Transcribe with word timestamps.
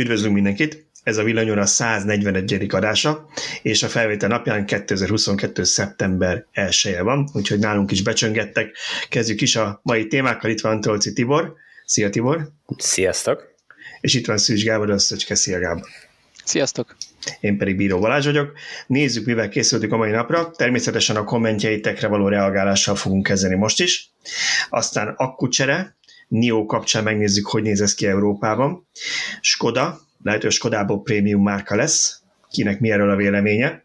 Üdvözlünk 0.00 0.34
mindenkit! 0.34 0.86
Ez 1.02 1.16
a 1.16 1.22
Villanyóra 1.22 1.66
141. 1.66 2.66
adása, 2.70 3.28
és 3.62 3.82
a 3.82 3.88
felvétel 3.88 4.28
napján 4.28 4.66
2022. 4.66 5.64
szeptember 5.64 6.46
1 6.52 6.96
van, 7.02 7.28
úgyhogy 7.32 7.58
nálunk 7.58 7.90
is 7.90 8.02
becsöngettek. 8.02 8.76
Kezdjük 9.08 9.40
is 9.40 9.56
a 9.56 9.80
mai 9.82 10.06
témákkal. 10.06 10.50
Itt 10.50 10.60
van 10.60 10.80
Tolci 10.80 11.12
Tibor. 11.12 11.54
Szia 11.84 12.10
Tibor! 12.10 12.48
Sziasztok! 12.76 13.54
És 14.00 14.14
itt 14.14 14.26
van 14.26 14.38
Szűcs 14.38 14.64
Gábor, 14.64 14.90
Összöcske. 14.90 15.34
Szia 15.34 15.58
Gábor! 15.58 15.88
Sziasztok! 16.44 16.96
Én 17.40 17.58
pedig 17.58 17.76
Bíró 17.76 17.98
Balázs 17.98 18.24
vagyok. 18.24 18.52
Nézzük, 18.86 19.26
mivel 19.26 19.48
készültük 19.48 19.92
a 19.92 19.96
mai 19.96 20.10
napra. 20.10 20.50
Természetesen 20.50 21.16
a 21.16 21.24
kommentjeitekre 21.24 22.06
való 22.06 22.28
reagálással 22.28 22.94
fogunk 22.94 23.22
kezdeni 23.22 23.54
most 23.54 23.80
is. 23.80 24.10
Aztán 24.70 25.14
akkucsere, 25.16 25.98
NIO 26.30 26.66
kapcsán 26.66 27.02
megnézzük, 27.02 27.46
hogy 27.46 27.62
néz 27.62 27.80
ez 27.80 27.94
ki 27.94 28.06
Európában. 28.06 28.86
Skoda, 29.40 30.00
lehet, 30.22 30.42
hogy 30.42 30.50
Skodából 30.52 31.02
prémium 31.02 31.42
márka 31.42 31.76
lesz, 31.76 32.22
kinek 32.50 32.80
mi 32.80 32.90
erről 32.90 33.10
a 33.10 33.16
véleménye. 33.16 33.84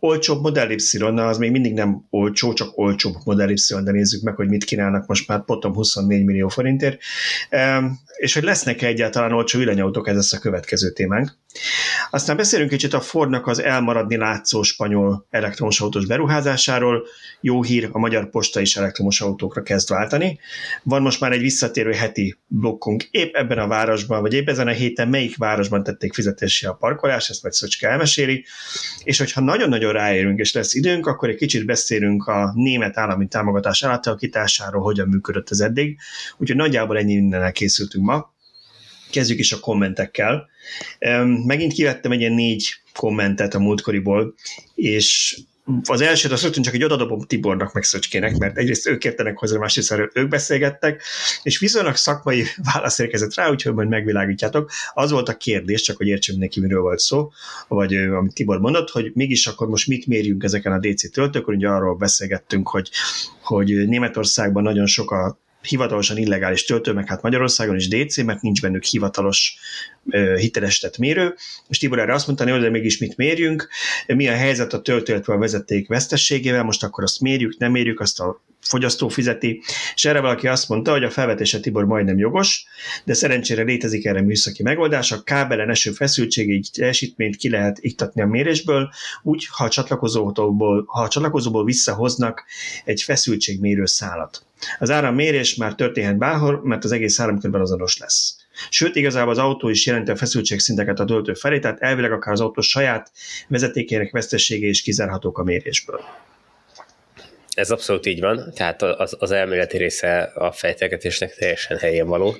Olcsóbb 0.00 0.42
Model 0.42 0.70
Y, 0.70 1.02
az 1.02 1.38
még 1.38 1.50
mindig 1.50 1.72
nem 1.72 2.06
olcsó, 2.10 2.52
csak 2.52 2.78
olcsóbb 2.78 3.14
Model 3.24 3.50
Y, 3.50 3.74
de 3.84 3.90
nézzük 3.90 4.22
meg, 4.22 4.34
hogy 4.34 4.48
mit 4.48 4.64
kínálnak 4.64 5.06
most 5.06 5.28
már 5.28 5.44
potom 5.44 5.74
24 5.74 6.24
millió 6.24 6.48
forintért. 6.48 7.00
És 8.16 8.34
hogy 8.34 8.42
lesznek 8.42 8.82
egyáltalán 8.82 9.32
olcsó 9.32 9.58
villanyautók, 9.58 10.08
ez 10.08 10.14
lesz 10.14 10.32
a 10.32 10.38
következő 10.38 10.90
témánk. 10.90 11.36
Aztán 12.10 12.36
beszélünk 12.36 12.70
kicsit 12.70 12.92
a 12.94 13.00
Fordnak 13.00 13.46
az 13.46 13.62
elmaradni 13.62 14.16
látszó 14.16 14.62
spanyol 14.62 15.26
elektromos 15.30 15.80
autós 15.80 16.06
beruházásáról. 16.06 17.06
Jó 17.40 17.62
hír, 17.62 17.88
a 17.92 17.98
Magyar 17.98 18.30
Posta 18.30 18.60
is 18.60 18.76
elektromos 18.76 19.20
autókra 19.20 19.62
kezd 19.62 19.90
váltani. 19.90 20.38
Van 20.82 21.02
most 21.02 21.20
már 21.20 21.32
egy 21.32 21.40
visszatérő 21.40 21.92
heti 21.92 22.36
blokkunk 22.46 23.02
épp 23.10 23.34
ebben 23.34 23.58
a 23.58 23.66
városban, 23.66 24.20
vagy 24.20 24.32
épp 24.32 24.48
ezen 24.48 24.68
a 24.68 24.72
héten 24.72 25.08
melyik 25.08 25.36
városban 25.36 25.82
tették 25.82 26.14
fizetési 26.14 26.66
a 26.66 26.72
parkolás, 26.72 27.28
ezt 27.28 27.42
majd 27.42 27.54
Szöcske 27.54 27.88
elmeséli. 27.88 28.44
És 29.04 29.18
hogyha 29.18 29.40
nagyon-nagyon 29.40 29.87
ráérünk, 29.92 30.38
és 30.38 30.52
lesz 30.52 30.74
időnk, 30.74 31.06
akkor 31.06 31.28
egy 31.28 31.36
kicsit 31.36 31.66
beszélünk 31.66 32.26
a 32.26 32.52
német 32.54 32.98
állami 32.98 33.28
támogatás 33.28 33.82
átalakításáról, 33.82 34.82
hogyan 34.82 35.08
működött 35.08 35.50
ez 35.50 35.60
eddig. 35.60 35.98
Úgyhogy 36.36 36.56
nagyjából 36.56 36.98
ennyi 36.98 37.14
mindennel 37.14 37.52
készültünk 37.52 38.04
ma. 38.04 38.34
Kezdjük 39.10 39.38
is 39.38 39.52
a 39.52 39.60
kommentekkel. 39.60 40.48
Megint 41.46 41.72
kivettem 41.72 42.12
egy 42.12 42.20
ilyen 42.20 42.32
négy 42.32 42.68
kommentet 42.94 43.54
a 43.54 43.58
múltkoriból, 43.58 44.34
és 44.74 45.38
az 45.82 46.00
elsőt 46.00 46.32
azt 46.32 46.42
rögtön 46.42 46.62
csak 46.62 46.74
egy 46.74 46.84
odadobom 46.84 47.20
Tibornak 47.20 47.72
meg 47.72 47.82
Szöcskének, 47.82 48.36
mert 48.36 48.56
egyrészt 48.56 48.86
ők 48.86 49.04
értenek 49.04 49.38
hozzá, 49.38 49.58
másrészt 49.58 50.10
ők 50.12 50.28
beszélgettek, 50.28 51.02
és 51.42 51.58
viszonylag 51.58 51.96
szakmai 51.96 52.44
válasz 52.72 52.98
érkezett 52.98 53.34
rá, 53.34 53.50
úgyhogy 53.50 53.74
majd 53.74 53.88
megvilágítjátok. 53.88 54.70
Az 54.94 55.10
volt 55.10 55.28
a 55.28 55.36
kérdés, 55.36 55.82
csak 55.82 55.96
hogy 55.96 56.06
értsem 56.06 56.36
neki, 56.36 56.60
miről 56.60 56.80
volt 56.80 56.98
szó, 56.98 57.30
vagy 57.68 57.94
amit 57.94 58.34
Tibor 58.34 58.60
mondott, 58.60 58.90
hogy 58.90 59.10
mégis 59.14 59.46
akkor 59.46 59.68
most 59.68 59.88
mit 59.88 60.06
mérjünk 60.06 60.42
ezeken 60.42 60.72
a 60.72 60.78
DC 60.78 61.10
töltőkön, 61.10 61.54
ugye 61.54 61.68
arról 61.68 61.94
beszélgettünk, 61.94 62.68
hogy, 62.68 62.90
hogy 63.42 63.88
Németországban 63.88 64.62
nagyon 64.62 64.86
sok 64.86 65.10
a 65.10 65.38
hivatalosan 65.62 66.16
illegális 66.16 66.64
töltő, 66.64 66.92
meg 66.92 67.08
hát 67.08 67.22
Magyarországon 67.22 67.76
is 67.76 67.88
DC, 67.88 68.16
mert 68.16 68.42
nincs 68.42 68.60
bennük 68.60 68.84
hivatalos 68.84 69.58
hitelesített 70.36 70.98
mérő. 70.98 71.34
És 71.68 71.78
Tibor 71.78 71.98
erre 71.98 72.14
azt 72.14 72.26
mondta, 72.26 72.50
hogy 72.50 72.60
de 72.60 72.70
mégis 72.70 72.98
mit 72.98 73.16
mérjünk, 73.16 73.68
mi 74.06 74.28
a 74.28 74.34
helyzet 74.34 74.72
a 74.72 74.80
töltő, 74.80 75.22
a 75.24 75.38
vezeték 75.38 75.88
vesztességével, 75.88 76.62
most 76.62 76.84
akkor 76.84 77.04
azt 77.04 77.20
mérjük, 77.20 77.58
nem 77.58 77.70
mérjük, 77.72 78.00
azt 78.00 78.20
a 78.20 78.42
fogyasztó 78.60 79.08
fizeti, 79.08 79.62
és 79.94 80.04
erre 80.04 80.20
valaki 80.20 80.48
azt 80.48 80.68
mondta, 80.68 80.90
hogy 80.90 81.04
a 81.04 81.10
felvetése 81.10 81.60
Tibor 81.60 81.84
majdnem 81.84 82.18
jogos, 82.18 82.64
de 83.04 83.14
szerencsére 83.14 83.62
létezik 83.62 84.04
erre 84.04 84.22
műszaki 84.22 84.62
megoldás, 84.62 85.12
a 85.12 85.22
kábelen 85.22 85.70
eső 85.70 85.90
feszültségi 85.90 86.62
teljesítményt 86.72 87.36
ki 87.36 87.50
lehet 87.50 87.78
iktatni 87.80 88.22
a 88.22 88.26
mérésből, 88.26 88.90
úgy, 89.22 89.46
ha 89.50 89.64
a 89.64 89.68
csatlakozóból, 89.68 90.84
ha 90.86 91.02
a 91.02 91.08
csatlakozóból 91.08 91.64
visszahoznak 91.64 92.44
egy 92.84 93.02
feszültségmérő 93.02 93.84
szálat. 93.84 94.47
Az 94.78 94.90
árammérés 94.90 95.54
már 95.54 95.74
történhet 95.74 96.18
bárhol, 96.18 96.60
mert 96.64 96.84
az 96.84 96.92
egész 96.92 97.20
áramkörben 97.20 97.60
azonos 97.60 97.98
lesz. 97.98 98.36
Sőt, 98.70 98.96
igazából 98.96 99.30
az 99.30 99.38
autó 99.38 99.68
is 99.68 99.86
jelenti 99.86 100.10
a 100.10 100.16
feszültségszinteket 100.16 101.00
a 101.00 101.04
töltő 101.04 101.34
felé, 101.34 101.58
tehát 101.58 101.80
elvileg 101.80 102.12
akár 102.12 102.32
az 102.32 102.40
autó 102.40 102.60
saját 102.60 103.10
vezetékének 103.48 104.10
vesztessége 104.10 104.68
is 104.68 104.82
kizárhatók 104.82 105.38
a 105.38 105.42
mérésből. 105.42 106.00
Ez 107.58 107.70
abszolút 107.70 108.06
így 108.06 108.20
van, 108.20 108.52
tehát 108.54 108.82
az, 108.82 109.16
az 109.18 109.30
elméleti 109.30 109.76
része 109.76 110.18
a 110.34 110.52
fejtegetésnek 110.52 111.34
teljesen 111.34 111.78
helyén 111.78 112.06
való, 112.06 112.36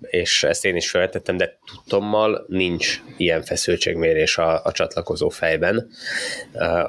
és 0.00 0.42
ezt 0.42 0.64
én 0.64 0.76
is 0.76 0.90
feltettem, 0.90 1.36
de 1.36 1.58
tudtommal 1.66 2.44
nincs 2.48 3.00
ilyen 3.16 3.42
feszültségmérés 3.42 4.38
a, 4.38 4.64
a 4.64 4.72
csatlakozó 4.72 5.28
fejben. 5.28 5.90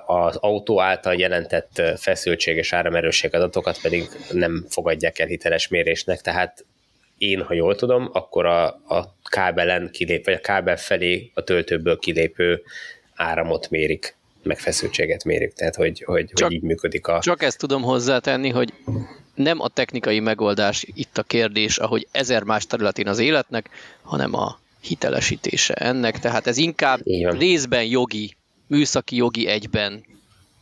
Az 0.05 0.35
autó 0.35 0.81
által 0.81 1.16
jelentett 1.16 1.81
feszültség 1.97 2.57
és 2.57 2.73
áramerősség 2.73 3.35
adatokat 3.35 3.81
pedig 3.81 4.09
nem 4.31 4.66
fogadják 4.69 5.19
el 5.19 5.28
hiteles 5.28 5.67
mérésnek, 5.67 6.22
tehát 6.22 6.66
én, 7.17 7.41
ha 7.41 7.53
jól 7.53 7.75
tudom, 7.75 8.09
akkor 8.13 8.45
a, 8.45 8.66
a 8.67 9.16
kábelen 9.29 9.89
kilép, 9.91 10.25
vagy 10.25 10.33
a 10.33 10.39
kábel 10.39 10.78
felé 10.78 11.31
a 11.33 11.43
töltőből 11.43 11.97
kilépő 11.97 12.61
áramot 13.16 13.69
mérik 13.69 14.19
meg 14.44 14.59
feszültséget 14.59 15.24
mérjük, 15.24 15.53
tehát 15.53 15.75
hogy, 15.75 16.03
hogy, 16.06 16.25
csak, 16.34 16.47
hogy 16.47 16.56
így 16.56 16.62
működik 16.62 17.07
a... 17.07 17.19
Csak 17.19 17.44
ezt 17.44 17.57
tudom 17.57 17.81
hozzátenni, 17.81 18.50
hogy 18.50 18.74
nem 19.35 19.59
a 19.59 19.68
technikai 19.68 20.19
megoldás 20.19 20.85
itt 20.94 21.18
a 21.18 21.24
kérdés, 21.24 21.78
ahogy 21.78 22.07
ezer 22.12 22.44
más 22.44 22.66
területén 22.66 23.07
az 23.07 23.19
életnek, 23.19 23.69
hanem 24.02 24.34
a 24.34 24.59
hitelesítése 24.81 25.74
ennek, 25.74 26.19
tehát 26.19 26.47
ez 26.47 26.57
inkább 26.57 27.00
részben 27.29 27.84
jogi, 27.84 28.35
műszaki 28.68 29.16
jogi 29.16 29.47
egyben, 29.47 30.03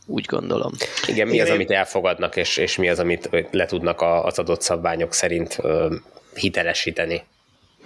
úgy 0.06 0.24
gondolom. 0.24 0.72
Igen, 1.06 1.28
mi 1.28 1.40
az, 1.40 1.48
amit 1.48 1.70
elfogadnak, 1.70 2.36
és, 2.36 2.56
és 2.56 2.76
mi 2.76 2.88
az, 2.88 2.98
amit 2.98 3.28
le 3.50 3.66
tudnak 3.66 4.00
az 4.00 4.38
adott 4.38 4.60
szabványok 4.60 5.14
szerint 5.14 5.58
ö, 5.62 5.94
hitelesíteni. 6.34 7.22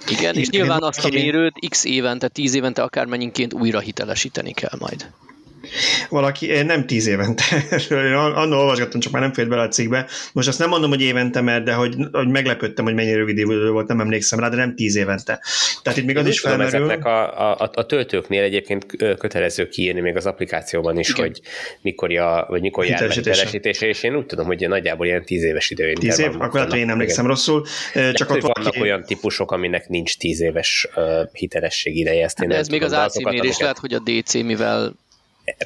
Igen, 0.09 0.35
és 0.35 0.49
nyilván 0.49 0.83
azt 0.83 1.05
a 1.05 1.09
mérőt 1.09 1.55
x 1.69 1.85
évente, 1.85 2.29
10 2.29 2.55
évente 2.55 2.83
akármennyiként 2.83 3.53
újra 3.53 3.79
hitelesíteni 3.79 4.53
kell 4.53 4.79
majd 4.79 5.11
valaki, 6.09 6.51
eh, 6.51 6.65
nem 6.65 6.87
tíz 6.87 7.07
évente, 7.07 7.45
annól 8.35 8.59
olvasgattam, 8.59 9.01
csak 9.01 9.13
már 9.13 9.23
nem 9.23 9.33
fért 9.33 9.49
bele 9.49 9.63
a 9.63 9.69
cikkbe. 9.69 10.07
Most 10.33 10.49
azt 10.49 10.59
nem 10.59 10.69
mondom, 10.69 10.91
hogy 10.91 11.01
évente, 11.01 11.41
mert 11.41 11.65
de 11.65 11.73
hogy, 11.73 11.97
hogy 12.13 12.29
meglepődtem, 12.29 12.85
hogy 12.85 12.95
mennyire 12.95 13.17
rövid 13.17 13.39
idő 13.39 13.71
volt, 13.71 13.89
nem 13.89 14.01
emlékszem 14.01 14.39
rá, 14.39 14.49
de 14.49 14.57
nem 14.57 14.75
tíz 14.75 14.97
évente. 14.97 15.41
Tehát 15.83 15.99
itt 15.99 16.05
még 16.05 16.17
az 16.17 16.27
is 16.27 16.41
felmerül. 16.41 16.67
Ezeknek 16.67 17.05
a, 17.05 17.51
a, 17.51 17.71
a, 17.75 17.87
töltőknél 17.87 18.43
egyébként 18.43 18.87
kötelező 19.19 19.69
kiírni 19.69 20.01
még 20.01 20.17
az 20.17 20.27
applikációban 20.27 20.99
is, 20.99 21.09
Igen. 21.09 21.21
hogy 21.21 21.41
mikor, 21.81 22.13
ja, 22.13 22.47
vagy 22.49 22.61
mikor 22.61 22.85
jár 22.87 23.11
hitelesítése, 23.11 23.87
és 23.87 24.03
én 24.03 24.17
úgy 24.17 24.27
tudom, 24.27 24.47
hogy 24.47 24.69
nagyjából 24.69 25.07
ilyen 25.07 25.25
tíz 25.25 25.43
éves 25.43 25.71
idő. 25.71 25.93
Tíz 25.93 26.19
év? 26.19 26.31
Akkor 26.39 26.67
hogy 26.69 26.79
én 26.79 26.91
emlékszem 26.91 27.27
rosszul. 27.27 27.67
Csak 28.13 28.31
ott 28.31 28.41
vannak 28.41 28.57
valaki... 28.57 28.81
olyan 28.81 29.05
típusok, 29.05 29.51
aminek 29.51 29.89
nincs 29.89 30.17
tíz 30.17 30.41
éves 30.41 30.89
uh, 30.97 31.05
hitelesség 31.33 31.97
ideje. 31.97 32.25
Ezt 32.25 32.43
én 32.43 32.49
de 32.49 32.57
ez 32.57 32.69
még 32.69 32.83
az 32.83 32.93
AC 32.93 33.25
mérés 33.25 33.59
lehet, 33.59 33.79
hogy 33.79 33.93
a 33.93 33.99
DC, 33.99 34.35
mivel 34.35 34.95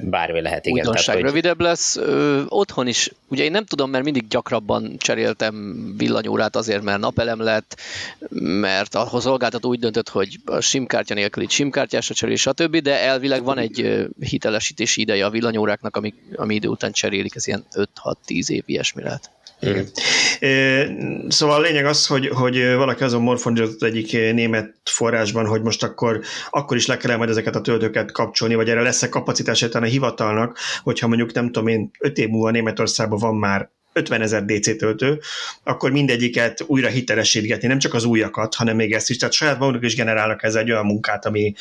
bármi 0.03 0.41
lehet, 0.41 0.67
igen. 0.67 0.79
Újdonság 0.79 1.05
tehát, 1.05 1.21
hogy... 1.21 1.31
rövidebb 1.31 1.61
lesz. 1.61 1.97
Ö, 1.97 2.43
otthon 2.49 2.87
is, 2.87 3.13
ugye 3.29 3.45
én 3.45 3.51
nem 3.51 3.65
tudom, 3.65 3.91
mert 3.91 4.05
mindig 4.05 4.29
gyakrabban 4.29 4.97
cseréltem 4.99 5.85
villanyórát 5.97 6.57
azért, 6.57 6.83
mert 6.83 6.99
napelem 7.01 7.41
lett, 7.41 7.81
mert 8.61 8.95
a 8.95 9.21
szolgáltató 9.21 9.69
úgy 9.69 9.79
döntött, 9.79 10.09
hogy 10.09 10.37
a 10.45 10.61
simkártya 10.61 11.15
nélkül 11.15 11.43
itt 11.43 11.51
simkártyásra 11.51 12.15
cserél, 12.15 12.37
stb., 12.37 12.77
de 12.77 12.99
elvileg 13.01 13.45
van 13.45 13.59
egy 13.59 14.07
hitelesítési 14.21 15.01
ideje 15.01 15.27
a 15.27 15.31
villanyóráknak, 15.31 15.97
ami, 15.97 16.15
ami 16.37 16.55
idő 16.55 16.69
után 16.69 16.93
cserélik, 16.93 17.35
ez 17.35 17.47
ilyen 17.47 17.65
5-6-10 17.75 18.49
év 18.49 18.63
ilyesmi 18.67 19.03
lehet. 19.03 19.31
Igen. 19.61 19.87
Szóval 21.29 21.57
a 21.57 21.61
lényeg 21.61 21.87
az, 21.87 22.07
hogy, 22.07 22.29
hogy 22.29 22.75
valaki 22.75 23.03
azon 23.03 23.23
morfondított 23.23 23.83
egyik 23.83 24.13
német 24.13 24.75
forrásban, 24.85 25.47
hogy 25.47 25.63
most 25.63 25.83
akkor, 25.83 26.21
akkor 26.51 26.77
is 26.77 26.87
le 26.87 26.97
kell 26.97 27.17
majd 27.17 27.31
ezeket 27.31 27.57
a 27.57 27.61
töltőket 27.61 28.13
kapcsolni, 28.13 28.55
vagy 28.55 28.69
erre 28.69 28.83
lesz-e 28.83 29.09
kapacitás 29.09 29.63
a 29.63 29.83
hivatalnak, 29.83 30.59
hogyha 30.83 31.07
mondjuk 31.07 31.33
nem 31.33 31.47
tudom 31.47 31.69
én, 31.69 31.91
öt 31.99 32.19
év 32.19 32.29
múlva 32.29 32.51
Németországban 32.51 33.19
van 33.19 33.35
már 33.35 33.71
50 33.93 34.21
ezer 34.21 34.45
DC 34.45 34.77
töltő, 34.77 35.21
akkor 35.63 35.91
mindegyiket 35.91 36.65
újra 36.67 36.89
hitelesítgetni, 36.89 37.69
nem 37.69 37.79
csak 37.79 37.95
az 37.95 38.05
újakat, 38.05 38.55
hanem 38.55 38.77
még 38.77 38.93
ezt 38.93 39.11
is. 39.11 39.17
Tehát 39.17 39.35
saját 39.35 39.59
maguk 39.59 39.85
is 39.85 39.95
generálnak 39.95 40.43
ezzel 40.43 40.63
egy 40.63 40.71
olyan 40.71 40.87
munkát, 40.87 41.27
ami 41.27 41.55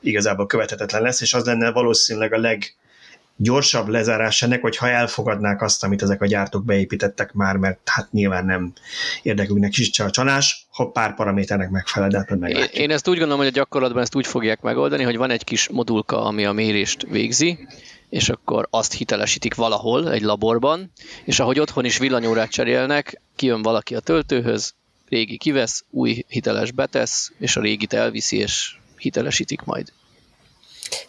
igazából 0.00 0.46
követhetetlen 0.46 1.02
lesz, 1.02 1.20
és 1.20 1.34
az 1.34 1.44
lenne 1.44 1.72
valószínűleg 1.72 2.32
a 2.32 2.38
leg 2.38 2.76
gyorsabb 3.36 3.88
lezárás 3.88 4.42
ennek, 4.42 4.60
hogyha 4.60 4.88
elfogadnák 4.88 5.62
azt, 5.62 5.84
amit 5.84 6.02
ezek 6.02 6.22
a 6.22 6.26
gyártók 6.26 6.64
beépítettek 6.64 7.32
már, 7.32 7.56
mert 7.56 7.78
hát 7.84 8.12
nyilván 8.12 8.44
nem 8.44 8.72
érdeküknek 9.22 9.76
is 9.76 9.98
a 9.98 10.10
csalás, 10.10 10.66
ha 10.70 10.90
pár 10.90 11.14
paraméternek 11.14 11.70
megfelel, 11.70 12.08
de 12.08 12.18
hát 12.18 12.30
én, 12.30 12.66
én 12.72 12.90
ezt 12.90 13.08
úgy 13.08 13.16
gondolom, 13.16 13.38
hogy 13.38 13.48
a 13.48 13.56
gyakorlatban 13.56 14.02
ezt 14.02 14.14
úgy 14.14 14.26
fogják 14.26 14.60
megoldani, 14.60 15.02
hogy 15.02 15.16
van 15.16 15.30
egy 15.30 15.44
kis 15.44 15.68
modulka, 15.68 16.24
ami 16.24 16.44
a 16.44 16.52
mérést 16.52 17.06
végzi, 17.10 17.66
és 18.08 18.28
akkor 18.28 18.66
azt 18.70 18.92
hitelesítik 18.92 19.54
valahol 19.54 20.12
egy 20.12 20.22
laborban, 20.22 20.90
és 21.24 21.40
ahogy 21.40 21.60
otthon 21.60 21.84
is 21.84 21.98
villanyórát 21.98 22.50
cserélnek, 22.50 23.20
kijön 23.36 23.62
valaki 23.62 23.94
a 23.94 24.00
töltőhöz, 24.00 24.74
régi 25.08 25.36
kivesz, 25.36 25.84
új 25.90 26.24
hiteles 26.28 26.70
betesz, 26.70 27.32
és 27.38 27.56
a 27.56 27.60
régit 27.60 27.92
elviszi, 27.92 28.36
és 28.36 28.76
hitelesítik 28.96 29.62
majd. 29.62 29.92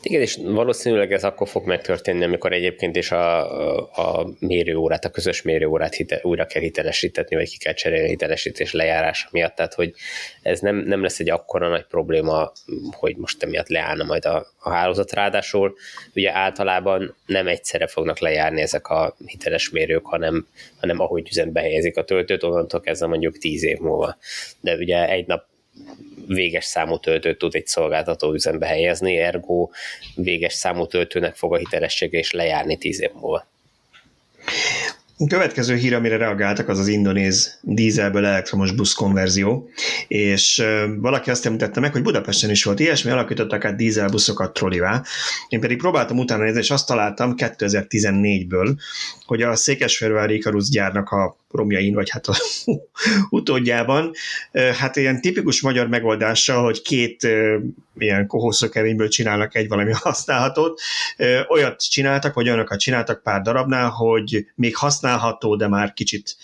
Igen, 0.01 0.21
és 0.21 0.39
valószínűleg 0.43 1.13
ez 1.13 1.23
akkor 1.23 1.47
fog 1.47 1.65
megtörténni, 1.65 2.23
amikor 2.23 2.53
egyébként 2.53 2.95
is 2.95 3.11
a, 3.11 4.19
a 4.19 4.29
mérőórát, 4.39 5.05
a 5.05 5.09
közös 5.09 5.41
mérőórát 5.41 5.93
hite, 5.93 6.19
újra 6.23 6.45
kell 6.45 6.61
hitelesítetni, 6.61 7.35
vagy 7.35 7.49
ki 7.49 7.57
kell 7.57 7.73
cserélni 7.73 8.07
hitelesítés 8.07 8.73
lejárása 8.73 9.27
miatt. 9.31 9.55
Tehát, 9.55 9.73
hogy 9.73 9.93
ez 10.41 10.59
nem, 10.59 10.75
nem 10.75 11.01
lesz 11.01 11.19
egy 11.19 11.29
akkora 11.29 11.67
nagy 11.67 11.85
probléma, 11.85 12.51
hogy 12.91 13.15
most 13.15 13.43
emiatt 13.43 13.67
leállna 13.69 14.03
majd 14.03 14.25
a, 14.25 14.47
a 14.59 14.69
hálózat. 14.69 15.13
Ráadásul 15.13 15.75
ugye 16.13 16.33
általában 16.33 17.15
nem 17.25 17.47
egyszerre 17.47 17.87
fognak 17.87 18.19
lejárni 18.19 18.61
ezek 18.61 18.87
a 18.87 19.15
hiteles 19.25 19.69
mérők, 19.69 20.05
hanem, 20.05 20.47
hanem 20.79 20.99
ahogy 20.99 21.27
üzembe 21.29 21.61
helyezik 21.61 21.97
a 21.97 22.03
töltőt, 22.03 22.43
onnantól 22.43 22.79
kezdve 22.79 23.07
mondjuk 23.07 23.37
tíz 23.37 23.63
év 23.63 23.77
múlva. 23.77 24.17
De 24.61 24.75
ugye 24.75 25.09
egy 25.09 25.27
nap 25.27 25.45
véges 26.27 26.65
számú 26.65 26.97
töltőt 26.97 27.37
tud 27.37 27.55
egy 27.55 27.67
szolgáltató 27.67 28.33
üzembe 28.33 28.65
helyezni, 28.65 29.17
ergo 29.17 29.69
véges 30.15 30.53
számú 30.53 30.85
töltőnek 30.85 31.35
fog 31.35 31.53
a 31.53 31.57
hitelessége 31.57 32.17
és 32.17 32.31
lejárni 32.31 32.77
tíz 32.77 33.01
év 33.01 33.11
múlva. 33.13 33.47
A 35.19 35.27
következő 35.27 35.75
hír, 35.75 35.93
amire 35.93 36.17
reagáltak, 36.17 36.69
az 36.69 36.79
az 36.79 36.87
indonéz 36.87 37.59
dízelből 37.61 38.25
elektromos 38.25 38.71
busz 38.71 38.93
konverzió, 38.93 39.69
és 40.07 40.63
valaki 40.97 41.29
azt 41.29 41.45
említette 41.45 41.79
meg, 41.79 41.91
hogy 41.91 42.01
Budapesten 42.01 42.49
is 42.49 42.63
volt 42.63 42.79
ilyesmi, 42.79 43.11
alakítottak 43.11 43.65
át 43.65 43.75
dízelbuszokat 43.75 44.53
trollivá. 44.53 45.03
Én 45.49 45.59
pedig 45.59 45.77
próbáltam 45.77 46.17
utána 46.17 46.43
nézni, 46.43 46.59
és 46.59 46.71
azt 46.71 46.87
találtam 46.87 47.33
2014-ből, 47.37 48.75
hogy 49.25 49.41
a 49.41 49.55
Székesfehérvári 49.55 50.35
Ikarus 50.35 50.69
gyárnak 50.69 51.09
a 51.09 51.37
romjain, 51.51 51.93
vagy 51.93 52.09
hát 52.09 52.27
a 52.27 52.35
utódjában, 53.29 54.11
hát 54.79 54.95
ilyen 54.95 55.21
tipikus 55.21 55.61
magyar 55.61 55.87
megoldással, 55.87 56.63
hogy 56.63 56.81
két 56.81 57.27
ilyen 57.97 58.27
kohószökevényből 58.27 59.07
csinálnak 59.07 59.55
egy 59.55 59.67
valami 59.67 59.91
használhatót, 60.03 60.81
olyat 61.49 61.89
csináltak, 61.89 62.33
vagy 62.33 62.47
olyanokat 62.47 62.79
csináltak 62.79 63.23
pár 63.23 63.41
darabnál, 63.41 63.89
hogy 63.89 64.45
még 64.55 64.75
használható, 65.07 65.55
de 65.55 65.67
már 65.67 65.93
kicsit 65.93 66.35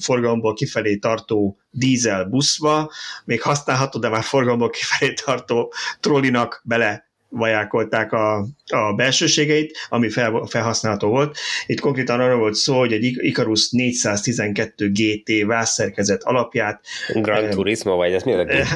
forgalomból 0.00 0.54
kifelé 0.54 0.96
tartó 0.96 1.58
dízel 1.70 2.24
buszba, 2.24 2.92
még 3.24 3.42
használható, 3.42 3.98
de 3.98 4.08
már 4.08 4.22
forgalomból 4.22 4.70
kifelé 4.70 5.12
tartó 5.12 5.72
trollinak 6.00 6.62
bele 6.64 7.05
vajákolták 7.28 8.12
a, 8.12 8.36
a 8.66 8.94
belsőségeit, 8.96 9.76
ami 9.88 10.08
fel, 10.08 10.44
felhasználható 10.48 11.08
volt. 11.08 11.38
Itt 11.66 11.80
konkrétan 11.80 12.20
arra 12.20 12.36
volt 12.36 12.54
szó, 12.54 12.78
hogy 12.78 12.92
egy 12.92 13.04
Icarus 13.04 13.70
412 13.70 14.90
GT 14.90 15.46
vászszerkezet 15.46 16.22
alapját. 16.22 16.80
Gran 17.14 17.44
eh, 17.44 17.50
Turismo, 17.50 17.96
vagy 17.96 18.12
ez 18.12 18.22
mi 18.22 18.32
az 18.32 18.46
eh, 18.48 18.68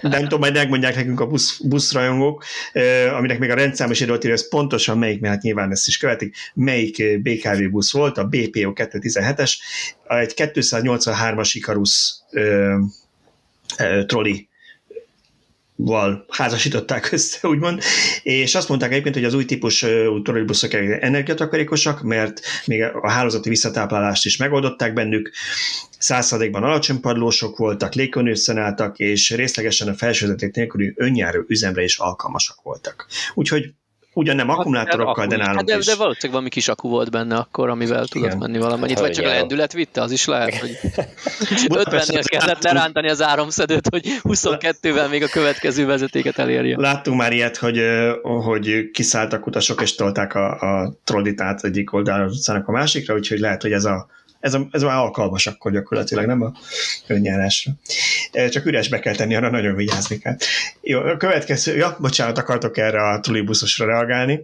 Nem 0.00 0.22
tudom, 0.22 0.40
majd 0.40 0.54
megmondják 0.54 0.94
nekünk 0.94 1.20
a 1.20 1.26
busz, 1.26 1.60
buszrajongók, 1.60 2.44
eh, 2.72 3.16
aminek 3.16 3.38
még 3.38 3.50
a 3.50 3.54
rendszámos 3.54 4.00
időt 4.00 4.24
ez 4.24 4.48
pontosan 4.48 4.98
melyik, 4.98 5.20
mert 5.20 5.34
hát 5.34 5.42
nyilván 5.42 5.70
ezt 5.70 5.86
is 5.86 5.96
követik, 5.96 6.36
melyik 6.54 7.20
BKV 7.22 7.70
busz 7.70 7.92
volt, 7.92 8.18
a 8.18 8.24
BPO 8.24 8.72
217-es, 8.74 9.52
egy 10.08 10.32
283-as 10.36 11.50
Icarus 11.52 12.14
eh, 12.30 12.74
eh, 13.76 14.04
troli 14.04 14.50
val 15.76 16.24
házasították 16.28 17.12
össze, 17.12 17.48
úgymond, 17.48 17.82
és 18.22 18.54
azt 18.54 18.68
mondták 18.68 18.90
egyébként, 18.90 19.14
hogy 19.14 19.24
az 19.24 19.34
új 19.34 19.44
típus 19.44 19.78
trollibuszok 20.22 20.72
energiatakarékosak, 20.72 22.02
mert 22.02 22.40
még 22.66 22.82
a 22.82 23.10
hálózati 23.10 23.48
visszatáplálást 23.48 24.24
is 24.24 24.36
megoldották 24.36 24.92
bennük, 24.92 25.32
százszadékban 25.98 26.62
alacsony 26.62 27.00
padlósok 27.00 27.56
voltak, 27.56 27.94
légkönőszen 27.94 28.58
álltak, 28.58 28.98
és 28.98 29.30
részlegesen 29.30 29.88
a 29.88 29.94
felsőzeték 29.94 30.54
nélküli 30.54 30.92
önjáró 30.96 31.44
üzemre 31.46 31.82
is 31.82 31.98
alkalmasak 31.98 32.62
voltak. 32.62 33.06
Úgyhogy 33.34 33.74
Ugyan 34.14 34.36
nem 34.36 34.48
akkumulátorokkal, 34.48 35.26
de 35.26 35.36
nálunk 35.36 35.56
hát 35.56 35.64
de, 35.64 35.72
de 35.72 35.94
valószínűleg 35.96 36.30
valami 36.30 36.48
kis 36.48 36.68
akku 36.68 36.88
volt 36.88 37.10
benne 37.10 37.36
akkor, 37.36 37.68
amivel 37.68 38.06
tudott 38.06 38.26
Igen. 38.26 38.38
menni 38.38 38.58
valamennyit, 38.58 38.98
vagy 38.98 39.12
csak 39.12 39.24
a 39.24 39.28
lendület 39.28 39.72
vitte, 39.72 40.00
az 40.00 40.10
is 40.10 40.24
lehet, 40.26 40.54
hogy 40.54 40.78
50-nél 40.82 42.24
kellett 42.24 42.62
lerántani 42.62 43.08
az 43.08 43.22
áramszedőt, 43.22 43.88
hogy 43.88 44.02
22-vel 44.22 45.10
még 45.10 45.22
a 45.22 45.28
következő 45.28 45.86
vezetéket 45.86 46.38
elérje. 46.38 46.76
Láttunk 46.78 47.16
már 47.16 47.32
ilyet, 47.32 47.56
hogy, 47.56 47.80
hogy 48.22 48.90
kiszálltak 48.90 49.46
utasok 49.46 49.82
és 49.82 49.94
tolták 49.94 50.34
a, 50.34 50.60
a 50.60 50.94
trollitát 51.04 51.64
egyik 51.64 51.92
oldalra 51.92 52.28
a 52.64 52.70
másikra, 52.70 53.14
úgyhogy 53.14 53.38
lehet, 53.38 53.62
hogy 53.62 53.72
ez 53.72 53.84
a 53.84 54.06
ez, 54.42 54.54
a, 54.54 54.68
ez 54.70 54.82
már 54.82 54.96
alkalmas 54.96 55.46
akkor 55.46 55.72
gyakorlatilag, 55.72 56.26
nem 56.26 56.42
a 56.42 56.52
önjárásra. 57.06 57.72
Csak 58.50 58.66
üresbe 58.66 58.98
kell 58.98 59.14
tenni, 59.14 59.34
arra 59.34 59.50
nagyon 59.50 59.74
vigyázni 59.74 60.18
kell. 60.18 60.36
Jó, 60.80 61.00
a 61.00 61.16
következő, 61.16 61.76
ja, 61.76 61.96
bocsánat, 62.00 62.38
akartok 62.38 62.78
erre 62.78 63.08
a 63.08 63.20
tulibuszosra 63.20 63.86
reagálni? 63.86 64.40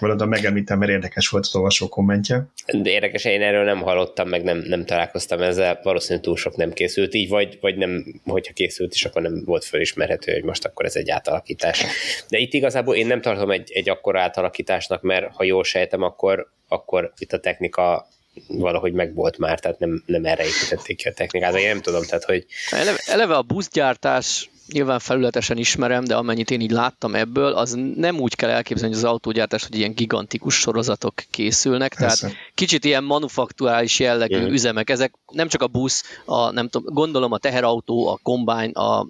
Valadon 0.00 0.28
megemlítem, 0.28 0.78
mert 0.78 0.90
érdekes 0.90 1.28
volt 1.28 1.44
az 1.44 1.54
olvasó 1.54 1.88
kommentje. 1.88 2.46
De 2.72 2.90
érdekes, 2.90 3.24
én 3.24 3.42
erről 3.42 3.64
nem 3.64 3.80
hallottam, 3.80 4.28
meg 4.28 4.42
nem, 4.42 4.58
nem 4.58 4.84
találkoztam 4.84 5.42
ezzel, 5.42 5.80
valószínűleg 5.82 6.24
túl 6.24 6.36
sok 6.36 6.56
nem 6.56 6.72
készült 6.72 7.14
így, 7.14 7.28
vagy, 7.28 7.58
vagy 7.60 7.76
nem, 7.76 8.20
hogyha 8.24 8.52
készült 8.52 8.94
is, 8.94 9.04
akkor 9.04 9.22
nem 9.22 9.42
volt 9.44 9.64
fölismerhető, 9.64 10.32
hogy 10.32 10.42
most 10.42 10.64
akkor 10.64 10.84
ez 10.84 10.96
egy 10.96 11.10
átalakítás. 11.10 11.84
De 12.28 12.38
itt 12.38 12.52
igazából 12.52 12.94
én 12.94 13.06
nem 13.06 13.20
tartom 13.20 13.50
egy, 13.50 13.70
egy 13.72 13.88
akkora 13.88 14.20
átalakításnak, 14.20 15.02
mert 15.02 15.32
ha 15.32 15.44
jól 15.44 15.64
sejtem, 15.64 16.02
akkor, 16.02 16.50
akkor 16.68 17.12
itt 17.18 17.32
a 17.32 17.40
technika 17.40 18.08
valahogy 18.48 18.92
megvolt 18.92 19.38
már, 19.38 19.60
tehát 19.60 19.78
nem, 19.78 20.02
nem 20.06 20.24
erre 20.24 20.44
építették 20.44 20.96
ki 20.96 21.08
a 21.08 21.12
technikát, 21.12 21.56
én 21.56 21.68
nem 21.68 21.80
tudom, 21.80 22.04
tehát 22.04 22.24
hogy... 22.24 22.46
Eleve, 22.70 22.98
eleve 23.06 23.34
a 23.34 23.42
buszgyártás 23.42 24.48
nyilván 24.72 24.98
felületesen 24.98 25.56
ismerem, 25.56 26.04
de 26.04 26.16
amennyit 26.16 26.50
én 26.50 26.60
így 26.60 26.70
láttam 26.70 27.14
ebből, 27.14 27.52
az 27.52 27.78
nem 27.96 28.20
úgy 28.20 28.34
kell 28.34 28.50
elképzelni, 28.50 28.94
hogy 28.94 29.04
az 29.04 29.10
autógyártás, 29.10 29.62
hogy 29.66 29.76
ilyen 29.78 29.94
gigantikus 29.94 30.54
sorozatok 30.54 31.14
készülnek, 31.30 31.94
Persze. 31.98 32.20
tehát 32.20 32.36
kicsit 32.54 32.84
ilyen 32.84 33.04
manufakturális 33.04 33.98
jellegű 33.98 34.36
yeah. 34.36 34.50
üzemek, 34.50 34.90
ezek 34.90 35.14
nem 35.32 35.48
csak 35.48 35.62
a 35.62 35.66
busz, 35.66 36.02
a, 36.24 36.50
nem 36.50 36.68
tudom, 36.68 36.94
gondolom 36.94 37.32
a 37.32 37.38
teherautó, 37.38 38.08
a 38.08 38.18
kombány, 38.22 38.70
a 38.70 39.06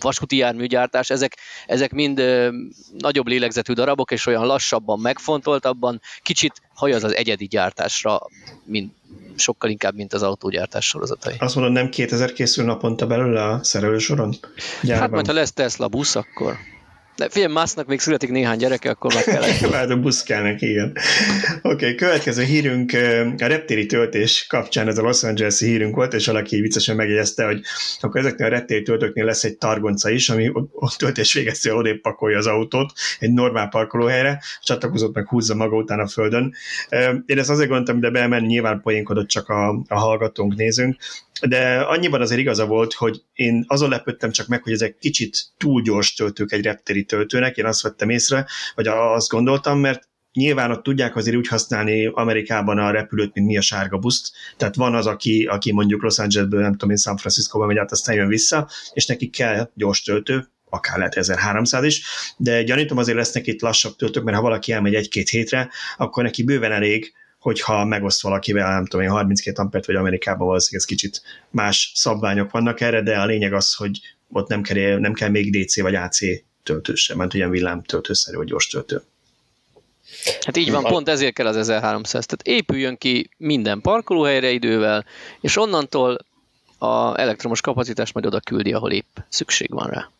vasúti 0.00 0.36
járműgyártás, 0.36 1.10
ezek, 1.10 1.36
ezek 1.66 1.92
mind 1.92 2.18
ö, 2.18 2.48
nagyobb 2.98 3.26
lélegzetű 3.26 3.72
darabok, 3.72 4.10
és 4.10 4.26
olyan 4.26 4.46
lassabban, 4.46 5.00
megfontoltabban, 5.00 6.00
kicsit 6.22 6.62
hajaz 6.74 7.04
az 7.04 7.14
egyedi 7.14 7.46
gyártásra, 7.46 8.20
mint, 8.64 8.92
sokkal 9.36 9.70
inkább, 9.70 9.94
mint 9.94 10.12
az 10.12 10.22
autógyártás 10.22 10.86
sorozatai. 10.86 11.34
Azt 11.38 11.54
mondod, 11.54 11.72
nem 11.72 11.88
2000 11.88 12.32
készül 12.32 12.64
naponta 12.64 13.06
belőle 13.06 13.44
a 13.44 13.64
szerelősoron? 13.64 14.34
Gyárban? 14.82 15.00
Hát 15.00 15.10
majd, 15.10 15.26
ha 15.26 15.32
lesz 15.32 15.52
Tesla 15.52 15.88
busz, 15.88 16.16
akkor... 16.16 16.56
De 17.16 17.28
figyelj, 17.28 17.52
Musknak 17.52 17.86
még 17.86 18.00
születik 18.00 18.30
néhány 18.30 18.58
gyereke, 18.58 18.90
akkor 18.90 19.14
meg 19.14 19.24
kell. 19.24 19.42
Lehet, 19.70 19.90
a 19.90 19.96
busz 19.96 20.22
kell 20.22 20.42
neki, 20.42 20.68
igen. 20.68 20.96
Oké, 21.62 21.74
okay, 21.74 21.94
következő 21.94 22.42
hírünk 22.42 22.92
a 23.38 23.46
reptéri 23.46 23.86
töltés 23.86 24.46
kapcsán, 24.48 24.88
ez 24.88 24.98
a 24.98 25.02
Los 25.02 25.22
Angeles 25.22 25.58
hírünk 25.58 25.94
volt, 25.94 26.14
és 26.14 26.26
valaki 26.26 26.60
viccesen 26.60 26.96
megjegyezte, 26.96 27.44
hogy 27.44 27.60
akkor 28.00 28.20
ezeknél 28.20 28.46
a 28.46 28.50
reptéri 28.50 28.82
töltőknél 28.82 29.24
lesz 29.24 29.44
egy 29.44 29.58
targonca 29.58 30.10
is, 30.10 30.28
ami 30.28 30.50
a 30.74 30.96
töltés 30.96 31.32
végeztő 31.32 31.72
odébb 31.72 32.00
pakolja 32.00 32.38
az 32.38 32.46
autót 32.46 32.92
egy 33.18 33.32
normál 33.32 33.68
parkolóhelyre, 33.68 34.42
csatlakozott 34.62 35.14
meg 35.14 35.28
húzza 35.28 35.54
maga 35.54 35.76
után 35.76 36.00
a 36.00 36.08
földön. 36.08 36.54
Én 37.26 37.38
ezt 37.38 37.50
azért 37.50 37.68
gondoltam, 37.68 38.00
de 38.00 38.10
bemenni 38.10 38.46
nyilván 38.46 38.80
poénkodott 38.80 39.28
csak 39.28 39.48
a, 39.48 39.68
a 39.88 39.98
hallgatónk, 39.98 40.54
nézünk, 40.54 40.96
de 41.42 41.80
annyiban 41.80 42.20
azért 42.20 42.40
igaza 42.40 42.66
volt, 42.66 42.92
hogy 42.92 43.22
én 43.32 43.64
azon 43.66 43.88
lepődtem 43.88 44.30
csak 44.30 44.46
meg, 44.46 44.62
hogy 44.62 44.72
ezek 44.72 44.96
kicsit 44.98 45.44
túl 45.56 45.82
gyors 45.82 46.14
töltők 46.14 46.52
egy 46.52 46.64
reptéri 46.64 47.04
töltőnek, 47.04 47.56
én 47.56 47.64
azt 47.64 47.82
vettem 47.82 48.10
észre, 48.10 48.46
vagy 48.74 48.86
azt 48.86 49.28
gondoltam, 49.28 49.78
mert 49.78 50.08
nyilván 50.32 50.70
ott 50.70 50.82
tudják 50.82 51.16
azért 51.16 51.36
úgy 51.36 51.48
használni 51.48 52.06
Amerikában 52.06 52.78
a 52.78 52.90
repülőt, 52.90 53.34
mint 53.34 53.46
mi 53.46 53.56
a 53.56 53.60
sárga 53.60 53.98
buszt, 53.98 54.32
tehát 54.56 54.74
van 54.74 54.94
az, 54.94 55.06
aki, 55.06 55.44
aki 55.44 55.72
mondjuk 55.72 56.02
Los 56.02 56.18
Angelesből, 56.18 56.60
nem 56.60 56.72
tudom 56.72 56.90
én, 56.90 56.96
San 56.96 57.16
Francisco-ba 57.16 57.66
megy 57.66 57.76
át, 57.76 57.92
aztán 57.92 58.16
jön 58.16 58.28
vissza, 58.28 58.68
és 58.92 59.06
neki 59.06 59.28
kell 59.30 59.70
gyors 59.74 60.02
töltő, 60.02 60.48
akár 60.70 60.96
lehet 60.96 61.16
1300 61.16 61.84
is, 61.84 62.02
de 62.36 62.62
gyanítom 62.62 62.98
azért 62.98 63.16
lesznek 63.16 63.46
itt 63.46 63.60
lassabb 63.60 63.96
töltők, 63.96 64.24
mert 64.24 64.36
ha 64.36 64.42
valaki 64.42 64.72
elmegy 64.72 64.94
egy-két 64.94 65.28
hétre, 65.28 65.70
akkor 65.96 66.22
neki 66.22 66.42
bőven 66.42 66.72
elég, 66.72 67.12
hogyha 67.46 67.84
megoszt 67.84 68.22
valakivel, 68.22 68.72
nem 68.72 68.86
tudom 68.86 69.06
én, 69.06 69.10
32 69.10 69.62
ampert, 69.62 69.86
vagy 69.86 69.94
Amerikában 69.94 70.46
valószínűleg 70.46 70.86
ez 70.88 70.96
kicsit 70.96 71.22
más 71.50 71.92
szabványok 71.94 72.50
vannak 72.50 72.80
erre, 72.80 73.02
de 73.02 73.18
a 73.18 73.26
lényeg 73.26 73.52
az, 73.52 73.74
hogy 73.74 74.00
ott 74.32 74.48
nem 74.48 74.62
kell, 74.62 74.98
nem 74.98 75.12
kell 75.12 75.28
még 75.28 75.50
DC 75.50 75.80
vagy 75.80 75.94
AC 75.94 76.18
töltő 76.62 76.94
sem, 76.94 77.16
mert 77.16 77.34
ilyen 77.34 77.50
villám 77.50 77.82
töltőszerű 77.82 78.36
vagy 78.36 78.46
gyors 78.46 78.66
töltő. 78.66 79.02
Hát 80.40 80.56
így 80.56 80.70
van, 80.70 80.82
pont 80.82 81.08
ezért 81.08 81.34
kell 81.34 81.46
az 81.46 81.56
1300. 81.56 82.26
Tehát 82.26 82.58
épüljön 82.58 82.96
ki 82.96 83.30
minden 83.36 83.80
parkolóhelyre 83.80 84.50
idővel, 84.50 85.04
és 85.40 85.56
onnantól 85.56 86.18
a 86.78 87.20
elektromos 87.20 87.60
kapacitás 87.60 88.12
majd 88.12 88.26
oda 88.26 88.40
küldi, 88.40 88.72
ahol 88.72 88.92
épp 88.92 89.16
szükség 89.28 89.70
van 89.70 89.88
rá. 89.90 90.10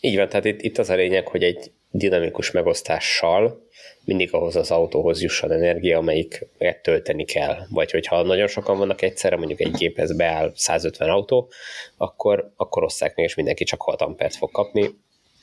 Így 0.00 0.16
van, 0.16 0.28
tehát 0.28 0.44
itt, 0.44 0.62
itt 0.62 0.78
az 0.78 0.90
a 0.90 0.94
lényeg, 0.94 1.28
hogy 1.28 1.42
egy 1.42 1.70
dinamikus 1.90 2.50
megosztással 2.50 3.68
mindig 4.10 4.34
ahhoz 4.34 4.56
az 4.56 4.70
autóhoz 4.70 5.22
jusson 5.22 5.52
energia, 5.52 5.98
amelyik 5.98 6.46
tölteni 6.82 7.24
kell. 7.24 7.66
Vagy 7.68 7.90
hogyha 7.90 8.22
nagyon 8.22 8.46
sokan 8.46 8.78
vannak 8.78 9.02
egyszerre, 9.02 9.36
mondjuk 9.36 9.60
egy 9.60 9.70
géphez 9.70 10.16
beáll 10.16 10.52
150 10.54 11.08
autó, 11.08 11.50
akkor, 11.96 12.52
akkor 12.56 12.82
osszák 12.82 13.16
meg, 13.16 13.24
és 13.24 13.34
mindenki 13.34 13.64
csak 13.64 13.82
6 13.82 14.00
ampert 14.00 14.34
fog 14.36 14.50
kapni, 14.50 14.90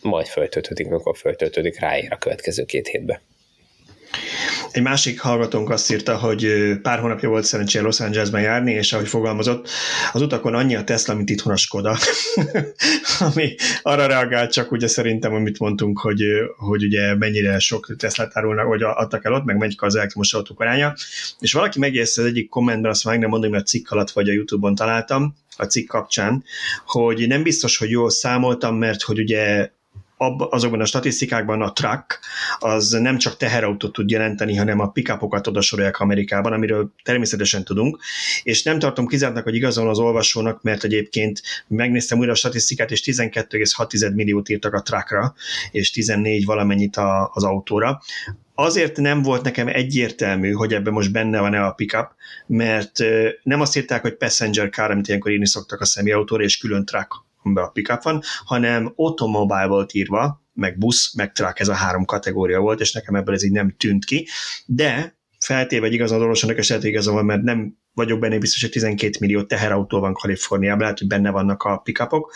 majd 0.02 0.26
föltöltődik, 0.26 0.88
amikor 0.88 1.18
föltöltődik, 1.18 1.80
ráér 1.80 2.12
a 2.12 2.18
következő 2.18 2.66
két 2.66 2.88
hétbe. 2.88 3.22
Egy 4.72 4.82
másik 4.82 5.20
hallgatónk 5.20 5.70
azt 5.70 5.92
írta, 5.92 6.18
hogy 6.18 6.74
pár 6.82 7.00
hónapja 7.00 7.30
volt 7.30 7.44
szerencsére 7.44 7.84
Los 7.84 8.00
Angelesben 8.00 8.42
járni, 8.42 8.72
és 8.72 8.94
ahogy 8.94 9.08
fogalmazott, 9.08 9.70
az 10.14 10.22
utakon 10.22 10.54
annyi 10.54 10.76
a 10.76 10.84
Tesla, 10.84 11.14
mint 11.14 11.30
itthon 11.30 11.54
a 11.54 11.56
Skoda. 11.56 11.98
Ami 13.34 13.56
arra 13.82 14.06
reagált 14.06 14.52
csak 14.52 14.72
ugye 14.72 14.88
szerintem, 14.88 15.34
amit 15.34 15.60
mondtunk, 15.60 16.00
hogy, 16.00 16.24
hogy 16.58 16.84
ugye 16.84 17.16
mennyire 17.16 17.60
sok 17.60 17.96
Tesla 17.98 18.28
árulnak, 18.32 18.68
vagy 18.68 18.84
adtak 18.84 19.26
el 19.26 19.34
ott, 19.34 19.46
meg 19.46 19.58
melyik 19.58 19.82
az 19.82 19.96
elektromos 19.96 20.34
autók 20.34 20.60
aránya. 20.60 20.94
És 21.40 21.54
valaki 21.54 21.80
megjegyezte 21.80 22.22
az 22.22 22.28
egyik 22.28 22.50
kommentben, 22.50 22.92
azt 22.92 23.06
meg 23.06 23.20
nem 23.20 23.30
mondom, 23.30 23.50
hogy 23.50 23.60
a 23.60 23.64
cikk 23.64 23.92
alatt 23.92 24.12
vagy 24.12 24.30
a 24.30 24.34
Youtube-on 24.34 24.76
találtam, 24.76 25.36
a 25.58 25.66
cikk 25.66 25.88
kapcsán, 25.88 26.44
hogy 26.86 27.28
nem 27.28 27.44
biztos, 27.44 27.78
hogy 27.78 27.90
jól 27.90 28.10
számoltam, 28.10 28.76
mert 28.76 29.02
hogy 29.02 29.20
ugye 29.20 29.70
azokban 30.50 30.82
a 30.82 30.86
statisztikákban 30.86 31.62
a 31.62 31.74
truck 31.74 32.20
az 32.60 32.90
nem 32.90 33.18
csak 33.18 33.38
teherautót 33.38 33.94
tud 33.94 34.10
jelenteni, 34.10 34.56
hanem 34.56 34.80
a 34.80 34.90
pickupokat 34.90 35.48
oda 35.48 35.62
sorolják 35.62 36.00
Amerikában, 36.00 36.54
amiről 36.54 36.92
természetesen 37.04 37.64
tudunk, 37.64 38.00
és 38.44 38.64
nem 38.64 38.80
tartom 38.80 39.08
kizártnak, 39.08 39.44
hogy 39.44 39.56
igazon 39.56 39.88
az 39.88 40.00
olvasónak, 40.00 40.62
mert 40.62 40.84
egyébként 40.84 41.42
megnéztem 41.68 42.20
újra 42.20 42.32
a 42.32 42.36
statisztikát, 42.36 42.92
és 42.92 43.02
12,6 43.04 44.14
milliót 44.14 44.50
írtak 44.50 44.74
a 44.74 44.82
truckra, 44.82 45.34
és 45.72 45.92
14 45.92 46.46
valamennyit 46.46 46.96
a, 46.96 47.32
az 47.34 47.44
autóra. 47.44 48.02
Azért 48.56 48.98
nem 48.98 49.22
volt 49.22 49.44
nekem 49.44 49.68
egyértelmű, 49.68 50.52
hogy 50.52 50.74
ebben 50.74 50.94
most 50.94 51.12
benne 51.12 51.40
van-e 51.40 51.66
a 51.66 51.72
pickup, 51.72 52.08
mert 52.48 53.04
nem 53.44 53.62
azt 53.62 53.78
írták, 53.78 54.02
hogy 54.02 54.16
passenger 54.16 54.70
car, 54.70 54.92
amit 54.92 55.08
ilyenkor 55.08 55.32
írni 55.32 55.48
szoktak 55.48 55.82
a 55.82 55.86
személyautóra, 55.86 56.44
és 56.44 56.58
külön 56.58 56.86
truck 56.86 57.27
amiben 57.48 57.64
a 57.64 57.72
pickup 57.72 58.04
van, 58.04 58.22
hanem 58.46 58.94
automobile 58.96 59.66
volt 59.66 59.94
írva, 59.94 60.46
meg 60.54 60.78
busz, 60.78 61.14
meg 61.16 61.32
truck, 61.32 61.60
ez 61.60 61.68
a 61.68 61.74
három 61.74 62.06
kategória 62.06 62.60
volt, 62.60 62.80
és 62.80 62.92
nekem 62.92 63.16
ebből 63.16 63.36
ez 63.36 63.44
így 63.44 63.52
nem 63.52 63.76
tűnt 63.78 64.06
ki, 64.06 64.28
de 64.66 65.16
feltéve, 65.40 65.86
hogy 65.86 65.94
igazán 65.94 66.20
lehet, 66.20 66.70
hogy 66.70 66.86
igazán 66.86 67.14
van, 67.14 67.26
mert 67.26 67.42
nem 67.42 67.78
vagyok 67.94 68.20
benne 68.20 68.38
biztos, 68.38 68.62
hogy 68.62 68.72
12 68.72 69.18
millió 69.20 69.44
teherautó 69.44 70.00
van 70.00 70.14
Kaliforniában, 70.14 70.82
lehet, 70.82 70.98
hogy 70.98 71.08
benne 71.08 71.30
vannak 71.30 71.64
a 71.64 71.78
pickupok. 71.78 72.34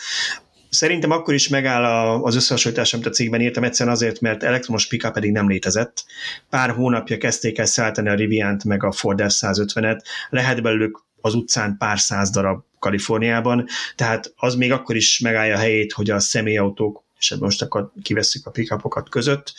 Szerintem 0.68 1.10
akkor 1.10 1.34
is 1.34 1.48
megáll 1.48 1.84
az 2.22 2.36
összehasonlítás, 2.36 2.94
amit 2.94 3.06
a 3.06 3.10
cikkben 3.10 3.40
írtam, 3.40 3.64
egyszerűen 3.64 3.94
azért, 3.94 4.20
mert 4.20 4.42
elektromos 4.42 4.86
pickup 4.86 5.12
pedig 5.12 5.32
nem 5.32 5.48
létezett. 5.48 6.04
Pár 6.50 6.70
hónapja 6.70 7.18
kezdték 7.18 7.58
el 7.58 7.64
szállítani 7.64 8.08
a 8.08 8.14
Riviant 8.14 8.64
meg 8.64 8.84
a 8.84 8.92
Ford 8.92 9.20
F-150-et, 9.20 10.00
lehet 10.30 10.62
belőlük 10.62 11.04
az 11.20 11.34
utcán 11.34 11.76
pár 11.78 11.98
száz 11.98 12.30
darab 12.30 12.64
Kaliforniában, 12.82 13.66
tehát 13.96 14.32
az 14.36 14.54
még 14.54 14.72
akkor 14.72 14.96
is 14.96 15.18
megállja 15.18 15.54
a 15.54 15.58
helyét, 15.58 15.92
hogy 15.92 16.10
a 16.10 16.18
személyautók 16.18 17.02
és 17.18 17.34
most 17.40 17.62
akkor 17.62 17.92
kivesszük 18.02 18.46
a 18.46 18.50
pickupokat 18.50 19.08
között, 19.08 19.52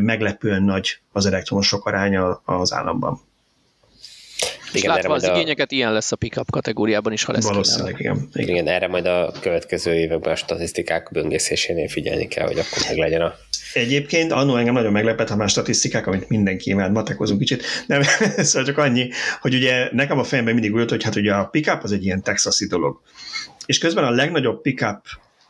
meglepően 0.00 0.62
nagy 0.62 0.98
az 1.12 1.26
elektromosok 1.26 1.86
aránya 1.86 2.42
az 2.44 2.72
államban. 2.72 3.20
És 4.72 4.82
igen, 4.82 4.94
látva 4.94 5.14
az 5.14 5.22
a... 5.22 5.34
igényeket, 5.34 5.72
ilyen 5.72 5.92
lesz 5.92 6.12
a 6.12 6.16
pickup 6.16 6.50
kategóriában 6.50 7.12
is, 7.12 7.24
ha 7.24 7.32
lesz 7.32 7.44
Valószínűleg, 7.44 7.96
igen. 7.98 8.28
igen. 8.32 8.48
Igen, 8.48 8.68
erre 8.68 8.88
majd 8.88 9.06
a 9.06 9.32
következő 9.40 9.94
években 9.94 10.32
a 10.32 10.36
statisztikák 10.36 11.08
böngészésénél 11.12 11.88
figyelni 11.88 12.28
kell, 12.28 12.46
hogy 12.46 12.58
akkor 12.58 12.82
meg 12.88 12.96
legyen 12.96 13.20
a 13.20 13.34
Egyébként 13.72 14.32
annó 14.32 14.56
engem 14.56 14.74
nagyon 14.74 14.92
meglepett, 14.92 15.28
ha 15.28 15.36
már 15.36 15.48
statisztikák, 15.48 16.06
amit 16.06 16.28
mindenki 16.28 16.70
imád, 16.70 16.92
matekozunk 16.92 17.38
kicsit, 17.38 17.64
nem, 17.86 18.02
szóval 18.36 18.66
csak 18.66 18.78
annyi, 18.78 19.10
hogy 19.40 19.54
ugye 19.54 19.88
nekem 19.92 20.18
a 20.18 20.24
fejemben 20.24 20.54
mindig 20.54 20.72
ült, 20.72 20.90
hogy 20.90 21.02
hát 21.02 21.16
ugye 21.16 21.34
a 21.34 21.44
pickup 21.44 21.82
az 21.82 21.92
egy 21.92 22.04
ilyen 22.04 22.22
texasi 22.22 22.66
dolog. 22.66 23.00
És 23.66 23.78
közben 23.78 24.04
a 24.04 24.10
legnagyobb 24.10 24.60
pickup 24.60 25.00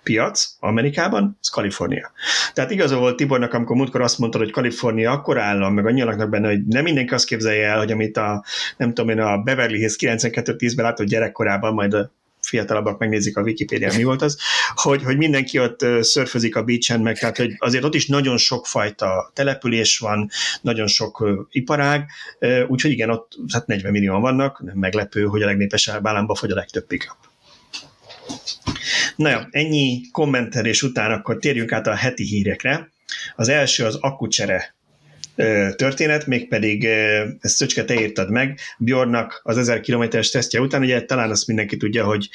piac 0.06 0.56
Amerikában, 0.60 1.36
az 1.40 1.48
Kalifornia. 1.48 2.12
Tehát 2.52 2.70
igaza 2.70 2.98
volt 2.98 3.16
Tibornak, 3.16 3.52
amikor 3.52 3.76
múltkor 3.76 4.00
azt 4.00 4.18
mondta, 4.18 4.38
hogy 4.38 4.50
Kalifornia 4.50 5.10
akkor 5.10 5.38
állam, 5.38 5.74
meg 5.74 5.86
annyi 5.86 6.04
benne, 6.04 6.48
hogy 6.48 6.66
nem 6.66 6.82
mindenki 6.82 7.14
azt 7.14 7.26
képzelje 7.26 7.68
el, 7.68 7.78
hogy 7.78 7.92
amit 7.92 8.16
a, 8.16 8.44
nem 8.76 8.94
tudom 8.94 9.10
én, 9.10 9.20
a 9.20 9.38
Beverly 9.38 9.78
Hills 9.78 9.96
92-10-ben 9.98 10.84
látott 10.84 11.06
gyerekkorában, 11.06 11.74
majd 11.74 11.94
a 11.94 12.10
fiatalabbak 12.46 12.98
megnézik 12.98 13.36
a 13.36 13.42
Wikipédia, 13.42 13.92
mi 13.96 14.02
volt 14.02 14.22
az, 14.22 14.38
hogy, 14.74 15.02
hogy 15.02 15.16
mindenki 15.16 15.58
ott 15.58 15.86
szörfözik 16.00 16.56
a 16.56 16.62
beachen, 16.62 17.00
meg 17.00 17.18
tehát, 17.18 17.36
hogy 17.36 17.54
azért 17.58 17.84
ott 17.84 17.94
is 17.94 18.06
nagyon 18.06 18.36
sok 18.36 18.66
fajta 18.66 19.30
település 19.34 19.98
van, 19.98 20.30
nagyon 20.60 20.86
sok 20.86 21.26
iparág, 21.50 22.10
úgyhogy 22.68 22.90
igen, 22.90 23.10
ott 23.10 23.32
hát 23.52 23.66
40 23.66 23.92
millióan 23.92 24.20
vannak, 24.20 24.62
nem 24.62 24.76
meglepő, 24.76 25.24
hogy 25.24 25.42
a 25.42 25.46
legnépesebb 25.46 26.06
államba 26.06 26.34
fogy 26.34 26.50
a 26.50 26.54
legtöbb 26.54 26.86
pickup. 26.86 27.16
Na 29.16 29.30
jó, 29.30 29.38
ennyi 29.50 30.00
kommentelés 30.12 30.82
után 30.82 31.10
akkor 31.10 31.36
térjünk 31.38 31.72
át 31.72 31.86
a 31.86 31.94
heti 31.94 32.24
hírekre. 32.24 32.90
Az 33.36 33.48
első 33.48 33.84
az 33.84 33.94
akkucsere 34.00 34.75
történet, 35.76 36.26
mégpedig 36.26 36.84
ezt 37.40 37.54
Szöcske, 37.54 37.84
te 37.84 38.00
írtad 38.00 38.30
meg, 38.30 38.58
Bjornak 38.78 39.40
az 39.42 39.58
1000 39.58 39.80
kilométeres 39.80 40.30
tesztje 40.30 40.60
után, 40.60 40.82
ugye 40.82 41.04
talán 41.04 41.30
azt 41.30 41.46
mindenki 41.46 41.76
tudja, 41.76 42.04
hogy 42.04 42.28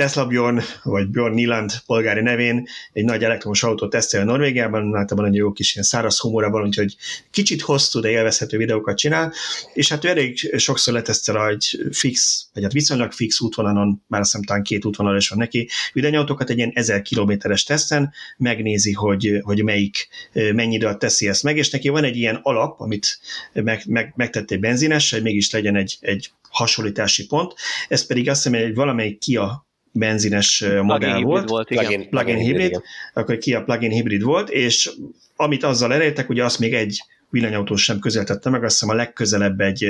Tesla 0.00 0.26
Bjorn, 0.26 0.58
vagy 0.82 1.08
Bjorn 1.08 1.34
Niland 1.34 1.72
polgári 1.86 2.20
nevén 2.20 2.66
egy 2.92 3.04
nagy 3.04 3.24
elektromos 3.24 3.62
autót 3.62 3.90
tesztel 3.90 4.24
Norvégiában, 4.24 4.96
általában 4.96 5.30
egy 5.30 5.36
jó 5.36 5.52
kis 5.52 5.74
ilyen 5.74 5.86
száraz 5.86 6.18
humora 6.18 6.50
van, 6.50 6.62
úgyhogy 6.62 6.96
kicsit 7.30 7.60
hosszú, 7.60 8.00
de 8.00 8.10
élvezhető 8.10 8.56
videókat 8.56 8.96
csinál, 8.96 9.32
és 9.74 9.88
hát 9.88 10.04
ő 10.04 10.08
elég 10.08 10.54
sokszor 10.56 10.94
letesztel 10.94 11.48
egy 11.48 11.88
fix, 11.92 12.46
vagy 12.54 12.62
hát 12.62 12.72
viszonylag 12.72 13.12
fix 13.12 13.40
útvonalon, 13.40 14.02
már 14.06 14.20
azt 14.20 14.36
hiszem 14.36 14.62
két 14.62 14.84
útvonal 14.84 15.16
is 15.16 15.28
van 15.28 15.38
neki, 15.38 15.68
villanyautókat 15.92 16.50
egy 16.50 16.56
ilyen 16.56 16.72
1000 16.74 17.02
kilométeres 17.02 17.64
teszten, 17.64 18.12
megnézi, 18.36 18.92
hogy, 18.92 19.38
hogy 19.42 19.62
melyik 19.62 20.08
mennyi 20.32 20.74
időt 20.74 20.98
teszi 20.98 21.28
ezt 21.28 21.42
meg, 21.42 21.56
és 21.56 21.70
neki 21.70 21.88
van 21.88 22.04
egy 22.04 22.16
ilyen 22.16 22.40
alap, 22.42 22.80
amit 22.80 23.18
meg, 23.52 23.82
meg, 23.86 24.12
megtett 24.16 24.50
egy 24.50 24.60
benzines, 24.60 25.10
hogy 25.10 25.22
mégis 25.22 25.50
legyen 25.50 25.76
egy, 25.76 25.96
egy 26.00 26.30
hasonlítási 26.50 27.26
pont, 27.26 27.54
ez 27.88 28.06
pedig 28.06 28.28
azt 28.28 28.42
hiszem, 28.42 28.60
hogy 28.60 28.74
valamelyik 28.74 29.18
Kia 29.18 29.68
benzines 29.92 30.64
modell 30.82 31.10
plug 31.10 31.24
volt, 31.24 31.48
volt 31.48 31.70
igen. 31.70 31.84
plug-in, 31.84 32.08
plug-in 32.08 32.36
hibrid, 32.36 32.62
hibrid 32.62 32.82
akkor 33.14 33.38
ki 33.38 33.54
a 33.54 33.62
plug-in 33.62 33.90
hibrid 33.90 34.22
volt, 34.22 34.50
és 34.50 34.90
amit 35.36 35.62
azzal 35.62 35.92
elértek, 35.92 36.28
ugye 36.28 36.44
azt 36.44 36.58
még 36.58 36.74
egy 36.74 37.02
villanyautó 37.30 37.76
sem 37.76 37.98
közeltette 37.98 38.50
meg, 38.50 38.64
azt 38.64 38.78
hiszem 38.78 38.94
a 38.94 38.98
legközelebb 38.98 39.60
egy 39.60 39.88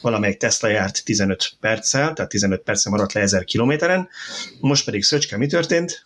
valamelyik 0.00 0.36
Tesla 0.36 0.68
járt 0.68 1.04
15 1.04 1.52
perccel, 1.60 2.12
tehát 2.12 2.30
15 2.30 2.60
perccel 2.60 2.92
maradt 2.92 3.12
le 3.12 3.20
1000 3.20 3.44
kilométeren. 3.44 4.08
Most 4.60 4.84
pedig 4.84 5.02
Szöcske, 5.02 5.36
mi 5.36 5.46
történt? 5.46 6.04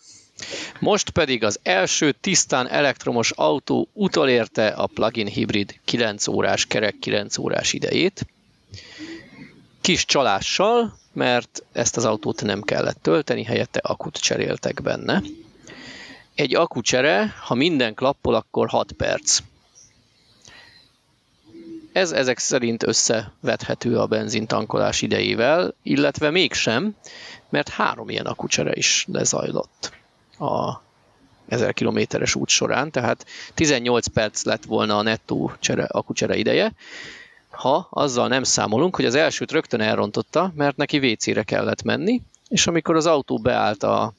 Most 0.80 1.10
pedig 1.10 1.44
az 1.44 1.58
első 1.62 2.12
tisztán 2.12 2.68
elektromos 2.68 3.30
autó 3.30 3.88
utolérte 3.92 4.66
a 4.66 4.86
plug-in 4.86 5.26
hibrid 5.26 5.74
9 5.84 6.26
órás, 6.26 6.66
kerek 6.66 6.98
9 6.98 7.38
órás 7.38 7.72
idejét. 7.72 8.26
Kis 9.86 10.04
csalással, 10.04 10.98
mert 11.12 11.62
ezt 11.72 11.96
az 11.96 12.04
autót 12.04 12.42
nem 12.42 12.62
kellett 12.62 13.02
tölteni, 13.02 13.44
helyette 13.44 13.80
akut 13.82 14.16
cseréltek 14.16 14.82
benne. 14.82 15.22
Egy 16.34 16.54
akucsere, 16.54 17.34
ha 17.40 17.54
minden 17.54 17.94
klappol, 17.94 18.34
akkor 18.34 18.68
6 18.68 18.92
perc. 18.92 19.38
Ez 21.92 22.12
ezek 22.12 22.38
szerint 22.38 22.82
összevethető 22.82 23.98
a 23.98 24.06
benzintankolás 24.06 25.02
idejével, 25.02 25.74
illetve 25.82 26.30
mégsem, 26.30 26.96
mert 27.48 27.68
három 27.68 28.08
ilyen 28.08 28.26
akucsere 28.26 28.72
is 28.74 29.06
lezajlott 29.12 29.92
a 30.38 30.80
1000 31.48 31.72
kilométeres 31.72 32.34
út 32.34 32.48
során, 32.48 32.90
tehát 32.90 33.26
18 33.54 34.06
perc 34.06 34.44
lett 34.44 34.64
volna 34.64 34.96
a 34.96 35.02
nettó 35.02 35.52
csere, 35.60 35.84
akucsere 35.84 36.36
ideje, 36.36 36.72
ha 37.56 37.88
azzal 37.90 38.28
nem 38.28 38.42
számolunk, 38.42 38.96
hogy 38.96 39.04
az 39.04 39.14
elsőt 39.14 39.52
rögtön 39.52 39.80
elrontotta, 39.80 40.52
mert 40.54 40.76
neki 40.76 40.98
WC-re 40.98 41.42
kellett 41.42 41.82
menni, 41.82 42.22
és 42.48 42.66
amikor 42.66 42.96
az 42.96 43.06
autó 43.06 43.38
beállt 43.38 43.82
a 43.82 44.12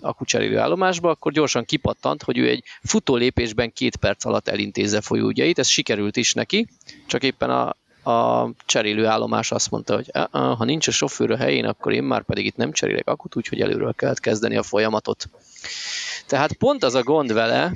akucserélő 0.00 0.58
állomásba, 0.58 1.10
akkor 1.10 1.32
gyorsan 1.32 1.64
kipattant, 1.64 2.22
hogy 2.22 2.38
ő 2.38 2.48
egy 2.48 2.64
futó 2.82 3.16
lépésben 3.16 3.72
két 3.72 3.96
perc 3.96 4.24
alatt 4.24 4.48
elintézze 4.48 5.00
folyóügyeit, 5.00 5.58
ez 5.58 5.66
sikerült 5.66 6.16
is 6.16 6.32
neki, 6.32 6.68
csak 7.06 7.22
éppen 7.22 7.50
a, 7.50 7.76
a 8.02 8.48
cserélő 8.66 9.06
állomás 9.06 9.50
azt 9.52 9.70
mondta, 9.70 9.94
hogy 9.94 10.10
ha 10.30 10.64
nincs 10.64 10.88
a 10.88 10.90
sofőr 10.90 11.30
a 11.30 11.36
helyén, 11.36 11.64
akkor 11.64 11.92
én 11.92 12.02
már 12.02 12.22
pedig 12.22 12.46
itt 12.46 12.56
nem 12.56 12.72
cserélek 12.72 13.08
akut, 13.08 13.36
úgyhogy 13.36 13.60
előről 13.60 13.94
kellett 13.94 14.20
kezdeni 14.20 14.56
a 14.56 14.62
folyamatot. 14.62 15.28
Tehát 16.26 16.52
pont 16.52 16.84
az 16.84 16.94
a 16.94 17.02
gond 17.02 17.32
vele, 17.32 17.72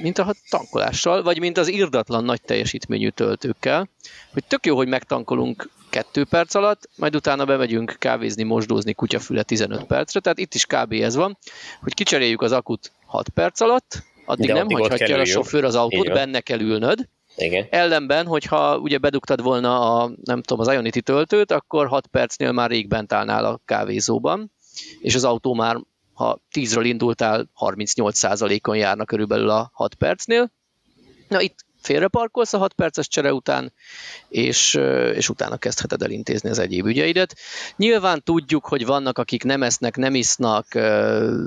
mint 0.00 0.18
a 0.18 0.34
tankolással, 0.48 1.22
vagy 1.22 1.38
mint 1.38 1.58
az 1.58 1.68
irdatlan 1.68 2.24
nagy 2.24 2.42
teljesítményű 2.42 3.08
töltőkkel, 3.08 3.88
hogy 4.32 4.44
tök 4.48 4.66
jó, 4.66 4.76
hogy 4.76 4.88
megtankolunk 4.88 5.68
kettő 5.90 6.24
perc 6.24 6.54
alatt, 6.54 6.88
majd 6.96 7.14
utána 7.14 7.44
bemegyünk 7.44 7.96
kávézni, 7.98 8.42
mosdózni 8.42 8.92
kutyafüle 8.92 9.42
15 9.42 9.84
percre, 9.84 10.20
tehát 10.20 10.38
itt 10.38 10.54
is 10.54 10.66
kb. 10.66 10.92
ez 10.92 11.14
van, 11.14 11.38
hogy 11.80 11.94
kicseréljük 11.94 12.42
az 12.42 12.52
akut 12.52 12.92
6 13.06 13.28
perc 13.28 13.60
alatt, 13.60 14.02
addig 14.24 14.46
De 14.46 14.52
nem 14.52 14.68
hagyhatja 14.68 15.18
a 15.18 15.24
sofőr 15.24 15.64
az 15.64 15.74
autót, 15.74 16.12
benne 16.12 16.40
kell 16.40 16.60
ülnöd, 16.60 17.08
Igen. 17.36 17.66
Ellenben, 17.70 18.26
hogyha 18.26 18.78
ugye 18.78 18.98
bedugtad 18.98 19.42
volna 19.42 19.98
a, 19.98 20.10
nem 20.24 20.42
tudom, 20.42 20.66
az 20.66 20.72
Ionity 20.72 20.98
töltőt, 20.98 21.52
akkor 21.52 21.86
6 21.86 22.06
percnél 22.06 22.52
már 22.52 22.70
rég 22.70 22.88
bent 22.88 23.12
állnál 23.12 23.44
a 23.44 23.60
kávézóban, 23.64 24.52
és 25.00 25.14
az 25.14 25.24
autó 25.24 25.54
már, 25.54 25.76
ha 26.12 26.40
10-ről 26.52 26.84
indultál, 26.84 27.50
38%-on 27.60 28.76
járna 28.76 29.04
körülbelül 29.04 29.48
a 29.50 29.70
6 29.72 29.94
percnél. 29.94 30.52
Na 31.28 31.40
itt 31.40 31.64
félreparkolsz 31.84 32.52
a 32.52 32.58
6 32.58 32.72
perces 32.72 33.08
csere 33.08 33.32
után, 33.32 33.72
és, 34.28 34.74
és 35.14 35.28
utána 35.28 35.56
kezdheted 35.56 36.02
el 36.02 36.10
intézni 36.10 36.48
az 36.48 36.58
egyéb 36.58 36.86
ügyeidet. 36.86 37.36
Nyilván 37.76 38.22
tudjuk, 38.22 38.66
hogy 38.66 38.86
vannak, 38.86 39.18
akik 39.18 39.44
nem 39.44 39.62
esznek, 39.62 39.96
nem 39.96 40.14
isznak, 40.14 40.74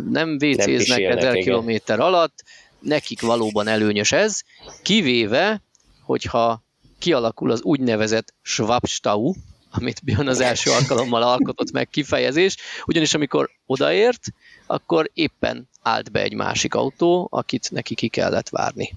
nem 0.09 0.37
vécéznek 0.37 0.99
ezer 0.99 1.33
kilométer 1.33 1.99
alatt, 1.99 2.43
nekik 2.79 3.21
valóban 3.21 3.67
előnyös 3.67 4.11
ez, 4.11 4.41
kivéve, 4.81 5.61
hogyha 6.07 6.63
kialakul 6.99 7.51
az 7.51 7.61
úgynevezett 7.61 8.33
Schwabstau, 8.41 9.33
amit 9.71 10.03
Björn 10.03 10.27
az 10.27 10.39
első 10.39 10.71
alkalommal 10.71 11.23
alkotott 11.23 11.71
meg 11.71 11.89
kifejezés, 11.89 12.55
ugyanis 12.85 13.13
amikor 13.13 13.49
odaért, 13.65 14.21
akkor 14.65 15.09
éppen 15.13 15.69
állt 15.81 16.11
be 16.11 16.21
egy 16.21 16.33
másik 16.33 16.75
autó, 16.75 17.27
akit 17.31 17.71
neki 17.71 17.95
ki 17.95 18.07
kellett 18.07 18.49
várni. 18.49 18.93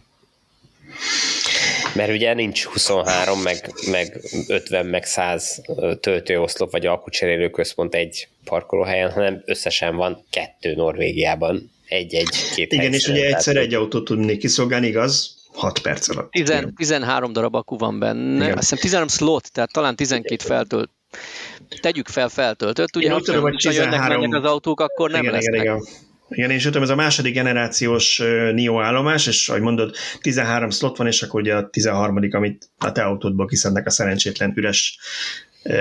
Mert 1.94 2.10
ugye 2.10 2.34
nincs 2.34 2.64
23, 2.64 3.40
meg, 3.40 3.72
meg 3.90 4.20
50, 4.46 4.86
meg 4.86 5.04
100 5.04 5.60
töltőoszlop, 6.00 6.70
vagy 6.70 6.86
alkucserélő 6.86 7.50
központ 7.50 7.94
egy 7.94 8.28
parkolóhelyen, 8.44 9.10
hanem 9.10 9.42
összesen 9.44 9.96
van 9.96 10.24
kettő 10.30 10.74
Norvégiában. 10.74 11.70
Egy-egy-két 11.86 12.72
Igen, 12.72 12.92
és 12.92 13.06
ugye 13.08 13.26
egyszer 13.26 13.56
egy 13.56 13.74
autót 13.74 14.04
tudnék 14.04 14.38
kiszolgálni, 14.38 14.86
igaz? 14.86 15.39
6 15.52 15.78
perc 15.78 16.08
alatt. 16.08 16.30
10, 16.30 16.64
13 16.76 17.32
darab 17.32 17.54
akku 17.54 17.78
van 17.78 17.98
benne, 17.98 18.44
Igen. 18.44 18.56
azt 18.56 18.60
hiszem 18.60 18.78
13 18.78 19.08
slot, 19.08 19.52
tehát 19.52 19.72
talán 19.72 19.96
12 19.96 20.44
feltölt. 20.44 20.90
Tegyük 21.80 22.08
fel 22.08 22.28
feltöltött, 22.28 22.96
ugye 22.96 23.12
ha 23.12 23.20
tudom, 23.20 23.42
hogy 23.42 23.56
13... 23.56 24.20
jönnek 24.20 24.44
az 24.44 24.50
autók, 24.50 24.80
akkor 24.80 25.10
nem 25.10 25.20
igen, 25.20 25.32
lesznek. 25.32 25.60
Igen, 25.60 25.76
igen. 25.76 26.08
Igen, 26.30 26.50
és 26.50 26.62
tudom, 26.62 26.82
ez 26.82 26.88
a 26.88 26.94
második 26.94 27.34
generációs 27.34 28.22
NIO 28.52 28.80
állomás, 28.80 29.26
és 29.26 29.48
ahogy 29.48 29.60
mondod, 29.60 29.94
13 30.20 30.70
slot 30.70 30.96
van, 30.96 31.06
és 31.06 31.22
akkor 31.22 31.40
ugye 31.40 31.54
a 31.54 31.68
13 31.68 32.28
amit 32.30 32.70
a 32.78 32.92
te 32.92 33.02
autódból 33.02 33.46
kiszednek 33.46 33.86
a 33.86 33.90
szerencsétlen 33.90 34.52
üres 34.56 34.98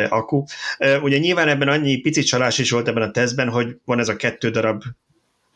akku. 0.09 0.43
Ugye 1.01 1.17
nyilván 1.17 1.47
ebben 1.47 1.67
annyi 1.67 1.97
pici 1.97 2.21
csalás 2.21 2.57
is 2.57 2.71
volt 2.71 2.87
ebben 2.87 3.03
a 3.03 3.11
tesztben, 3.11 3.49
hogy 3.49 3.75
van 3.85 3.99
ez 3.99 4.09
a 4.09 4.15
kettő 4.15 4.49
darab 4.49 4.83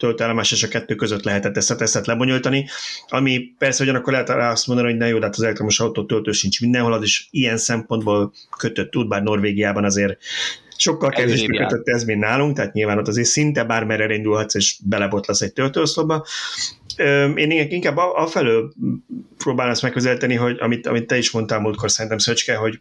töltőállomás 0.04 0.52
és 0.52 0.64
a 0.64 0.68
kettő 0.68 0.96
között 0.96 1.24
lehetett 1.24 1.58
ezt 1.58 1.72
a 1.72 1.76
tesztet 1.76 2.08
lebonyolítani, 2.08 2.68
ami 3.08 3.54
persze 3.58 3.84
ugyanakkor 3.84 4.14
lehet 4.14 4.30
rá 4.30 4.52
azt 4.52 4.68
mondani, 4.68 4.90
hogy 4.90 4.98
ne 4.98 5.08
jó, 5.08 5.18
de 5.18 5.26
hát 5.26 5.36
az 5.36 5.44
elektromos 5.44 5.80
autó 5.80 6.06
töltő 6.06 6.32
sincs 6.32 6.62
mindenhol, 6.62 6.94
az 6.94 7.04
is 7.04 7.28
ilyen 7.32 7.58
szempontból 7.58 8.34
kötött 8.58 8.92
tud, 8.92 9.08
bár 9.08 9.24
Norvégiában 9.24 9.84
azért 9.84 10.18
sokkal 10.78 11.10
kevésbé 11.10 11.58
kötött 11.58 11.88
ez, 11.88 12.04
mint 12.04 12.20
nálunk, 12.20 12.56
tehát 12.56 12.74
nyilván 12.74 12.98
ott 12.98 13.08
azért 13.08 13.28
szinte 13.28 13.64
bármerre 13.64 14.04
elindulhatsz, 14.04 14.56
és 14.56 14.78
belebotlasz 14.86 15.42
egy 15.42 15.54
töltőoszlopba. 15.54 16.26
Én 17.36 17.52
inkább 17.52 17.98
afelől 17.98 18.74
próbálom 19.38 19.72
ezt 19.72 19.82
megközelíteni, 19.82 20.36
hogy 20.36 20.58
amit, 20.60 20.88
amit 20.88 21.08
te 21.08 21.18
is 21.18 21.32
mondtál 21.32 21.60
múltkor 21.60 21.92
szerintem 21.92 22.18
Szöcske, 22.18 22.56
hogy 22.56 22.80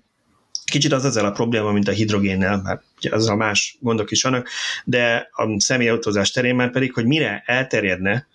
Kicsit 0.72 0.92
az 0.92 1.04
ezzel 1.04 1.24
a 1.24 1.30
probléma, 1.30 1.72
mint 1.72 1.88
a 1.88 1.92
hidrogénnel, 1.92 2.60
mert 2.62 2.82
a 3.28 3.34
más 3.34 3.76
gondok 3.80 4.10
is 4.10 4.22
vannak, 4.22 4.48
de 4.84 5.28
a 5.32 5.60
személyautózás 5.60 6.30
terén 6.30 6.54
már 6.54 6.70
pedig, 6.70 6.92
hogy 6.92 7.06
mire 7.06 7.42
elterjedne, 7.46 8.26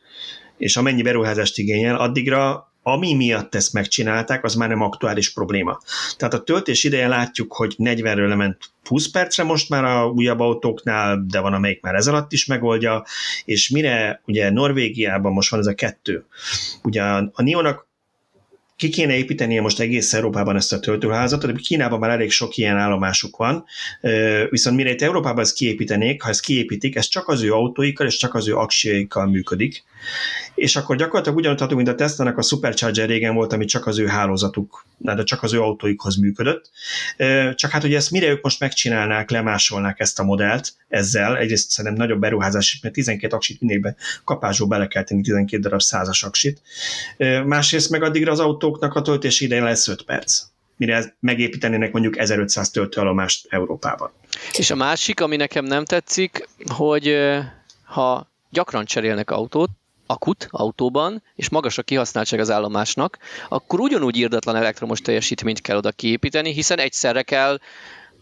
és 0.57 0.77
amennyi 0.77 1.01
beruházást 1.01 1.57
igényel, 1.57 1.95
addigra 1.95 2.71
ami 2.81 3.13
miatt 3.13 3.55
ezt 3.55 3.73
megcsinálták, 3.73 4.43
az 4.43 4.55
már 4.55 4.69
nem 4.69 4.81
aktuális 4.81 5.33
probléma. 5.33 5.79
Tehát 6.17 6.33
a 6.33 6.43
töltés 6.43 6.83
ideje 6.83 7.07
látjuk, 7.07 7.53
hogy 7.53 7.75
40-ről 7.77 8.27
lement 8.27 8.57
20 8.83 9.11
percre 9.11 9.43
most 9.43 9.69
már 9.69 9.83
a 9.83 10.07
újabb 10.07 10.39
autóknál, 10.39 11.25
de 11.27 11.39
van 11.39 11.53
amelyik 11.53 11.81
már 11.81 11.95
ez 11.95 12.07
alatt 12.07 12.31
is 12.31 12.45
megoldja, 12.45 13.03
és 13.45 13.69
mire 13.69 14.21
ugye 14.25 14.49
Norvégiában 14.49 15.33
most 15.33 15.49
van 15.49 15.59
ez 15.59 15.65
a 15.65 15.73
kettő. 15.73 16.25
Ugye 16.83 17.03
a 17.03 17.31
Nionak 17.35 17.86
ki 18.77 18.89
kéne 18.89 19.17
építenie 19.17 19.61
most 19.61 19.79
egész 19.79 20.13
Európában 20.13 20.55
ezt 20.55 20.73
a 20.73 20.79
töltőházat, 20.79 21.45
de 21.45 21.53
Kínában 21.53 21.99
már 21.99 22.09
elég 22.09 22.31
sok 22.31 22.57
ilyen 22.57 22.77
állomásuk 22.77 23.37
van, 23.37 23.65
viszont 24.49 24.75
mire 24.75 24.89
itt 24.89 25.01
Európában 25.01 25.43
ezt 25.43 25.55
kiépítenék, 25.55 26.21
ha 26.21 26.29
ezt 26.29 26.41
kiépítik, 26.41 26.95
ez 26.95 27.07
csak 27.07 27.27
az 27.27 27.41
ő 27.41 27.53
autóikkal 27.53 28.07
és 28.07 28.17
csak 28.17 28.33
az 28.33 28.47
ő 28.47 28.55
aksiaikkal 28.55 29.25
működik, 29.25 29.83
és 30.57 30.75
akkor 30.75 30.95
gyakorlatilag 30.95 31.37
ugyanott 31.37 31.59
hatunk, 31.59 31.77
mint 31.77 31.93
a 31.93 31.95
Tesla-nak 31.95 32.37
a 32.37 32.41
Supercharger 32.41 33.07
régen 33.07 33.35
volt, 33.35 33.53
ami 33.53 33.65
csak 33.65 33.85
az 33.85 33.99
ő 33.99 34.07
hálózatuk, 34.07 34.85
de 34.97 35.23
csak 35.23 35.43
az 35.43 35.53
ő 35.53 35.61
autóikhoz 35.61 36.15
működött. 36.15 36.69
Csak 37.55 37.71
hát, 37.71 37.81
hogy 37.81 37.93
ezt 37.93 38.11
mire 38.11 38.27
ők 38.27 38.43
most 38.43 38.59
megcsinálnák, 38.59 39.29
lemásolnák 39.29 39.99
ezt 39.99 40.19
a 40.19 40.23
modellt 40.23 40.73
ezzel, 40.87 41.37
egyrészt 41.37 41.69
szerintem 41.69 42.01
nagyobb 42.01 42.19
beruházás, 42.19 42.79
mert 42.81 42.93
12 42.95 43.35
aksit 43.35 43.59
mindenbe 43.59 43.95
kapásból 44.23 44.67
bele 44.67 44.87
kell 44.87 45.03
tenni 45.03 45.21
12 45.21 45.61
darab 45.61 45.81
százas 45.81 46.23
aksit. 46.23 46.61
Másrészt 47.45 47.89
meg 47.89 48.03
addigra 48.03 48.31
az 48.31 48.39
autóknak 48.39 48.95
a 48.95 49.01
töltési 49.01 49.45
ideje 49.45 49.63
lesz 49.63 49.87
5 49.87 50.01
perc 50.01 50.43
mire 50.77 51.15
megépítenének 51.19 51.91
mondjuk 51.91 52.17
1500 52.17 52.69
töltőállomást 52.69 53.47
Európában. 53.49 54.11
És 54.57 54.69
a 54.69 54.75
másik, 54.75 55.21
ami 55.21 55.35
nekem 55.35 55.65
nem 55.65 55.85
tetszik, 55.85 56.47
hogy 56.67 57.15
ha 57.83 58.31
gyakran 58.49 58.85
cserélnek 58.85 59.31
autót, 59.31 59.69
akut 60.07 60.47
autóban, 60.49 61.23
és 61.35 61.49
magas 61.49 61.77
a 61.77 61.83
kihasználtság 61.83 62.39
az 62.39 62.49
állomásnak, 62.49 63.17
akkor 63.49 63.79
ugyanúgy 63.79 64.15
írdatlan 64.15 64.55
elektromos 64.55 65.01
teljesítményt 65.01 65.61
kell 65.61 65.77
oda 65.77 65.91
kiépíteni, 65.91 66.53
hiszen 66.53 66.79
egyszerre 66.79 67.21
kell 67.21 67.59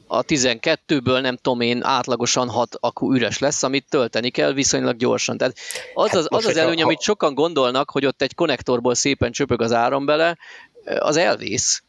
a 0.08 0.24
12-ből 0.24 1.22
nem 1.22 1.36
tudom 1.36 1.62
én 1.62 1.84
átlagosan 1.84 2.50
6 2.50 2.76
akku 2.80 3.14
üres 3.14 3.40
lesz, 3.40 3.64
amit 3.64 3.86
tölteni 3.90 4.30
kell 4.30 4.54
viszonylag 4.54 4.98
gyorsan. 4.98 5.38
Tehát 5.38 5.58
az 5.94 6.10
hát 6.10 6.20
az, 6.20 6.28
az, 6.30 6.46
az 6.46 6.58
előny, 6.58 6.78
ha... 6.78 6.84
amit 6.84 7.02
sokan 7.02 7.34
gondolnak, 7.34 7.90
hogy 7.90 8.06
ott 8.06 8.22
egy 8.22 8.36
konnektorból 8.36 8.96
szépen 8.96 9.32
csöpög 9.32 9.62
az 9.62 9.72
áram 9.72 10.06
bele, 10.06 10.38
az 11.00 11.18
elvész. 11.18 11.84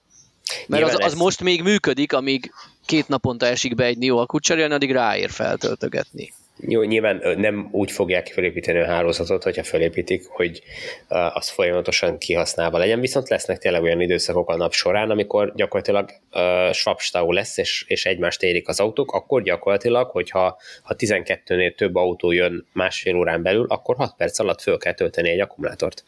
Mert 0.66 0.84
az, 0.84 0.96
az 0.98 1.14
most 1.14 1.40
még 1.40 1.62
működik, 1.62 2.12
amíg 2.12 2.52
két 2.86 3.08
naponta 3.08 3.46
esik 3.46 3.74
be 3.74 3.84
egy 3.84 3.98
NIO 3.98 4.16
akut 4.16 4.42
cserélni, 4.42 4.74
addig 4.74 4.92
ráér 4.92 5.30
feltöltögetni. 5.30 6.32
Jó, 6.60 6.82
nyilván 6.82 7.22
nem 7.38 7.68
úgy 7.70 7.90
fogják 7.90 8.26
felépíteni 8.26 8.78
a 8.78 8.86
hálózatot, 8.86 9.42
hogyha 9.42 9.64
felépítik, 9.64 10.26
hogy 10.28 10.62
az 11.08 11.48
folyamatosan 11.48 12.18
kihasználva 12.18 12.78
legyen, 12.78 13.00
viszont 13.00 13.28
lesznek 13.28 13.58
tényleg 13.58 13.82
olyan 13.82 14.00
időszakok 14.00 14.50
a 14.50 14.56
nap 14.56 14.72
során, 14.72 15.10
amikor 15.10 15.52
gyakorlatilag 15.54 16.10
uh, 16.32 16.72
swapstau 16.72 17.32
lesz, 17.32 17.56
és, 17.56 17.84
és 17.88 18.06
egymást 18.06 18.42
érik 18.42 18.68
az 18.68 18.80
autók, 18.80 19.12
akkor 19.12 19.42
gyakorlatilag, 19.42 20.10
hogyha 20.10 20.58
ha 20.82 20.94
12-nél 20.98 21.74
több 21.74 21.94
autó 21.94 22.32
jön 22.32 22.66
másfél 22.72 23.16
órán 23.16 23.42
belül, 23.42 23.66
akkor 23.68 23.96
6 23.96 24.14
perc 24.16 24.38
alatt 24.38 24.60
föl 24.60 24.78
kell 24.78 24.94
tölteni 24.94 25.30
egy 25.30 25.40
akkumulátort. 25.40 26.04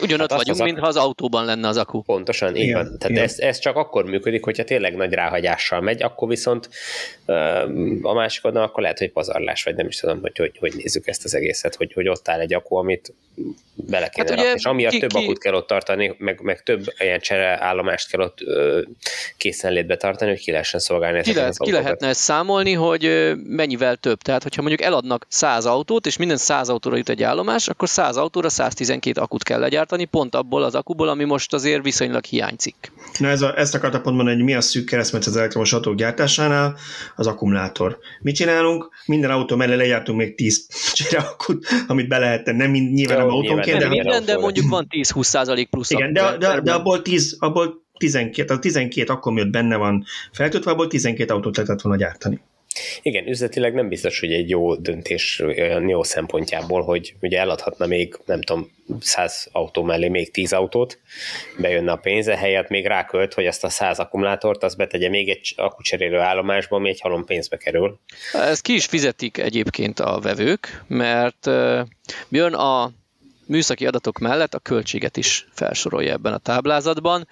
Ugyanott 0.00 0.30
hát 0.30 0.38
vagyunk, 0.38 0.60
az 0.60 0.64
mintha 0.64 0.86
az 0.86 0.96
autóban 0.96 1.44
lenne 1.44 1.68
az 1.68 1.76
akku. 1.76 2.02
Pontosan, 2.02 2.56
így 2.56 2.62
igen, 2.62 2.74
van. 2.74 2.84
Tehát 2.84 3.10
igen. 3.10 3.22
Ez, 3.22 3.38
ez 3.38 3.58
csak 3.58 3.76
akkor 3.76 4.04
működik, 4.04 4.44
hogyha 4.44 4.64
tényleg 4.64 4.96
nagy 4.96 5.12
ráhagyással 5.12 5.80
megy, 5.80 6.02
akkor 6.02 6.28
viszont 6.28 6.68
a 8.02 8.12
másik 8.12 8.44
oldalon 8.44 8.68
akkor 8.68 8.82
lehet, 8.82 8.98
hogy 8.98 9.10
pazarlás, 9.10 9.62
vagy 9.62 9.74
nem 9.74 9.86
is 9.86 9.96
tudom, 9.96 10.20
hogy 10.20 10.36
hogy, 10.36 10.56
hogy 10.58 10.72
nézzük 10.76 11.06
ezt 11.06 11.24
az 11.24 11.34
egészet, 11.34 11.74
hogy, 11.74 11.92
hogy 11.92 12.08
ott 12.08 12.28
áll 12.28 12.40
egy 12.40 12.54
akku, 12.54 12.76
amit 12.76 13.12
bele 13.74 14.08
kéne 14.08 14.28
hát 14.28 14.38
rakni, 14.38 14.52
és 14.54 14.64
amiatt 14.64 14.92
ki, 14.92 14.98
több 14.98 15.12
ki... 15.12 15.24
akut 15.24 15.38
kell 15.38 15.54
ott 15.54 15.66
tartani, 15.66 16.14
meg, 16.18 16.40
meg 16.42 16.62
több 16.62 16.84
ilyen 16.98 17.20
csereállomást 17.20 18.10
kell 18.10 18.20
ott 18.20 18.40
ö, 18.40 18.82
készenlétbe 19.36 19.96
tartani, 19.96 20.30
hogy 20.30 20.40
ki 20.40 20.50
lehessen 20.50 20.80
szolgálni 20.80 21.22
ki, 21.22 21.34
lehet, 21.34 21.58
ki 21.58 21.70
lehetne 21.70 22.08
ezt 22.08 22.20
számolni, 22.20 22.72
hogy 22.72 23.32
mennyivel 23.44 23.96
több. 23.96 24.22
Tehát, 24.22 24.42
hogyha 24.42 24.62
mondjuk 24.62 24.82
eladnak 24.82 25.26
100 25.28 25.66
autót, 25.66 26.06
és 26.06 26.16
minden 26.16 26.36
100 26.36 26.68
autóra 26.68 26.96
jut 26.96 27.08
egy 27.08 27.22
állomás, 27.22 27.68
akkor 27.68 27.88
100 27.88 28.16
autóra 28.16 28.48
112 28.48 29.20
akut 29.20 29.42
kell 29.42 29.64
legyártani, 29.68 30.04
pont 30.04 30.34
abból 30.34 30.62
az 30.62 30.74
akuból, 30.74 31.08
ami 31.08 31.24
most 31.24 31.54
azért 31.54 31.82
viszonylag 31.82 32.24
hiányzik. 32.24 32.92
Na 33.18 33.28
ez 33.28 33.42
a, 33.42 33.58
ezt 33.58 33.74
akartam 33.74 34.02
pont 34.02 34.16
mondani, 34.16 34.36
hogy 34.36 34.44
mi 34.44 34.54
a 34.54 34.60
szűk 34.60 34.84
keresztmetsz 34.84 35.26
az 35.26 35.36
elektromos 35.36 35.72
autók 35.72 35.94
gyártásánál, 35.94 36.76
az 37.16 37.26
akkumulátor. 37.26 37.98
Mit 38.20 38.34
csinálunk? 38.34 38.88
Minden 39.06 39.30
autó 39.30 39.56
mellé 39.56 39.74
legyártunk 39.74 40.18
még 40.18 40.34
10 40.34 40.66
akut, 41.10 41.66
amit 41.86 42.08
be 42.08 42.18
lehet 42.18 42.44
tenni. 42.44 42.58
Nem 42.58 42.70
nyilván 42.70 43.18
nem 43.18 43.28
autónként, 43.28 43.78
de, 43.78 43.88
minden, 43.88 44.24
de 44.24 44.38
mondjuk 44.38 44.68
van 44.68 44.86
10-20 44.90 45.22
százalék 45.22 45.68
plusz. 45.68 45.90
Igen, 45.90 46.12
de, 46.12 46.36
de, 46.38 46.60
de, 46.60 46.72
abból 46.72 47.02
10, 47.02 47.36
abból 47.38 47.86
12, 47.98 48.54
a 48.54 48.58
12 48.58 49.12
akkor 49.12 49.32
miatt 49.32 49.50
benne 49.50 49.76
van 49.76 50.04
feltöltve, 50.32 50.70
abból 50.70 50.86
12 50.86 51.34
autót 51.34 51.56
lehetett 51.56 51.80
volna 51.80 51.98
gyártani. 51.98 52.40
Igen, 53.02 53.28
üzletileg 53.28 53.74
nem 53.74 53.88
biztos, 53.88 54.20
hogy 54.20 54.32
egy 54.32 54.48
jó 54.48 54.74
döntés 54.74 55.42
jó 55.86 56.02
szempontjából, 56.02 56.82
hogy 56.82 57.14
ugye 57.20 57.38
eladhatna 57.38 57.86
még, 57.86 58.18
nem 58.24 58.42
tudom, 58.42 58.70
100 59.00 59.48
autó 59.52 59.82
mellé 59.82 60.08
még 60.08 60.30
10 60.30 60.52
autót, 60.52 60.98
bejönne 61.58 61.92
a 61.92 61.96
pénze, 61.96 62.36
helyett 62.36 62.68
még 62.68 62.86
rákölt, 62.86 63.34
hogy 63.34 63.44
ezt 63.44 63.64
a 63.64 63.68
100 63.68 63.98
akkumulátort 63.98 64.62
az 64.62 64.74
betegye 64.74 65.08
még 65.08 65.28
egy 65.28 65.54
akucserélő 65.56 66.18
állomásba, 66.18 66.76
ami 66.76 66.88
egy 66.88 67.00
halom 67.00 67.24
pénzbe 67.24 67.56
kerül. 67.56 67.98
Ezt 68.32 68.62
ki 68.62 68.74
is 68.74 68.86
fizetik 68.86 69.38
egyébként 69.38 70.00
a 70.00 70.20
vevők, 70.20 70.84
mert 70.86 71.46
jön 72.28 72.54
a 72.54 72.90
műszaki 73.48 73.86
adatok 73.86 74.18
mellett 74.18 74.54
a 74.54 74.58
költséget 74.58 75.16
is 75.16 75.46
felsorolja 75.50 76.12
ebben 76.12 76.32
a 76.32 76.38
táblázatban. 76.38 77.28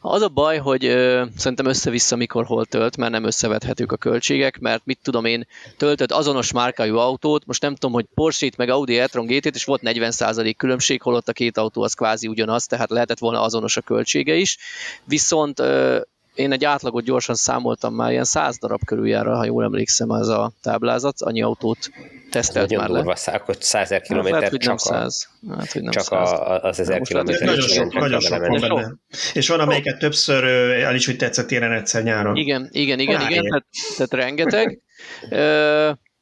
Az 0.00 0.22
a 0.22 0.28
baj, 0.28 0.58
hogy 0.58 0.84
ö, 0.84 1.24
szerintem 1.36 1.66
össze-vissza 1.66 2.16
mikor 2.16 2.44
hol 2.44 2.66
tölt, 2.66 2.96
mert 2.96 3.12
nem 3.12 3.24
összevethetők 3.24 3.92
a 3.92 3.96
költségek, 3.96 4.58
mert 4.58 4.82
mit 4.84 4.98
tudom 5.02 5.24
én, 5.24 5.46
töltött 5.76 6.12
azonos 6.12 6.52
márkájú 6.52 6.96
autót, 6.96 7.46
most 7.46 7.62
nem 7.62 7.74
tudom, 7.74 7.92
hogy 7.92 8.06
Porsche-t 8.14 8.56
meg 8.56 8.68
Audi 8.68 8.98
e-tron 8.98 9.26
GT-t, 9.26 9.54
és 9.54 9.64
volt 9.64 9.80
40% 9.84 10.54
különbség, 10.56 11.02
holott 11.02 11.28
a 11.28 11.32
két 11.32 11.58
autó 11.58 11.82
az 11.82 11.94
kvázi 11.94 12.28
ugyanaz, 12.28 12.66
tehát 12.66 12.90
lehetett 12.90 13.18
volna 13.18 13.42
azonos 13.42 13.76
a 13.76 13.80
költsége 13.80 14.34
is. 14.34 14.58
Viszont 15.04 15.60
ö, 15.60 16.00
én 16.34 16.52
egy 16.52 16.64
átlagot 16.64 17.04
gyorsan 17.04 17.34
számoltam 17.34 17.94
már, 17.94 18.10
ilyen 18.10 18.24
100 18.24 18.58
darab 18.58 18.84
körül 18.84 19.08
jár, 19.08 19.26
ha 19.26 19.44
jól 19.44 19.64
emlékszem, 19.64 20.10
ez 20.10 20.28
a 20.28 20.52
táblázat, 20.62 21.20
annyi 21.20 21.42
autót 21.42 21.90
tesztelt 22.30 22.76
már 22.76 22.86
durva, 22.86 23.14
le. 23.26 23.42
hogy 23.44 23.62
100 23.62 23.82
ezer 23.82 24.00
kilométer 24.00 24.42
hát, 24.42 24.56
csak, 24.56 24.78
100. 24.78 25.28
Hát, 25.48 25.72
hogy 25.72 25.82
nem 25.82 25.92
csak 25.92 26.02
100. 26.02 26.30
A, 26.30 26.62
az 26.62 26.80
1000 26.80 27.00
kilométer. 27.00 27.46
Nagyon 27.46 27.68
sok, 27.68 27.92
nagyon 27.92 28.20
sok 28.20 28.46
van 28.46 28.60
benne. 28.60 28.94
És 29.32 29.48
van, 29.48 29.60
amelyiket 29.60 29.98
többször 29.98 30.44
el 30.82 30.94
is, 30.94 31.06
hogy 31.06 31.16
tetszett 31.16 31.46
téren 31.46 31.72
egyszer 31.72 32.02
nyáron. 32.02 32.36
Igen, 32.36 32.68
igen, 32.70 32.98
igen, 32.98 33.20
igen 33.30 33.44
tehát, 33.44 33.66
tehát 33.96 34.12
rengeteg. 34.12 34.80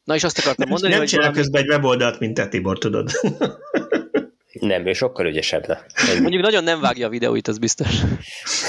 Na 0.05 0.15
és 0.15 0.25
azt 0.25 0.39
akartam 0.39 0.69
mondani, 0.69 0.91
nem 0.91 1.01
hogy 1.01 1.09
csinál 1.09 1.25
valami... 1.25 1.43
közben 1.43 1.63
egy 1.63 1.69
weboldalt, 1.69 2.19
mint 2.19 2.35
te, 2.35 2.49
Tibor, 2.49 2.79
tudod. 2.79 3.11
Nem, 4.61 4.87
ő 4.87 4.93
sokkal 4.93 5.27
ügyesebb. 5.27 5.85
Mondjuk 6.21 6.43
nagyon 6.43 6.65
nem 6.65 6.81
vágja 6.81 7.07
a 7.07 7.11
videóit, 7.11 7.49
az 7.49 7.59
biztos. 7.59 7.89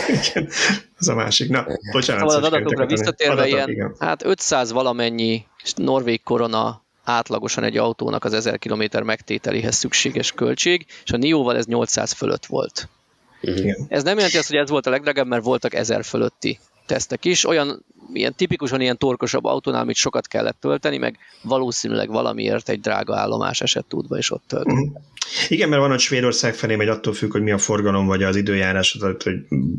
Igen, 0.08 0.49
az 0.97 1.08
a 1.08 1.15
másik. 1.15 1.49
Na, 1.49 1.65
bocsánat. 1.91 2.21
Szóval 2.21 2.43
az 2.43 2.43
adatokra 2.43 2.86
visszatérve 2.86 3.34
adatok, 3.34 3.52
ilyen, 3.52 3.69
igen. 3.69 3.95
hát 3.99 4.25
500 4.25 4.71
valamennyi 4.71 5.45
norvég 5.75 6.23
korona 6.23 6.84
átlagosan 7.04 7.63
egy 7.63 7.78
autónak 7.78 8.23
az 8.23 8.34
1000 8.34 8.60
km 8.60 8.84
megtételéhez 9.04 9.75
szükséges 9.75 10.32
költség, 10.32 10.86
és 11.06 11.12
a 11.12 11.17
NIO-val 11.17 11.58
ez 11.58 11.65
800 11.65 12.12
fölött 12.12 12.45
volt. 12.45 12.88
Igen. 13.41 13.86
Ez 13.89 14.04
nem 14.04 14.15
jelenti 14.15 14.38
azt, 14.38 14.47
hogy 14.47 14.58
ez 14.58 14.69
volt 14.69 14.86
a 14.86 14.89
legdrágább, 14.89 15.28
mert 15.28 15.43
voltak 15.43 15.73
1000 15.73 16.04
fölötti 16.04 16.60
tesztek 16.86 17.25
is. 17.25 17.45
Olyan 17.45 17.86
ilyen 18.13 18.34
tipikusan 18.36 18.82
ilyen 18.82 18.98
torkosabb 18.98 19.45
autónál, 19.45 19.82
amit 19.82 19.95
sokat 19.95 20.28
kellett 20.28 20.60
tölteni, 20.60 20.98
meg 20.98 21.17
valószínűleg 21.41 22.10
valamiért 22.10 22.69
egy 22.69 22.80
drága 22.80 23.17
állomás 23.17 23.62
esett 23.62 23.93
útba, 23.93 24.17
és 24.17 24.32
ott 24.32 24.43
tölt. 24.48 24.65
Uh-huh. 24.65 24.89
Igen, 25.48 25.69
mert 25.69 25.82
van, 25.82 25.89
hogy 25.89 26.00
Svédország 26.00 26.54
felé 26.54 26.76
megy 26.76 26.88
attól 26.88 27.13
függ, 27.13 27.32
hogy 27.32 27.41
mi 27.41 27.52
a 27.52 27.58
forgalom 27.58 28.06
vagy 28.06 28.24
az 28.24 28.36
időjárás, 28.36 28.91
tehát, 28.91 29.24
hogy 29.24 29.34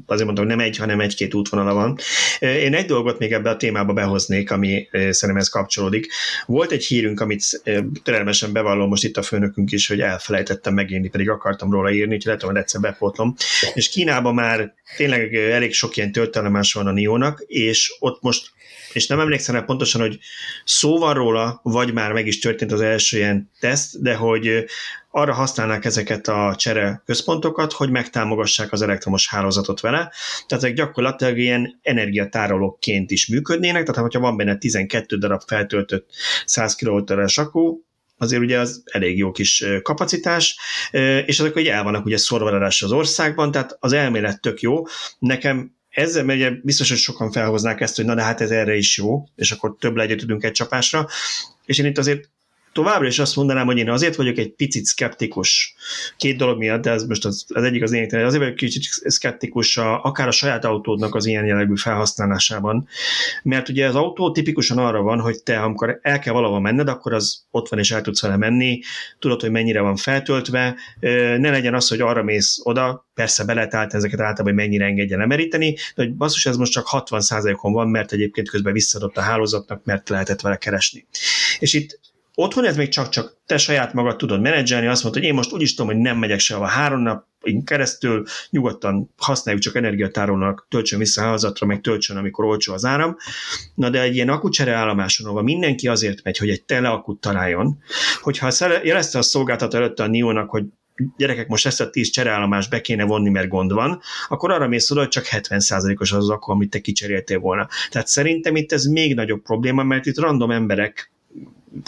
azért 0.06 0.38
hogy 0.38 0.46
nem 0.46 0.60
egy, 0.60 0.76
hanem 0.76 1.00
egy-két 1.00 1.34
útvonala 1.34 1.74
van. 1.74 1.98
Én 2.40 2.74
egy 2.74 2.86
dolgot 2.86 3.18
még 3.18 3.32
ebbe 3.32 3.50
a 3.50 3.56
témába 3.56 3.92
behoznék, 3.92 4.50
ami 4.50 4.88
szerintem 4.92 5.36
ez 5.36 5.48
kapcsolódik. 5.48 6.06
Volt 6.46 6.70
egy 6.70 6.84
hírünk, 6.84 7.20
amit 7.20 7.62
türelmesen 8.02 8.52
bevallom 8.52 8.88
most 8.88 9.04
itt 9.04 9.16
a 9.16 9.22
főnökünk 9.22 9.72
is, 9.72 9.88
hogy 9.88 10.00
elfelejtettem 10.00 10.74
megírni, 10.74 11.08
pedig 11.08 11.30
akartam 11.30 11.70
róla 11.70 11.90
írni, 11.90 12.14
úgyhogy 12.14 12.24
lehet, 12.24 12.42
hogy 12.42 12.56
egyszer 12.56 12.80
bepótlom. 12.80 13.34
És 13.74 13.88
Kínában 13.88 14.34
már 14.34 14.74
tényleg 14.96 15.34
elég 15.34 15.72
sok 15.72 15.96
ilyen 15.96 16.12
töltelemás 16.12 16.72
van 16.72 16.86
a 16.86 16.92
Nionnak, 16.92 17.44
és 17.46 17.96
ott 17.98 18.19
most 18.20 18.52
és 18.92 19.06
nem 19.06 19.20
emlékszem 19.20 19.54
rá 19.54 19.60
pontosan, 19.60 20.00
hogy 20.00 20.18
szó 20.64 20.98
van 20.98 21.14
róla, 21.14 21.60
vagy 21.62 21.92
már 21.92 22.12
meg 22.12 22.26
is 22.26 22.38
történt 22.38 22.72
az 22.72 22.80
első 22.80 23.16
ilyen 23.16 23.50
teszt, 23.60 24.02
de 24.02 24.14
hogy 24.14 24.64
arra 25.10 25.32
használnák 25.32 25.84
ezeket 25.84 26.28
a 26.28 26.54
csere 26.56 27.02
központokat, 27.06 27.72
hogy 27.72 27.90
megtámogassák 27.90 28.72
az 28.72 28.82
elektromos 28.82 29.28
hálózatot 29.28 29.80
vele, 29.80 29.98
tehát 30.46 30.64
ezek 30.64 30.74
gyakorlatilag 30.74 31.38
ilyen 31.38 31.78
energiatárolóként 31.82 33.10
is 33.10 33.26
működnének, 33.26 33.84
tehát 33.84 34.00
hogyha 34.00 34.20
van 34.20 34.36
benne 34.36 34.56
12 34.56 35.16
darab 35.16 35.42
feltöltött 35.46 36.10
100 36.44 36.74
kWh-es 36.74 37.38
akku, 37.38 37.78
azért 38.16 38.42
ugye 38.42 38.58
az 38.58 38.82
elég 38.84 39.18
jó 39.18 39.30
kis 39.30 39.64
kapacitás, 39.82 40.58
és 41.26 41.38
ezek 41.40 41.56
ugye 41.56 41.72
el 41.72 41.82
vannak 41.82 42.04
ugye 42.04 42.16
szorva 42.16 42.66
az 42.66 42.92
országban, 42.92 43.50
tehát 43.50 43.76
az 43.80 43.92
elmélet 43.92 44.40
tök 44.40 44.60
jó. 44.60 44.82
Nekem 45.18 45.78
ezzel 45.90 46.24
ugye 46.24 46.50
biztos, 46.62 46.88
hogy 46.88 46.98
sokan 46.98 47.32
felhoznák 47.32 47.80
ezt, 47.80 47.96
hogy 47.96 48.04
na 48.04 48.14
de 48.14 48.22
hát 48.22 48.40
ez 48.40 48.50
erre 48.50 48.76
is 48.76 48.96
jó, 48.96 49.24
és 49.34 49.50
akkor 49.50 49.76
több 49.78 49.96
legyet 49.96 50.18
tudunk 50.18 50.44
egy 50.44 50.52
csapásra, 50.52 51.08
és 51.64 51.78
én 51.78 51.86
itt 51.86 51.98
azért 51.98 52.28
továbbra 52.72 53.06
is 53.06 53.18
azt 53.18 53.36
mondanám, 53.36 53.66
hogy 53.66 53.78
én 53.78 53.90
azért 53.90 54.16
vagyok 54.16 54.38
egy 54.38 54.52
picit 54.52 54.84
szkeptikus 54.84 55.74
két 56.16 56.36
dolog 56.36 56.58
miatt, 56.58 56.82
de 56.82 56.90
ez 56.90 57.04
most 57.04 57.24
az, 57.24 57.44
az 57.48 57.62
egyik 57.62 57.82
az 57.82 57.90
lényegtelen, 57.90 58.26
azért 58.26 58.42
vagyok 58.42 58.56
kicsit 58.56 58.82
szkeptikus 58.82 59.76
a, 59.76 60.02
akár 60.02 60.28
a 60.28 60.30
saját 60.30 60.64
autódnak 60.64 61.14
az 61.14 61.26
ilyen 61.26 61.46
jellegű 61.46 61.76
felhasználásában, 61.76 62.88
mert 63.42 63.68
ugye 63.68 63.86
az 63.86 63.94
autó 63.94 64.32
tipikusan 64.32 64.78
arra 64.78 65.02
van, 65.02 65.20
hogy 65.20 65.42
te 65.42 65.60
amikor 65.60 65.98
el 66.02 66.18
kell 66.18 66.32
valahova 66.32 66.60
menned, 66.60 66.88
akkor 66.88 67.12
az 67.12 67.44
ott 67.50 67.68
van 67.68 67.78
és 67.78 67.90
el 67.90 68.00
tudsz 68.00 68.22
vele 68.22 68.36
menni, 68.36 68.80
tudod, 69.18 69.40
hogy 69.40 69.50
mennyire 69.50 69.80
van 69.80 69.96
feltöltve, 69.96 70.76
ne 71.38 71.50
legyen 71.50 71.74
az, 71.74 71.88
hogy 71.88 72.00
arra 72.00 72.22
mész 72.22 72.60
oda, 72.62 73.08
persze 73.14 73.44
be 73.44 73.54
lehet 73.54 73.94
ezeket 73.94 74.20
általában, 74.20 74.44
hogy 74.44 74.54
mennyire 74.54 74.84
engedje 74.84 75.16
lemeríteni, 75.16 75.72
de 75.72 76.02
hogy 76.02 76.14
basszus, 76.14 76.46
ez 76.46 76.56
most 76.56 76.72
csak 76.72 76.86
60%-on 76.90 77.72
van, 77.72 77.88
mert 77.88 78.12
egyébként 78.12 78.48
közben 78.48 78.72
visszadott 78.72 79.16
a 79.16 79.20
hálózatnak, 79.20 79.84
mert 79.84 80.08
lehetett 80.08 80.40
vele 80.40 80.56
keresni. 80.56 81.06
És 81.58 81.72
itt 81.72 82.00
Otthon 82.34 82.64
ez 82.64 82.76
még 82.76 82.88
csak-csak 82.88 83.36
te 83.46 83.58
saját 83.58 83.92
magad 83.92 84.16
tudod 84.16 84.40
menedzselni, 84.40 84.86
azt 84.86 85.02
mondod, 85.02 85.20
hogy 85.20 85.30
én 85.30 85.36
most 85.36 85.52
úgy 85.52 85.62
is 85.62 85.74
tudom, 85.74 85.92
hogy 85.92 86.00
nem 86.00 86.18
megyek 86.18 86.38
sehova 86.38 86.66
három 86.66 87.00
nap 87.00 87.24
keresztül, 87.64 88.24
nyugodtan 88.50 89.10
használjuk 89.16 89.62
csak 89.62 89.76
energiatárolónak, 89.76 90.66
töltsön 90.70 90.98
vissza 90.98 91.22
házatra, 91.22 91.66
meg 91.66 91.80
töltsön, 91.80 92.16
amikor 92.16 92.44
olcsó 92.44 92.72
az 92.72 92.84
áram. 92.84 93.16
Na 93.74 93.90
de 93.90 94.00
egy 94.00 94.14
ilyen 94.14 94.28
akucsere 94.28 94.72
állomáson, 94.72 95.26
ahol 95.26 95.42
mindenki 95.42 95.88
azért 95.88 96.22
megy, 96.24 96.38
hogy 96.38 96.48
egy 96.48 96.62
tele 96.62 96.88
akut 96.88 97.20
találjon, 97.20 97.78
hogyha 98.20 98.50
jelezte 98.82 99.18
a 99.18 99.22
szolgáltató 99.22 99.76
előtte 99.76 100.02
a 100.02 100.06
NIO-nak, 100.06 100.50
hogy 100.50 100.64
gyerekek, 101.16 101.48
most 101.48 101.66
ezt 101.66 101.80
a 101.80 101.90
10 101.90 102.10
csereállomás 102.10 102.68
be 102.68 102.80
kéne 102.80 103.04
vonni, 103.04 103.28
mert 103.28 103.48
gond 103.48 103.72
van, 103.72 104.00
akkor 104.28 104.50
arra 104.50 104.68
mész 104.68 104.90
oda, 104.90 105.00
hogy 105.00 105.08
csak 105.08 105.26
70%-os 105.30 106.12
az 106.12 106.30
akkor, 106.30 106.54
amit 106.54 106.70
te 106.70 106.80
kicseréltél 106.80 107.38
volna. 107.38 107.68
Tehát 107.90 108.06
szerintem 108.06 108.56
itt 108.56 108.72
ez 108.72 108.84
még 108.84 109.14
nagyobb 109.14 109.42
probléma, 109.42 109.82
mert 109.82 110.06
itt 110.06 110.18
random 110.18 110.50
emberek 110.50 111.12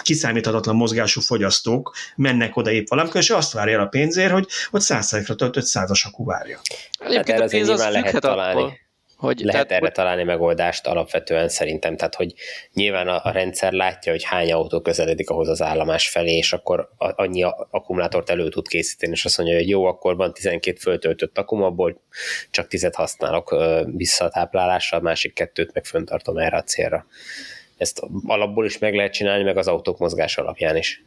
kiszámíthatatlan 0.02 0.76
mozgású 0.76 1.20
fogyasztók 1.20 1.94
mennek 2.16 2.56
oda 2.56 2.70
épp 2.70 2.88
valamikor, 2.88 3.20
és 3.20 3.30
azt 3.30 3.52
várja 3.52 3.78
el 3.78 3.84
a 3.84 3.86
pénzért, 3.86 4.32
hogy 4.32 4.46
ott 4.70 4.80
százszerekre 4.80 5.34
töltött 5.34 5.64
százas 5.64 6.04
akú 6.04 6.24
várja. 6.24 6.60
Hát 6.98 7.28
erre 7.28 7.44
azért 7.44 7.66
nyilván 7.66 7.92
lehet 7.92 8.20
találni. 8.20 8.80
Hogy, 9.16 9.40
lehet 9.40 9.66
tehát, 9.66 9.82
erre 9.82 9.92
találni 9.92 10.22
megoldást 10.22 10.86
alapvetően 10.86 11.48
szerintem, 11.48 11.96
tehát 11.96 12.14
hogy 12.14 12.34
nyilván 12.72 13.08
a, 13.08 13.20
a 13.24 13.30
rendszer 13.30 13.72
látja, 13.72 14.12
hogy 14.12 14.22
hány 14.24 14.52
autó 14.52 14.80
közeledik 14.80 15.30
ahhoz 15.30 15.48
az 15.48 15.62
állomás 15.62 16.08
felé, 16.08 16.36
és 16.36 16.52
akkor 16.52 16.88
annyi 16.96 17.42
akkumulátort 17.70 18.30
elő 18.30 18.48
tud 18.48 18.68
készíteni, 18.68 19.12
és 19.12 19.24
azt 19.24 19.38
mondja, 19.38 19.56
hogy 19.56 19.68
jó, 19.68 19.84
akkor 19.84 20.16
van 20.16 20.32
12 20.32 20.78
föltöltött 20.80 21.38
akum, 21.38 21.62
abból 21.62 22.00
csak 22.50 22.66
10 22.66 22.94
használok 22.94 23.56
vissza 23.84 24.24
a 24.24 24.28
táplálásra, 24.28 24.98
a 24.98 25.00
másik 25.00 25.34
kettőt 25.34 25.74
meg 25.74 25.84
föntartom 25.84 26.36
erre 26.36 26.56
a 26.56 26.62
célra 26.62 27.06
ezt 27.82 28.02
alapból 28.26 28.64
is 28.64 28.78
meg 28.78 28.94
lehet 28.94 29.12
csinálni, 29.12 29.44
meg 29.44 29.56
az 29.56 29.66
autók 29.66 29.98
mozgás 29.98 30.36
alapján 30.36 30.76
is. 30.76 31.02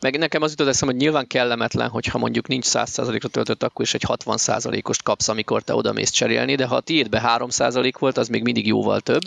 Meg 0.00 0.18
nekem 0.18 0.42
az 0.42 0.50
jutott 0.50 0.66
eszem, 0.66 0.88
hogy 0.88 0.96
nyilván 0.96 1.26
kellemetlen, 1.26 1.88
hogyha 1.88 2.18
mondjuk 2.18 2.48
nincs 2.48 2.66
100%-ra 2.68 3.28
töltött, 3.28 3.62
akkor 3.62 3.84
is 3.84 3.94
egy 3.94 4.04
60%-ost 4.06 5.02
kapsz, 5.02 5.28
amikor 5.28 5.62
te 5.62 5.74
oda 5.74 5.92
mész 5.92 6.10
cserélni, 6.10 6.54
de 6.54 6.66
ha 6.66 6.74
a 6.74 6.80
tiédbe 6.80 7.36
3% 7.38 7.92
volt, 7.98 8.16
az 8.16 8.28
még 8.28 8.42
mindig 8.42 8.66
jóval 8.66 9.00
több. 9.00 9.22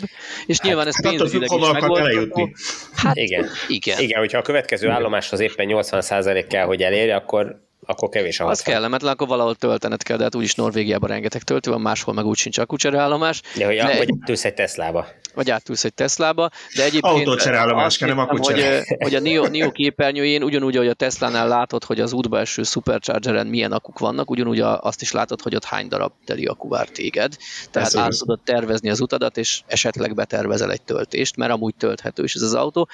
És 0.46 0.58
hát, 0.58 0.66
nyilván 0.66 0.86
ez 0.86 0.94
hát 0.94 1.16
pénzügyileg 1.16 1.50
is 1.52 1.72
megoldható. 1.72 2.50
Hát, 2.94 3.16
igen. 3.16 3.46
igen. 3.68 4.00
Igen, 4.00 4.18
hogyha 4.18 4.38
a 4.38 4.42
következő 4.42 4.88
állomáshoz 4.88 5.40
éppen 5.40 5.66
80% 5.70 6.44
kell, 6.48 6.64
hogy 6.66 6.82
elérje, 6.82 7.16
akkor 7.16 7.62
akkor 7.86 8.08
kevés 8.08 8.40
a 8.40 8.46
Az 8.46 8.60
kellemetlen, 8.60 9.12
akkor 9.12 9.28
valahol 9.28 9.54
töltened 9.54 10.02
kell, 10.02 10.16
de 10.16 10.22
hát 10.22 10.34
úgyis 10.34 10.54
Norvégiában 10.54 11.08
rengeteg 11.08 11.42
töltő 11.42 11.70
van, 11.70 11.80
máshol 11.80 12.14
meg 12.14 12.24
úgy 12.24 12.36
sincs 12.36 12.58
állomás. 12.82 13.40
De 13.56 13.66
hogy 13.66 13.76
de, 13.76 13.96
vagy 13.96 14.08
átülsz 14.20 14.44
egy 14.44 14.54
Teslába. 14.54 15.06
Vagy 15.34 15.50
átülsz 15.50 15.84
egy 15.84 15.94
Teslába, 15.94 16.50
de 16.76 16.84
egyébként... 16.84 17.14
Autócserállomás 17.14 17.98
kell, 17.98 18.08
nem 18.08 18.18
akucsere. 18.18 18.76
Hogy, 18.76 18.96
hogy 18.98 19.14
a 19.14 19.20
NIO, 19.20 19.46
NIO 19.46 19.70
képernyőjén 19.70 20.42
ugyanúgy, 20.42 20.76
ahogy 20.76 20.88
a 20.88 20.94
Teslánál 20.94 21.48
látod, 21.48 21.84
hogy 21.84 22.00
az 22.00 22.12
útba 22.12 22.38
eső 22.38 22.62
Superchargeren 22.62 23.46
milyen 23.46 23.72
akuk 23.72 23.98
vannak, 23.98 24.30
ugyanúgy 24.30 24.60
azt 24.60 25.02
is 25.02 25.12
látod, 25.12 25.40
hogy 25.40 25.54
ott 25.54 25.64
hány 25.64 25.88
darab 25.88 26.12
teli 26.24 26.46
akku 26.46 26.68
vár 26.68 26.88
téged. 26.88 27.36
Tehát 27.70 27.88
ez 27.88 27.96
át 27.96 28.08
az. 28.08 28.18
tudod 28.18 28.40
tervezni 28.44 28.90
az 28.90 29.00
utadat, 29.00 29.36
és 29.36 29.62
esetleg 29.66 30.14
betervezel 30.14 30.72
egy 30.72 30.82
töltést, 30.82 31.36
mert 31.36 31.52
amúgy 31.52 31.74
tölthető 31.74 32.24
is 32.24 32.34
ez 32.34 32.42
az 32.42 32.54
autó. 32.54 32.88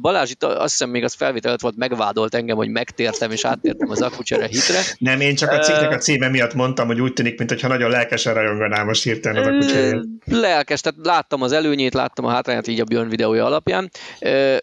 Balázs 0.00 0.30
itt 0.30 0.44
azt 0.44 0.70
hiszem 0.70 0.90
még 0.90 1.04
az 1.04 1.14
felvételet 1.14 1.60
volt, 1.60 1.76
megvádolt 1.76 2.34
engem, 2.34 2.56
hogy 2.56 2.68
megtértem 2.68 3.30
és 3.30 3.44
áttértem 3.44 3.90
az 3.90 4.00
akku 4.00 4.22
kucsere 4.28 4.46
hitre. 4.46 4.80
Nem, 4.98 5.20
én 5.20 5.34
csak 5.34 5.50
a 5.50 5.58
cikknek 5.58 5.90
a 5.90 5.96
címe 5.96 6.28
miatt 6.28 6.54
mondtam, 6.54 6.86
hogy 6.86 7.00
úgy 7.00 7.12
tűnik, 7.12 7.38
mintha 7.38 7.68
nagyon 7.68 7.90
lelkesen 7.90 8.34
rajonganál 8.34 8.84
most 8.84 9.02
hirtelen 9.02 9.42
az 9.42 9.46
a 9.46 9.58
kucsáért. 9.58 10.04
Lelkes, 10.24 10.80
tehát 10.80 10.98
láttam 11.02 11.42
az 11.42 11.52
előnyét, 11.52 11.94
láttam 11.94 12.24
a 12.24 12.30
hátrányát 12.30 12.66
így 12.66 12.80
a 12.80 12.84
Björn 12.84 13.08
videója 13.08 13.44
alapján. 13.44 13.90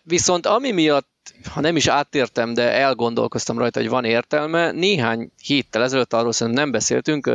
Viszont 0.04 0.46
ami 0.46 0.72
miatt 0.72 1.14
ha 1.54 1.62
nem 1.62 1.76
is 1.76 1.88
áttértem, 1.88 2.54
de 2.54 2.72
elgondolkoztam 2.72 3.58
rajta, 3.58 3.80
hogy 3.80 3.90
van 3.90 4.06
értelme. 4.06 4.72
Néhány 4.72 5.32
héttel 5.44 5.84
ezelőtt 5.84 6.14
arról 6.14 6.32
szerintem 6.32 6.64
nem 6.64 6.72
beszéltünk, 6.72 7.32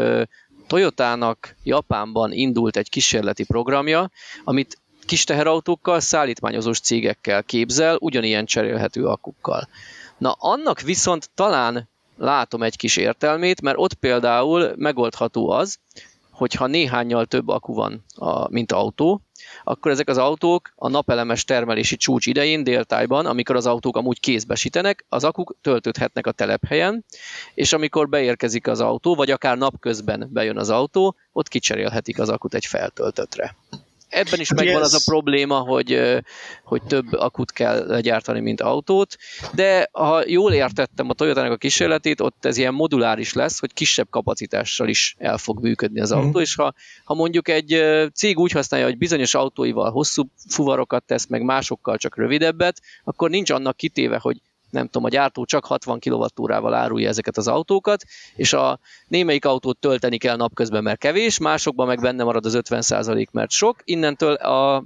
Toyotának 0.66 1.56
Japánban 1.62 2.32
indult 2.32 2.76
egy 2.76 2.88
kísérleti 2.88 3.44
programja, 3.44 4.10
amit 4.44 4.78
kis 5.06 5.24
teherautókkal, 5.24 6.00
szállítmányozós 6.00 6.80
cégekkel 6.80 7.42
képzel, 7.42 7.96
ugyanilyen 8.00 8.44
cserélhető 8.44 9.04
akukkal. 9.04 9.68
Na 10.18 10.36
annak 10.38 10.80
viszont 10.80 11.30
talán 11.34 11.89
látom 12.20 12.62
egy 12.62 12.76
kis 12.76 12.96
értelmét, 12.96 13.62
mert 13.62 13.78
ott 13.78 13.94
például 13.94 14.72
megoldható 14.76 15.50
az, 15.50 15.78
hogyha 16.30 16.66
néhányal 16.66 17.26
több 17.26 17.48
akku 17.48 17.74
van, 17.74 18.04
a, 18.14 18.50
mint 18.50 18.72
autó, 18.72 19.20
akkor 19.64 19.90
ezek 19.90 20.08
az 20.08 20.18
autók 20.18 20.72
a 20.74 20.88
napelemes 20.88 21.44
termelési 21.44 21.96
csúcs 21.96 22.26
idején, 22.26 22.64
déltájban, 22.64 23.26
amikor 23.26 23.56
az 23.56 23.66
autók 23.66 23.96
amúgy 23.96 24.20
kézbesítenek, 24.20 25.04
az 25.08 25.24
akuk 25.24 25.56
töltődhetnek 25.60 26.26
a 26.26 26.32
telephelyen, 26.32 27.04
és 27.54 27.72
amikor 27.72 28.08
beérkezik 28.08 28.66
az 28.66 28.80
autó, 28.80 29.14
vagy 29.14 29.30
akár 29.30 29.58
napközben 29.58 30.28
bejön 30.32 30.58
az 30.58 30.70
autó, 30.70 31.16
ott 31.32 31.48
kicserélhetik 31.48 32.18
az 32.18 32.28
akut 32.28 32.54
egy 32.54 32.66
feltöltöttre 32.66 33.56
ebben 34.10 34.40
is 34.40 34.48
hát 34.48 34.58
megvan 34.58 34.82
az 34.82 34.94
a 34.94 35.00
probléma, 35.04 35.58
hogy, 35.58 36.00
hogy 36.64 36.82
több 36.82 37.12
akut 37.12 37.52
kell 37.52 37.86
legyártani, 37.86 38.40
mint 38.40 38.60
autót, 38.60 39.16
de 39.54 39.88
ha 39.92 40.22
jól 40.26 40.52
értettem 40.52 41.10
a 41.10 41.14
Toyota-nak 41.14 41.52
a 41.52 41.56
kísérletét, 41.56 42.20
ott 42.20 42.44
ez 42.44 42.56
ilyen 42.56 42.74
moduláris 42.74 43.32
lesz, 43.32 43.60
hogy 43.60 43.72
kisebb 43.72 44.10
kapacitással 44.10 44.88
is 44.88 45.14
el 45.18 45.38
fog 45.38 45.60
működni 45.60 46.00
az 46.00 46.12
autó, 46.12 46.38
mm. 46.38 46.42
és 46.42 46.54
ha, 46.54 46.74
ha 47.04 47.14
mondjuk 47.14 47.48
egy 47.48 47.82
cég 48.14 48.38
úgy 48.38 48.52
használja, 48.52 48.86
hogy 48.86 48.98
bizonyos 48.98 49.34
autóival 49.34 49.90
hosszú 49.90 50.30
fuvarokat 50.48 51.04
tesz, 51.04 51.26
meg 51.26 51.42
másokkal 51.42 51.96
csak 51.96 52.16
rövidebbet, 52.16 52.80
akkor 53.04 53.30
nincs 53.30 53.50
annak 53.50 53.76
kitéve, 53.76 54.18
hogy 54.18 54.40
nem 54.70 54.84
tudom, 54.84 55.04
a 55.04 55.08
gyártó 55.08 55.44
csak 55.44 55.64
60 55.64 55.98
kWh-val 56.00 56.74
árulja 56.74 57.08
ezeket 57.08 57.36
az 57.36 57.48
autókat, 57.48 58.02
és 58.34 58.52
a 58.52 58.78
némelyik 59.08 59.44
autót 59.44 59.78
tölteni 59.78 60.18
kell 60.18 60.36
napközben, 60.36 60.82
mert 60.82 60.98
kevés, 60.98 61.38
másokban 61.38 61.86
meg 61.86 62.00
benne 62.00 62.24
marad 62.24 62.46
az 62.46 62.58
50% 62.62 63.30
mert 63.30 63.50
sok, 63.50 63.76
innentől 63.84 64.34
a 64.34 64.84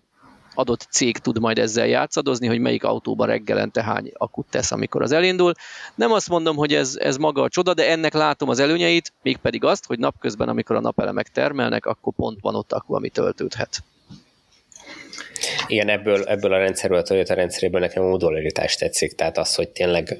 adott 0.55 0.87
cég 0.91 1.19
tud 1.19 1.41
majd 1.41 1.59
ezzel 1.59 1.87
játszadozni, 1.87 2.47
hogy 2.47 2.59
melyik 2.59 2.85
autóba 2.85 3.25
reggelente 3.25 3.83
hány 3.83 4.13
akut 4.15 4.47
tesz, 4.51 4.73
amikor 4.73 5.03
az 5.03 5.13
elindul. 5.13 5.53
Nem 5.95 6.13
azt 6.13 6.29
mondom, 6.29 6.57
hogy 6.57 6.75
ez, 6.75 6.97
ez 6.97 7.17
maga 7.17 7.43
a 7.43 7.49
csoda, 7.49 7.75
de 7.75 7.91
ennek 7.91 8.13
látom 8.13 8.49
az 8.49 8.59
előnyeit, 8.59 9.13
mégpedig 9.23 9.65
azt, 9.65 9.87
hogy 9.87 9.99
napközben, 9.99 10.49
amikor 10.49 10.77
a 10.77 10.81
napelemek 10.81 11.29
termelnek, 11.29 11.87
akkor 11.87 12.13
pont 12.17 12.41
van 12.41 12.55
ott 12.55 12.73
akku, 12.73 12.95
ami 12.95 13.09
töltődhet. 13.09 13.83
Igen, 15.67 15.89
ebből, 15.89 16.25
ebből 16.25 16.53
a 16.53 16.59
rendszerből, 16.59 16.99
a 16.99 17.03
Toyota 17.03 17.35
rendszeréből 17.35 17.81
nekem 17.81 18.03
a 18.03 18.09
modularitás 18.09 18.77
tetszik, 18.77 19.15
tehát 19.15 19.39
az, 19.39 19.55
hogy 19.55 19.69
tényleg 19.69 20.19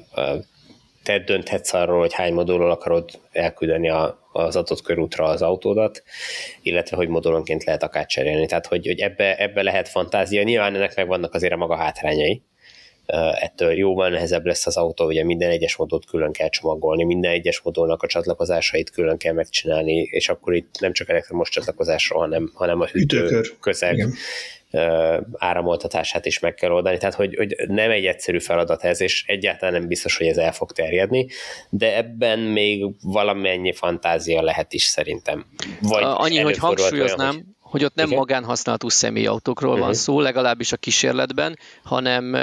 te 1.05 1.19
dönthetsz 1.19 1.73
arról, 1.73 1.99
hogy 1.99 2.13
hány 2.13 2.33
modulról 2.33 2.71
akarod 2.71 3.09
elküldeni 3.31 3.89
a, 3.89 4.29
az 4.31 4.55
adott 4.55 4.81
körútra 4.81 5.25
az 5.25 5.41
autódat, 5.41 6.03
illetve 6.61 6.97
hogy 6.97 7.07
modulonként 7.07 7.63
lehet 7.63 7.83
akár 7.83 8.05
cserélni. 8.05 8.45
Tehát, 8.45 8.65
hogy, 8.65 8.85
hogy 8.85 8.99
ebbe, 8.99 9.35
ebbe 9.37 9.61
lehet 9.61 9.87
fantázia. 9.87 10.43
Nyilván 10.43 10.75
ennek 10.75 10.95
meg 10.95 11.07
vannak 11.07 11.33
azért 11.33 11.53
a 11.53 11.57
maga 11.57 11.75
hátrányai. 11.75 12.41
Ettől 13.39 13.71
jóval 13.71 14.09
nehezebb 14.09 14.45
lesz 14.45 14.65
az 14.65 14.77
autó, 14.77 15.05
ugye 15.05 15.23
minden 15.23 15.49
egyes 15.49 15.75
modult 15.75 16.05
külön 16.05 16.31
kell 16.31 16.49
csomagolni, 16.49 17.03
minden 17.03 17.31
egyes 17.31 17.61
modulnak 17.61 18.03
a 18.03 18.07
csatlakozásait 18.07 18.89
külön 18.89 19.17
kell 19.17 19.33
megcsinálni, 19.33 20.01
és 20.01 20.29
akkor 20.29 20.55
itt 20.55 20.75
nem 20.79 20.93
csak 20.93 21.09
elektromos 21.09 21.49
csatlakozásról, 21.49 22.19
hanem, 22.19 22.51
hanem 22.53 22.81
a 22.81 22.85
hűtő 22.85 23.41
közeg. 23.59 23.93
Igen 23.93 24.13
áramoltatását 25.37 26.25
is 26.25 26.39
meg 26.39 26.53
kell 26.53 26.71
oldani, 26.71 26.97
tehát 26.97 27.15
hogy, 27.15 27.35
hogy 27.35 27.55
nem 27.67 27.91
egy 27.91 28.05
egyszerű 28.05 28.39
feladat 28.39 28.83
ez, 28.83 29.01
és 29.01 29.23
egyáltalán 29.27 29.73
nem 29.73 29.87
biztos, 29.87 30.17
hogy 30.17 30.27
ez 30.27 30.37
el 30.37 30.51
fog 30.51 30.71
terjedni, 30.71 31.27
de 31.69 31.97
ebben 31.97 32.39
még 32.39 32.85
valamennyi 33.01 33.73
fantázia 33.73 34.41
lehet 34.41 34.73
is 34.73 34.83
szerintem. 34.83 35.45
Vagy 35.81 36.03
Annyi, 36.05 36.39
hogy 36.39 36.57
hangsúlyoznám, 36.57 37.29
olyan, 37.29 37.33
hogy 37.33 37.53
hogy 37.75 37.83
ott 37.83 37.95
nem 37.95 38.05
Igen? 38.05 38.17
magánhasználatú 38.17 38.89
személyautókról 38.89 39.69
uh-huh. 39.69 39.85
van 39.85 39.95
mhm. 39.95 40.03
szó, 40.03 40.19
legalábbis 40.19 40.71
a 40.71 40.77
kísérletben, 40.77 41.59
hanem 41.83 42.37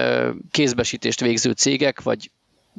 kézbesítést 0.50 1.20
végző 1.20 1.50
cégek, 1.50 2.02
vagy 2.02 2.30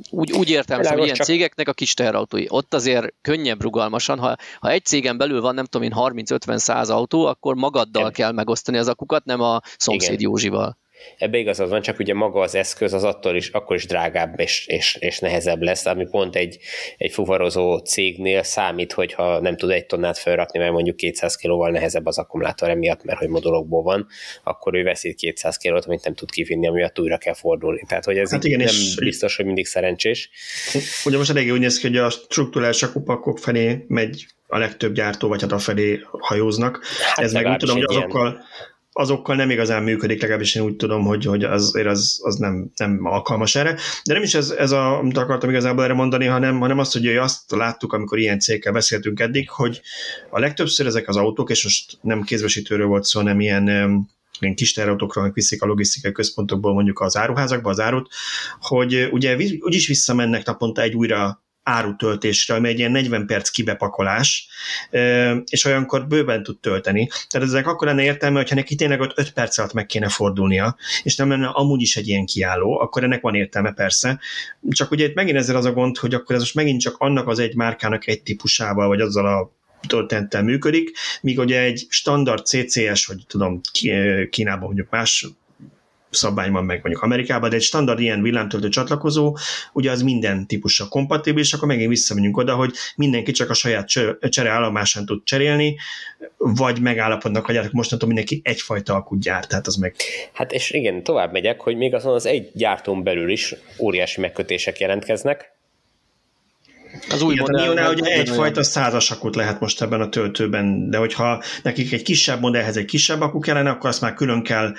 úgy, 0.09 0.31
úgy 0.31 0.49
értelmezem, 0.49 0.93
hogy 0.93 1.03
ilyen 1.03 1.15
csak... 1.15 1.25
cégeknek 1.25 1.67
a 1.67 1.73
kis 1.73 1.93
teherautói. 1.93 2.45
Ott 2.47 2.73
azért 2.73 3.13
könnyebb 3.21 3.61
rugalmasan, 3.61 4.19
ha, 4.19 4.35
ha 4.59 4.69
egy 4.69 4.85
cégen 4.85 5.17
belül 5.17 5.41
van, 5.41 5.53
nem 5.53 5.65
tudom 5.65 5.87
én, 5.87 5.93
30-50-100 5.95 6.89
autó, 6.89 7.25
akkor 7.25 7.55
magaddal 7.55 8.01
Igen. 8.01 8.13
kell 8.13 8.31
megosztani 8.31 8.77
az 8.77 8.87
akukat, 8.87 9.25
nem 9.25 9.41
a 9.41 9.61
szomszéd 9.77 10.11
Igen. 10.11 10.21
Józsival. 10.21 10.77
Ebbe 11.17 11.37
igazad 11.37 11.69
van, 11.69 11.81
csak 11.81 11.99
ugye 11.99 12.13
maga 12.13 12.41
az 12.41 12.55
eszköz 12.55 12.93
az 12.93 13.03
attól 13.03 13.35
is, 13.35 13.49
akkor 13.49 13.75
is 13.75 13.85
drágább 13.85 14.39
és, 14.39 14.67
és, 14.67 14.97
és 14.99 15.19
nehezebb 15.19 15.61
lesz, 15.61 15.85
ami 15.85 16.07
pont 16.11 16.35
egy, 16.35 16.57
egy 16.97 17.11
fuvarozó 17.11 17.77
cégnél 17.77 18.43
számít, 18.43 18.93
hogyha 18.93 19.39
nem 19.39 19.57
tud 19.57 19.69
egy 19.69 19.85
tonnát 19.85 20.17
felrakni, 20.17 20.59
mert 20.59 20.71
mondjuk 20.71 20.95
200 20.95 21.35
kilóval 21.35 21.69
nehezebb 21.69 22.05
az 22.05 22.17
akkumulátor 22.17 22.69
emiatt, 22.69 23.03
mert 23.03 23.19
hogy 23.19 23.29
modulokból 23.29 23.83
van, 23.83 24.07
akkor 24.43 24.75
ő 24.75 24.83
veszít 24.83 25.15
200 25.15 25.57
kilót, 25.57 25.85
amit 25.85 26.03
nem 26.03 26.13
tud 26.13 26.31
kivinni, 26.31 26.67
amiatt 26.67 26.99
újra 26.99 27.17
kell 27.17 27.33
fordulni. 27.33 27.81
Tehát, 27.87 28.05
hogy 28.05 28.17
ez 28.17 28.31
hát 28.31 28.43
igen, 28.43 28.57
nem 28.57 28.67
és 28.67 28.95
biztos, 28.95 29.35
hogy 29.35 29.45
mindig 29.45 29.65
szerencsés. 29.65 30.29
Ugye 31.05 31.17
most 31.17 31.29
elég 31.29 31.51
úgy 31.51 31.59
néz 31.59 31.79
ki, 31.79 31.87
hogy 31.87 31.97
a 31.97 32.09
struktúrás 32.09 32.83
akupakok 32.83 33.39
felé 33.39 33.85
megy 33.87 34.25
a 34.47 34.57
legtöbb 34.57 34.93
gyártó, 34.93 35.27
vagy 35.27 35.41
hát 35.41 35.51
a 35.51 35.57
felé 35.57 35.99
hajóznak. 36.19 36.85
Hát 37.15 37.25
ez 37.25 37.33
meg 37.33 37.45
úgy 37.45 37.57
tudom, 37.57 37.75
hogy 37.75 37.85
azokkal, 37.87 38.27
ilyen 38.27 38.43
azokkal 38.93 39.35
nem 39.35 39.49
igazán 39.49 39.83
működik, 39.83 40.21
legalábbis 40.21 40.55
én 40.55 40.63
úgy 40.63 40.75
tudom, 40.75 41.05
hogy, 41.05 41.25
hogy 41.25 41.43
azért 41.43 41.87
az, 41.87 42.19
az 42.23 42.35
nem, 42.35 42.71
nem 42.75 42.99
alkalmas 43.05 43.55
erre. 43.55 43.77
De 44.03 44.13
nem 44.13 44.23
is 44.23 44.33
ez, 44.33 44.49
ez 44.49 44.71
a, 44.71 44.97
amit 44.97 45.17
akartam 45.17 45.49
igazából 45.49 45.83
erre 45.83 45.93
mondani, 45.93 46.25
hanem, 46.25 46.59
hanem 46.59 46.79
azt, 46.79 46.93
hogy 46.93 47.07
azt 47.07 47.51
láttuk, 47.51 47.93
amikor 47.93 48.17
ilyen 48.19 48.39
cégkel 48.39 48.73
beszéltünk 48.73 49.19
eddig, 49.19 49.49
hogy 49.49 49.81
a 50.29 50.39
legtöbbször 50.39 50.85
ezek 50.85 51.07
az 51.07 51.15
autók, 51.15 51.49
és 51.49 51.63
most 51.63 51.97
nem 52.01 52.21
kézbesítőről 52.21 52.87
volt 52.87 53.03
szó, 53.03 53.19
hanem 53.19 53.39
ilyen 53.39 53.67
ilyen 54.39 54.55
kis 54.55 54.73
terautókról, 54.73 55.23
amik 55.23 55.35
viszik 55.35 55.61
a 55.61 55.65
logisztikai 55.65 56.11
központokból 56.11 56.73
mondjuk 56.73 56.99
az 56.99 57.17
áruházakba 57.17 57.69
az 57.69 57.79
árut, 57.79 58.13
hogy 58.59 59.07
ugye 59.11 59.35
úgyis 59.59 59.87
visszamennek 59.87 60.45
naponta 60.45 60.81
egy 60.81 60.93
újra 60.93 61.42
árutöltésre, 61.63 62.55
ami 62.55 62.69
egy 62.69 62.79
ilyen 62.79 62.91
40 62.91 63.25
perc 63.25 63.49
kibepakolás, 63.49 64.47
és 65.49 65.65
olyankor 65.65 66.07
bőven 66.07 66.43
tud 66.43 66.59
tölteni. 66.59 67.09
Tehát 67.29 67.47
ezek 67.47 67.67
akkor 67.67 67.87
lenne 67.87 68.03
értelme, 68.03 68.37
hogyha 68.37 68.55
neki 68.55 68.75
tényleg 68.75 68.99
ott 68.99 69.17
5 69.17 69.31
perc 69.31 69.57
alatt 69.57 69.73
meg 69.73 69.85
kéne 69.85 70.09
fordulnia, 70.09 70.75
és 71.03 71.15
nem 71.15 71.29
lenne 71.29 71.47
amúgy 71.47 71.81
is 71.81 71.95
egy 71.95 72.07
ilyen 72.07 72.25
kiálló, 72.25 72.79
akkor 72.79 73.03
ennek 73.03 73.21
van 73.21 73.35
értelme 73.35 73.71
persze. 73.71 74.19
Csak 74.69 74.91
ugye 74.91 75.05
itt 75.05 75.15
megint 75.15 75.37
ezzel 75.37 75.55
az 75.55 75.65
a 75.65 75.73
gond, 75.73 75.97
hogy 75.97 76.13
akkor 76.13 76.35
ez 76.35 76.41
most 76.41 76.55
megint 76.55 76.81
csak 76.81 76.97
annak 76.97 77.27
az 77.27 77.39
egy 77.39 77.55
márkának 77.55 78.07
egy 78.07 78.21
típusával, 78.21 78.87
vagy 78.87 79.01
azzal 79.01 79.25
a 79.25 79.51
töltenttel 79.87 80.43
működik, 80.43 80.91
míg 81.21 81.39
ugye 81.39 81.59
egy 81.59 81.85
standard 81.89 82.45
CCS, 82.45 83.05
vagy 83.05 83.23
tudom, 83.27 83.61
Kínában 84.29 84.65
mondjuk 84.65 84.89
más 84.89 85.27
szabvány 86.15 86.51
van 86.51 86.63
meg 86.63 86.79
mondjuk 86.81 87.03
Amerikában, 87.03 87.49
de 87.49 87.55
egy 87.55 87.61
standard 87.61 87.99
ilyen 87.99 88.21
villámtöltő 88.21 88.69
csatlakozó, 88.69 89.37
ugye 89.73 89.91
az 89.91 90.01
minden 90.01 90.47
típusra 90.47 90.87
kompatibilis, 90.87 91.53
akkor 91.53 91.67
megint 91.67 91.89
visszamegyünk 91.89 92.37
oda, 92.37 92.55
hogy 92.55 92.73
mindenki 92.95 93.31
csak 93.31 93.49
a 93.49 93.53
saját 93.53 93.87
csereállomásán 94.29 95.05
tud 95.05 95.23
cserélni, 95.23 95.75
vagy 96.37 96.81
megállapodnak, 96.81 97.45
hogy 97.45 97.59
mostantól 97.71 98.07
mindenki 98.07 98.41
egyfajta 98.43 98.95
akut 98.95 99.19
gyárt, 99.19 99.47
tehát 99.47 99.67
az 99.67 99.75
meg... 99.75 99.95
Hát 100.33 100.51
és 100.51 100.71
igen, 100.71 101.03
tovább 101.03 101.31
megyek, 101.31 101.59
hogy 101.59 101.77
még 101.77 101.93
azon 101.93 102.13
az 102.13 102.25
egy 102.25 102.51
gyártón 102.53 103.03
belül 103.03 103.31
is 103.31 103.55
óriási 103.79 104.21
megkötések 104.21 104.79
jelentkeznek, 104.79 105.53
az 107.09 107.21
új 107.21 107.33
Igen, 107.33 107.45
modell. 107.49 107.65
Nionál 107.65 107.93
ugye 107.93 108.11
egyfajta 108.11 108.63
százas 108.63 109.11
akut 109.11 109.35
lehet 109.35 109.59
most 109.59 109.81
ebben 109.81 110.01
a 110.01 110.09
töltőben, 110.09 110.89
de 110.89 110.97
hogyha 110.97 111.43
nekik 111.63 111.93
egy 111.93 112.01
kisebb 112.01 112.39
modellhez 112.39 112.77
egy 112.77 112.85
kisebb 112.85 113.21
akku 113.21 113.39
kellene, 113.39 113.69
akkor 113.69 113.89
azt 113.89 114.01
már 114.01 114.13
külön 114.13 114.43
kell 114.43 114.73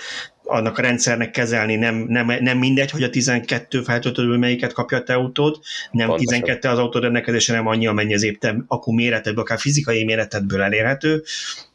annak 0.44 0.78
a 0.78 0.82
rendszernek 0.82 1.30
kezelni, 1.30 1.74
nem, 1.74 1.94
nem, 1.94 2.26
nem 2.40 2.58
mindegy, 2.58 2.90
hogy 2.90 3.02
a 3.02 3.10
12 3.10 3.82
feltöltőből 3.82 4.38
melyiket 4.38 4.72
kapja 4.72 4.98
a 4.98 5.02
te 5.02 5.14
autód, 5.14 5.58
nem 5.90 6.06
Pontosan. 6.06 6.40
12 6.40 6.68
az 6.68 6.78
autód 6.78 7.02
rendelkezésre, 7.02 7.54
nem 7.54 7.66
annyi, 7.66 7.86
amennyi 7.86 8.14
az 8.14 8.22
épp 8.22 8.44
akku 8.66 8.92
méretedből, 8.92 9.42
akár 9.42 9.58
fizikai 9.58 10.04
méretedből 10.04 10.62
elérhető. 10.62 11.22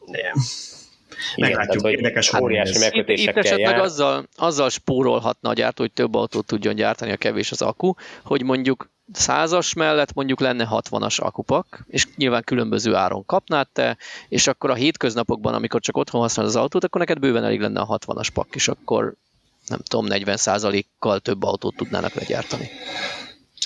Igen, 0.05 0.33
Meglátjuk, 1.35 1.81
tehát, 1.81 1.97
érdekes, 1.97 2.33
óriási 2.33 2.79
megkötésekkel 2.79 3.43
itt, 3.43 3.51
itt 3.51 3.57
jár. 3.57 3.79
azzal, 3.79 4.27
azzal 4.35 4.69
spórolhatna 4.69 5.49
a 5.49 5.53
gyártó, 5.53 5.83
hogy 5.83 5.93
több 5.93 6.15
autót 6.15 6.45
tudjon 6.45 6.75
gyártani, 6.75 7.11
a 7.11 7.17
kevés 7.17 7.51
az 7.51 7.61
akku, 7.61 7.93
hogy 8.23 8.43
mondjuk 8.43 8.89
százas 9.13 9.73
mellett 9.73 10.13
mondjuk 10.13 10.39
lenne 10.39 10.67
60-as 10.71 11.21
akupak, 11.21 11.85
és 11.87 12.07
nyilván 12.15 12.43
különböző 12.43 12.95
áron 12.95 13.25
kapnád 13.25 13.67
te, 13.73 13.97
és 14.29 14.47
akkor 14.47 14.69
a 14.69 14.73
hétköznapokban, 14.73 15.53
amikor 15.53 15.81
csak 15.81 15.97
otthon 15.97 16.21
használod 16.21 16.51
az 16.51 16.61
autót, 16.61 16.83
akkor 16.83 17.01
neked 17.01 17.19
bőven 17.19 17.43
elég 17.43 17.59
lenne 17.59 17.79
a 17.79 17.97
60-as 17.97 18.27
pak, 18.33 18.47
és 18.55 18.67
akkor 18.67 19.13
nem 19.67 19.79
tudom, 19.87 20.05
40%-kal 20.09 21.19
több 21.19 21.43
autót 21.43 21.75
tudnának 21.75 22.13
legyártani. 22.13 22.69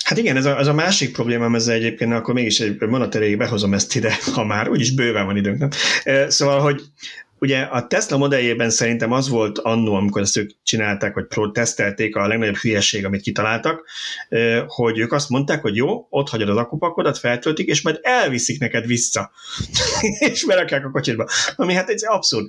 Hát 0.04 0.18
igen, 0.18 0.36
ez 0.36 0.44
a, 0.44 0.58
ez 0.58 0.66
a 0.66 0.72
másik 0.72 1.12
problémám 1.12 1.54
ezzel 1.54 1.74
egyébként, 1.74 2.12
akkor 2.12 2.34
mégis 2.34 2.60
egy 2.60 2.80
monat 2.80 3.36
behozom 3.36 3.74
ezt 3.74 3.94
ide, 3.94 4.16
ha 4.34 4.44
már 4.44 4.68
úgyis 4.68 4.94
bőven 4.94 5.26
van 5.26 5.36
időnk, 5.36 5.58
nem? 5.58 5.70
Szóval, 6.28 6.60
hogy 6.60 6.82
ugye 7.44 7.60
a 7.60 7.86
Tesla 7.86 8.16
modelljében 8.16 8.70
szerintem 8.70 9.12
az 9.12 9.28
volt 9.28 9.58
annó, 9.58 9.94
amikor 9.94 10.22
ezt 10.22 10.36
ők 10.36 10.50
csinálták, 10.62 11.14
vagy 11.14 11.50
tesztelték, 11.52 12.16
a 12.16 12.26
legnagyobb 12.26 12.56
hülyeség, 12.56 13.04
amit 13.04 13.20
kitaláltak, 13.20 13.88
hogy 14.66 14.98
ők 14.98 15.12
azt 15.12 15.28
mondták, 15.28 15.62
hogy 15.62 15.76
jó, 15.76 16.06
ott 16.10 16.28
hagyod 16.28 16.48
az 16.48 16.56
akupakodat, 16.56 17.18
feltöltik, 17.18 17.68
és 17.68 17.82
majd 17.82 17.98
elviszik 18.02 18.60
neked 18.60 18.86
vissza. 18.86 19.30
és 20.30 20.44
berakják 20.46 20.84
a 20.84 20.90
kocsitba. 20.90 21.28
Ami 21.56 21.74
hát 21.74 21.88
ez 21.88 22.02
abszurd. 22.02 22.46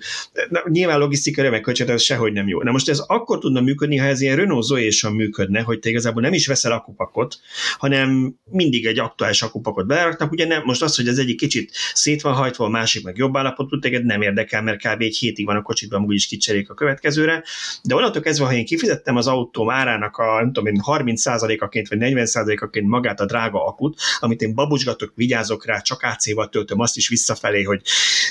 Na, 0.49 0.63
nyilván 0.67 0.99
logisztikai 0.99 1.49
meg 1.49 1.62
költség, 1.62 1.89
ez 1.89 2.01
sehogy 2.01 2.34
nem 2.34 2.47
jó. 2.47 2.62
Na 2.62 2.71
most 2.71 2.89
ez 2.89 2.99
akkor 2.99 3.39
tudna 3.39 3.62
működni, 3.62 3.97
ha 3.97 4.05
ez 4.05 4.21
ilyen 4.21 4.36
Renault 4.36 4.63
zoe 4.63 5.10
működne, 5.12 5.62
hogy 5.62 5.79
te 5.79 5.89
igazából 5.89 6.21
nem 6.21 6.34
is 6.34 6.47
veszel 6.47 6.71
akupakot, 6.71 7.39
hanem 7.77 8.36
mindig 8.43 8.86
egy 8.86 8.99
aktuális 8.99 9.41
akupakot 9.41 9.88
beraknak. 9.88 10.31
Ugye 10.31 10.45
nem, 10.45 10.62
most 10.65 10.81
az, 10.81 10.95
hogy 10.95 11.08
az 11.08 11.19
egyik 11.19 11.38
kicsit 11.38 11.71
szét 11.93 12.21
van 12.21 12.34
hajtva, 12.34 12.65
a 12.65 12.69
másik 12.69 13.03
meg 13.03 13.17
jobb 13.17 13.38
állapotú, 13.38 13.79
téged 13.79 14.05
nem 14.05 14.21
érdekel, 14.21 14.62
mert 14.62 14.79
kb. 14.87 15.01
egy 15.01 15.17
hétig 15.17 15.45
van 15.45 15.55
a 15.55 15.61
kocsitban, 15.61 16.03
úgyis 16.03 16.27
kicserék 16.27 16.69
a 16.69 16.73
következőre. 16.73 17.43
De 17.83 17.95
onnantól 17.95 18.21
kezdve, 18.21 18.45
ha 18.45 18.53
én 18.53 18.65
kifizettem 18.65 19.15
az 19.15 19.27
autóm 19.27 19.69
árának 19.69 20.17
a 20.17 20.35
nem 20.39 20.51
tudom 20.53 20.73
én, 20.73 20.81
30%-aként 20.85 21.87
vagy 21.87 21.97
40%-aként 22.01 22.87
magát 22.87 23.19
a 23.19 23.25
drága 23.25 23.65
akut, 23.65 23.99
amit 24.19 24.41
én 24.41 24.53
babucsgatok, 24.53 25.11
vigyázok 25.15 25.65
rá, 25.65 25.81
csak 25.81 26.01
AC-val 26.01 26.49
töltöm 26.49 26.79
azt 26.79 26.97
is 26.97 27.09
visszafelé, 27.09 27.63
hogy 27.63 27.81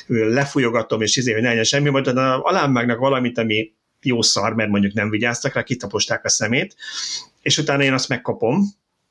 lefújogatom, 0.07 1.01
és 1.01 1.17
izé, 1.17 1.33
hogy 1.33 1.43
ne 1.43 1.49
legyen 1.49 1.65
semmi, 1.65 1.91
majd 1.91 2.07
alámmágnak 2.43 2.99
valamit, 2.99 3.39
ami 3.39 3.73
jó 4.03 4.23
szar, 4.23 4.55
mert 4.55 4.71
mondjuk 4.71 4.93
nem 4.93 5.11
vigyáztak 5.11 5.55
rá, 5.55 5.63
kitaposták 5.63 6.25
a 6.25 6.29
szemét, 6.29 6.77
és 7.43 7.59
utána 7.59 7.83
én 7.83 7.93
azt 7.93 8.09
megkapom, 8.09 8.65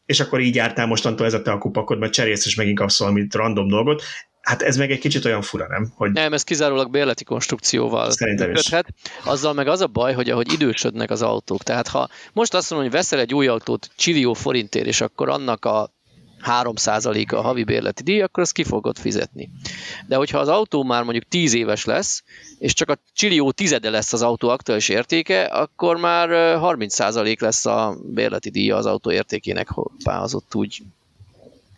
és 0.05 0.19
akkor 0.19 0.39
így 0.39 0.55
jártál 0.55 0.85
mostantól 0.85 1.25
ez 1.25 1.33
a 1.33 1.41
te 1.41 1.51
a 1.51 1.57
kupakod, 1.57 1.99
mert 1.99 2.13
cserélsz, 2.13 2.45
és 2.45 2.55
megint 2.55 2.77
kapsz 2.77 2.99
valami 2.99 3.27
random 3.31 3.67
dolgot. 3.67 4.03
Hát 4.43 4.61
ez 4.61 4.77
meg 4.77 4.91
egy 4.91 4.99
kicsit 4.99 5.25
olyan 5.25 5.41
fura, 5.41 5.67
nem? 5.67 5.91
Hogy... 5.95 6.11
Nem, 6.11 6.33
ez 6.33 6.43
kizárólag 6.43 6.91
bérleti 6.91 7.23
konstrukcióval 7.23 8.11
Szerintem 8.11 8.47
működhet. 8.47 8.87
Is. 8.87 9.11
Azzal 9.23 9.53
meg 9.53 9.67
az 9.67 9.81
a 9.81 9.87
baj, 9.87 10.13
hogy 10.13 10.29
ahogy 10.29 10.53
idősödnek 10.53 11.09
az 11.09 11.21
autók. 11.21 11.63
Tehát 11.63 11.87
ha 11.87 12.09
most 12.33 12.53
azt 12.53 12.69
mondom, 12.69 12.89
hogy 12.89 12.97
veszel 12.97 13.19
egy 13.19 13.33
új 13.33 13.47
autót 13.47 13.89
csillió 13.95 14.33
forintért, 14.33 14.85
és 14.85 15.01
akkor 15.01 15.29
annak 15.29 15.65
a 15.65 15.91
3% 16.43 17.33
a 17.33 17.41
havi 17.41 17.63
bérleti 17.63 18.03
díj, 18.03 18.21
akkor 18.21 18.43
ezt 18.43 18.53
ki 18.53 18.63
fogod 18.63 18.97
fizetni. 18.97 19.49
De 20.07 20.15
hogyha 20.15 20.39
az 20.39 20.47
autó 20.47 20.83
már 20.83 21.03
mondjuk 21.03 21.27
10 21.27 21.53
éves 21.53 21.85
lesz, 21.85 22.23
és 22.59 22.73
csak 22.73 22.89
a 22.89 22.97
csillió 23.13 23.51
tizede 23.51 23.89
lesz 23.89 24.13
az 24.13 24.21
autó 24.21 24.49
aktuális 24.49 24.89
értéke, 24.89 25.43
akkor 25.43 25.97
már 25.97 26.29
30% 26.61 27.39
lesz 27.39 27.65
a 27.65 27.97
bérleti 28.13 28.49
díja 28.49 28.75
az 28.75 28.85
autó 28.85 29.11
értékének, 29.11 29.69
hoppá, 29.69 30.21
az 30.21 30.33
ott 30.33 30.55
úgy. 30.55 30.81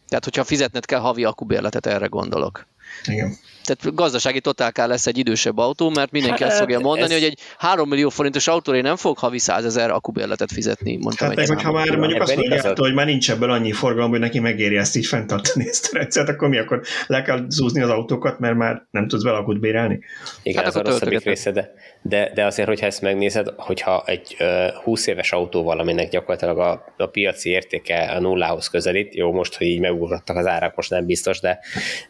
Tehát, 0.08 0.24
hogyha 0.24 0.44
fizetned 0.44 0.86
kell 0.86 1.00
havi 1.00 1.24
akubérletet, 1.24 1.86
erre 1.86 2.06
gondolok. 2.06 2.66
Igen. 3.06 3.38
Tehát 3.64 3.96
gazdasági 3.96 4.40
totálká 4.40 4.86
lesz 4.86 5.08
egy 5.08 5.18
idősebb 5.18 5.58
autó, 5.58 5.90
mert 5.90 6.12
mindenki 6.12 6.44
hát, 6.44 6.52
azt 6.52 6.62
fogja 6.62 6.80
mondani, 6.80 7.14
ez... 7.14 7.20
hogy 7.20 7.30
egy 7.30 7.40
3 7.58 7.90
millió 7.90 8.10
forintos 8.10 8.48
autóra 8.48 8.82
nem 8.82 8.96
fog 8.96 9.18
havi 9.18 9.40
100 9.40 9.66
ezer 9.66 9.90
akubérletet 9.90 10.52
fizetni. 10.52 10.98
Mondtam 10.98 11.28
hát 11.28 11.36
meg, 11.36 11.48
hogyha 11.48 11.72
már 11.72 11.96
mondjuk 11.96 12.22
azt 12.22 12.36
mondja, 12.36 12.74
hogy 12.76 12.94
már 12.94 13.06
nincs 13.06 13.32
ebből 13.32 13.52
annyi 13.52 13.72
forgalom, 13.72 14.10
hogy 14.10 14.20
neki 14.20 14.40
megéri 14.40 14.78
ezt 14.78 14.96
így 14.96 15.06
fenntartani 15.06 15.68
ezt 15.68 15.94
a 15.94 15.98
rendszert, 15.98 16.30
akkor 16.30 16.50
mi 16.50 16.58
akkor 16.58 16.82
le 17.08 17.22
kell 17.22 17.46
zúzni 17.50 17.82
az 17.82 17.90
autókat, 17.90 18.40
mert 18.40 18.56
már 18.56 18.88
nem 18.92 19.08
tudsz 19.08 19.24
vele 19.24 19.38
akut 19.38 19.60
bérelni? 19.60 20.00
Igen, 20.44 20.64
hát 20.64 20.76
ez 20.76 20.76
a 20.76 20.84
rosszabbik 20.84 21.24
része, 21.24 21.52
de, 21.52 21.74
de, 22.08 22.32
de 22.34 22.46
azért, 22.46 22.68
hogyha 22.68 22.86
ezt 22.86 23.02
megnézed, 23.02 23.48
hogyha 23.58 24.04
egy 24.06 24.36
uh, 24.40 24.68
20 24.84 25.08
éves 25.08 25.32
autóval, 25.32 25.80
aminek 25.80 26.10
gyakorlatilag 26.10 26.60
a, 26.60 26.94
a 26.98 27.06
piaci 27.06 27.50
értéke 27.50 28.12
a 28.12 28.20
nullához 28.20 28.68
közelít, 28.68 29.16
jó, 29.16 29.32
most, 29.32 29.58
hogy 29.58 29.68
így 29.68 29.80
megugrottak 29.80 30.36
az 30.36 30.46
árak, 30.46 30.76
most 30.76 30.90
nem 30.90 31.06
biztos, 31.06 31.40
de, 31.40 31.60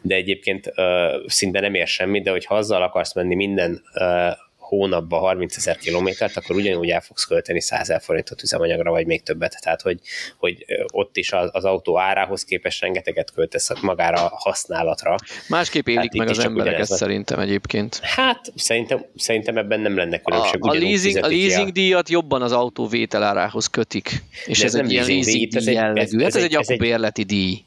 de 0.02 0.14
egyébként 0.14 0.72
uh, 0.76 1.26
szinte 1.26 1.60
nem 1.60 1.74
ér 1.74 1.86
semmit, 1.86 2.24
de 2.24 2.30
hogyha 2.30 2.54
azzal 2.54 2.82
akarsz 2.82 3.14
menni 3.14 3.34
minden 3.34 3.82
uh, 3.94 4.36
hónapban 4.66 5.20
30 5.20 5.56
ezer 5.56 5.76
kilométert, 5.76 6.36
akkor 6.36 6.56
ugyanúgy 6.56 6.90
el 6.90 7.00
fogsz 7.00 7.24
költeni 7.24 7.60
100 7.60 7.80
ezer 7.80 8.00
forintot 8.00 8.42
üzemanyagra, 8.42 8.90
vagy 8.90 9.06
még 9.06 9.22
többet. 9.22 9.56
Tehát, 9.62 9.82
hogy, 9.82 10.00
hogy 10.36 10.64
ott 10.92 11.16
is 11.16 11.32
az, 11.32 11.48
az 11.52 11.64
autó 11.64 11.98
árához 11.98 12.44
képest 12.44 12.80
rengeteget 12.80 13.32
költesz 13.32 13.80
magára 13.80 14.24
a 14.24 14.36
használatra. 14.36 15.16
Másképp 15.48 15.86
élik 15.86 16.12
meg 16.12 16.28
az 16.28 16.38
embereket 16.38 16.86
szerintem 16.86 17.38
egyébként. 17.38 17.98
Hát 18.02 18.52
szerintem, 18.54 19.04
szerintem 19.16 19.56
ebben 19.56 19.80
nem 19.80 19.96
lenne 19.96 20.20
különbség. 20.20 20.58
A, 20.60 20.68
a 20.68 20.72
leasing, 20.72 21.24
a 21.24 21.26
leasing 21.26 21.70
díjat 21.70 22.08
jobban 22.08 22.42
az 22.42 22.52
autó 22.52 22.86
vételárához 22.86 23.66
kötik. 23.66 24.22
És 24.46 24.62
ez, 24.62 24.74
ez 24.74 24.80
egy 24.80 24.92
ilyen 24.92 25.06
leasing 25.06 25.48
díj 25.48 25.72
jellegű. 25.72 26.00
Ez, 26.00 26.12
ez, 26.12 26.34
ez, 26.34 26.42
egy, 26.42 26.42
ez 26.42 26.44
egy 26.44 26.56
akubérleti 26.56 27.22
díj. 27.22 27.64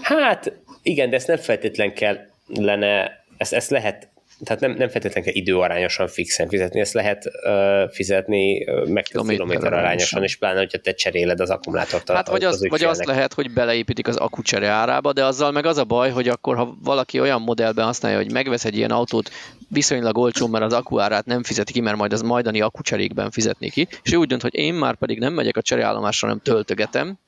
Hát 0.00 0.52
igen, 0.82 1.10
de 1.10 1.16
ezt 1.16 1.26
nem 1.26 1.36
feltétlen 1.36 1.94
kellene 1.94 3.18
ezt, 3.40 3.52
ezt 3.52 3.70
lehet 3.70 4.08
tehát 4.44 4.60
nem, 4.60 4.70
nem 4.70 4.88
feltétlenül 4.88 5.32
kell 5.32 5.42
időarányosan 5.42 6.08
fixen 6.08 6.48
fizetni, 6.48 6.80
ezt 6.80 6.92
lehet 6.92 7.24
uh, 7.44 7.90
fizetni 7.92 8.64
uh, 8.64 8.88
meg 8.88 9.02
kilométer 9.02 9.72
arányosan, 9.72 10.22
és 10.22 10.36
pláne, 10.36 10.58
hogyha 10.58 10.78
te 10.78 10.92
cseréled 10.94 11.40
az 11.40 11.50
akkumulátort. 11.50 12.10
Hát 12.10 12.28
vagy, 12.28 12.44
az, 12.44 12.54
az 12.54 12.68
vagy 12.68 12.84
azt 12.84 13.04
lehet, 13.04 13.34
hogy 13.34 13.50
beleépítik 13.50 14.08
az 14.08 14.16
akucsere 14.16 14.68
árába, 14.68 15.12
de 15.12 15.24
azzal 15.24 15.50
meg 15.50 15.66
az 15.66 15.78
a 15.78 15.84
baj, 15.84 16.10
hogy 16.10 16.28
akkor 16.28 16.56
ha 16.56 16.76
valaki 16.82 17.20
olyan 17.20 17.40
modellben 17.40 17.84
használja, 17.84 18.16
hogy 18.16 18.32
megvesz 18.32 18.64
egy 18.64 18.76
ilyen 18.76 18.90
autót 18.90 19.30
viszonylag 19.68 20.18
olcsó, 20.18 20.46
mert 20.46 20.64
az 20.64 20.72
akkuárát 20.72 21.26
nem 21.26 21.42
fizeti 21.42 21.72
ki, 21.72 21.80
mert 21.80 21.96
majd 21.96 22.12
az 22.12 22.22
majdani 22.22 22.60
akucserékben 22.60 23.30
fizetni 23.30 23.70
ki, 23.70 23.88
és 24.02 24.12
ő 24.12 24.16
úgy 24.16 24.28
dönt, 24.28 24.42
hogy 24.42 24.54
én 24.54 24.74
már 24.74 24.96
pedig 24.96 25.18
nem 25.18 25.32
megyek 25.32 25.56
a 25.56 25.62
cseréállomásra, 25.62 26.26
hanem 26.26 26.42
töltögetem. 26.42 27.18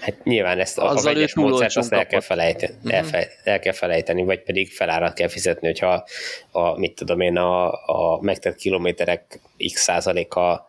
Hát 0.00 0.24
nyilván 0.24 0.58
ezt 0.58 0.78
a, 0.78 0.90
a 0.90 1.02
vegyes 1.02 1.34
módszert 1.34 1.76
azt 1.76 1.92
el 1.92 2.06
kell, 2.06 2.20
felejteni, 2.20 2.74
uh-huh. 2.84 3.14
el, 3.14 3.24
el 3.44 3.58
kell 3.58 3.72
felejteni, 3.72 4.24
vagy 4.24 4.42
pedig 4.42 4.72
felárat 4.72 5.14
kell 5.14 5.28
fizetni, 5.28 5.66
hogyha 5.66 6.04
a, 6.50 6.78
mit 6.78 6.94
tudom 6.94 7.20
én, 7.20 7.36
a, 7.36 7.72
a 7.72 8.18
megtett 8.20 8.56
kilométerek 8.56 9.40
x 9.72 9.82
százaléka 9.82 10.66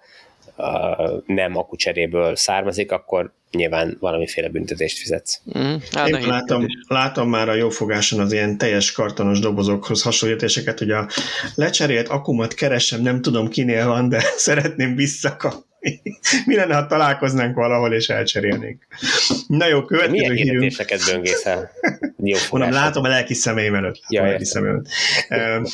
nem 1.26 1.58
akucseréből 1.58 2.36
származik, 2.36 2.92
akkor 2.92 3.34
nyilván 3.52 3.98
valamiféle 4.00 4.50
büntetést 4.50 4.98
fizetsz. 4.98 5.42
Mm, 5.58 5.76
hát 5.92 6.08
Én 6.08 6.28
látom, 6.28 6.66
látom 6.88 7.30
már 7.30 7.50
a 7.50 7.54
jófogáson 7.54 8.20
az 8.20 8.32
ilyen 8.32 8.58
teljes 8.58 8.92
kartonos 8.92 9.40
dobozokhoz 9.40 10.02
hasonlítéseket, 10.02 10.80
hogy 10.80 10.92
a 10.92 11.08
lecserélt 11.56 12.08
akumat 12.08 12.54
keresem, 12.54 13.02
nem 13.02 13.22
tudom 13.22 13.48
kinél 13.48 13.88
van, 13.88 14.10
de 14.10 14.20
szeretném 14.48 14.96
visszakapni. 14.96 15.66
Mi 16.46 16.56
lenne, 16.56 16.76
ha 16.76 16.86
találkoznánk 16.86 17.56
valahol 17.56 17.94
és 17.94 18.10
elcserélnénk? 18.10 18.88
Na 19.48 19.68
jó, 19.68 19.86
következő 19.86 20.12
Milyen 20.12 20.36
hírünk. 20.36 20.60
Milyen 20.60 21.02
böngészel? 21.12 21.72
Mondom, 22.52 22.72
látom 22.72 23.04
a 23.04 23.08
lelki 23.08 23.34
személyem 23.34 23.76
előtt. 23.76 24.00
Ja, 24.10 24.24
lelki 24.24 24.46
személyem 24.46 24.76
előtt. 24.76 24.90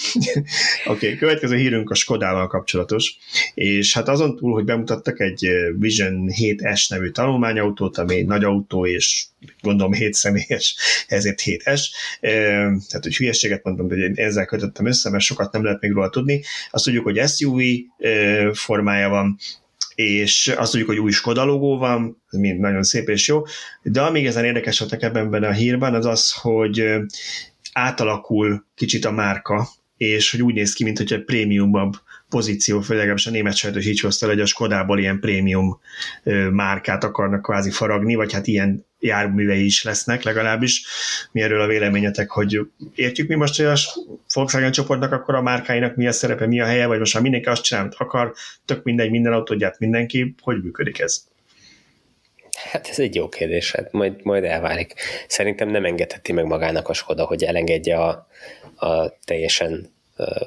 Oké, 0.85 1.05
okay, 1.05 1.17
következő 1.17 1.55
hírünk 1.55 1.89
a 1.89 1.95
Skodával 1.95 2.47
kapcsolatos, 2.47 3.17
és 3.53 3.93
hát 3.93 4.07
azon 4.07 4.35
túl, 4.35 4.53
hogy 4.53 4.65
bemutattak 4.65 5.19
egy 5.19 5.49
Vision 5.79 6.29
7S 6.41 6.89
nevű 6.89 7.09
tanulmányautót, 7.09 7.97
ami 7.97 8.21
nagy 8.21 8.43
autó, 8.43 8.85
és 8.85 9.25
gondolom 9.61 9.93
7 9.93 10.13
személyes, 10.13 10.75
ezért 11.07 11.41
7S, 11.45 11.81
tehát 12.19 13.01
hogy 13.01 13.15
hülyeséget 13.15 13.61
hogy 13.63 13.97
én 13.97 14.13
ezzel 14.15 14.45
kötöttem 14.45 14.85
össze, 14.85 15.09
mert 15.09 15.23
sokat 15.23 15.51
nem 15.51 15.63
lehet 15.63 15.81
még 15.81 15.91
róla 15.91 16.09
tudni. 16.09 16.43
Azt 16.71 16.83
tudjuk, 16.83 17.03
hogy 17.03 17.27
SUV 17.27 17.59
formája 18.53 19.09
van, 19.09 19.37
és 19.95 20.53
azt 20.57 20.71
tudjuk, 20.71 20.89
hogy 20.89 20.99
új 20.99 21.11
Skoda 21.11 21.43
logó 21.43 21.77
van, 21.77 22.23
mind 22.29 22.59
nagyon 22.59 22.83
szép 22.83 23.09
és 23.09 23.27
jó, 23.27 23.41
de 23.81 24.01
ami 24.01 24.19
igazán 24.19 24.45
érdekes 24.45 24.79
volt 24.79 24.93
ebben 24.93 25.43
a 25.43 25.51
hírben, 25.51 25.93
az 25.93 26.05
az, 26.05 26.31
hogy 26.31 26.83
átalakul 27.73 28.65
kicsit 28.75 29.05
a 29.05 29.11
márka, 29.11 29.67
és 29.97 30.31
hogy 30.31 30.41
úgy 30.41 30.53
néz 30.53 30.73
ki, 30.73 30.83
mint 30.83 30.97
hogy 30.97 31.13
egy 31.13 31.23
prémiumabb 31.23 31.93
pozíció, 32.29 32.81
főleg 32.81 33.09
a 33.09 33.29
német 33.29 33.55
sajtos 33.55 33.85
így 33.85 33.99
hozta, 33.99 34.27
hogy 34.27 34.39
a 34.39 34.45
Skodából 34.45 34.99
ilyen 34.99 35.19
prémium 35.19 35.79
márkát 36.51 37.03
akarnak 37.03 37.41
kvázi 37.41 37.71
faragni, 37.71 38.15
vagy 38.15 38.33
hát 38.33 38.47
ilyen 38.47 38.85
járművei 39.03 39.65
is 39.65 39.83
lesznek 39.83 40.23
legalábbis. 40.23 40.85
Mi 41.31 41.41
erről 41.41 41.61
a 41.61 41.67
véleményetek, 41.67 42.29
hogy 42.29 42.59
értjük 42.95 43.27
mi 43.27 43.35
most, 43.35 43.57
hogy 43.57 43.65
a 43.65 43.75
Volkswagen 44.33 44.71
csoportnak 44.71 45.11
akkor 45.11 45.35
a 45.35 45.41
márkáinak 45.41 45.95
mi 45.95 46.07
a 46.07 46.11
szerepe, 46.11 46.47
mi 46.47 46.61
a 46.61 46.65
helye, 46.65 46.85
vagy 46.85 46.99
most 46.99 47.13
már 47.13 47.23
mindenki 47.23 47.47
azt 47.47 47.63
csinál, 47.63 47.83
amit 47.83 47.95
akar, 47.97 48.33
tök 48.65 48.83
mindegy, 48.83 49.11
minden 49.11 49.33
autót 49.33 49.79
mindenki, 49.79 50.35
hogy 50.41 50.63
működik 50.63 50.99
ez? 50.99 51.23
Hát 52.71 52.87
ez 52.87 52.99
egy 52.99 53.15
jó 53.15 53.29
kérdés, 53.29 53.71
hát 53.71 53.91
majd, 53.91 54.23
majd 54.23 54.43
elválik. 54.43 54.93
Szerintem 55.27 55.69
nem 55.69 55.85
engedheti 55.85 56.31
meg 56.31 56.45
magának 56.45 56.89
a 56.89 56.93
Skoda, 56.93 57.25
hogy 57.25 57.43
elengedje 57.43 57.97
a, 57.99 58.27
a 58.75 59.19
teljesen 59.25 59.92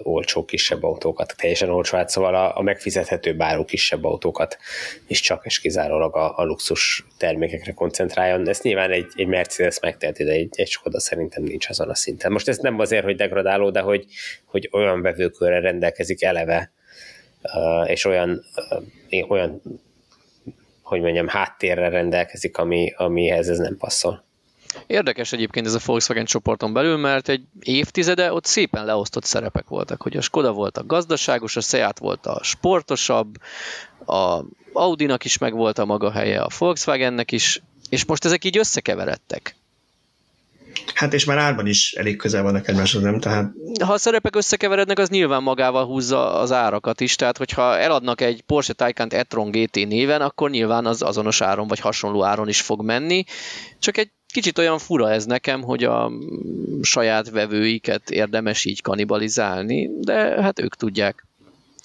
olcsó 0.02 0.44
kisebb 0.44 0.82
autókat, 0.82 1.34
teljesen 1.36 1.70
olcsó, 1.70 1.96
hát 1.96 2.08
szóval 2.08 2.34
a, 2.34 2.56
a 2.56 2.62
megfizethető 2.62 3.34
báró 3.34 3.64
kisebb 3.64 4.04
autókat 4.04 4.58
is 5.06 5.20
csak 5.20 5.46
és 5.46 5.60
kizárólag 5.60 6.16
a, 6.16 6.38
a 6.38 6.44
luxus 6.44 7.06
termékekre 7.18 7.72
koncentráljon. 7.72 8.48
Ezt 8.48 8.62
nyilván 8.62 8.90
egy, 8.90 9.06
egy 9.14 9.26
Mercedes 9.26 9.80
megteheti, 9.80 10.24
de 10.24 10.32
egy, 10.32 10.48
egy 10.52 10.68
Skoda 10.68 11.00
szerintem 11.00 11.42
nincs 11.42 11.68
azon 11.68 11.88
a 11.88 11.94
szinten. 11.94 12.32
Most 12.32 12.48
ez 12.48 12.58
nem 12.58 12.78
azért, 12.78 13.04
hogy 13.04 13.16
degradáló, 13.16 13.70
de 13.70 13.80
hogy, 13.80 14.06
hogy 14.44 14.68
olyan 14.72 15.02
vevőkörre 15.02 15.60
rendelkezik 15.60 16.22
eleve, 16.22 16.72
és 17.86 18.04
olyan, 18.04 18.44
olyan 19.28 19.62
hogy 20.82 21.00
mondjam, 21.00 21.28
háttérre 21.28 21.88
rendelkezik, 21.88 22.58
ami, 22.58 22.92
amihez 22.96 23.48
ez 23.48 23.58
nem 23.58 23.76
passzol. 23.76 24.25
Érdekes 24.86 25.32
egyébként 25.32 25.66
ez 25.66 25.74
a 25.74 25.80
Volkswagen 25.84 26.24
csoporton 26.24 26.72
belül, 26.72 26.96
mert 26.96 27.28
egy 27.28 27.42
évtizede 27.60 28.32
ott 28.32 28.44
szépen 28.44 28.84
leosztott 28.84 29.24
szerepek 29.24 29.68
voltak, 29.68 30.02
hogy 30.02 30.16
a 30.16 30.20
Skoda 30.20 30.52
volt 30.52 30.78
a 30.78 30.86
gazdaságos, 30.86 31.56
a 31.56 31.60
Seat 31.60 31.98
volt 31.98 32.26
a 32.26 32.40
sportosabb, 32.42 33.36
a 34.06 34.40
Audinak 34.72 35.24
is 35.24 35.38
megvolt 35.38 35.78
a 35.78 35.84
maga 35.84 36.10
helye, 36.10 36.40
a 36.40 36.48
Volkswagennek 36.58 37.32
is, 37.32 37.62
és 37.88 38.04
most 38.04 38.24
ezek 38.24 38.44
így 38.44 38.58
összekeveredtek. 38.58 39.56
Hát 40.94 41.14
és 41.14 41.24
már 41.24 41.38
árban 41.38 41.66
is 41.66 41.92
elég 41.92 42.16
közel 42.16 42.42
vannak 42.42 42.68
egymáshoz, 42.68 43.02
nem? 43.02 43.20
Tehát... 43.20 43.52
Ha 43.84 43.92
a 43.92 43.98
szerepek 43.98 44.36
összekeverednek, 44.36 44.98
az 44.98 45.08
nyilván 45.08 45.42
magával 45.42 45.84
húzza 45.86 46.34
az 46.34 46.52
árakat 46.52 47.00
is, 47.00 47.16
tehát 47.16 47.36
hogyha 47.36 47.78
eladnak 47.78 48.20
egy 48.20 48.42
Porsche 48.42 48.72
Taycan 48.72 49.08
e-tron 49.12 49.50
GT 49.50 49.74
néven, 49.74 50.20
akkor 50.20 50.50
nyilván 50.50 50.86
az 50.86 51.02
azonos 51.02 51.40
áron 51.40 51.66
vagy 51.66 51.80
hasonló 51.80 52.24
áron 52.24 52.48
is 52.48 52.60
fog 52.60 52.82
menni, 52.82 53.24
csak 53.78 53.96
egy 53.96 54.10
kicsit 54.36 54.58
olyan 54.58 54.78
fura 54.78 55.10
ez 55.10 55.24
nekem, 55.24 55.62
hogy 55.62 55.84
a 55.84 56.12
saját 56.82 57.30
vevőiket 57.30 58.10
érdemes 58.10 58.64
így 58.64 58.82
kanibalizálni, 58.82 59.90
de 60.00 60.42
hát 60.42 60.60
ők 60.60 60.74
tudják. 60.76 61.26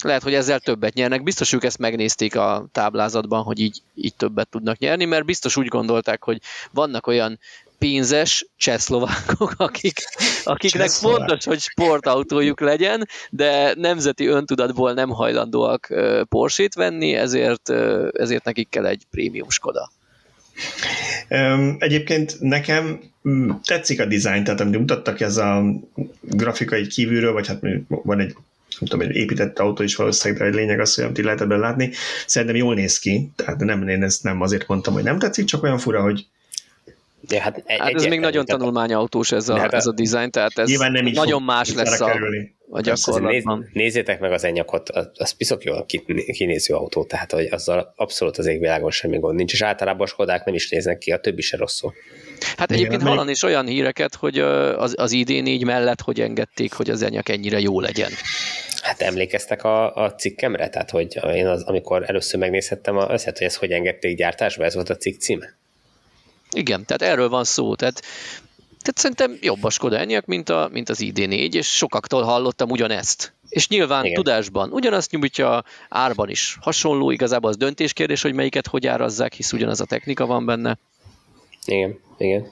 Lehet, 0.04 0.22
hogy 0.22 0.34
ezzel 0.34 0.60
többet 0.60 0.94
nyernek. 0.94 1.22
Biztos 1.22 1.52
ők 1.52 1.64
ezt 1.64 1.78
megnézték 1.78 2.36
a 2.36 2.66
táblázatban, 2.72 3.42
hogy 3.42 3.60
így, 3.60 3.82
így 3.94 4.14
többet 4.14 4.48
tudnak 4.48 4.78
nyerni, 4.78 5.04
mert 5.04 5.24
biztos 5.24 5.56
úgy 5.56 5.66
gondolták, 5.66 6.24
hogy 6.24 6.38
vannak 6.70 7.06
olyan 7.06 7.38
pénzes 7.78 8.46
csehszlovákok, 8.56 9.54
akik, 9.68 9.98
akiknek 10.44 10.90
fontos, 10.90 11.44
hogy 11.44 11.60
sportautójuk 11.60 12.60
legyen, 12.60 13.08
de 13.30 13.74
nemzeti 13.76 14.26
öntudatból 14.26 14.92
nem 14.92 15.10
hajlandóak 15.10 15.92
Porsét 16.28 16.74
venni, 16.74 17.14
ezért, 17.14 17.70
ezért 18.12 18.44
nekik 18.44 18.68
kell 18.68 18.86
egy 18.86 19.02
prémium 19.10 19.48
Skoda. 19.48 19.90
Egyébként 21.78 22.36
nekem 22.40 23.00
mm, 23.28 23.50
tetszik 23.64 24.00
a 24.00 24.04
dizájn, 24.04 24.44
tehát 24.44 24.60
amit 24.60 24.78
mutattak 24.78 25.20
ez 25.20 25.36
a 25.36 25.64
grafikai 26.20 26.86
kívülről, 26.86 27.32
vagy 27.32 27.46
hát 27.46 27.60
van 27.88 28.20
egy 28.20 28.34
nem 28.80 28.90
tudom, 28.90 29.08
egy 29.08 29.16
épített 29.16 29.58
autó 29.58 29.82
is 29.82 29.96
valószínűleg, 29.96 30.42
de 30.42 30.48
egy 30.48 30.54
lényeg 30.54 30.80
az, 30.80 30.94
hogy 30.94 31.04
amit 31.04 31.18
lehet 31.18 31.40
ebben 31.40 31.58
látni, 31.58 31.90
szerintem 32.26 32.56
jól 32.56 32.74
néz 32.74 32.98
ki, 32.98 33.30
tehát 33.36 33.60
nem, 33.60 33.88
én 33.88 34.02
ezt 34.02 34.22
nem 34.22 34.40
azért 34.40 34.68
mondtam, 34.68 34.94
hogy 34.94 35.02
nem 35.02 35.18
tetszik, 35.18 35.44
csak 35.44 35.62
olyan 35.62 35.78
fura, 35.78 36.02
hogy 36.02 36.26
de 37.28 37.40
hát, 37.40 37.62
egy, 37.66 37.78
hát 37.78 37.94
ez 37.94 38.04
még 38.04 38.20
nagyon 38.20 38.44
tanulmányautós 38.44 39.32
ez 39.32 39.48
a, 39.48 39.74
ez 39.74 39.86
a 39.86 39.92
design, 39.92 40.30
tehát 40.30 40.58
ez 40.58 40.70
nem 40.70 41.04
nagyon 41.12 41.42
más 41.42 41.74
lesz 41.74 42.00
a, 42.00 42.12
a 42.72 42.80
gyakorlatban. 42.80 43.58
Néz, 43.58 43.68
nézzétek 43.72 44.20
meg 44.20 44.32
az 44.32 44.44
enyakot, 44.44 44.88
az 45.14 45.30
piszok 45.30 45.64
jól 45.64 45.86
kinéző 46.32 46.74
autó, 46.74 47.04
tehát 47.04 47.32
hogy 47.32 47.48
azzal 47.50 47.92
abszolút 47.96 48.38
az 48.38 48.46
égvilágon 48.46 48.90
semmi 48.90 49.18
gond 49.18 49.36
nincs, 49.36 49.52
és 49.52 49.62
általában 49.62 50.06
a 50.06 50.06
Skodák 50.06 50.44
nem 50.44 50.54
is 50.54 50.68
néznek 50.68 50.98
ki, 50.98 51.10
a 51.12 51.20
többi 51.20 51.42
se 51.42 51.56
rosszul. 51.56 51.94
Hát 52.56 52.70
egyébként 52.70 53.02
hallani 53.02 53.30
is 53.30 53.42
olyan 53.42 53.66
híreket, 53.66 54.14
hogy 54.14 54.38
az, 54.38 54.94
az 54.96 55.12
idén 55.12 55.46
így 55.46 55.64
mellett, 55.64 56.00
hogy 56.00 56.20
engedték, 56.20 56.72
hogy 56.72 56.90
az 56.90 57.02
enyak 57.02 57.28
ennyire 57.28 57.60
jó 57.60 57.80
legyen. 57.80 58.10
Hát 58.82 59.00
emlékeztek 59.00 59.64
a, 59.64 59.94
a 59.94 60.14
cikkemre? 60.14 60.68
Tehát, 60.68 60.90
hogy 60.90 61.18
én 61.34 61.46
az, 61.46 61.62
amikor 61.62 62.04
először 62.06 62.40
megnézhettem, 62.40 62.96
az, 62.96 63.24
hogy 63.24 63.34
ezt 63.38 63.56
hogy 63.56 63.70
engedték 63.70 64.16
gyártásba, 64.16 64.64
ez 64.64 64.74
volt 64.74 64.90
a 64.90 64.96
cikk 64.96 65.20
címe? 65.20 65.56
Igen, 66.52 66.84
tehát 66.84 67.14
erről 67.14 67.28
van 67.28 67.44
szó. 67.44 67.74
Tehát, 67.74 68.02
tehát 68.82 68.98
szerintem 68.98 69.38
jobb 69.40 69.64
a 69.64 69.70
Skoda 69.70 69.98
Enyaq, 69.98 70.22
mint, 70.26 70.48
a, 70.48 70.68
mint 70.72 70.88
az 70.88 70.98
ID4, 71.02 71.54
és 71.54 71.76
sokaktól 71.76 72.22
hallottam 72.22 72.70
ugyanezt. 72.70 73.34
És 73.48 73.68
nyilván 73.68 74.04
igen. 74.04 74.16
tudásban 74.16 74.70
ugyanazt 74.72 75.10
nyújtja, 75.10 75.64
árban 75.88 76.28
is 76.28 76.58
hasonló, 76.60 77.10
igazából 77.10 77.50
az 77.50 77.56
döntéskérdés, 77.56 78.22
hogy 78.22 78.34
melyiket 78.34 78.66
hogy 78.66 78.86
árazzák, 78.86 79.32
hisz 79.32 79.52
ugyanaz 79.52 79.80
a 79.80 79.84
technika 79.84 80.26
van 80.26 80.46
benne. 80.46 80.78
Igen, 81.66 81.98
igen. 82.18 82.46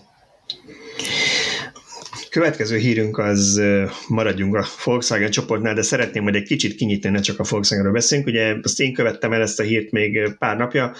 Következő 2.31 2.77
hírünk 2.77 3.19
az 3.19 3.61
maradjunk 4.09 4.55
a 4.55 4.67
Volkswagen 4.85 5.31
csoportnál, 5.31 5.75
de 5.75 5.83
szeretném, 5.83 6.23
hogy 6.23 6.35
egy 6.35 6.43
kicsit 6.43 6.75
kinyitni, 6.75 7.09
ne 7.09 7.21
csak 7.21 7.39
a 7.39 7.45
Volkswagenről 7.49 7.93
beszélünk. 7.93 8.29
Ugye 8.29 8.55
azt 8.63 8.81
én 8.81 8.95
követtem 8.95 9.33
el 9.33 9.41
ezt 9.41 9.61
a 9.61 9.63
hírt 9.63 9.91
még 9.91 10.37
pár 10.39 10.57
napja. 10.57 10.95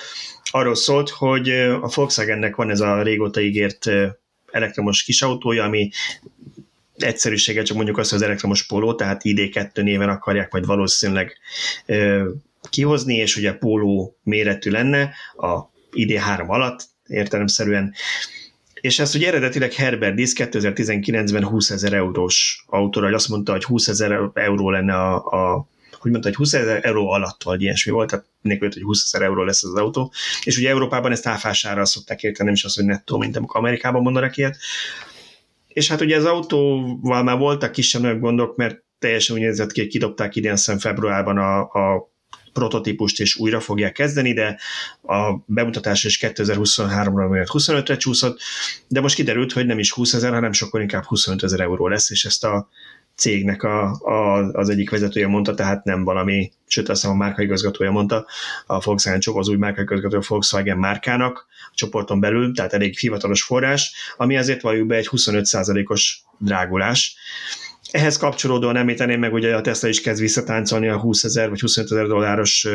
Arról 0.51 0.75
szólt, 0.75 1.09
hogy 1.09 1.51
a 1.81 1.91
Volkswagennek 1.95 2.57
van 2.57 2.71
ez 2.71 2.81
a 2.81 3.03
régóta 3.03 3.41
ígért 3.41 3.91
elektromos 4.51 5.03
kisautója, 5.03 5.65
ami 5.65 5.91
egyszerűsége 6.97 7.63
csak 7.63 7.77
mondjuk 7.77 7.99
azt, 7.99 8.11
hogy 8.11 8.19
az 8.19 8.25
elektromos 8.25 8.67
póló, 8.67 8.95
tehát 8.95 9.21
ID2 9.25 9.83
néven 9.83 10.09
akarják 10.09 10.53
majd 10.53 10.67
valószínűleg 10.67 11.39
kihozni, 12.71 13.15
és 13.15 13.37
ugye 13.37 13.53
póló 13.53 14.17
méretű 14.23 14.71
lenne 14.71 15.15
a 15.37 15.71
ID3 15.93 16.47
alatt, 16.47 16.89
értelemszerűen. 17.07 17.95
És 18.75 18.99
ezt 18.99 19.15
ugye 19.15 19.27
eredetileg 19.27 19.73
Herbert 19.73 20.15
Disz 20.15 20.35
2019-ben 20.37 21.45
20 21.45 21.71
ezer 21.71 21.93
eurós 21.93 22.65
autóra, 22.67 23.15
azt 23.15 23.29
mondta, 23.29 23.53
hogy 23.53 23.65
20 23.65 23.89
ezer 23.89 24.21
euró 24.35 24.71
lenne 24.71 24.95
a, 24.95 25.15
a 25.15 25.69
hogy 26.01 26.11
mondta, 26.11 26.29
hogy 26.29 26.37
20 26.37 26.53
ezer 26.53 26.85
euró 26.85 27.11
alatt, 27.11 27.43
vagy 27.43 27.63
ilyesmi 27.63 27.93
volt, 27.93 28.11
tehát 28.11 28.27
mindenki 28.43 28.75
hogy 28.75 28.83
20 28.83 29.05
ezer 29.05 29.27
euró 29.27 29.43
lesz 29.43 29.65
az 29.65 29.75
autó, 29.75 30.13
és 30.45 30.59
ugye 30.59 30.69
Európában 30.69 31.13
ezt 31.13 31.27
áfására 31.27 31.85
szokták 31.85 32.23
érteni, 32.23 32.45
nem 32.45 32.55
is 32.55 32.65
az, 32.65 32.75
hogy 32.75 32.85
nettó, 32.85 33.19
mint 33.19 33.37
amikor 33.37 33.57
Amerikában 33.57 34.03
mondanak 34.03 34.37
ilyet. 34.37 34.57
És 35.69 35.89
hát 35.89 36.01
ugye 36.01 36.17
az 36.17 36.25
autóval 36.25 37.23
már 37.23 37.39
voltak 37.39 37.73
kisebb 37.73 38.21
gondok, 38.21 38.57
mert 38.57 38.83
teljesen 38.99 39.37
úgy 39.37 39.43
nézett 39.43 39.73
ki, 39.73 39.81
hogy 39.81 39.89
kidobták 39.89 40.37
idén 40.37 40.57
szem 40.57 40.79
februárban 40.79 41.39
a, 41.39 41.61
a 41.61 42.11
prototípust 42.53 43.21
és 43.21 43.37
újra 43.37 43.61
fogják 43.61 43.93
kezdeni, 43.93 44.33
de 44.33 44.59
a 45.03 45.37
bemutatás 45.47 46.05
is 46.05 46.19
2023-ra, 46.23 47.27
vagy 47.29 47.47
25-re 47.53 47.97
csúszott, 47.97 48.41
de 48.89 49.01
most 49.01 49.15
kiderült, 49.15 49.53
hogy 49.53 49.67
nem 49.67 49.79
is 49.79 49.93
20 49.93 50.13
ezer, 50.13 50.33
hanem 50.33 50.53
sokkal 50.53 50.81
inkább 50.81 51.05
25 51.05 51.43
ezer 51.43 51.61
euró 51.61 51.89
lesz, 51.89 52.11
és 52.11 52.25
ezt 52.25 52.45
a 52.45 52.69
cégnek 53.21 53.63
a, 53.63 53.91
a, 53.91 54.49
az 54.53 54.69
egyik 54.69 54.91
vezetője 54.91 55.27
mondta, 55.27 55.55
tehát 55.55 55.85
nem 55.85 56.05
valami, 56.05 56.53
sőt 56.67 56.89
azt 56.89 57.05
a 57.05 57.15
márkaigazgatója 57.15 57.91
mondta, 57.91 58.27
a 58.67 58.81
Volkswagen 58.81 59.21
csoport, 59.21 59.45
az 59.45 59.51
új 59.51 59.57
márkaigazgató 59.57 60.17
a 60.17 60.25
Volkswagen 60.29 60.79
márkának 60.79 61.47
a 61.49 61.73
csoporton 61.75 62.21
belül, 62.21 62.55
tehát 62.55 62.73
elég 62.73 62.99
hivatalos 62.99 63.43
forrás, 63.43 63.93
ami 64.17 64.37
azért 64.37 64.61
valljuk 64.61 64.87
be 64.87 64.97
egy 64.97 65.09
25%-os 65.11 66.21
drágulás, 66.39 67.17
ehhez 67.91 68.17
kapcsolódóan 68.17 68.77
említeném 68.77 69.19
meg, 69.19 69.33
ugye 69.33 69.57
a 69.57 69.61
Tesla 69.61 69.89
is 69.89 70.01
kezd 70.01 70.21
visszatáncolni 70.21 70.89
a 70.89 70.99
20 70.99 71.25
ezer 71.25 71.49
vagy 71.49 71.61
25 71.61 71.91
ezer 71.91 72.07
dolláros 72.07 72.69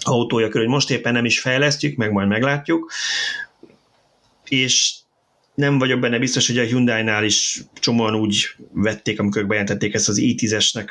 autója 0.00 0.48
körül, 0.48 0.66
hogy 0.66 0.74
most 0.74 0.90
éppen 0.90 1.12
nem 1.12 1.24
is 1.24 1.40
fejlesztjük, 1.40 1.96
meg 1.96 2.12
majd 2.12 2.28
meglátjuk, 2.28 2.92
és 4.44 4.94
nem 5.54 5.78
vagyok 5.78 6.00
benne 6.00 6.18
biztos, 6.18 6.46
hogy 6.46 6.58
a 6.58 6.62
Hyundai-nál 6.62 7.24
is 7.24 7.62
csomóan 7.74 8.14
úgy 8.14 8.46
vették, 8.72 9.20
amikor 9.20 9.46
bejelentették 9.46 9.94
ezt 9.94 10.08
az 10.08 10.18
i10-esnek 10.20 10.88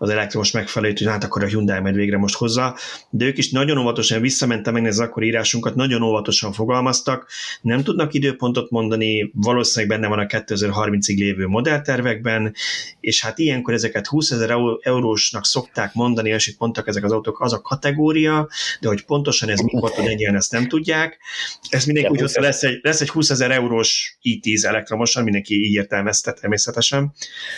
az 0.00 0.10
elektromos 0.10 0.50
megfelelőt, 0.50 0.98
hogy 0.98 1.06
hát 1.06 1.24
akkor 1.24 1.44
a 1.44 1.46
Hyundai 1.46 1.80
majd 1.80 1.94
végre 1.94 2.18
most 2.18 2.34
hozza, 2.34 2.76
de 3.10 3.24
ők 3.24 3.38
is 3.38 3.50
nagyon 3.50 3.78
óvatosan 3.78 4.20
visszamentem 4.20 4.72
meg 4.72 4.86
az 4.86 5.00
akkor 5.00 5.22
írásunkat, 5.22 5.74
nagyon 5.74 6.02
óvatosan 6.02 6.52
fogalmaztak, 6.52 7.28
nem 7.62 7.82
tudnak 7.82 8.14
időpontot 8.14 8.70
mondani, 8.70 9.30
valószínűleg 9.34 10.00
benne 10.00 10.08
van 10.08 10.18
a 10.18 10.26
2030-ig 10.26 11.16
lévő 11.16 11.46
modelltervekben, 11.46 12.54
és 13.00 13.22
hát 13.22 13.38
ilyenkor 13.38 13.74
ezeket 13.74 14.06
20 14.06 14.30
ezer 14.30 14.54
eurósnak 14.80 15.44
szokták 15.44 15.94
mondani, 15.94 16.30
és 16.30 16.46
itt 16.46 16.58
mondtak 16.58 16.88
ezek 16.88 17.04
az 17.04 17.12
autók, 17.12 17.40
az 17.40 17.52
a 17.52 17.60
kategória, 17.60 18.48
de 18.80 18.88
hogy 18.88 19.04
pontosan 19.04 19.48
ez 19.48 19.60
mikor 19.60 19.92
tud 19.92 20.06
egy 20.06 20.22
ezt 20.22 20.52
nem 20.52 20.68
tudják. 20.68 21.18
Ez 21.68 21.84
mindenki 21.84 22.10
úgy, 22.10 22.20
hogy 22.20 22.42
lesz 22.42 22.62
egy, 22.62 22.78
lesz 22.82 23.00
egy 23.00 23.08
20 23.08 23.30
ezer 23.30 23.50
eurós 23.50 24.18
i10 24.22 24.64
elektromosan, 24.64 25.22
mindenki 25.22 25.54
így 25.54 25.74
értelmezte 25.74 26.32
természetesen. 26.32 27.12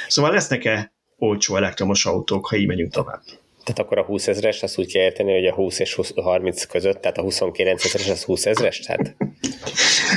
Szóval 0.08 0.32
lesznek-e 0.32 0.92
olcsó 1.22 1.56
elektromos 1.56 2.06
autók, 2.06 2.46
ha 2.46 2.56
így 2.56 2.66
megyünk 2.66 2.92
tovább. 2.92 3.22
Tehát 3.64 3.78
akkor 3.78 3.98
a 3.98 4.02
20 4.02 4.28
ezeres, 4.28 4.62
azt 4.62 4.78
úgy 4.78 4.92
kell 4.92 5.02
érteni, 5.02 5.32
hogy 5.32 5.46
a 5.46 5.52
20 5.52 5.78
és 5.78 5.94
20, 5.94 6.12
30 6.14 6.64
között, 6.64 7.00
tehát 7.00 7.18
a 7.18 7.22
29 7.22 7.84
ezeres 7.84 8.08
az 8.08 8.22
20 8.22 8.46
ezeres? 8.46 8.78
Tehát... 8.78 9.16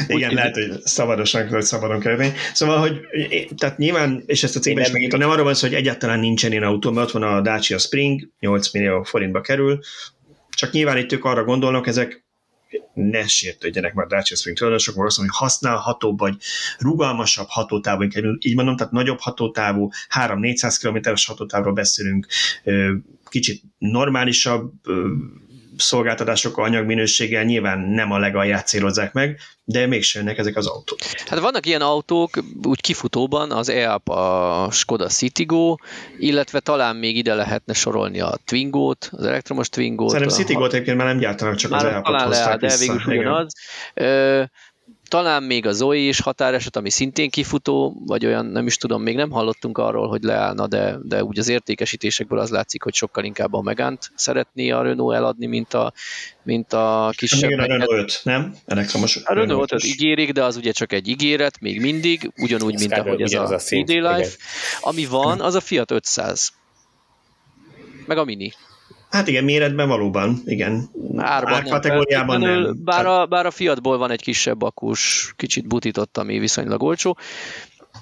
Igen, 0.07 0.29
úgy, 0.29 0.35
lehet, 0.35 0.53
hogy 0.53 0.81
szabadosan 0.83 1.47
hogy 1.47 1.61
szabadon 1.61 1.99
kell 1.99 2.19
Szóval, 2.53 2.77
hogy 2.79 2.99
tehát 3.57 3.77
nyilván, 3.77 4.23
és 4.25 4.43
ezt 4.43 4.55
a 4.55 4.59
cégben 4.59 4.83
is 4.83 4.91
megírom, 4.91 5.19
nem 5.19 5.29
arról 5.29 5.43
van 5.43 5.53
szó, 5.53 5.67
hogy 5.67 5.75
egyáltalán 5.75 6.19
nincsen 6.19 6.51
ilyen 6.51 6.63
autó, 6.63 6.91
mert 6.91 7.07
ott 7.07 7.13
van 7.13 7.23
a 7.23 7.41
Dacia 7.41 7.77
Spring, 7.77 8.29
8 8.39 8.73
millió 8.73 9.03
forintba 9.03 9.41
kerül, 9.41 9.79
csak 10.49 10.71
nyilván 10.71 10.97
itt 10.97 11.11
ők 11.11 11.25
arra 11.25 11.43
gondolnak, 11.43 11.87
ezek 11.87 12.24
ne 12.93 13.27
sértődjenek 13.27 13.93
már 13.93 14.23
Spring 14.23 14.57
tulajdonosok, 14.57 14.95
hogy 14.95 15.27
használhatóbb, 15.31 16.19
vagy 16.19 16.35
rugalmasabb 16.77 17.47
hatótávú, 17.49 18.03
így 18.39 18.55
mondom, 18.55 18.75
tehát 18.75 18.93
nagyobb 18.93 19.19
hatótávú, 19.19 19.89
3-400 20.15 20.77
km-es 20.81 21.25
hatótávról 21.25 21.73
beszélünk, 21.73 22.27
kicsit 23.29 23.61
normálisabb 23.77 24.73
szolgáltatások 25.77 26.57
anyagminőséggel 26.57 27.43
nyilván 27.43 27.79
nem 27.79 28.11
a 28.11 28.17
legalját 28.17 28.67
célozzák 28.67 29.13
meg, 29.13 29.39
de 29.63 29.85
mégsem 29.85 30.21
jönnek 30.21 30.37
ezek 30.37 30.55
az 30.55 30.67
autók. 30.67 30.99
Hát 31.25 31.39
vannak 31.39 31.65
ilyen 31.65 31.81
autók, 31.81 32.29
úgy 32.63 32.81
kifutóban, 32.81 33.51
az 33.51 33.69
EAP, 33.69 34.09
a 34.09 34.67
Skoda 34.71 35.07
Citigo, 35.07 35.75
illetve 36.19 36.59
talán 36.59 36.95
még 36.95 37.17
ide 37.17 37.33
lehetne 37.33 37.73
sorolni 37.73 38.19
a 38.19 38.37
Twingo-t, 38.45 39.09
az 39.11 39.25
elektromos 39.25 39.69
Twingo-t. 39.69 40.09
Szerintem 40.09 40.37
Citigo-t 40.37 40.73
egyébként 40.73 40.97
már 40.97 41.07
nem 41.07 41.17
gyártanak, 41.17 41.55
csak 41.55 41.71
már 41.71 41.85
az 41.85 41.91
EAP-ot 41.91 42.05
talán 42.05 42.29
lehet, 42.29 42.59
de 42.59 42.77
végül 42.77 43.01
ugyanaz. 43.05 43.53
Talán 45.07 45.43
még 45.43 45.65
a 45.65 45.71
Zoe 45.71 45.97
is 45.97 46.19
határeset, 46.19 46.75
ami 46.75 46.89
szintén 46.89 47.29
kifutó, 47.29 48.01
vagy 48.05 48.25
olyan, 48.25 48.45
nem 48.45 48.67
is 48.67 48.77
tudom, 48.77 49.01
még 49.01 49.15
nem 49.15 49.29
hallottunk 49.29 49.77
arról, 49.77 50.07
hogy 50.07 50.23
leállna, 50.23 50.67
de, 50.67 50.97
de 51.03 51.23
úgy 51.23 51.39
az 51.39 51.47
értékesítésekből 51.47 52.39
az 52.39 52.49
látszik, 52.49 52.83
hogy 52.83 52.93
sokkal 52.93 53.23
inkább 53.23 53.53
a 53.53 53.61
Megánt 53.61 54.11
szeretné 54.15 54.69
a 54.69 54.81
Renault 54.81 55.15
eladni, 55.15 55.45
mint 55.45 55.73
a, 55.73 55.93
mint 56.43 56.73
a 56.73 57.13
kisebb. 57.17 57.49
Igen, 57.49 57.59
a 57.59 57.65
Renault 57.65 57.91
5, 57.91 58.19
nem? 58.23 58.55
Elektromos 58.65 59.15
a 59.15 59.33
Renault 59.33 59.73
5 59.73 59.83
ígérik, 59.83 60.31
de 60.31 60.43
az 60.43 60.55
ugye 60.55 60.71
csak 60.71 60.93
egy 60.93 61.07
ígéret, 61.07 61.59
még 61.59 61.81
mindig, 61.81 62.31
ugyanúgy, 62.37 62.79
mint 62.79 62.93
ahogy 62.93 63.21
ez 63.21 63.33
a, 63.33 63.43
a 63.43 63.57
CD 63.57 63.89
Life. 63.89 64.37
Ami 64.81 65.05
van, 65.05 65.41
az 65.41 65.55
a 65.55 65.61
Fiat 65.61 65.91
500. 65.91 66.53
Meg 68.05 68.17
a 68.17 68.23
Mini. 68.23 68.53
Hát 69.15 69.27
igen, 69.27 69.43
méretben 69.43 69.87
valóban, 69.87 70.41
igen. 70.45 70.89
Árban 71.15 71.63
kategóriában 71.63 72.39
nem, 72.39 72.61
nem. 72.61 72.75
Bár 72.83 73.05
a, 73.05 73.25
bár 73.25 73.45
a 73.45 73.51
Fiatból 73.51 73.97
van 73.97 74.11
egy 74.11 74.21
kisebb 74.21 74.61
akus, 74.61 75.33
kicsit 75.35 75.67
butított, 75.67 76.17
ami 76.17 76.39
viszonylag 76.39 76.83
olcsó. 76.83 77.17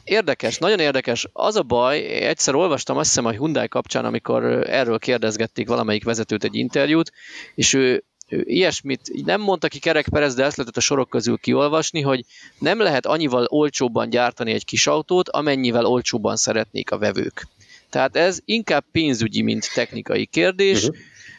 Érdekes, 0.04 0.58
nagyon 0.58 0.80
érdekes. 0.80 1.28
Az 1.34 1.56
a 1.56 1.62
baj, 1.62 1.98
egyszer 2.06 2.56
olvastam 2.56 2.98
azt 2.98 3.08
hiszem 3.08 3.26
a 3.26 3.30
Hyundai 3.30 3.68
kapcsán, 3.68 4.06
amikor 4.06 4.44
erről 4.70 5.00
kérdezgették 5.00 5.68
valamelyik 5.68 6.04
vezetőt 6.04 6.44
egy 6.44 6.56
interjút, 6.56 7.12
és 7.56 7.74
ő, 7.74 8.04
ő 8.28 8.44
ilyesmit 8.46 9.12
nem 9.26 9.42
mondta 9.42 9.68
ki 9.68 9.80
Kerek 9.80 10.10
Perez, 10.10 10.36
de 10.36 10.44
ezt 10.44 10.58
lehetett 10.58 10.78
a 10.78 10.86
sorok 10.86 11.10
közül 11.10 11.38
kiolvasni, 11.38 12.02
hogy 12.02 12.26
nem 12.60 12.80
lehet 12.80 13.06
annyival 13.06 13.46
olcsóbban 13.50 14.10
gyártani 14.10 14.52
egy 14.52 14.66
kis 14.66 14.88
autót, 14.88 15.30
amennyivel 15.30 15.86
olcsóbban 15.86 16.36
szeretnék 16.36 16.92
a 16.92 16.98
vevők. 16.98 17.48
Tehát 17.94 18.16
ez 18.16 18.40
inkább 18.46 18.84
pénzügyi, 18.92 19.42
mint 19.42 19.74
technikai 19.74 20.26
kérdés. 20.26 20.82
Uh-huh. 20.82 20.96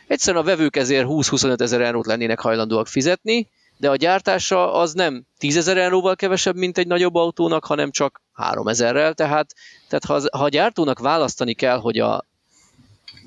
Egyszerűen 0.06 0.42
a 0.42 0.46
vevők 0.46 0.76
ezért 0.76 1.06
20-25 1.08 1.60
ezer 1.60 1.80
eurót 1.80 2.06
lennének 2.06 2.40
hajlandóak 2.40 2.86
fizetni, 2.86 3.48
de 3.76 3.90
a 3.90 3.96
gyártása 3.96 4.72
az 4.72 4.92
nem 4.92 5.24
10 5.38 5.56
ezer 5.56 5.76
euróval 5.76 6.16
kevesebb, 6.16 6.56
mint 6.56 6.78
egy 6.78 6.86
nagyobb 6.86 7.14
autónak, 7.14 7.64
hanem 7.64 7.90
csak 7.90 8.22
3 8.32 8.68
ezerrel, 8.68 9.14
tehát, 9.14 9.54
tehát 9.88 10.04
ha, 10.04 10.14
az, 10.14 10.28
ha 10.32 10.44
a 10.44 10.48
gyártónak 10.48 10.98
választani 10.98 11.54
kell, 11.54 11.78
hogy 11.78 11.98
a 11.98 12.24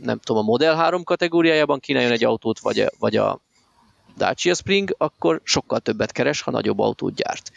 nem 0.02 0.20
tudom, 0.20 0.42
a 0.42 0.46
Model 0.46 0.76
3 0.76 1.04
kategóriájában 1.04 1.80
kínáljon 1.80 2.12
egy 2.12 2.24
autót, 2.24 2.60
vagy 2.60 2.80
a, 2.80 2.90
vagy 3.00 3.16
a 3.16 3.40
Dacia 4.18 4.53
Spring, 4.53 4.95
akkor 4.97 5.41
sokkal 5.43 5.80
többet 5.80 6.11
keres, 6.11 6.41
ha 6.41 6.51
nagyobb 6.51 6.80
autót 6.80 7.15
gyárt. 7.15 7.51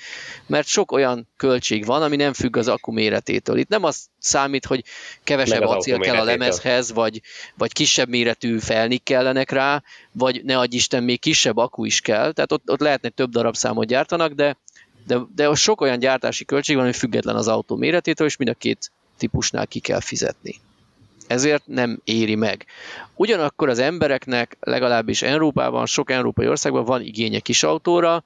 Mert 0.46 0.66
sok 0.66 0.92
olyan 0.92 1.28
költség 1.36 1.84
van, 1.84 2.02
ami 2.02 2.16
nem 2.16 2.32
függ 2.32 2.56
az 2.56 2.68
akku 2.68 2.92
méretétől. 2.92 3.58
Itt 3.58 3.68
nem 3.68 3.84
az 3.84 4.06
számít, 4.18 4.64
hogy 4.64 4.84
kevesebb 5.24 5.62
acél 5.62 5.98
kell 5.98 6.16
a 6.16 6.24
lemezhez, 6.24 6.92
vagy, 6.92 7.20
vagy 7.54 7.72
kisebb 7.72 8.08
méretű 8.08 8.58
felnik 8.58 9.02
kellenek 9.02 9.50
rá, 9.50 9.82
vagy 10.12 10.44
ne 10.44 10.58
adj 10.58 10.76
Isten, 10.76 11.02
még 11.02 11.20
kisebb 11.20 11.56
akku 11.56 11.84
is 11.84 12.00
kell, 12.00 12.32
tehát 12.32 12.52
ott, 12.52 12.70
ott 12.70 12.80
lehetne 12.80 13.08
több 13.08 13.30
darab 13.30 13.56
számot 13.56 13.86
gyártanak, 13.86 14.32
de, 14.32 14.56
de, 15.06 15.18
de 15.34 15.54
sok 15.54 15.80
olyan 15.80 15.98
gyártási 15.98 16.44
költség 16.44 16.76
van, 16.76 16.84
ami 16.84 16.94
független 16.94 17.36
az 17.36 17.48
autó 17.48 17.76
méretétől, 17.76 18.26
és 18.26 18.36
mind 18.36 18.50
a 18.50 18.54
két 18.54 18.90
típusnál 19.18 19.66
ki 19.66 19.78
kell 19.78 20.00
fizetni 20.00 20.61
ezért 21.31 21.66
nem 21.66 22.01
éri 22.05 22.35
meg. 22.35 22.66
Ugyanakkor 23.14 23.68
az 23.68 23.78
embereknek, 23.78 24.57
legalábbis 24.61 25.22
Európában, 25.22 25.87
sok 25.87 26.11
európai 26.11 26.49
országban 26.49 26.85
van 26.85 27.03
igénye 27.03 27.41
kis 27.41 27.62
autóra, 27.62 28.24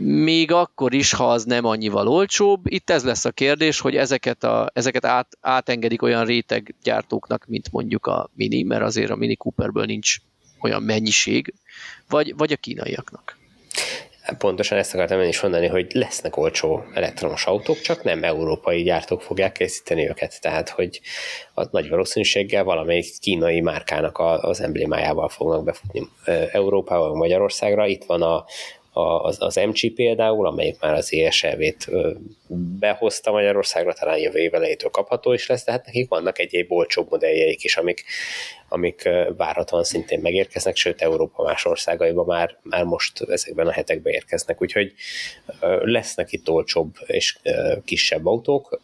még 0.00 0.52
akkor 0.52 0.94
is, 0.94 1.12
ha 1.12 1.30
az 1.30 1.44
nem 1.44 1.64
annyival 1.64 2.08
olcsóbb. 2.08 2.60
Itt 2.64 2.90
ez 2.90 3.04
lesz 3.04 3.24
a 3.24 3.30
kérdés, 3.30 3.80
hogy 3.80 3.96
ezeket, 3.96 4.44
a, 4.44 4.70
ezeket 4.72 5.04
át, 5.04 5.38
átengedik 5.40 6.02
olyan 6.02 6.24
réteggyártóknak, 6.24 7.44
mint 7.46 7.72
mondjuk 7.72 8.06
a 8.06 8.30
Mini, 8.34 8.62
mert 8.62 8.82
azért 8.82 9.10
a 9.10 9.16
Mini 9.16 9.36
Cooperből 9.36 9.84
nincs 9.84 10.16
olyan 10.60 10.82
mennyiség, 10.82 11.54
vagy, 12.08 12.36
vagy 12.36 12.52
a 12.52 12.56
kínaiaknak. 12.56 13.36
Pontosan 14.38 14.78
ezt 14.78 14.94
akartam 14.94 15.20
én 15.20 15.28
is 15.28 15.40
mondani, 15.40 15.66
hogy 15.66 15.86
lesznek 15.92 16.36
olcsó 16.36 16.84
elektromos 16.94 17.46
autók, 17.46 17.80
csak 17.80 18.02
nem 18.02 18.24
európai 18.24 18.82
gyártók 18.82 19.22
fogják 19.22 19.52
készíteni 19.52 20.08
őket. 20.08 20.40
Tehát, 20.40 20.68
hogy 20.68 21.00
a 21.54 21.66
nagy 21.70 21.88
valószínűséggel 21.88 22.64
valamelyik 22.64 23.18
kínai 23.20 23.60
márkának 23.60 24.18
az 24.18 24.60
emblémájával 24.60 25.28
fognak 25.28 25.64
befutni 25.64 26.08
Európába, 26.52 27.14
Magyarországra. 27.14 27.86
Itt 27.86 28.04
van 28.04 28.22
a, 28.22 28.44
az, 28.94 29.36
az 29.40 29.54
MG 29.54 29.92
például, 29.94 30.46
amelyik 30.46 30.80
már 30.80 30.94
az 30.94 31.12
ESLV-t 31.12 31.88
behozta 32.78 33.30
Magyarországra, 33.30 33.92
talán 33.92 34.18
jövő 34.18 34.38
év 34.38 34.54
elejétől 34.54 34.90
kapható 34.90 35.32
is 35.32 35.46
lesz, 35.46 35.64
de 35.64 35.72
hát 35.72 35.86
nekik 35.86 36.08
vannak 36.08 36.38
egyéb 36.38 36.72
olcsóbb 36.72 37.10
modelljeik 37.10 37.64
is, 37.64 37.76
amik, 37.76 38.04
amik 38.68 39.08
várhatóan 39.36 39.84
szintén 39.84 40.20
megérkeznek, 40.20 40.76
sőt 40.76 41.02
Európa 41.02 41.42
más 41.42 41.64
országaiba 41.64 42.24
már, 42.24 42.58
már 42.62 42.84
most 42.84 43.20
ezekben 43.20 43.66
a 43.66 43.72
hetekben 43.72 44.12
érkeznek, 44.12 44.62
úgyhogy 44.62 44.92
lesznek 45.80 46.32
itt 46.32 46.48
olcsóbb 46.48 46.94
és 47.06 47.38
kisebb 47.84 48.26
autók, 48.26 48.80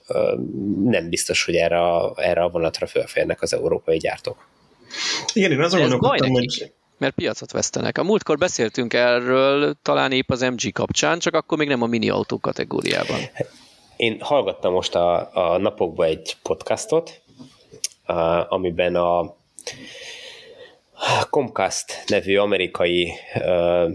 nem 0.84 1.08
biztos, 1.08 1.44
hogy 1.44 1.54
erre 1.54 1.80
a, 1.80 2.14
erre 2.16 2.42
a 2.42 2.48
vonatra 2.48 2.86
fölférnek 2.86 3.42
az 3.42 3.52
európai 3.52 3.96
gyártók. 3.96 4.48
Igen, 5.32 5.50
én 5.50 5.60
azon 5.60 5.80
gondolkodtam, 5.80 6.30
hogy 6.30 6.72
mert 7.00 7.14
piacot 7.14 7.52
vesztenek. 7.52 7.98
A 7.98 8.02
múltkor 8.02 8.38
beszéltünk 8.38 8.94
erről, 8.94 9.74
talán 9.82 10.12
épp 10.12 10.30
az 10.30 10.40
MG 10.40 10.72
kapcsán, 10.72 11.18
csak 11.18 11.34
akkor 11.34 11.58
még 11.58 11.68
nem 11.68 11.82
a 11.82 11.86
mini 11.86 12.08
autó 12.08 12.38
kategóriában. 12.38 13.20
Én 13.96 14.16
hallgattam 14.20 14.72
most 14.72 14.94
a, 14.94 15.30
a 15.32 15.58
napokban 15.58 16.06
egy 16.06 16.36
podcastot, 16.42 17.20
a, 18.04 18.52
amiben 18.52 18.96
a 18.96 19.36
Comcast 21.30 22.02
nevű 22.06 22.36
amerikai 22.36 23.12
uh, 23.34 23.92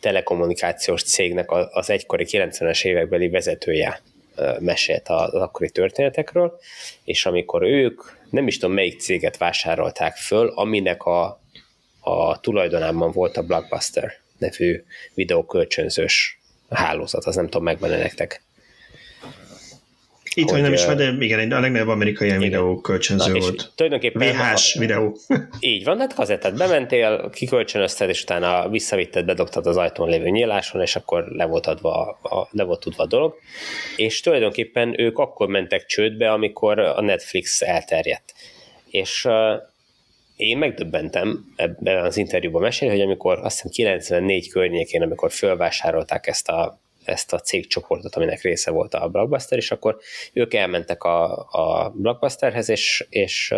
telekommunikációs 0.00 1.02
cégnek 1.02 1.50
az 1.50 1.90
egykori 1.90 2.26
90-es 2.28 2.84
évekbeli 2.84 3.28
vezetője 3.28 4.00
mesélt 4.58 5.08
az 5.08 5.34
akkori 5.34 5.70
történetekről, 5.70 6.58
és 7.04 7.26
amikor 7.26 7.62
ők, 7.62 8.02
nem 8.30 8.46
is 8.46 8.58
tudom 8.58 8.74
melyik 8.74 9.00
céget 9.00 9.36
vásárolták 9.36 10.16
föl, 10.16 10.48
aminek 10.54 11.04
a 11.04 11.40
a 12.08 12.40
tulajdonában 12.40 13.12
volt 13.12 13.36
a 13.36 13.42
Blockbuster 13.42 14.12
nevű 14.38 14.82
videókölcsönzős 15.14 16.40
hálózat, 16.70 17.24
az 17.24 17.36
nem 17.36 17.44
tudom, 17.44 17.62
megvan 17.62 17.90
nektek. 17.90 18.42
Itt 20.34 20.50
hogy, 20.50 20.60
nem 20.60 20.72
is 20.72 20.84
van, 20.84 20.96
de 20.96 21.16
igen, 21.18 21.52
a 21.52 21.60
legnagyobb 21.60 21.88
amerikai 21.88 22.26
igen. 22.26 22.40
videó 22.40 22.80
kölcsönző 22.80 23.32
Na, 23.32 23.38
volt. 23.38 23.72
Tulajdonképpen 23.74 24.32
VHS 24.32 24.76
a, 24.76 24.78
videó. 24.78 25.16
Így 25.60 25.84
van, 25.84 25.98
hát 25.98 26.14
kazettát 26.14 26.56
bementél, 26.56 27.30
kikölcsönözted, 27.32 28.08
és 28.08 28.22
utána 28.22 28.68
visszavitted, 28.68 29.24
bedobtad 29.24 29.66
az 29.66 29.76
ajtón 29.76 30.08
lévő 30.08 30.28
nyíláson, 30.28 30.80
és 30.80 30.96
akkor 30.96 31.24
le 31.28 31.44
volt, 31.44 31.66
adva 31.66 32.18
a, 32.22 32.48
le 32.50 32.62
volt 32.62 32.80
tudva 32.80 33.02
a 33.02 33.06
dolog. 33.06 33.34
És 33.96 34.20
tulajdonképpen 34.20 35.00
ők 35.00 35.18
akkor 35.18 35.48
mentek 35.48 35.86
csődbe, 35.86 36.30
amikor 36.32 36.78
a 36.78 37.00
Netflix 37.00 37.62
elterjedt. 37.62 38.34
És 38.90 39.28
én 40.36 40.58
megdöbbentem 40.58 41.52
ebben 41.56 42.04
az 42.04 42.16
interjúban 42.16 42.62
mesélni, 42.62 42.94
hogy 42.94 43.04
amikor 43.04 43.38
azt 43.38 43.54
hiszem 43.54 43.70
94 43.70 44.50
környékén, 44.50 45.02
amikor 45.02 45.30
fölvásárolták 45.30 46.26
ezt 46.26 46.48
a, 46.48 46.80
ezt 47.04 47.32
a 47.32 47.40
cégcsoportot, 47.40 48.14
aminek 48.14 48.42
része 48.42 48.70
volt 48.70 48.94
a 48.94 49.08
Blockbuster, 49.08 49.58
és 49.58 49.70
akkor 49.70 49.96
ők 50.32 50.54
elmentek 50.54 51.02
a, 51.02 51.46
a 51.50 51.92
Blockbusterhez, 51.94 52.68
és, 52.68 53.06
és 53.08 53.54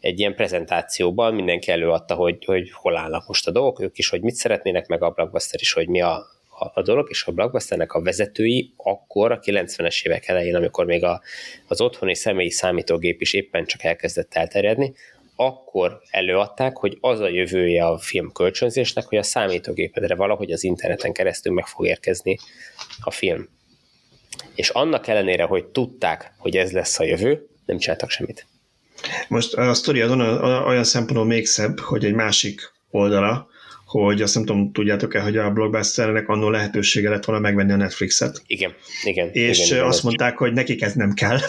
egy 0.00 0.18
ilyen 0.18 0.34
prezentációban 0.34 1.34
mindenki 1.34 1.70
előadta, 1.70 2.14
hogy, 2.14 2.44
hogy 2.44 2.70
hol 2.72 2.96
állnak 2.96 3.26
most 3.26 3.46
a 3.46 3.50
dolgok, 3.50 3.80
ők 3.80 3.98
is, 3.98 4.08
hogy 4.08 4.20
mit 4.20 4.34
szeretnének, 4.34 4.86
meg 4.86 5.02
a 5.02 5.10
Blockbuster 5.10 5.60
is, 5.60 5.72
hogy 5.72 5.88
mi 5.88 6.00
a, 6.00 6.14
a, 6.58 6.70
a 6.74 6.82
dolog, 6.82 7.06
és 7.10 7.24
a 7.24 7.32
Blockbusternek 7.32 7.92
a 7.92 8.02
vezetői 8.02 8.72
akkor, 8.76 9.32
a 9.32 9.38
90-es 9.38 10.06
évek 10.06 10.28
elején, 10.28 10.54
amikor 10.54 10.84
még 10.84 11.04
a, 11.04 11.20
az 11.68 11.80
otthoni 11.80 12.14
személyi 12.14 12.50
számítógép 12.50 13.20
is 13.20 13.32
éppen 13.32 13.64
csak 13.64 13.84
elkezdett 13.84 14.34
elterjedni, 14.34 14.92
akkor 15.40 16.00
előadták, 16.10 16.76
hogy 16.76 16.98
az 17.00 17.20
a 17.20 17.28
jövője 17.28 17.86
a 17.86 17.98
film 17.98 18.32
kölcsönzésnek, 18.32 19.04
hogy 19.04 19.18
a 19.18 19.22
számítógépedre 19.22 20.14
valahogy 20.14 20.50
az 20.50 20.64
interneten 20.64 21.12
keresztül 21.12 21.52
meg 21.52 21.66
fog 21.66 21.86
érkezni 21.86 22.38
a 23.00 23.10
film. 23.10 23.48
És 24.54 24.68
annak 24.68 25.06
ellenére, 25.06 25.44
hogy 25.44 25.64
tudták, 25.64 26.32
hogy 26.38 26.56
ez 26.56 26.72
lesz 26.72 26.98
a 26.98 27.04
jövő, 27.04 27.48
nem 27.66 27.78
csináltak 27.78 28.10
semmit. 28.10 28.46
Most 29.28 29.54
a 29.54 29.74
sztori 29.74 30.00
azon 30.00 30.20
olyan 30.66 30.84
szempontból 30.84 31.26
még 31.26 31.46
szebb, 31.46 31.78
hogy 31.78 32.04
egy 32.04 32.14
másik 32.14 32.72
oldala, 32.90 33.48
hogy 33.90 34.22
azt 34.22 34.34
nem 34.34 34.44
tudom, 34.44 34.72
tudjátok-e, 34.72 35.20
hogy 35.20 35.36
a 35.36 35.50
blockbusternek 35.50 36.28
annó 36.28 36.50
lehetősége 36.50 37.10
lett 37.10 37.24
volna 37.24 37.40
megvenni 37.40 37.72
a 37.72 37.76
Netflixet. 37.76 38.42
Igen, 38.46 38.72
igen. 39.04 39.30
És 39.32 39.70
igen, 39.70 39.84
azt 39.84 39.98
igen, 39.98 40.00
mondták, 40.02 40.36
hogy 40.36 40.52
nekik 40.52 40.82
ez 40.82 40.92
nem 40.92 41.12
kell. 41.12 41.38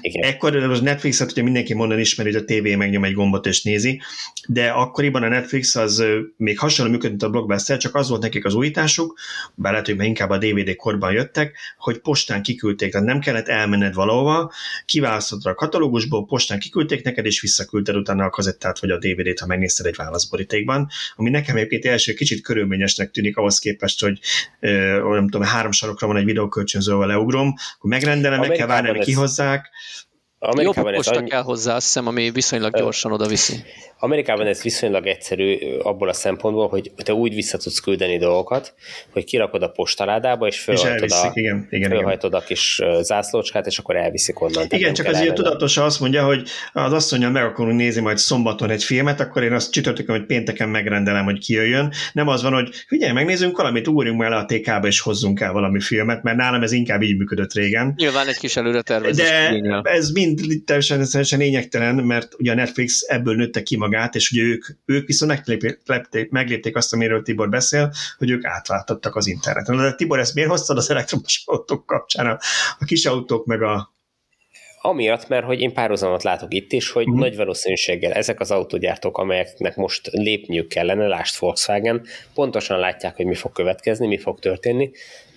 Igen. 0.00 0.22
Ekkor 0.22 0.56
a 0.56 0.80
Netflixet 0.80 1.30
ugye 1.30 1.42
mindenki 1.42 1.74
mondan 1.74 1.98
ismeri, 1.98 2.32
hogy 2.32 2.42
a 2.42 2.44
tévé 2.44 2.74
megnyom 2.74 3.04
egy 3.04 3.12
gombot 3.12 3.46
és 3.46 3.62
nézi, 3.62 4.00
de 4.48 4.68
akkoriban 4.68 5.22
a 5.22 5.28
Netflix 5.28 5.76
az 5.76 6.04
még 6.36 6.58
hasonló 6.58 6.90
működött, 6.90 7.10
mint 7.10 7.22
a 7.22 7.30
Blockbuster, 7.30 7.78
csak 7.78 7.94
az 7.94 8.08
volt 8.08 8.22
nekik 8.22 8.44
az 8.44 8.54
újításuk, 8.54 9.18
bár 9.54 9.72
lehet, 9.72 9.86
hogy 9.86 10.04
inkább 10.04 10.30
a 10.30 10.38
DVD 10.38 10.76
korban 10.76 11.12
jöttek, 11.12 11.56
hogy 11.78 11.98
postán 11.98 12.42
kiküldték, 12.42 12.90
tehát 12.92 13.06
nem 13.06 13.20
kellett 13.20 13.48
elmenned 13.48 13.94
valahova, 13.94 14.52
kiválasztottad 14.84 15.52
a 15.52 15.54
katalógusból, 15.54 16.26
postán 16.26 16.58
kiküldték 16.58 17.04
neked, 17.04 17.26
és 17.26 17.40
visszaküldted 17.40 17.96
utána 17.96 18.24
a 18.24 18.30
kazettát 18.30 18.80
vagy 18.80 18.90
a 18.90 18.98
DVD-t, 18.98 19.40
ha 19.40 19.46
megnézted 19.46 19.86
egy 19.86 19.96
válaszborítékban, 19.96 20.88
ami 21.16 21.29
ami 21.30 21.38
nekem 21.38 21.56
egyébként 21.56 21.84
első 21.84 22.12
kicsit 22.12 22.42
körülményesnek 22.42 23.10
tűnik 23.10 23.36
ahhoz 23.36 23.58
képest, 23.58 24.00
hogy 24.00 24.18
nem 24.60 25.28
tudom, 25.28 25.42
három 25.42 25.72
sarokra 25.72 26.06
van 26.06 26.16
egy 26.16 26.24
videókölcsönzővel 26.24 27.06
leugrom, 27.06 27.54
akkor 27.76 27.90
megrendelem, 27.90 28.40
meg 28.40 28.50
kell 28.50 28.66
várni, 28.66 28.88
hogy 28.88 29.04
kihozzák. 30.40 30.76
Jobb 30.76 30.94
posta 30.94 31.16
annyi... 31.16 31.28
kell 31.28 31.42
hozzá, 31.42 31.74
azt 31.74 31.86
hiszem, 31.86 32.06
ami 32.06 32.30
viszonylag 32.30 32.76
gyorsan 32.76 33.12
oda 33.12 33.26
viszi. 33.26 33.54
Amerikában 34.02 34.46
ez 34.46 34.62
viszonylag 34.62 35.06
egyszerű 35.06 35.58
abból 35.82 36.08
a 36.08 36.12
szempontból, 36.12 36.68
hogy 36.68 36.92
te 36.96 37.14
úgy 37.14 37.34
vissza 37.34 37.58
tudsz 37.58 37.78
küldeni 37.78 38.18
dolgokat, 38.18 38.74
hogy 39.12 39.24
kirakod 39.24 39.62
a 39.62 39.68
postaládába, 39.68 40.46
és 40.46 40.60
fölhajtod, 40.60 41.10
a, 41.10 41.30
igen, 41.32 41.66
igen, 41.70 41.90
fölhajtod 41.90 42.34
a 42.34 42.40
kis 42.40 42.80
zászlócskát, 43.00 43.66
és 43.66 43.78
akkor 43.78 43.96
elviszik 43.96 44.40
onnan. 44.40 44.66
Igen, 44.68 44.94
csak 44.94 45.06
azért 45.06 45.34
tudatosan 45.34 45.84
azt 45.84 46.00
mondja, 46.00 46.24
hogy 46.24 46.48
az 46.72 46.92
asszonyjal 46.92 47.30
meg 47.30 47.44
akarunk 47.44 47.76
nézni 47.76 48.00
majd 48.00 48.18
szombaton 48.18 48.70
egy 48.70 48.84
filmet, 48.84 49.20
akkor 49.20 49.42
én 49.42 49.52
azt 49.52 49.72
csütörtökön, 49.72 50.16
hogy 50.16 50.26
pénteken 50.26 50.68
megrendelem, 50.68 51.24
hogy 51.24 51.38
kijöjjön. 51.38 51.92
Nem 52.12 52.28
az 52.28 52.42
van, 52.42 52.52
hogy 52.52 52.68
figyelj, 52.86 53.12
megnézzünk 53.12 53.56
valamit, 53.56 53.88
ugorjunk 53.88 54.22
el 54.22 54.32
a 54.32 54.44
TK-ba, 54.44 54.86
és 54.86 55.00
hozzunk 55.00 55.40
el 55.40 55.52
valami 55.52 55.80
filmet, 55.80 56.22
mert 56.22 56.36
nálam 56.36 56.62
ez 56.62 56.72
inkább 56.72 57.02
így 57.02 57.16
működött 57.16 57.52
régen. 57.52 57.92
Nyilván 57.96 58.28
egy 58.28 58.38
kis 58.38 58.56
előre 58.56 58.82
tervezés. 58.82 59.28
De 59.28 59.80
ez 59.82 60.10
mind 60.10 60.29
teljesen 60.64 61.38
lényegtelen, 61.38 61.94
mert 61.94 62.34
ugye 62.38 62.52
a 62.52 62.54
Netflix 62.54 63.00
ebből 63.08 63.34
nőtte 63.34 63.62
ki 63.62 63.76
magát, 63.76 64.14
és 64.14 64.30
ugye 64.30 64.42
ők, 64.42 64.64
ők 64.84 65.06
viszont 65.06 65.32
meglépték, 65.32 66.30
meglépték 66.30 66.76
azt, 66.76 66.92
amiről 66.92 67.22
Tibor 67.22 67.48
beszél, 67.48 67.92
hogy 68.18 68.30
ők 68.30 68.44
átváltottak 68.44 69.16
az 69.16 69.26
interneten. 69.26 69.76
De 69.76 69.94
Tibor, 69.94 70.18
ezt 70.18 70.34
miért 70.34 70.50
hoztad 70.50 70.76
az 70.76 70.90
elektromos 70.90 71.42
autók 71.44 71.86
kapcsán? 71.86 72.26
A, 72.26 72.38
a 72.78 72.84
kis 72.84 73.06
autók 73.06 73.46
meg 73.46 73.62
a 73.62 73.92
Amiatt, 74.82 75.28
mert 75.28 75.44
hogy 75.44 75.60
én 75.60 75.72
párhuzamot 75.72 76.22
látok 76.22 76.54
itt 76.54 76.72
is, 76.72 76.90
hogy 76.90 77.08
mm. 77.08 77.18
nagy 77.18 77.36
valószínűséggel 77.36 78.12
ezek 78.12 78.40
az 78.40 78.50
autógyártók, 78.50 79.18
amelyeknek 79.18 79.76
most 79.76 80.08
lépniük 80.10 80.68
kellene, 80.68 81.06
lást 81.06 81.38
Volkswagen, 81.38 82.06
pontosan 82.34 82.78
látják, 82.78 83.16
hogy 83.16 83.26
mi 83.26 83.34
fog 83.34 83.52
következni, 83.52 84.06
mi 84.06 84.18
fog 84.18 84.38
történni, 84.38 84.90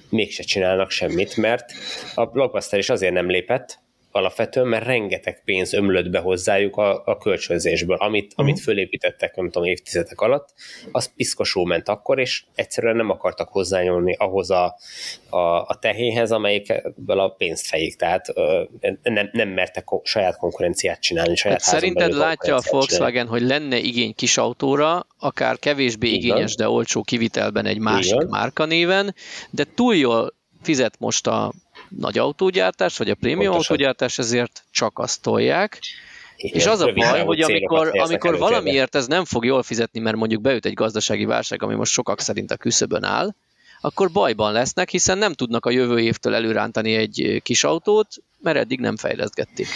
mégse 0.10 0.44
csinálnak 0.44 0.90
semmit, 0.90 1.38
mert 1.38 1.72
a 2.16 2.26
Blockbuster 2.26 2.80
is 2.80 2.90
azért 2.90 3.14
nem 3.14 3.30
lépett, 3.30 3.83
alapvetően, 4.16 4.68
mert 4.68 4.86
rengeteg 4.86 5.44
pénz 5.44 5.74
ömlött 5.74 6.10
be 6.10 6.20
hozzájuk 6.20 6.76
a, 6.76 7.02
a 7.06 7.18
kölcsönzésből, 7.18 7.96
amit, 7.96 8.24
uh-huh. 8.24 8.40
amit 8.40 8.60
fölépítettek, 8.60 9.36
nem 9.36 9.50
tudom, 9.50 9.68
évtizedek 9.68 10.22
alatt, 10.22 10.54
az 10.92 11.14
piszkosul 11.16 11.66
ment 11.66 11.90
akkor, 11.90 12.20
és 12.20 12.44
egyszerűen 12.56 12.96
nem 12.96 13.10
akartak 13.10 13.50
hozzányúlni 13.50 14.16
ahhoz 14.16 14.50
a, 14.50 14.76
a, 15.30 15.38
a 15.38 15.78
tehénhez, 15.82 16.32
amelyikből 16.32 17.20
a 17.20 17.30
pénzt 17.30 17.68
fejik, 17.68 17.96
tehát 17.96 18.30
ö, 18.34 18.64
nem, 19.02 19.30
nem 19.32 19.50
mertek 19.50 19.86
saját 20.04 20.38
konkurenciát 20.38 21.02
csinálni. 21.02 21.36
Saját 21.36 21.62
hát 21.62 21.74
szerinted 21.74 22.14
látja 22.14 22.56
a 22.56 22.62
Volkswagen, 22.70 23.10
csinálni. 23.12 23.30
hogy 23.30 23.42
lenne 23.42 23.78
igény 23.78 24.16
kis 24.16 24.38
autóra, 24.38 25.08
akár 25.20 25.60
kevésbé 25.60 26.08
Igen. 26.08 26.20
igényes, 26.20 26.56
de 26.56 26.70
olcsó 26.70 27.02
kivitelben 27.02 27.66
egy 27.66 27.80
másik 27.80 28.14
Igen. 28.14 28.28
márkanéven, 28.30 29.16
de 29.50 29.66
túl 29.76 29.96
jól 29.96 30.34
fizet 30.62 31.00
most 31.00 31.28
a 31.28 31.54
nagy 31.98 32.18
autógyártás, 32.18 32.98
vagy 32.98 33.10
a 33.10 33.16
prémium 33.16 33.52
Pontosan. 33.52 33.72
autógyártás, 33.72 34.18
ezért 34.18 34.64
csak 34.72 35.00
azt 35.00 35.22
tolják. 35.22 35.80
Igen, 36.36 36.60
és 36.60 36.66
az 36.66 36.80
a 36.80 36.92
baj, 36.92 37.24
hogy 37.24 37.42
amikor, 37.42 37.92
amikor 37.94 38.38
valamiért 38.38 38.96
ez 38.96 39.08
nem 39.08 39.26
fog 39.26 39.46
jól 39.46 39.64
fizetni, 39.64 40.00
mert 40.00 40.16
mondjuk 40.16 40.42
beüt 40.42 40.66
egy 40.66 40.74
gazdasági 40.74 41.26
válság, 41.26 41.64
ami 41.64 41.76
most 41.76 41.92
sokak 41.92 42.20
szerint 42.20 42.52
a 42.52 42.58
küszöbön 42.58 43.04
áll, 43.04 43.34
akkor 43.82 44.12
bajban 44.12 44.52
lesznek, 44.52 44.90
hiszen 44.90 45.18
nem 45.18 45.34
tudnak 45.34 45.66
a 45.66 45.70
jövő 45.70 46.00
évtől 46.00 46.34
előrántani 46.36 46.96
egy 46.96 47.42
kis 47.44 47.64
autót, 47.64 48.08
mert 48.42 48.58
eddig 48.58 48.80
nem 48.80 48.98
fejleszgették. 48.98 49.68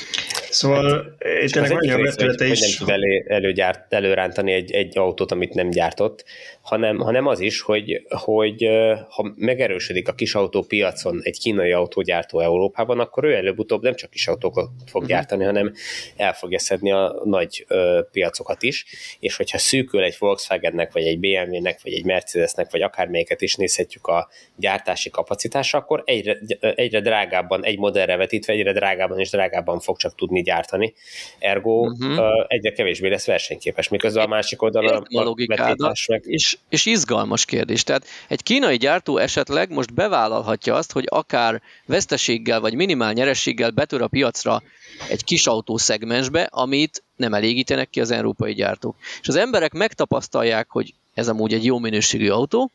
Szóval 0.49 1.15
itt 1.43 1.55
ennek 1.55 1.81
olyan 1.81 2.01
vetülete 2.01 2.45
is. 2.45 2.59
Hogy 2.59 2.67
nem 2.67 2.77
tud 2.77 2.89
elő, 2.89 3.25
előgyárt, 3.27 3.93
előrántani 3.93 4.51
egy, 4.51 4.71
egy 4.71 4.97
autót, 4.97 5.31
amit 5.31 5.53
nem 5.53 5.69
gyártott, 5.69 6.25
hanem, 6.61 6.97
hanem 6.97 7.27
az 7.27 7.39
is, 7.39 7.61
hogy, 7.61 8.01
hogy 8.09 8.67
ha 9.09 9.33
megerősödik 9.35 10.07
a 10.07 10.13
kis 10.13 10.35
autópiacon 10.35 11.19
egy 11.23 11.39
kínai 11.39 11.71
autógyártó 11.71 12.39
Európában, 12.39 12.99
akkor 12.99 13.23
ő 13.23 13.33
előbb-utóbb 13.33 13.81
nem 13.81 13.95
csak 13.95 14.09
kis 14.09 14.27
autókat 14.27 14.69
fog 14.85 15.01
uh-huh. 15.01 15.07
gyártani, 15.07 15.43
hanem 15.43 15.73
el 16.15 16.33
fogja 16.33 16.59
szedni 16.59 16.91
a 16.91 17.21
nagy 17.23 17.65
ö, 17.67 17.99
piacokat 18.11 18.63
is, 18.63 18.85
és 19.19 19.35
hogyha 19.35 19.57
szűkül 19.57 20.03
egy 20.03 20.15
Volkswagennek, 20.19 20.91
vagy 20.91 21.05
egy 21.05 21.19
BMW-nek, 21.19 21.79
vagy 21.83 21.93
egy 21.93 22.05
Mercedesnek, 22.05 22.71
vagy 22.71 22.81
akármelyiket 22.81 23.41
is 23.41 23.55
nézhetjük 23.55 24.07
a 24.07 24.29
gyártási 24.55 25.09
kapacitása, 25.09 25.77
akkor 25.77 26.01
egyre, 26.05 26.39
egyre 26.59 27.01
drágábban, 27.01 27.65
egy 27.65 27.77
modellre 27.77 28.15
vetítve 28.15 28.53
egyre 28.53 28.73
drágábban 28.73 29.19
és 29.19 29.29
drágábban 29.29 29.79
fog 29.79 29.97
csak 29.97 30.15
tudni 30.15 30.36
gyártani. 30.41 30.93
Ergo 31.39 31.71
uh-huh. 31.71 32.45
egyre 32.47 32.71
kevésbé 32.71 33.09
lesz 33.09 33.25
versenyképes, 33.25 33.88
miközben 33.89 34.23
a 34.23 34.27
másik 34.27 34.61
oldalon 34.61 35.05
a, 35.09 35.29
a 35.29 35.35
vetítás 35.47 36.07
meg... 36.07 36.23
És, 36.25 36.57
és 36.69 36.85
izgalmas 36.85 37.45
kérdés. 37.45 37.83
Tehát 37.83 38.05
egy 38.27 38.43
kínai 38.43 38.77
gyártó 38.77 39.17
esetleg 39.17 39.71
most 39.71 39.93
bevállalhatja 39.93 40.75
azt, 40.75 40.91
hogy 40.91 41.05
akár 41.07 41.61
veszteséggel 41.85 42.59
vagy 42.59 42.73
minimál 42.73 43.13
nyerességgel 43.13 43.71
betör 43.71 44.01
a 44.01 44.07
piacra 44.07 44.61
egy 45.09 45.23
kis 45.23 45.47
autószegmensbe, 45.47 46.41
amit 46.51 47.03
nem 47.15 47.33
elégítenek 47.33 47.89
ki 47.89 48.01
az 48.01 48.11
európai 48.11 48.53
gyártók. 48.53 48.95
És 49.21 49.27
az 49.27 49.35
emberek 49.35 49.73
megtapasztalják, 49.73 50.69
hogy 50.69 50.93
ez 51.13 51.27
amúgy 51.27 51.53
egy 51.53 51.65
jó 51.65 51.79
minőségű 51.79 52.29
autó, 52.29 52.71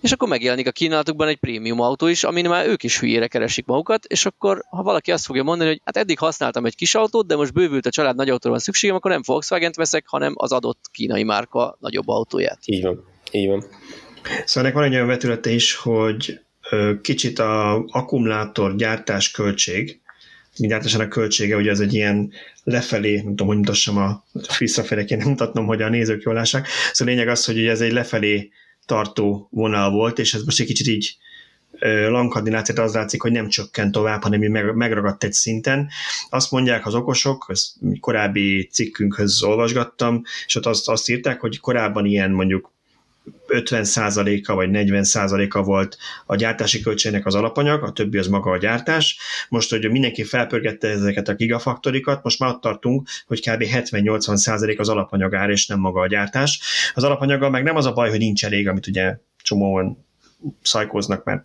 és 0.00 0.12
akkor 0.12 0.28
megjelenik 0.28 0.66
a 0.66 0.72
kínálatokban 0.72 1.28
egy 1.28 1.36
prémium 1.36 1.80
autó 1.80 2.06
is, 2.06 2.24
amin 2.24 2.48
már 2.48 2.66
ők 2.66 2.82
is 2.82 3.00
hülyére 3.00 3.26
keresik 3.26 3.66
magukat, 3.66 4.04
és 4.04 4.26
akkor 4.26 4.64
ha 4.70 4.82
valaki 4.82 5.12
azt 5.12 5.24
fogja 5.24 5.42
mondani, 5.42 5.70
hogy 5.70 5.80
hát 5.84 5.96
eddig 5.96 6.18
használtam 6.18 6.66
egy 6.66 6.74
kis 6.74 6.94
autót, 6.94 7.26
de 7.26 7.36
most 7.36 7.52
bővült 7.52 7.86
a 7.86 7.90
család 7.90 8.16
nagy 8.16 8.28
autóra 8.28 8.54
van 8.54 8.62
szükségem, 8.62 8.96
akkor 8.96 9.10
nem 9.10 9.22
Volkswagen-t 9.24 9.76
veszek, 9.76 10.04
hanem 10.06 10.32
az 10.36 10.52
adott 10.52 10.84
kínai 10.92 11.22
márka 11.22 11.76
nagyobb 11.80 12.08
autóját. 12.08 12.58
Így 12.64 12.82
van, 12.82 13.04
így 13.30 13.48
van. 13.48 13.64
Szóval 14.44 14.62
ennek 14.62 14.74
van 14.74 14.84
egy 14.84 14.94
olyan 14.94 15.06
vetülete 15.06 15.50
is, 15.50 15.74
hogy 15.74 16.40
kicsit 17.02 17.38
a 17.38 17.84
akkumulátor 17.84 18.76
gyártás 18.76 19.30
költség, 19.30 20.00
a 20.98 21.08
költsége, 21.08 21.54
hogy 21.54 21.68
ez 21.68 21.80
egy 21.80 21.94
ilyen 21.94 22.32
lefelé, 22.64 23.14
nem 23.14 23.24
tudom, 23.24 23.46
hogy 23.46 23.56
mutassam 23.56 23.96
a 23.96 24.24
visszafelé, 24.58 25.04
kéne 25.04 25.24
mutatnom, 25.24 25.66
hogy 25.66 25.82
a 25.82 25.88
nézők 25.88 26.22
jól 26.22 26.34
lássák. 26.34 26.66
Szóval 26.92 27.14
a 27.14 27.16
lényeg 27.16 27.32
az, 27.32 27.44
hogy 27.44 27.66
ez 27.66 27.80
egy 27.80 27.92
lefelé 27.92 28.50
tartó 28.90 29.48
vonal 29.50 29.90
volt, 29.90 30.18
és 30.18 30.34
ez 30.34 30.42
most 30.42 30.60
egy 30.60 30.66
kicsit 30.66 30.86
így 30.86 31.16
lankadni 32.08 32.50
látszik, 32.50 32.78
az 32.78 32.94
látszik, 32.94 33.22
hogy 33.22 33.32
nem 33.32 33.48
csökkent 33.48 33.92
tovább, 33.92 34.22
hanem 34.22 34.40
meg, 34.40 34.74
megragadt 34.74 35.24
egy 35.24 35.32
szinten. 35.32 35.88
Azt 36.30 36.50
mondják 36.50 36.86
az 36.86 36.94
okosok, 36.94 37.46
ezt 37.48 37.72
korábbi 38.00 38.68
cikkünkhöz 38.72 39.42
olvasgattam, 39.42 40.22
és 40.46 40.54
ott 40.54 40.66
azt, 40.66 40.88
azt 40.88 41.08
írták, 41.08 41.40
hogy 41.40 41.60
korábban 41.60 42.04
ilyen 42.04 42.30
mondjuk 42.30 42.72
50%-a 43.48 44.54
vagy 44.54 44.68
40%-a 44.72 45.62
volt 45.62 45.96
a 46.26 46.36
gyártási 46.36 46.80
költségnek 46.80 47.26
az 47.26 47.34
alapanyag, 47.34 47.82
a 47.82 47.92
többi 47.92 48.18
az 48.18 48.26
maga 48.26 48.50
a 48.50 48.58
gyártás. 48.58 49.18
Most, 49.48 49.70
hogy 49.70 49.90
mindenki 49.90 50.24
felpörgette 50.24 50.88
ezeket 50.88 51.28
a 51.28 51.34
gigafaktorikat, 51.34 52.22
most 52.22 52.38
már 52.38 52.50
ott 52.50 52.60
tartunk, 52.60 53.08
hogy 53.26 53.40
kb. 53.40 53.64
70-80% 53.72 54.78
az 54.78 54.88
alapanyagár, 54.88 55.50
és 55.50 55.66
nem 55.66 55.78
maga 55.78 56.00
a 56.00 56.06
gyártás. 56.06 56.60
Az 56.94 57.04
alapanyaggal 57.04 57.50
meg 57.50 57.62
nem 57.62 57.76
az 57.76 57.86
a 57.86 57.92
baj, 57.92 58.10
hogy 58.10 58.18
nincs 58.18 58.44
elég, 58.44 58.68
amit 58.68 58.86
ugye 58.86 59.16
csomóan 59.42 60.06
szajkóznak, 60.62 61.24
mert 61.24 61.44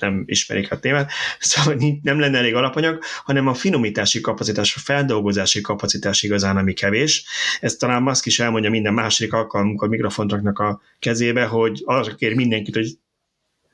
nem 0.00 0.22
ismerik 0.26 0.72
a 0.72 0.78
témát, 0.78 1.10
szóval 1.38 1.98
nem 2.02 2.20
lenne 2.20 2.38
elég 2.38 2.54
alapanyag, 2.54 3.02
hanem 3.24 3.46
a 3.46 3.54
finomítási 3.54 4.20
kapacitás, 4.20 4.76
a 4.76 4.80
feldolgozási 4.80 5.60
kapacitás 5.60 6.22
igazán, 6.22 6.56
ami 6.56 6.72
kevés. 6.72 7.24
Ezt 7.60 7.78
talán 7.78 8.02
Musk 8.02 8.26
is 8.26 8.40
elmondja 8.40 8.70
minden 8.70 8.94
második 8.94 9.32
alkalom, 9.32 9.66
amikor 9.68 9.88
mikrofont 9.88 10.30
raknak 10.32 10.58
a 10.58 10.80
kezébe, 10.98 11.44
hogy 11.44 11.82
arra 11.84 12.14
kér 12.14 12.34
mindenkit, 12.34 12.74
hogy 12.74 12.98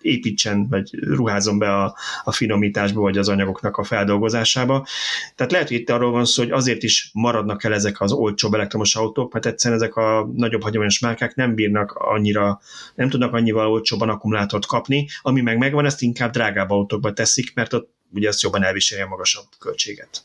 építsen, 0.02 0.68
vagy 0.68 0.94
ruházom 1.00 1.58
be 1.58 1.74
a, 1.76 1.96
a 2.24 2.32
finomításba, 2.32 3.00
vagy 3.00 3.18
az 3.18 3.28
anyagoknak 3.28 3.76
a 3.76 3.84
feldolgozásába. 3.84 4.86
Tehát 5.34 5.52
lehet, 5.52 5.68
hogy 5.68 5.76
itt 5.76 5.90
arról 5.90 6.10
van 6.10 6.24
szó, 6.24 6.42
hogy 6.42 6.52
azért 6.52 6.82
is 6.82 7.10
maradnak 7.12 7.64
el 7.64 7.74
ezek 7.74 8.00
az 8.00 8.12
olcsóbb 8.12 8.54
elektromos 8.54 8.96
autók, 8.96 9.32
mert 9.32 9.46
egyszerűen 9.46 9.80
ezek 9.80 9.96
a 9.96 10.30
nagyobb 10.34 10.62
hagyományos 10.62 10.98
márkák 10.98 11.34
nem 11.34 11.54
bírnak 11.54 11.92
annyira, 11.92 12.60
nem 12.94 13.08
tudnak 13.08 13.32
annyival 13.32 13.70
olcsóbban 13.70 14.08
akkumulátort 14.08 14.66
kapni, 14.66 15.08
ami 15.22 15.40
meg 15.40 15.58
megvan, 15.58 15.84
ezt 15.84 16.02
inkább 16.02 16.32
drágább 16.32 16.70
autókba 16.70 17.12
teszik, 17.12 17.54
mert 17.54 17.72
ott 17.72 17.90
ugye 18.14 18.28
ezt 18.28 18.42
jobban 18.42 18.64
elviseli 18.64 19.02
a 19.02 19.06
magasabb 19.06 19.46
költséget. 19.58 20.24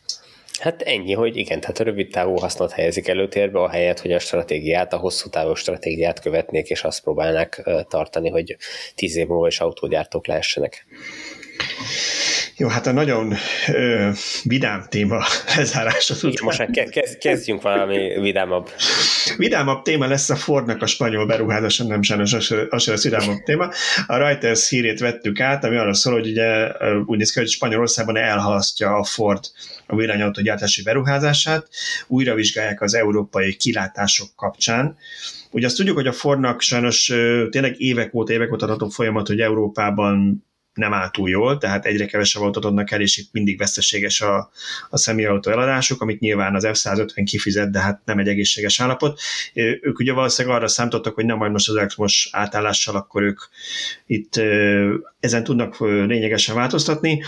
Hát 0.59 0.81
ennyi, 0.81 1.13
hogy 1.13 1.37
igen, 1.37 1.59
tehát 1.59 1.79
a 1.79 1.83
rövid 1.83 2.11
távú 2.11 2.35
hasznot 2.35 2.71
helyezik 2.71 3.07
előtérbe, 3.07 3.59
a 3.59 3.69
helyet, 3.69 3.99
hogy 3.99 4.11
a 4.11 4.19
stratégiát, 4.19 4.93
a 4.93 4.97
hosszú 4.97 5.29
távú 5.29 5.53
stratégiát 5.53 6.19
követnék, 6.19 6.69
és 6.69 6.83
azt 6.83 7.03
próbálnak 7.03 7.61
tartani, 7.87 8.29
hogy 8.29 8.57
tíz 8.95 9.15
év 9.15 9.27
múlva 9.27 9.47
is 9.47 9.59
autógyártók 9.59 10.27
lehessenek. 10.27 10.85
Jó, 12.59 12.67
hát 12.67 12.87
a 12.87 12.91
nagyon 12.91 13.33
ö, 13.67 14.09
vidám 14.43 14.85
téma 14.89 15.23
lezárása 15.57 16.13
után. 16.15 16.43
Most 16.43 16.57
már 16.57 16.69
kezd, 16.69 17.17
kezdjünk 17.17 17.61
valami 17.61 18.19
vidámabb. 18.19 18.69
Vidámabb 19.37 19.81
téma 19.81 20.07
lesz 20.07 20.29
a 20.29 20.35
Fordnak 20.35 20.81
a 20.81 20.85
spanyol 20.85 21.25
beruházása, 21.25 21.83
nem 21.83 22.01
sajnos 22.01 22.33
az 22.69 22.83
se 22.83 22.91
lesz 22.91 23.03
vidámabb 23.03 23.43
téma. 23.43 23.69
A 24.07 24.17
Reuters 24.17 24.69
hírét 24.69 24.99
vettük 24.99 25.39
át, 25.39 25.63
ami 25.63 25.75
arra 25.75 25.93
szól, 25.93 26.13
hogy 26.13 26.27
ugye 26.27 26.71
úgy 27.05 27.17
néz 27.17 27.31
ki, 27.31 27.39
hogy 27.39 27.49
Spanyolországban 27.49 28.17
elhalasztja 28.17 28.95
a 28.95 29.03
Ford 29.03 29.43
a 29.87 29.95
villanyautó 29.95 30.41
gyártási 30.41 30.83
beruházását, 30.83 31.69
újra 32.07 32.33
vizsgálják 32.33 32.81
az 32.81 32.93
európai 32.93 33.55
kilátások 33.55 34.27
kapcsán. 34.35 34.97
Ugye 35.51 35.65
azt 35.65 35.75
tudjuk, 35.75 35.95
hogy 35.95 36.07
a 36.07 36.13
Fordnak 36.13 36.61
sajnos 36.61 37.05
tényleg 37.49 37.79
évek 37.81 38.13
óta, 38.13 38.33
évek 38.33 38.51
óta 38.51 38.65
tartó 38.67 38.89
folyamat, 38.89 39.27
hogy 39.27 39.39
Európában 39.39 40.45
nem 40.78 40.93
áll 40.93 41.09
túl 41.09 41.30
jól, 41.30 41.57
tehát 41.57 41.86
egyre 41.86 42.05
kevesebb 42.05 42.41
autót 42.41 42.65
adnak 42.65 42.91
el, 42.91 43.01
és 43.01 43.17
itt 43.17 43.30
mindig 43.32 43.57
veszteséges 43.57 44.21
a, 44.21 44.51
a 44.89 44.97
személyautó 44.97 45.51
eladásuk, 45.51 46.01
amit 46.01 46.19
nyilván 46.19 46.55
az 46.55 46.67
F-150 46.67 47.21
kifizet, 47.25 47.71
de 47.71 47.80
hát 47.80 48.01
nem 48.05 48.19
egy 48.19 48.28
egészséges 48.28 48.80
állapot. 48.82 49.19
Ők 49.53 49.99
ugye 49.99 50.13
valószínűleg 50.13 50.57
arra 50.57 50.67
számítottak, 50.67 51.15
hogy 51.15 51.25
nem 51.25 51.38
majd 51.38 51.51
most 51.51 51.69
az 51.69 51.75
elektromos 51.75 52.30
átállással, 52.32 52.95
akkor 52.95 53.21
ők 53.23 53.39
itt 54.05 54.41
ezen 55.19 55.43
tudnak 55.43 55.80
lényegesen 55.80 56.55
változtatni 56.55 57.23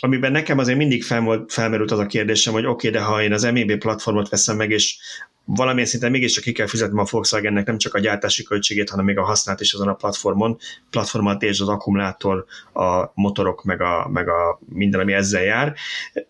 amiben 0.00 0.32
nekem 0.32 0.58
azért 0.58 0.78
mindig 0.78 1.04
fel 1.04 1.44
felmerült 1.48 1.90
az 1.90 1.98
a 1.98 2.06
kérdésem, 2.06 2.52
hogy 2.52 2.66
oké, 2.66 2.88
okay, 2.88 3.00
de 3.00 3.06
ha 3.06 3.22
én 3.22 3.32
az 3.32 3.42
MEB 3.42 3.78
platformot 3.78 4.28
veszem 4.28 4.56
meg, 4.56 4.70
és 4.70 4.96
valamilyen 5.44 5.88
szinten 5.88 6.10
mégiscsak 6.10 6.44
ki 6.44 6.52
kell 6.52 6.66
fizetnem 6.66 6.98
a 6.98 7.06
Volkswagennek 7.10 7.66
nem 7.66 7.78
csak 7.78 7.94
a 7.94 7.98
gyártási 7.98 8.42
költségét, 8.42 8.90
hanem 8.90 9.04
még 9.04 9.18
a 9.18 9.24
használat 9.24 9.60
is 9.60 9.72
azon 9.72 9.88
a 9.88 9.94
platformon, 9.94 10.58
platformot 10.90 11.42
és 11.42 11.60
az 11.60 11.68
akkumulátor, 11.68 12.44
a 12.72 13.10
motorok, 13.14 13.64
meg 13.64 13.80
a, 13.80 14.08
meg 14.12 14.28
a 14.28 14.60
minden, 14.68 15.00
ami 15.00 15.12
ezzel 15.12 15.42
jár, 15.42 15.74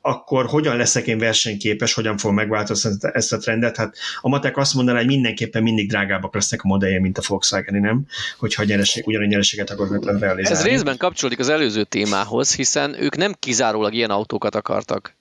akkor 0.00 0.46
hogyan 0.46 0.76
leszek 0.76 1.06
én 1.06 1.18
versenyképes, 1.18 1.94
hogyan 1.94 2.16
fogom 2.16 2.36
megváltoztatni 2.36 3.10
ezt 3.12 3.32
a 3.32 3.38
trendet? 3.38 3.76
Hát 3.76 3.96
a 4.20 4.28
matek 4.28 4.56
azt 4.56 4.74
mondaná, 4.74 4.98
hogy 4.98 5.06
mindenképpen 5.06 5.62
mindig 5.62 5.88
drágábbak 5.88 6.34
lesznek 6.34 6.62
a 6.62 6.68
modellje, 6.68 7.00
mint 7.00 7.18
a 7.18 7.22
Volkswagen, 7.26 7.80
nem? 7.80 8.06
Hogyha 8.38 8.64
nyereség, 8.64 9.06
ugyanúgy 9.06 9.28
nyereséget 9.28 9.70
akarnak 9.70 10.04
realizálni. 10.04 10.58
Ez 10.58 10.64
részben 10.64 10.96
kapcsolódik 10.96 11.38
az 11.38 11.48
előző 11.48 11.84
témához, 11.84 12.54
hiszen 12.54 13.02
ők 13.02 13.16
nem 13.16 13.34
kizárólag 13.38 13.94
ilyen 13.94 14.10
autókat 14.10 14.54
akartak 14.54 15.16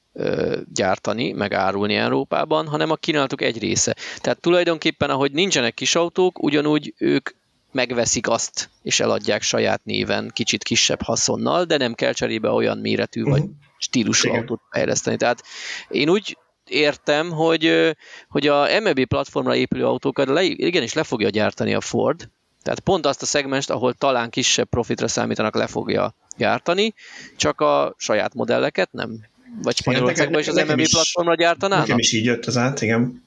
gyártani, 0.73 1.31
meg 1.31 1.53
árulni 1.53 1.95
Európában, 1.95 2.67
hanem 2.67 2.91
a 2.91 2.95
kínálatuk 2.95 3.41
egy 3.41 3.59
része. 3.59 3.95
Tehát 4.17 4.39
tulajdonképpen, 4.39 5.09
ahogy 5.09 5.31
nincsenek 5.31 5.73
kis 5.73 5.95
autók, 5.95 6.43
ugyanúgy 6.43 6.93
ők 6.97 7.29
megveszik 7.71 8.29
azt, 8.29 8.69
és 8.81 8.99
eladják 8.99 9.41
saját 9.41 9.81
néven, 9.83 10.31
kicsit 10.33 10.63
kisebb 10.63 11.01
haszonnal, 11.01 11.63
de 11.63 11.77
nem 11.77 11.93
kell 11.93 12.13
cserébe 12.13 12.49
olyan 12.49 12.77
méretű 12.77 13.23
vagy 13.23 13.41
mhm. 13.41 13.51
stílusú 13.77 14.27
Igen. 14.27 14.39
autót 14.39 14.61
fejleszteni. 14.69 15.17
Tehát 15.17 15.43
én 15.89 16.09
úgy 16.09 16.37
értem, 16.67 17.31
hogy, 17.31 17.95
hogy 18.27 18.47
a 18.47 18.79
MEB 18.81 19.05
platformra 19.05 19.55
épülő 19.55 19.85
autókat 19.85 20.27
le, 20.27 20.43
igenis 20.43 20.93
le 20.93 21.03
fogja 21.03 21.29
gyártani 21.29 21.73
a 21.73 21.81
Ford, 21.81 22.29
tehát 22.63 22.79
pont 22.79 23.05
azt 23.05 23.21
a 23.21 23.25
szegmest, 23.25 23.69
ahol 23.69 23.93
talán 23.93 24.29
kisebb 24.29 24.67
profitra 24.69 25.07
számítanak, 25.07 25.55
le 25.55 25.67
fogja 25.67 26.15
gyártani, 26.37 26.93
csak 27.37 27.61
a 27.61 27.93
saját 27.97 28.33
modelleket 28.33 28.91
nem. 28.91 29.25
Vagy 29.61 29.75
Spanyolországban 29.75 30.39
is 30.39 30.47
az 30.47 30.55
MMB 30.55 30.89
platformra 30.89 31.35
gyártanának? 31.35 31.85
Nekem 31.85 31.99
is 31.99 32.13
így 32.13 32.25
jött 32.25 32.45
az 32.45 32.57
át, 32.57 32.81
igen. 32.81 33.23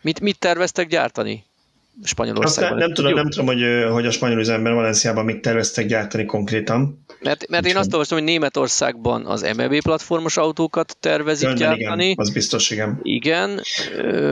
Mit, 0.00 0.20
mit 0.20 0.38
terveztek 0.38 0.88
gyártani? 0.88 1.44
Spanyolországban. 2.04 2.78
Nem, 2.78 2.86
nem, 2.86 2.94
tudom, 2.94 3.14
nem 3.14 3.30
tudom, 3.30 3.46
hogy, 3.46 3.62
hogy 3.92 4.06
a 4.06 4.10
spanyol 4.10 4.38
üzemben 4.38 4.74
Valenciában 4.74 5.24
mit 5.24 5.42
terveztek 5.42 5.86
gyártani 5.86 6.24
konkrétan. 6.24 7.04
Mert, 7.20 7.48
mert 7.48 7.66
én 7.66 7.76
azt 7.76 7.92
olvastam, 7.92 8.18
hogy 8.18 8.26
Németországban 8.26 9.26
az 9.26 9.50
MEB 9.56 9.82
platformos 9.82 10.36
autókat 10.36 10.96
tervezik 11.00 11.48
Jön, 11.48 11.56
gyártani. 11.56 12.04
Igen, 12.04 12.14
az 12.16 12.30
biztos, 12.30 12.70
igen. 12.70 13.00
Igen, 13.02 13.62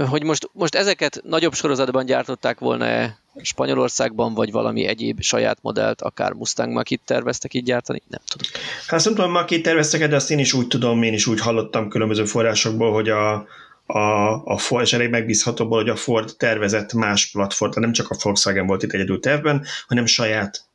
hogy 0.09 0.23
most, 0.23 0.51
most 0.53 0.75
ezeket 0.75 1.21
nagyobb 1.25 1.55
sorozatban 1.55 2.07
gyártották 2.07 2.59
volna 2.59 3.17
Spanyolországban, 3.43 4.35
vagy 4.35 4.51
valami 4.51 4.87
egyéb 4.87 5.21
saját 5.21 5.59
modellt, 5.63 6.03
akár 6.03 6.33
Mustang 6.33 6.73
Mach-it 6.73 7.01
terveztek 7.05 7.55
így 7.55 7.65
gyártani? 7.65 8.03
Nem 8.09 8.21
tudom. 8.27 8.51
Hát 8.87 9.05
nem 9.05 9.15
tudom, 9.15 9.31
Mach-it 9.31 9.63
terveztek, 9.63 10.09
de 10.09 10.17
azt 10.17 10.31
én 10.31 10.39
is 10.39 10.53
úgy 10.53 10.67
tudom, 10.67 11.03
én 11.03 11.13
is 11.13 11.27
úgy 11.27 11.41
hallottam 11.41 11.89
különböző 11.89 12.25
forrásokból, 12.25 12.93
hogy 12.93 13.09
a, 13.09 13.47
a, 13.87 14.33
a 14.45 14.59
Ford, 14.59 14.85
és 14.85 14.93
elég 14.93 15.11
megbízhatóból, 15.11 15.79
hogy 15.79 15.89
a 15.89 15.97
Ford 15.97 16.37
tervezett 16.37 16.93
más 16.93 17.31
platform, 17.31 17.81
nem 17.81 17.93
csak 17.93 18.11
a 18.11 18.17
Volkswagen 18.23 18.67
volt 18.67 18.83
itt 18.83 18.93
egyedül 18.93 19.21
tervben, 19.21 19.67
hanem 19.87 20.07
saját 20.07 20.67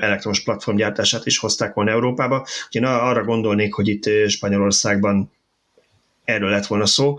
elektromos 0.00 0.42
platformgyártását 0.42 1.26
is 1.26 1.38
hozták 1.38 1.74
volna 1.74 1.90
Európába. 1.90 2.38
Úgyhogy 2.40 2.82
én 2.82 2.84
arra 2.84 3.24
gondolnék, 3.24 3.74
hogy 3.74 3.88
itt 3.88 4.28
Spanyolországban 4.28 5.32
erről 6.24 6.50
lett 6.50 6.66
volna 6.66 6.86
szó. 6.86 7.18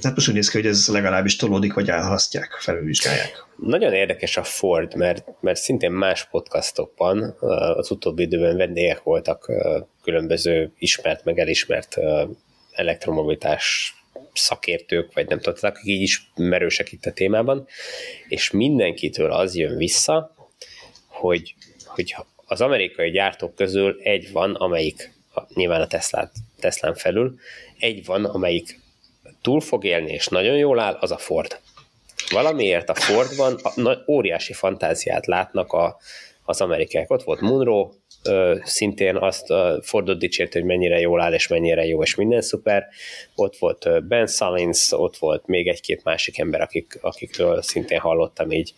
Tehát 0.00 0.16
most 0.16 0.28
úgy 0.28 0.34
néz 0.34 0.48
ki, 0.48 0.56
hogy 0.56 0.66
ez 0.66 0.88
legalábbis 0.88 1.36
tolódik, 1.36 1.74
vagy 1.74 1.88
elhasztják, 1.88 2.56
felülvizsgálják. 2.60 3.43
Nagyon 3.56 3.92
érdekes 3.92 4.36
a 4.36 4.42
Ford, 4.42 4.94
mert, 4.94 5.24
mert 5.40 5.60
szintén 5.60 5.90
más 5.90 6.28
podcastokban 6.28 7.36
az 7.76 7.90
utóbbi 7.90 8.22
időben 8.22 8.56
vendégek 8.56 9.02
voltak 9.02 9.52
különböző 10.02 10.72
ismert, 10.78 11.24
meg 11.24 11.38
elismert 11.38 11.96
elektromobilitás 12.72 13.94
szakértők, 14.32 15.14
vagy 15.14 15.28
nem 15.28 15.40
tudom, 15.40 15.58
akik 15.60 15.84
így 15.84 16.02
is 16.02 16.30
merősek 16.34 16.92
itt 16.92 17.04
a 17.04 17.12
témában, 17.12 17.66
és 18.28 18.50
mindenkitől 18.50 19.32
az 19.32 19.56
jön 19.56 19.76
vissza, 19.76 20.34
hogy, 21.06 21.54
hogy 21.86 22.14
az 22.46 22.60
amerikai 22.60 23.10
gyártók 23.10 23.54
közül 23.54 24.00
egy 24.02 24.32
van, 24.32 24.54
amelyik, 24.54 25.12
nyilván 25.54 25.80
a 25.80 25.86
Teslát, 25.86 26.32
Teslán 26.60 26.94
felül, 26.94 27.38
egy 27.78 28.04
van, 28.04 28.24
amelyik 28.24 28.80
túl 29.42 29.60
fog 29.60 29.84
élni, 29.84 30.12
és 30.12 30.28
nagyon 30.28 30.56
jól 30.56 30.78
áll, 30.78 30.96
az 31.00 31.10
a 31.10 31.18
Ford. 31.18 31.60
Valamiért 32.30 32.88
a 32.88 32.94
Fordban 32.94 33.54
a, 33.62 34.10
óriási 34.10 34.52
fantáziát 34.52 35.26
látnak 35.26 35.72
a, 35.72 35.96
az 36.44 36.60
amerikaiak. 36.60 37.10
Ott 37.10 37.22
volt 37.22 37.40
Munro, 37.40 37.90
ö, 38.24 38.56
szintén 38.62 39.16
azt 39.16 39.50
ö, 39.50 39.76
Fordot 39.82 40.18
dicsért, 40.18 40.52
hogy 40.52 40.64
mennyire 40.64 41.00
jól 41.00 41.20
áll, 41.20 41.32
és 41.32 41.48
mennyire 41.48 41.84
jó, 41.84 42.02
és 42.02 42.14
minden 42.14 42.40
szuper. 42.40 42.86
Ott 43.34 43.56
volt 43.56 43.86
ö, 43.86 44.00
Ben 44.00 44.26
Salins, 44.26 44.92
ott 44.92 45.16
volt 45.16 45.46
még 45.46 45.68
egy-két 45.68 46.04
másik 46.04 46.38
ember, 46.38 46.60
akik, 46.60 46.98
akikről 47.00 47.62
szintén 47.62 47.98
hallottam 47.98 48.50
így. 48.50 48.74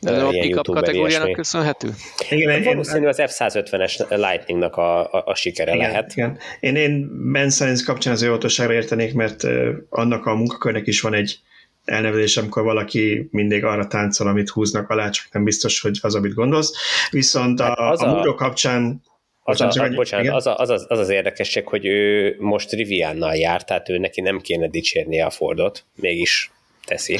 De 0.00 0.12
ez 0.12 0.22
a 0.22 0.28
pick 0.28 0.62
kategóriának 0.62 1.32
köszönhető? 1.32 1.88
Igen, 2.30 2.50
én, 2.50 2.62
valószínű 2.62 3.06
az 3.06 3.22
F-150-es 3.26 4.08
Lightningnak 4.08 4.76
a, 4.76 5.12
a, 5.12 5.22
a 5.26 5.34
sikere 5.34 5.74
igen, 5.74 5.88
lehet. 5.88 6.12
Igen. 6.12 6.38
Én, 6.60 6.76
én 6.76 7.08
Ben 7.32 7.50
Salins 7.50 7.82
kapcsán 7.82 8.12
az 8.12 8.22
óvatosságra 8.22 8.72
értenék, 8.72 9.14
mert 9.14 9.42
annak 9.88 10.26
a 10.26 10.34
munkakörnek 10.34 10.86
is 10.86 11.00
van 11.00 11.14
egy 11.14 11.38
elnevezés, 11.86 12.36
amikor 12.36 12.62
valaki 12.62 13.28
mindig 13.30 13.64
arra 13.64 13.86
táncol, 13.86 14.26
amit 14.26 14.48
húznak 14.48 14.90
alá, 14.90 15.10
csak 15.10 15.26
nem 15.32 15.44
biztos, 15.44 15.80
hogy 15.80 15.98
az, 16.02 16.14
amit 16.14 16.34
gondolsz. 16.34 16.72
Viszont 17.10 17.60
a, 17.60 17.64
hát 17.64 17.78
az 17.78 18.02
a, 18.02 18.20
a 18.22 18.34
kapcsán 18.34 19.02
az, 19.48 19.60
a, 19.60 19.70
a, 19.82 19.88
bocsánat, 19.88 20.34
az, 20.34 20.46
a, 20.46 20.56
az, 20.56 20.70
az, 20.70 20.84
az 20.88 20.98
az 20.98 21.08
érdekesség, 21.08 21.68
hogy 21.68 21.86
ő 21.86 22.36
most 22.38 22.72
Riviannal 22.72 23.34
jár, 23.34 23.64
tehát 23.64 23.88
ő 23.88 23.98
neki 23.98 24.20
nem 24.20 24.40
kéne 24.40 24.68
dicsérnie 24.68 25.24
a 25.24 25.30
Fordot, 25.30 25.84
mégis 25.94 26.50
teszi. 26.86 27.18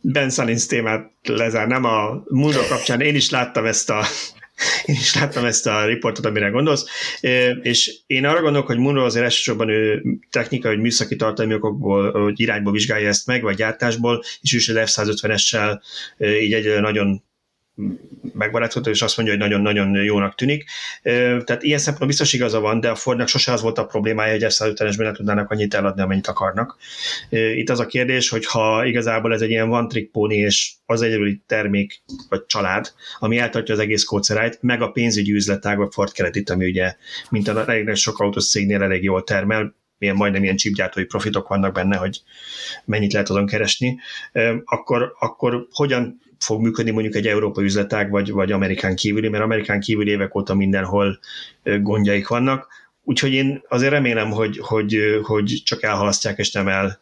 Ben 0.00 0.30
Salins 0.30 0.66
témát 0.66 1.10
lezárnám 1.22 1.84
a 1.84 2.22
Mundo 2.28 2.60
kapcsán. 2.68 3.00
Én 3.00 3.14
is 3.14 3.30
láttam 3.30 3.66
ezt 3.66 3.90
a 3.90 4.04
én 4.84 4.94
is 4.94 5.14
láttam 5.14 5.44
ezt 5.44 5.66
a 5.66 5.86
riportot, 5.86 6.24
amire 6.24 6.48
gondolsz, 6.48 6.84
és 7.62 7.98
én 8.06 8.26
arra 8.26 8.42
gondolok, 8.42 8.66
hogy 8.66 8.78
Munro 8.78 9.04
azért 9.04 9.24
elsősorban 9.24 9.68
ő 9.68 10.02
technikai, 10.30 10.74
vagy 10.74 10.82
műszaki 10.82 11.16
tartalmi 11.16 11.54
okokból, 11.54 12.10
hogy 12.22 12.40
irányból 12.40 12.72
vizsgálja 12.72 13.08
ezt 13.08 13.26
meg, 13.26 13.42
vagy 13.42 13.56
gyártásból, 13.56 14.22
és 14.40 14.54
ő 14.54 14.56
is 14.56 14.68
az 14.68 14.76
F-150-essel 14.76 15.80
így 16.18 16.52
egy 16.52 16.80
nagyon 16.80 17.22
megbarátkozó, 18.32 18.90
és 18.90 19.02
azt 19.02 19.16
mondja, 19.16 19.34
hogy 19.34 19.44
nagyon-nagyon 19.44 20.02
jónak 20.04 20.34
tűnik. 20.34 20.64
Tehát 21.02 21.62
ilyen 21.62 21.78
szempontból 21.78 22.06
biztos 22.06 22.32
igaza 22.32 22.60
van, 22.60 22.80
de 22.80 22.90
a 22.90 22.94
Fordnak 22.94 23.28
sose 23.28 23.52
az 23.52 23.62
volt 23.62 23.78
a 23.78 23.86
problémája, 23.86 24.32
hogy 24.32 24.44
F-150-esben 24.48 24.96
ne 24.96 25.12
tudnának 25.12 25.50
annyit 25.50 25.74
eladni, 25.74 26.02
amennyit 26.02 26.26
akarnak. 26.26 26.76
Itt 27.30 27.70
az 27.70 27.80
a 27.80 27.86
kérdés, 27.86 28.28
hogy 28.28 28.46
ha 28.46 28.84
igazából 28.84 29.32
ez 29.32 29.40
egy 29.40 29.50
ilyen 29.50 29.70
one 29.70 29.86
trick 29.86 30.10
pony, 30.10 30.30
és 30.30 30.72
az 30.86 31.02
egyedüli 31.02 31.42
termék 31.46 32.02
vagy 32.28 32.46
család, 32.46 32.92
ami 33.18 33.38
eltartja 33.38 33.74
az 33.74 33.80
egész 33.80 34.04
kócerájt, 34.04 34.58
meg 34.60 34.82
a 34.82 34.90
pénzügyi 34.90 35.32
üzletág, 35.32 35.80
a 35.80 35.90
Ford 35.90 36.12
Credit, 36.12 36.50
ami 36.50 36.66
ugye, 36.68 36.94
mint 37.28 37.48
a 37.48 37.68
elég 37.68 37.94
sok 37.94 38.18
autós 38.18 38.48
cégnél 38.48 38.82
elég 38.82 39.02
jól 39.02 39.24
termel, 39.24 39.74
milyen 39.98 40.16
majdnem 40.16 40.42
ilyen 40.42 40.56
chipgyártói 40.56 41.04
profitok 41.04 41.48
vannak 41.48 41.72
benne, 41.74 41.96
hogy 41.96 42.20
mennyit 42.84 43.12
lehet 43.12 43.28
azon 43.30 43.46
keresni, 43.46 43.98
akkor, 44.64 45.12
akkor 45.18 45.66
hogyan 45.70 46.20
fog 46.42 46.62
működni 46.62 46.90
mondjuk 46.90 47.14
egy 47.14 47.26
európai 47.26 47.64
üzletág, 47.64 48.10
vagy, 48.10 48.30
vagy 48.30 48.52
Amerikán 48.52 48.96
kívüli, 48.96 49.28
mert 49.28 49.44
Amerikán 49.44 49.80
kívüli 49.80 50.10
évek 50.10 50.34
óta 50.34 50.54
mindenhol 50.54 51.18
gondjaik 51.62 52.28
vannak. 52.28 52.68
Úgyhogy 53.04 53.32
én 53.32 53.62
azért 53.68 53.92
remélem, 53.92 54.30
hogy, 54.30 54.58
hogy, 54.58 55.20
hogy 55.22 55.62
csak 55.64 55.82
elhalasztják, 55.82 56.38
és 56.38 56.52
nem 56.52 56.68
el 56.68 56.98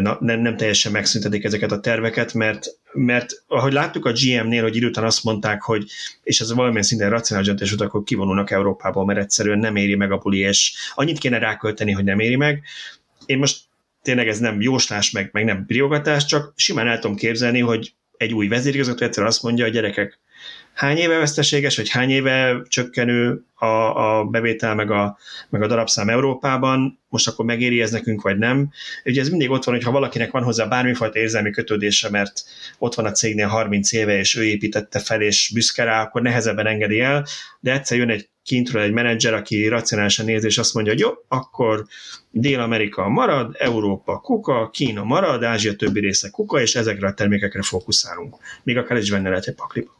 nem, 0.00 0.40
nem 0.40 0.56
teljesen 0.56 0.92
megszüntetik 0.92 1.44
ezeket 1.44 1.72
a 1.72 1.80
terveket, 1.80 2.34
mert, 2.34 2.66
mert 2.92 3.42
ahogy 3.46 3.72
láttuk 3.72 4.04
a 4.04 4.12
GM-nél, 4.12 4.62
hogy 4.62 4.76
időtán 4.76 5.04
azt 5.04 5.24
mondták, 5.24 5.62
hogy 5.62 5.84
és 6.22 6.40
ez 6.40 6.52
valamilyen 6.52 6.82
szinten 6.82 7.10
racionális 7.10 7.48
döntés 7.48 7.70
volt, 7.70 7.88
akkor 7.88 8.02
kivonulnak 8.04 8.50
Európából, 8.50 9.04
mert 9.04 9.18
egyszerűen 9.18 9.58
nem 9.58 9.76
éri 9.76 9.94
meg 9.94 10.12
a 10.12 10.18
buli, 10.18 10.38
és 10.38 10.74
annyit 10.94 11.18
kéne 11.18 11.38
rákölteni, 11.38 11.92
hogy 11.92 12.04
nem 12.04 12.18
éri 12.18 12.36
meg. 12.36 12.62
Én 13.26 13.38
most 13.38 13.60
tényleg 14.02 14.28
ez 14.28 14.38
nem 14.38 14.60
jóslás, 14.60 15.10
meg, 15.10 15.28
meg 15.32 15.44
nem 15.44 15.66
priogatás, 15.66 16.24
csak 16.24 16.52
simán 16.56 16.88
el 16.88 16.98
tudom 16.98 17.16
képzelni, 17.16 17.60
hogy 17.60 17.94
egy 18.20 18.34
új 18.34 18.48
vezérigazgató 18.48 19.04
egyszer 19.04 19.24
azt 19.24 19.42
mondja, 19.42 19.64
hogy 19.64 19.72
gyerekek, 19.72 20.18
hány 20.72 20.96
éve 20.96 21.18
veszteséges, 21.18 21.76
vagy 21.76 21.88
hány 21.88 22.10
éve 22.10 22.62
csökkenő 22.68 23.44
a, 23.60 24.18
a 24.18 24.24
bevétel, 24.24 24.74
meg 24.74 24.90
a, 24.90 25.18
meg 25.48 25.62
a 25.62 25.66
darabszám 25.66 26.08
Európában, 26.08 26.98
most 27.08 27.28
akkor 27.28 27.44
megéri 27.44 27.80
ez 27.80 27.90
nekünk, 27.90 28.22
vagy 28.22 28.38
nem. 28.38 28.70
Ugye 29.04 29.20
ez 29.20 29.28
mindig 29.28 29.50
ott 29.50 29.64
van, 29.64 29.74
hogy 29.74 29.84
ha 29.84 29.90
valakinek 29.90 30.30
van 30.30 30.42
hozzá 30.42 30.66
bármifajta 30.66 31.18
érzelmi 31.18 31.50
kötődése, 31.50 32.10
mert 32.10 32.42
ott 32.78 32.94
van 32.94 33.06
a 33.06 33.12
cégnél 33.12 33.46
30 33.46 33.92
éve, 33.92 34.18
és 34.18 34.36
ő 34.36 34.44
építette 34.44 34.98
fel, 34.98 35.20
és 35.20 35.50
büszke 35.54 35.84
rá, 35.84 36.02
akkor 36.02 36.22
nehezebben 36.22 36.66
engedi 36.66 37.00
el, 37.00 37.26
de 37.60 37.72
egyszer 37.72 37.98
jön 37.98 38.10
egy 38.10 38.28
kintről 38.42 38.82
egy 38.82 38.92
menedzser, 38.92 39.34
aki 39.34 39.68
racionálisan 39.68 40.24
néz, 40.24 40.44
és 40.44 40.58
azt 40.58 40.74
mondja, 40.74 40.92
hogy 40.92 41.02
jó, 41.02 41.10
akkor 41.28 41.84
Dél-Amerika 42.30 43.08
marad, 43.08 43.54
Európa 43.58 44.18
kuka, 44.18 44.70
Kína 44.70 45.04
marad, 45.04 45.42
Ázsia 45.42 45.74
többi 45.74 46.00
része 46.00 46.28
kuka, 46.30 46.60
és 46.60 46.74
ezekre 46.74 47.06
a 47.06 47.14
termékekre 47.14 47.62
fókuszálunk. 47.62 48.36
Még 48.62 48.76
akár 48.76 48.98
is 48.98 49.10
benne 49.10 49.28
lehet 49.28 49.46
egy 49.46 49.54
pakliba. 49.54 49.96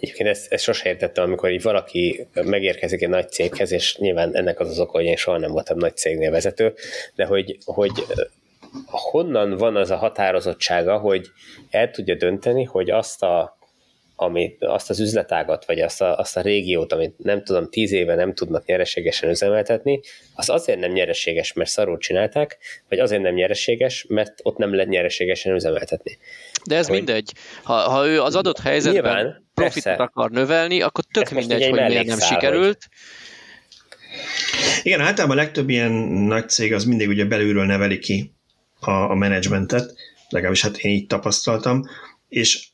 Egyébként 0.00 0.28
ezt, 0.28 0.52
ezt 0.52 0.64
sosem 0.64 0.92
értettem, 0.92 1.24
amikor 1.24 1.50
így 1.50 1.62
valaki 1.62 2.26
megérkezik 2.34 2.99
egy 3.02 3.08
nagy 3.08 3.30
céghez, 3.30 3.72
és 3.72 3.96
nyilván 3.96 4.36
ennek 4.36 4.60
az 4.60 4.68
az 4.68 4.78
oka, 4.78 4.92
hogy 4.92 5.04
én 5.04 5.16
soha 5.16 5.38
nem 5.38 5.52
voltam 5.52 5.78
nagy 5.78 5.96
cégnél 5.96 6.30
vezető, 6.30 6.74
de 7.14 7.24
hogy, 7.24 7.58
hogy 7.64 7.90
honnan 8.86 9.56
van 9.56 9.76
az 9.76 9.90
a 9.90 9.96
határozottsága, 9.96 10.98
hogy 10.98 11.26
el 11.70 11.90
tudja 11.90 12.14
dönteni, 12.14 12.64
hogy 12.64 12.90
azt 12.90 13.22
a 13.22 13.58
amit, 14.22 14.64
azt 14.64 14.90
az 14.90 15.00
üzletágat, 15.00 15.64
vagy 15.64 15.80
azt 15.80 16.00
a, 16.00 16.18
azt 16.18 16.36
a 16.36 16.40
régiót, 16.40 16.92
amit 16.92 17.18
nem 17.18 17.44
tudom, 17.44 17.68
tíz 17.68 17.92
éve 17.92 18.14
nem 18.14 18.34
tudnak 18.34 18.64
nyereségesen 18.66 19.30
üzemeltetni, 19.30 20.00
az 20.34 20.48
azért 20.48 20.78
nem 20.78 20.92
nyereséges, 20.92 21.52
mert 21.52 21.70
szarul 21.70 21.98
csinálták, 21.98 22.58
vagy 22.88 22.98
azért 22.98 23.22
nem 23.22 23.34
nyereséges, 23.34 24.04
mert 24.08 24.40
ott 24.42 24.56
nem 24.56 24.74
lehet 24.74 24.88
nyereségesen 24.88 25.54
üzemeltetni. 25.54 26.18
De 26.64 26.76
ez 26.76 26.86
hogy... 26.86 26.96
mindegy. 26.96 27.32
Ha, 27.62 27.74
ha 27.74 28.06
ő 28.06 28.22
az 28.22 28.34
adott 28.34 28.58
helyzetben 28.58 29.02
Nyilván, 29.02 29.49
profitot 29.60 29.96
persze. 29.96 30.02
akar 30.02 30.30
növelni, 30.30 30.80
akkor 30.80 31.04
tök 31.12 31.30
ez 31.30 31.32
mindegy, 31.32 31.68
hogy 31.68 31.72
miért 31.72 32.06
nem 32.06 32.18
sikerült. 32.18 32.88
Igen, 34.82 35.00
általában 35.00 35.38
a 35.38 35.40
legtöbb 35.40 35.68
ilyen 35.68 35.92
nagy 35.92 36.48
cég 36.48 36.72
az 36.72 36.84
mindig 36.84 37.08
ugye 37.08 37.24
belülről 37.24 37.64
neveli 37.64 37.98
ki 37.98 38.34
a, 38.80 38.90
a 38.90 39.14
menedzsmentet, 39.14 39.94
legalábbis 40.28 40.62
hát 40.62 40.76
én 40.76 40.92
így 40.92 41.06
tapasztaltam, 41.06 41.82
és 42.28 42.68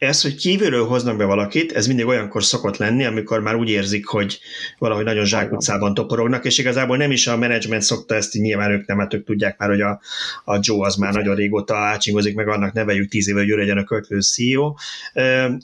ez, 0.00 0.22
hogy 0.22 0.34
kívülről 0.34 0.86
hoznak 0.86 1.16
be 1.16 1.24
valakit, 1.24 1.72
ez 1.72 1.86
mindig 1.86 2.06
olyankor 2.06 2.44
szokott 2.44 2.76
lenni, 2.76 3.04
amikor 3.04 3.40
már 3.40 3.54
úgy 3.54 3.68
érzik, 3.68 4.06
hogy 4.06 4.40
valahogy 4.78 5.04
nagyon 5.04 5.24
zsákutcában 5.24 5.94
toporognak, 5.94 6.44
és 6.44 6.58
igazából 6.58 6.96
nem 6.96 7.10
is 7.10 7.26
a 7.26 7.36
menedzsment 7.36 7.82
szokta 7.82 8.14
ezt, 8.14 8.34
így 8.34 8.42
nyilván 8.42 8.70
ők 8.70 8.86
nem, 8.86 8.96
mert 8.96 9.14
ők 9.14 9.24
tudják 9.24 9.58
már, 9.58 9.68
hogy 9.68 9.80
a, 9.80 10.00
a 10.44 10.58
Joe 10.60 10.86
az 10.86 10.96
már 10.96 11.12
nagyon 11.12 11.34
régóta 11.34 11.76
ácsingozik, 11.76 12.34
meg 12.34 12.48
annak 12.48 12.72
neveljük 12.72 13.08
tíz 13.08 13.28
éve, 13.28 13.40
hogy 13.40 13.50
ő 13.50 13.56
legyen 13.56 13.78
a 13.78 13.84
következő 13.84 14.20
CEO, 14.20 14.74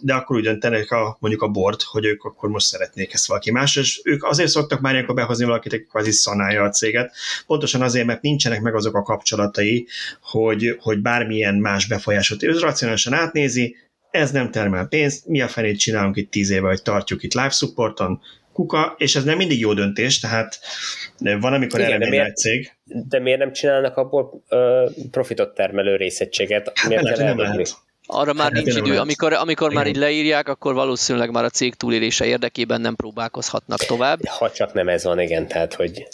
de 0.00 0.14
akkor 0.14 0.36
úgy 0.36 0.42
döntenek 0.42 0.90
a, 0.90 1.16
mondjuk 1.20 1.42
a 1.42 1.48
board, 1.48 1.82
hogy 1.82 2.04
ők 2.04 2.24
akkor 2.24 2.48
most 2.48 2.66
szeretnék 2.66 3.12
ezt 3.12 3.26
valaki 3.26 3.50
más, 3.50 3.76
és 3.76 4.00
ők 4.04 4.24
azért 4.24 4.50
szoktak 4.50 4.80
már 4.80 4.92
ilyenkor 4.92 5.14
behozni 5.14 5.44
valakit, 5.44 5.72
aki 5.72 5.86
kvázi 5.90 6.10
szanálja 6.10 6.62
a 6.62 6.70
céget, 6.70 7.14
pontosan 7.46 7.82
azért, 7.82 8.06
mert 8.06 8.22
nincsenek 8.22 8.60
meg 8.60 8.74
azok 8.74 8.94
a 8.94 9.02
kapcsolatai, 9.02 9.86
hogy, 10.20 10.76
hogy 10.80 10.98
bármilyen 10.98 11.54
más 11.54 11.86
befolyásot, 11.86 12.42
ő 12.42 12.58
racionálisan 12.58 13.12
átnézi, 13.12 13.76
ez 14.10 14.30
nem 14.30 14.50
termel 14.50 14.86
pénzt, 14.86 15.26
mi 15.26 15.40
a 15.40 15.48
fenét 15.48 15.78
csinálunk 15.78 16.16
itt 16.16 16.30
tíz 16.30 16.50
éve, 16.50 16.68
hogy 16.68 16.82
tartjuk 16.82 17.22
itt 17.22 17.34
live 17.34 17.50
supporton, 17.50 18.20
kuka, 18.52 18.94
és 18.98 19.16
ez 19.16 19.24
nem 19.24 19.36
mindig 19.36 19.58
jó 19.58 19.72
döntés, 19.72 20.20
tehát 20.20 20.58
van, 21.18 21.52
amikor 21.52 21.80
Igen, 21.80 22.02
erre 22.02 22.24
egy 22.24 22.36
cég. 22.36 22.72
De 22.84 23.20
miért 23.20 23.38
nem 23.38 23.52
csinálnak 23.52 23.96
abból 23.96 24.42
uh, 24.50 24.90
profitot 25.10 25.54
termelő 25.54 25.96
részegységet? 25.96 26.72
Hát 26.74 26.88
miért 26.88 27.14
kell 27.14 27.26
nem 27.26 27.38
lehet. 27.38 27.76
Arra 28.06 28.32
már 28.32 28.52
hát 28.52 28.52
nincs 28.52 28.76
idő. 28.76 28.86
Lehet. 28.86 28.98
Amikor, 28.98 29.32
amikor 29.32 29.72
már 29.72 29.86
így 29.86 29.96
leírják, 29.96 30.48
akkor 30.48 30.74
valószínűleg 30.74 31.30
már 31.30 31.44
a 31.44 31.50
cég 31.50 31.74
túlélése 31.74 32.26
érdekében 32.26 32.80
nem 32.80 32.94
próbálkozhatnak 32.94 33.78
tovább. 33.84 34.24
Ha 34.24 34.50
csak 34.50 34.72
nem 34.72 34.88
ez 34.88 35.04
van, 35.04 35.20
igen, 35.20 35.48
tehát 35.48 35.74
hogy 35.74 36.06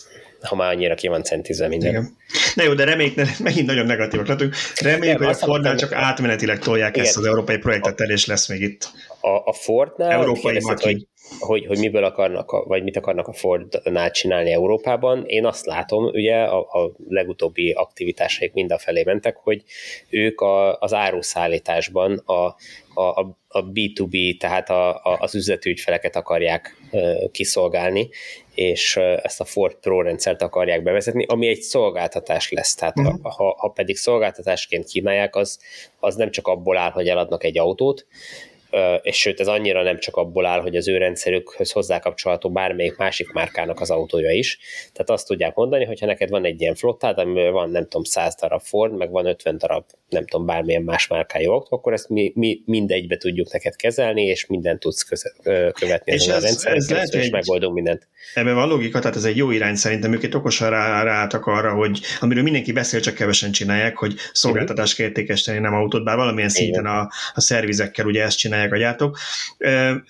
ha 0.42 0.54
már 0.54 0.72
annyira 0.72 0.94
ki 0.94 1.08
van 1.08 1.22
centizve 1.22 1.68
minden. 1.68 1.90
Igen. 1.90 2.16
Na 2.54 2.62
jó, 2.62 2.74
de 2.74 2.84
reméljük, 2.84 3.38
megint 3.38 3.66
nagyon 3.66 3.86
negatívak 3.86 4.26
lehetünk. 4.26 4.54
Reméljük, 4.80 5.18
hogy 5.18 5.26
a 5.26 5.34
Fordnál 5.34 5.76
csak 5.76 5.92
átmenetileg 5.92 6.58
tolják 6.58 6.94
Igen. 6.94 7.06
ezt 7.06 7.16
az 7.16 7.24
európai 7.24 7.58
projektet 7.58 8.00
el, 8.00 8.10
és 8.10 8.26
lesz 8.26 8.48
még 8.48 8.60
itt. 8.60 8.90
A, 9.20 9.28
a 9.28 9.52
Fordnál 9.52 10.10
európai 10.10 10.60
hogy, 10.60 11.06
hogy, 11.38 11.66
hogy 11.66 11.78
miből 11.78 12.04
akarnak, 12.04 12.50
a, 12.50 12.64
vagy 12.64 12.82
mit 12.82 12.96
akarnak 12.96 13.28
a 13.28 13.32
Fordnál 13.32 14.10
csinálni 14.10 14.52
Európában. 14.52 15.24
Én 15.26 15.46
azt 15.46 15.66
látom, 15.66 16.04
ugye 16.04 16.36
a, 16.36 16.58
a 16.58 16.92
legutóbbi 17.08 17.70
aktivitásaik 17.70 18.52
mind 18.52 18.72
a 18.72 18.78
felé 18.78 19.02
mentek, 19.02 19.36
hogy 19.36 19.62
ők 20.08 20.40
a, 20.40 20.78
az 20.78 20.92
áruszállításban 20.92 22.22
a, 22.26 22.54
a, 23.00 23.20
a 23.48 23.64
B2B, 23.64 24.36
tehát 24.38 24.70
a, 24.70 24.94
a, 24.94 25.16
az 25.20 25.34
üzleti 25.34 25.70
ügyfeleket 25.70 26.16
akarják 26.16 26.76
uh, 26.90 27.30
kiszolgálni, 27.30 28.08
és 28.54 28.96
ezt 28.96 29.40
a 29.40 29.44
Ford 29.44 29.74
Pro 29.74 30.02
rendszert 30.02 30.42
akarják 30.42 30.82
bevezetni, 30.82 31.24
ami 31.28 31.48
egy 31.48 31.60
szolgáltatás 31.60 32.50
lesz. 32.50 32.74
Tehát 32.74 32.98
uh-huh. 32.98 33.20
ha, 33.22 33.54
ha 33.58 33.68
pedig 33.68 33.96
szolgáltatásként 33.96 34.84
kínálják, 34.84 35.36
az, 35.36 35.58
az 36.00 36.14
nem 36.14 36.30
csak 36.30 36.46
abból 36.46 36.76
áll, 36.76 36.90
hogy 36.90 37.08
eladnak 37.08 37.44
egy 37.44 37.58
autót, 37.58 38.06
és 39.02 39.16
sőt, 39.16 39.40
ez 39.40 39.46
annyira 39.46 39.82
nem 39.82 39.98
csak 39.98 40.16
abból 40.16 40.46
áll, 40.46 40.60
hogy 40.60 40.76
az 40.76 40.88
ő 40.88 40.96
rendszerükhöz 40.96 41.70
hozzákapcsolható 41.70 42.50
bármelyik 42.50 42.96
másik 42.96 43.32
márkának 43.32 43.80
az 43.80 43.90
autója 43.90 44.30
is. 44.30 44.58
Tehát 44.92 45.10
azt 45.10 45.26
tudják 45.26 45.54
mondani, 45.54 45.84
hogy 45.84 46.00
ha 46.00 46.06
neked 46.06 46.28
van 46.28 46.44
egy 46.44 46.60
ilyen 46.60 46.74
flottád, 46.74 47.18
amiben 47.18 47.52
van 47.52 47.70
nem 47.70 47.82
tudom 47.82 48.04
100 48.04 48.34
darab 48.34 48.60
Ford, 48.60 48.96
meg 48.96 49.10
van 49.10 49.26
50 49.26 49.58
darab 49.58 49.84
nem 50.08 50.26
tudom 50.26 50.46
bármilyen 50.46 50.82
más 50.82 51.06
márkájú 51.06 51.50
autó, 51.50 51.76
akkor 51.76 51.92
ezt 51.92 52.08
mi, 52.08 52.32
mi 52.34 52.62
mindegybe 52.64 53.16
tudjuk 53.16 53.52
neked 53.52 53.76
kezelni, 53.76 54.22
és 54.22 54.46
mindent 54.46 54.80
tudsz 54.80 55.02
köze, 55.02 55.32
követni 55.72 56.12
és 56.12 56.20
ezen 56.20 56.34
ez, 56.34 56.42
a 56.42 56.46
rendszeren, 56.46 56.76
ez 56.76 56.90
lehet, 56.90 57.14
és 57.14 57.30
megoldunk 57.30 57.74
mindent. 57.74 58.08
Ebben 58.34 58.54
van 58.54 58.68
logika, 58.68 58.98
tehát 58.98 59.16
ez 59.16 59.24
egy 59.24 59.36
jó 59.36 59.50
irány 59.50 59.74
szerintem, 59.74 60.12
ők 60.12 60.34
okosan 60.34 60.70
rá, 60.70 61.02
ráálltak 61.02 61.46
arra, 61.46 61.72
hogy 61.72 62.00
amiről 62.20 62.42
mindenki 62.42 62.72
beszél, 62.72 63.00
csak 63.00 63.14
kevesen 63.14 63.52
csinálják, 63.52 63.96
hogy 63.96 64.14
szolgáltatás 64.32 64.98
értékesíteni, 64.98 65.58
nem 65.58 65.74
autót, 65.74 66.04
bár 66.04 66.16
valamilyen 66.16 66.48
szinten 66.48 66.86
a, 66.86 67.00
a 67.34 67.40
szervizekkel 67.40 68.06
ugye 68.06 68.22
ezt 68.22 68.38
csinálják 68.38 68.72
a 68.72 68.76
gyártók. 68.76 69.18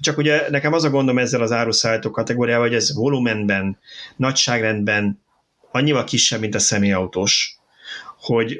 Csak 0.00 0.18
ugye 0.18 0.50
nekem 0.50 0.72
az 0.72 0.84
a 0.84 0.90
gondom 0.90 1.18
ezzel 1.18 1.42
az 1.42 1.52
áruszállító 1.52 2.10
kategóriával, 2.10 2.66
hogy 2.66 2.76
ez 2.76 2.94
volumenben, 2.94 3.78
nagyságrendben 4.16 5.22
annyival 5.70 6.04
kisebb, 6.04 6.40
mint 6.40 6.54
a 6.54 6.58
személyautós, 6.58 7.56
hogy 8.20 8.56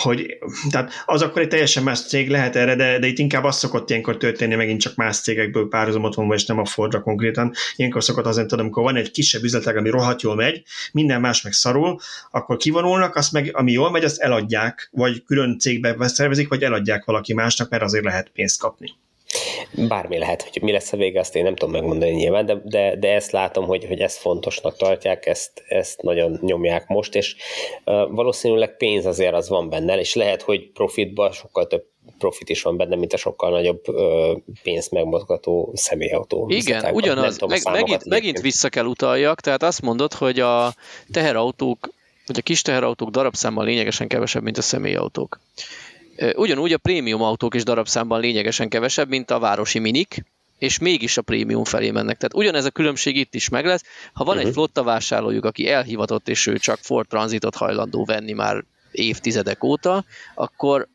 hogy 0.00 0.38
tehát 0.70 0.92
az 1.06 1.22
akkor 1.22 1.42
egy 1.42 1.48
teljesen 1.48 1.82
más 1.82 2.06
cég 2.06 2.28
lehet 2.28 2.56
erre, 2.56 2.74
de, 2.74 2.98
de 2.98 3.06
itt 3.06 3.18
inkább 3.18 3.44
az 3.44 3.56
szokott 3.56 3.90
ilyenkor 3.90 4.16
történni, 4.16 4.54
megint 4.54 4.80
csak 4.80 4.94
más 4.94 5.20
cégekből 5.20 5.68
párhuzamot 5.68 6.14
van, 6.14 6.32
és 6.32 6.46
nem 6.46 6.58
a 6.58 6.64
Fordra 6.64 7.02
konkrétan. 7.02 7.52
Ilyenkor 7.76 8.04
szokott 8.04 8.26
azért 8.26 8.46
tudom, 8.46 8.64
amikor 8.64 8.82
van 8.82 8.96
egy 8.96 9.10
kisebb 9.10 9.42
üzletek, 9.42 9.76
ami 9.76 9.90
rohadt 9.90 10.22
jól 10.22 10.34
megy, 10.34 10.62
minden 10.92 11.20
más 11.20 11.42
meg 11.42 11.52
szarul, 11.52 11.98
akkor 12.30 12.56
kivonulnak, 12.56 13.16
azt 13.16 13.32
meg, 13.32 13.50
ami 13.52 13.72
jól 13.72 13.90
megy, 13.90 14.04
azt 14.04 14.20
eladják, 14.20 14.88
vagy 14.92 15.24
külön 15.24 15.58
cégbe 15.58 16.08
szervezik, 16.08 16.48
vagy 16.48 16.62
eladják 16.62 17.04
valaki 17.04 17.34
másnak, 17.34 17.70
mert 17.70 17.82
azért 17.82 18.04
lehet 18.04 18.30
pénzt 18.34 18.60
kapni. 18.60 18.90
Bármi 19.88 20.18
lehet, 20.18 20.42
hogy 20.42 20.62
mi 20.62 20.72
lesz 20.72 20.92
a 20.92 20.96
vége, 20.96 21.20
azt 21.20 21.36
én 21.36 21.42
nem 21.42 21.54
tudom 21.54 21.74
megmondani 21.74 22.12
nyilván, 22.12 22.46
de, 22.46 22.60
de, 22.64 22.96
de 22.96 23.14
ezt 23.14 23.30
látom, 23.30 23.64
hogy, 23.64 23.84
hogy 23.84 24.00
ezt 24.00 24.18
fontosnak 24.18 24.76
tartják, 24.76 25.26
ezt, 25.26 25.62
ezt 25.68 26.02
nagyon 26.02 26.38
nyomják 26.42 26.86
most, 26.86 27.14
és 27.14 27.36
uh, 27.84 28.10
valószínűleg 28.10 28.76
pénz 28.76 29.06
azért 29.06 29.34
az 29.34 29.48
van 29.48 29.68
benne, 29.68 29.98
és 29.98 30.14
lehet, 30.14 30.42
hogy 30.42 30.70
profitban 30.70 31.32
sokkal 31.32 31.66
több 31.66 31.90
profit 32.18 32.48
is 32.48 32.62
van 32.62 32.76
benne, 32.76 32.96
mint 32.96 33.12
a 33.12 33.16
sokkal 33.16 33.50
nagyobb 33.50 33.88
ö, 33.88 34.32
pénzt 34.62 34.90
megmozgató 34.90 35.72
személyautó. 35.74 36.46
Igen, 36.48 36.94
ugyanaz, 36.94 37.38
meg, 37.40 37.60
megint, 37.72 38.04
megint 38.04 38.40
vissza 38.40 38.68
kell 38.68 38.84
utaljak, 38.84 39.40
tehát 39.40 39.62
azt 39.62 39.82
mondod, 39.82 40.12
hogy 40.12 40.40
a 40.40 40.74
teherautók, 41.10 41.90
vagy 42.26 42.38
a 42.38 42.42
kis 42.42 42.62
teherautók 42.62 43.10
darabszámmal 43.10 43.64
lényegesen 43.64 44.08
kevesebb, 44.08 44.42
mint 44.42 44.58
a 44.58 44.62
személyautók. 44.62 45.40
Ugyanúgy 46.34 46.72
a 46.72 46.78
prémium 46.78 47.22
autók 47.22 47.54
is 47.54 47.62
darabszámban 47.62 48.20
lényegesen 48.20 48.68
kevesebb, 48.68 49.08
mint 49.08 49.30
a 49.30 49.38
városi 49.38 49.78
minik, 49.78 50.24
és 50.58 50.78
mégis 50.78 51.16
a 51.16 51.22
prémium 51.22 51.64
felé 51.64 51.90
mennek. 51.90 52.16
Tehát 52.16 52.34
ugyanez 52.34 52.64
a 52.64 52.70
különbség 52.70 53.16
itt 53.16 53.34
is 53.34 53.48
meg 53.48 53.66
lesz. 53.66 53.82
Ha 54.12 54.24
van 54.24 54.26
uh-huh. 54.26 54.40
egy 54.40 54.46
mhm. 54.46 54.54
flotta 54.54 54.82
vásárlójuk, 54.82 55.44
aki 55.44 55.68
elhivatott, 55.68 56.28
és 56.28 56.46
ő 56.46 56.58
csak 56.58 56.78
Ford 56.82 57.08
Transitot 57.08 57.56
hajlandó 57.56 58.04
venni 58.04 58.32
már 58.32 58.64
évtizedek 58.90 59.64
óta, 59.64 60.04
akkor 60.34 60.88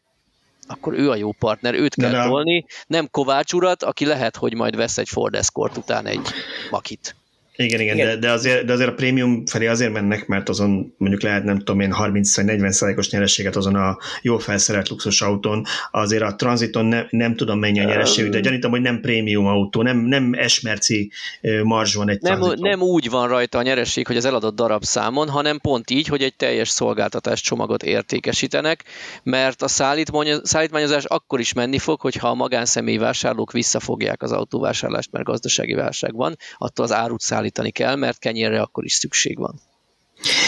akkor 0.69 0.93
ő 0.93 1.09
a 1.09 1.15
jó 1.15 1.31
partner, 1.31 1.73
őt 1.73 1.95
kell 1.95 2.27
tolni, 2.27 2.65
nem 2.87 3.07
Kovács 3.11 3.53
urat, 3.53 3.83
aki 3.83 4.05
lehet, 4.05 4.35
hogy 4.35 4.53
majd 4.53 4.75
vesz 4.75 4.97
egy 4.97 5.09
Ford 5.09 5.35
Escort 5.35 5.77
után 5.77 6.05
egy 6.05 6.27
makit. 6.69 7.15
Igen, 7.57 7.79
igen, 7.79 7.95
igen. 7.95 8.07
De, 8.07 8.15
de, 8.15 8.31
azért, 8.31 8.65
de 8.65 8.73
azért 8.73 8.89
a 8.89 8.93
prémium 8.93 9.45
felé 9.45 9.67
azért 9.67 9.91
mennek, 9.91 10.27
mert 10.27 10.49
azon 10.49 10.93
mondjuk 10.97 11.21
lehet 11.21 11.43
nem 11.43 11.57
tudom 11.57 11.79
én 11.79 11.93
30-40 11.99 12.69
százalékos 12.69 13.09
nyerességet 13.09 13.55
azon 13.55 13.75
a 13.75 13.97
jó 14.21 14.37
felszerelt 14.37 14.89
luxus 14.89 15.21
autón, 15.21 15.65
azért 15.91 16.23
a 16.23 16.35
transiton 16.35 16.85
ne, 16.85 17.03
nem 17.09 17.35
tudom 17.35 17.59
mennyi 17.59 17.79
a 17.79 17.83
nyerességük, 17.83 18.31
de 18.31 18.39
gyanítom, 18.39 18.71
hogy 18.71 18.81
nem 18.81 19.01
prémium 19.01 19.45
autó, 19.45 19.81
nem, 19.81 19.97
nem 19.97 20.33
esmerci 20.33 21.11
marzs 21.63 21.95
van 21.95 22.09
egy 22.09 22.21
nem, 22.21 22.39
nem 22.55 22.81
úgy 22.81 23.09
van 23.09 23.27
rajta 23.27 23.57
a 23.57 23.61
nyeresség, 23.61 24.07
hogy 24.07 24.17
az 24.17 24.25
eladott 24.25 24.55
darab 24.55 24.83
számon, 24.83 25.29
hanem 25.29 25.59
pont 25.59 25.89
így, 25.89 26.07
hogy 26.07 26.21
egy 26.21 26.35
teljes 26.35 26.69
szolgáltatás 26.69 27.41
csomagot 27.41 27.83
értékesítenek, 27.83 28.83
mert 29.23 29.61
a 29.61 29.67
szállítmányozás 29.67 31.05
akkor 31.05 31.39
is 31.39 31.53
menni 31.53 31.77
fog, 31.77 32.01
hogyha 32.01 32.27
a 32.27 32.33
magánszemély 32.33 32.97
vásárlók 32.97 33.51
visszafogják 33.51 34.21
az 34.21 34.31
autóvásárlást, 34.31 35.11
mert 35.11 35.25
gazdasági 35.25 35.73
válság 35.73 36.15
van, 36.15 36.35
attól 36.57 36.85
az 36.85 36.93
árut 36.93 37.21
szállítani 37.47 37.71
kell, 37.71 37.95
mert 37.95 38.19
kenyérre 38.19 38.61
akkor 38.61 38.85
is 38.85 38.93
szükség 38.93 39.37
van. 39.37 39.59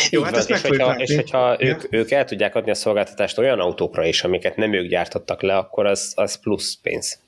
Jó, 0.10 0.22
hát 0.22 0.38
ezt 0.38 0.50
és, 0.50 0.62
hogyha, 0.62 0.96
és 0.96 1.16
hogyha 1.16 1.52
ja. 1.52 1.68
ők, 1.68 1.84
ők 1.90 2.12
el 2.12 2.26
tudják 2.26 2.56
adni 2.56 2.72
a 2.72 2.76
szolgáltatást 2.76 3.38
olyan 3.38 3.60
autókra 3.60 4.06
is, 4.06 4.24
amiket 4.24 4.56
nem 4.56 4.74
ők 4.74 4.88
gyártottak 4.88 5.42
le, 5.42 5.58
akkor 5.58 5.86
az, 5.86 6.12
az 6.16 6.40
plusz 6.40 6.78
pénz. 6.82 7.20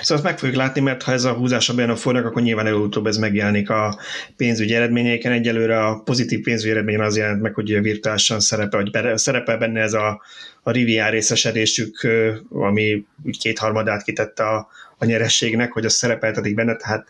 Szóval 0.00 0.16
azt 0.16 0.22
meg 0.22 0.38
fogjuk 0.38 0.56
látni, 0.56 0.80
mert 0.80 1.02
ha 1.02 1.12
ez 1.12 1.24
a 1.24 1.32
húzás 1.32 1.68
a 1.68 1.96
forrak, 1.96 2.26
akkor 2.26 2.42
nyilván 2.42 2.66
előutóbb 2.66 3.06
ez 3.06 3.16
megjelenik 3.16 3.70
a 3.70 3.98
pénzügyi 4.36 4.74
eredményeiken. 4.74 5.32
Egyelőre 5.32 5.84
a 5.86 6.02
pozitív 6.04 6.42
pénzügyi 6.42 6.70
eredmény 6.70 7.00
az 7.00 7.16
jelent 7.16 7.42
meg, 7.42 7.54
hogy 7.54 7.80
virtuálisan 7.80 8.40
szerepel, 8.40 8.80
hogy 8.80 9.18
szerepel 9.18 9.58
benne 9.58 9.80
ez 9.80 9.92
a, 9.92 10.22
a 10.62 10.70
Rivian 10.70 11.10
részesedésük, 11.10 12.06
ami 12.50 13.04
úgy 13.24 13.38
kétharmadát 13.38 14.02
kitette 14.02 14.44
a, 14.44 14.68
a 14.98 15.04
nyerességnek, 15.04 15.72
hogy 15.72 15.84
az 15.84 15.94
szerepeltetik 15.94 16.54
benne, 16.54 16.76
tehát, 16.76 17.06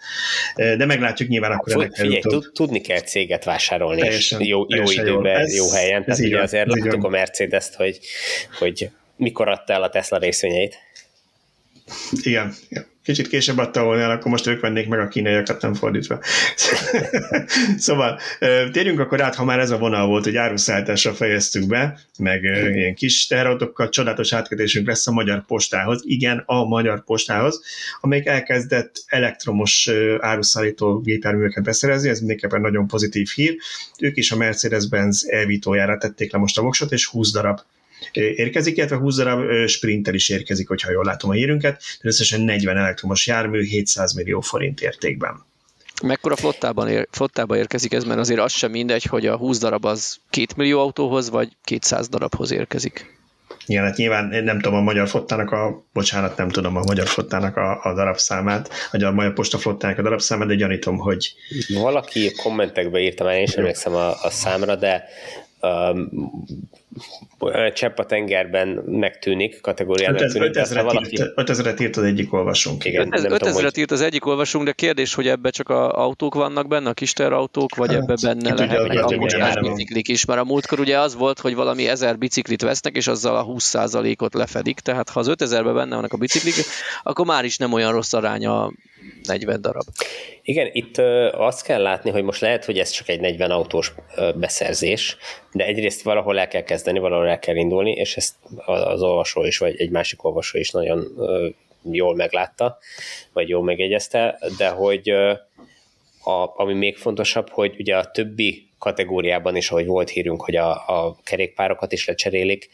de 0.55 0.85
meglátjuk 0.85 1.29
nyilván 1.29 1.53
akkor 1.53 1.73
Figyelj, 1.73 1.91
ennek 1.95 2.23
figyelj, 2.23 2.43
tudni 2.53 2.81
kell 2.81 3.01
céget 3.01 3.45
vásárolni, 3.45 4.01
teljesen, 4.01 4.41
és 4.41 4.49
jó, 4.49 4.65
jó 4.69 4.91
időben, 4.91 5.37
ez, 5.37 5.55
jó 5.55 5.71
helyen. 5.71 6.05
Tehát 6.05 6.21
ugye 6.21 6.43
azért 6.43 6.67
láttuk 6.67 7.05
a 7.05 7.09
Mercedes-t, 7.09 7.75
hogy, 7.75 7.99
hogy 8.59 8.91
mikor 9.17 9.49
adta 9.49 9.73
el 9.73 9.83
a 9.83 9.89
Tesla 9.89 10.19
részvényeit. 10.19 10.79
Igen, 12.23 12.55
igen. 12.69 12.87
Kicsit 13.07 13.29
később 13.29 13.59
adta 13.59 13.83
volna 13.83 14.03
el, 14.03 14.11
akkor 14.11 14.31
most 14.31 14.47
ők 14.47 14.61
vennék 14.61 14.89
meg 14.89 15.01
a 15.01 15.09
kínaiakat, 15.09 15.63
nem 15.63 15.75
fordítva. 15.75 16.21
szóval 17.87 18.21
térjünk 18.73 19.01
akkor 19.01 19.21
át, 19.21 19.35
ha 19.35 19.45
már 19.45 19.59
ez 19.59 19.71
a 19.71 19.79
vonal 19.79 20.07
volt, 20.07 20.25
hogy 20.25 20.37
áruszállításra 20.37 21.15
fejeztük 21.15 21.67
be, 21.67 21.99
meg 22.19 22.43
ilyen 22.43 22.95
kis 22.95 23.27
teherautókkal 23.27 23.89
csodálatos 23.89 24.33
átkötésünk 24.33 24.87
lesz 24.87 25.07
a 25.07 25.13
Magyar 25.13 25.45
Postához, 25.45 26.03
igen, 26.05 26.43
a 26.47 26.65
Magyar 26.65 27.05
Postához, 27.05 27.63
amelyik 28.01 28.27
elkezdett 28.27 29.05
elektromos 29.07 29.91
áruszállító 30.19 31.01
gépjárműveket 31.01 31.65
beszerezni, 31.65 32.09
ez 32.09 32.19
mindenképpen 32.19 32.61
nagyon 32.61 32.87
pozitív 32.87 33.29
hír. 33.35 33.57
Ők 34.01 34.17
is 34.17 34.31
a 34.31 34.37
Mercedes-Benz 34.37 35.29
elvitójára 35.29 35.99
tették 35.99 36.33
le 36.33 36.39
most 36.39 36.59
a 36.59 36.63
voksot, 36.63 36.93
és 36.93 37.07
20 37.07 37.33
darab 37.33 37.61
érkezik, 38.13 38.77
illetve 38.77 38.97
20 38.97 39.17
darab 39.17 39.67
sprinter 39.67 40.15
is 40.15 40.29
érkezik, 40.29 40.69
hogyha 40.69 40.91
jól 40.91 41.05
látom 41.05 41.31
a 41.31 41.33
hírünket, 41.33 41.83
de 42.01 42.09
összesen 42.09 42.41
40 42.41 42.77
elektromos 42.77 43.27
jármű 43.27 43.63
700 43.63 44.13
millió 44.13 44.41
forint 44.41 44.81
értékben. 44.81 45.45
Mekkora 46.03 46.37
flottában, 46.37 46.89
ér, 46.89 47.09
flottában 47.11 47.59
érkezik 47.59 47.93
ez, 47.93 48.05
mert 48.05 48.21
azért 48.21 48.41
az 48.41 48.53
sem 48.53 48.71
mindegy, 48.71 49.05
hogy 49.05 49.27
a 49.27 49.37
20 49.37 49.59
darab 49.59 49.85
az 49.85 50.17
2 50.31 50.47
millió 50.57 50.81
autóhoz, 50.81 51.31
vagy 51.31 51.49
200 51.65 52.09
darabhoz 52.09 52.51
érkezik. 52.51 53.15
Igen, 53.67 53.85
hát 53.85 53.97
nyilván 53.97 54.45
nem 54.45 54.61
tudom 54.61 54.79
a 54.79 54.83
magyar 54.83 55.09
flottának 55.09 55.51
a, 55.51 55.85
bocsánat, 55.93 56.37
nem 56.37 56.49
tudom 56.49 56.77
a 56.77 56.83
magyar 56.83 57.07
flottának 57.07 57.57
a, 57.57 57.81
a 57.83 57.95
darabszámát, 57.95 58.71
vagy 58.91 59.03
a 59.03 59.13
magyar 59.13 59.33
posta 59.33 59.59
flottának 59.59 59.99
a 59.99 60.03
darabszámát, 60.03 60.49
de 60.49 60.55
gyanítom, 60.55 60.99
hogy... 60.99 61.35
Valaki 61.69 62.33
kommentekbe 62.33 62.99
írta, 62.99 63.25
már 63.25 63.37
én 63.37 63.47
sem 63.47 63.59
emlékszem 63.59 63.95
a, 63.95 64.23
a 64.23 64.31
számra, 64.31 64.77
de 64.77 65.05
um, 65.61 66.09
csepp 67.75 67.99
a 67.99 68.07
tengerben 68.07 68.69
megtűnik, 68.87 69.61
kategóriának 69.61 70.21
5000 70.21 70.85
valaki... 70.85 71.17
5000-et 71.19 71.81
írt 71.81 71.97
az 71.97 72.03
egyik 72.03 72.33
olvasónk. 72.33 72.85
Igen, 72.85 73.09
5000-et 73.13 73.79
írt 73.79 73.91
az 73.91 74.01
egyik 74.01 74.27
olvasónk, 74.27 74.65
de 74.65 74.73
kérdés, 74.73 75.15
hogy 75.15 75.29
ebbe 75.29 75.51
csak 75.51 75.69
a 75.69 76.03
autók 76.03 76.35
vannak 76.35 76.69
benne, 76.69 76.89
a 76.89 76.95
kis 76.95 77.13
autók, 77.13 77.75
vagy 77.75 77.93
hát, 77.93 78.03
ebbe 78.03 78.15
benne 78.23 78.55
lehet 78.55 79.13
a 79.13 79.17
mocskás 79.17 79.55
biciklik 79.61 80.09
is, 80.09 80.25
mert 80.25 80.41
a 80.41 80.45
múltkor 80.45 80.81
ugye 80.81 80.99
az 80.99 81.15
volt, 81.15 81.41
hogy 81.41 81.55
valami 81.55 81.89
ezer 81.89 82.19
biciklit 82.19 82.63
vesznek, 82.63 82.97
és 82.97 83.07
azzal 83.07 83.37
a 83.37 83.45
20%-ot 83.45 84.35
lefedik, 84.35 84.81
tehát 84.81 85.09
ha 85.09 85.21
az 85.21 85.31
5000-ben 85.31 85.75
benne 85.75 85.95
vannak 85.95 86.13
a 86.13 86.17
biciklik, 86.17 86.55
akkor 87.03 87.27
már 87.27 87.45
is 87.45 87.57
nem 87.57 87.73
olyan 87.73 87.93
rossz 87.93 88.13
aránya 88.13 88.73
40 89.23 89.61
darab. 89.61 89.85
Igen, 90.43 90.69
itt 90.73 90.99
azt 91.33 91.63
kell 91.63 91.83
látni, 91.83 92.11
hogy 92.11 92.23
most 92.23 92.41
lehet, 92.41 92.65
hogy 92.65 92.79
ez 92.79 92.91
csak 92.91 93.09
egy 93.09 93.21
40 93.21 93.51
autós 93.51 93.95
beszerzés, 94.35 95.17
de 95.53 95.65
egyrészt 95.65 96.03
valahol 96.03 96.39
el 96.39 96.49
kell 96.49 96.63
kezdeni, 96.63 96.86
valahol 96.93 97.29
el 97.29 97.39
kell 97.39 97.57
indulni, 97.57 97.93
és 97.93 98.17
ezt 98.17 98.35
az 98.67 99.03
olvasó 99.03 99.45
is, 99.45 99.59
vagy 99.59 99.81
egy 99.81 99.91
másik 99.91 100.25
olvasó 100.25 100.59
is 100.59 100.71
nagyon 100.71 101.07
jól 101.91 102.15
meglátta, 102.15 102.79
vagy 103.33 103.49
jól 103.49 103.63
megjegyezte, 103.63 104.39
de 104.59 104.69
hogy 104.69 105.11
a, 106.25 106.53
ami 106.57 106.75
még 106.75 106.97
fontosabb, 106.97 107.49
hogy 107.51 107.75
ugye 107.79 107.97
a 107.97 108.11
többi 108.11 108.69
kategóriában 108.79 109.57
is, 109.57 109.71
ahogy 109.71 109.87
volt 109.87 110.11
hírünk, 110.11 110.43
hogy 110.43 110.57
a, 110.57 110.71
a 110.71 111.17
kerékpárokat 111.25 111.93
is 111.93 112.07
lecserélik, 112.07 112.71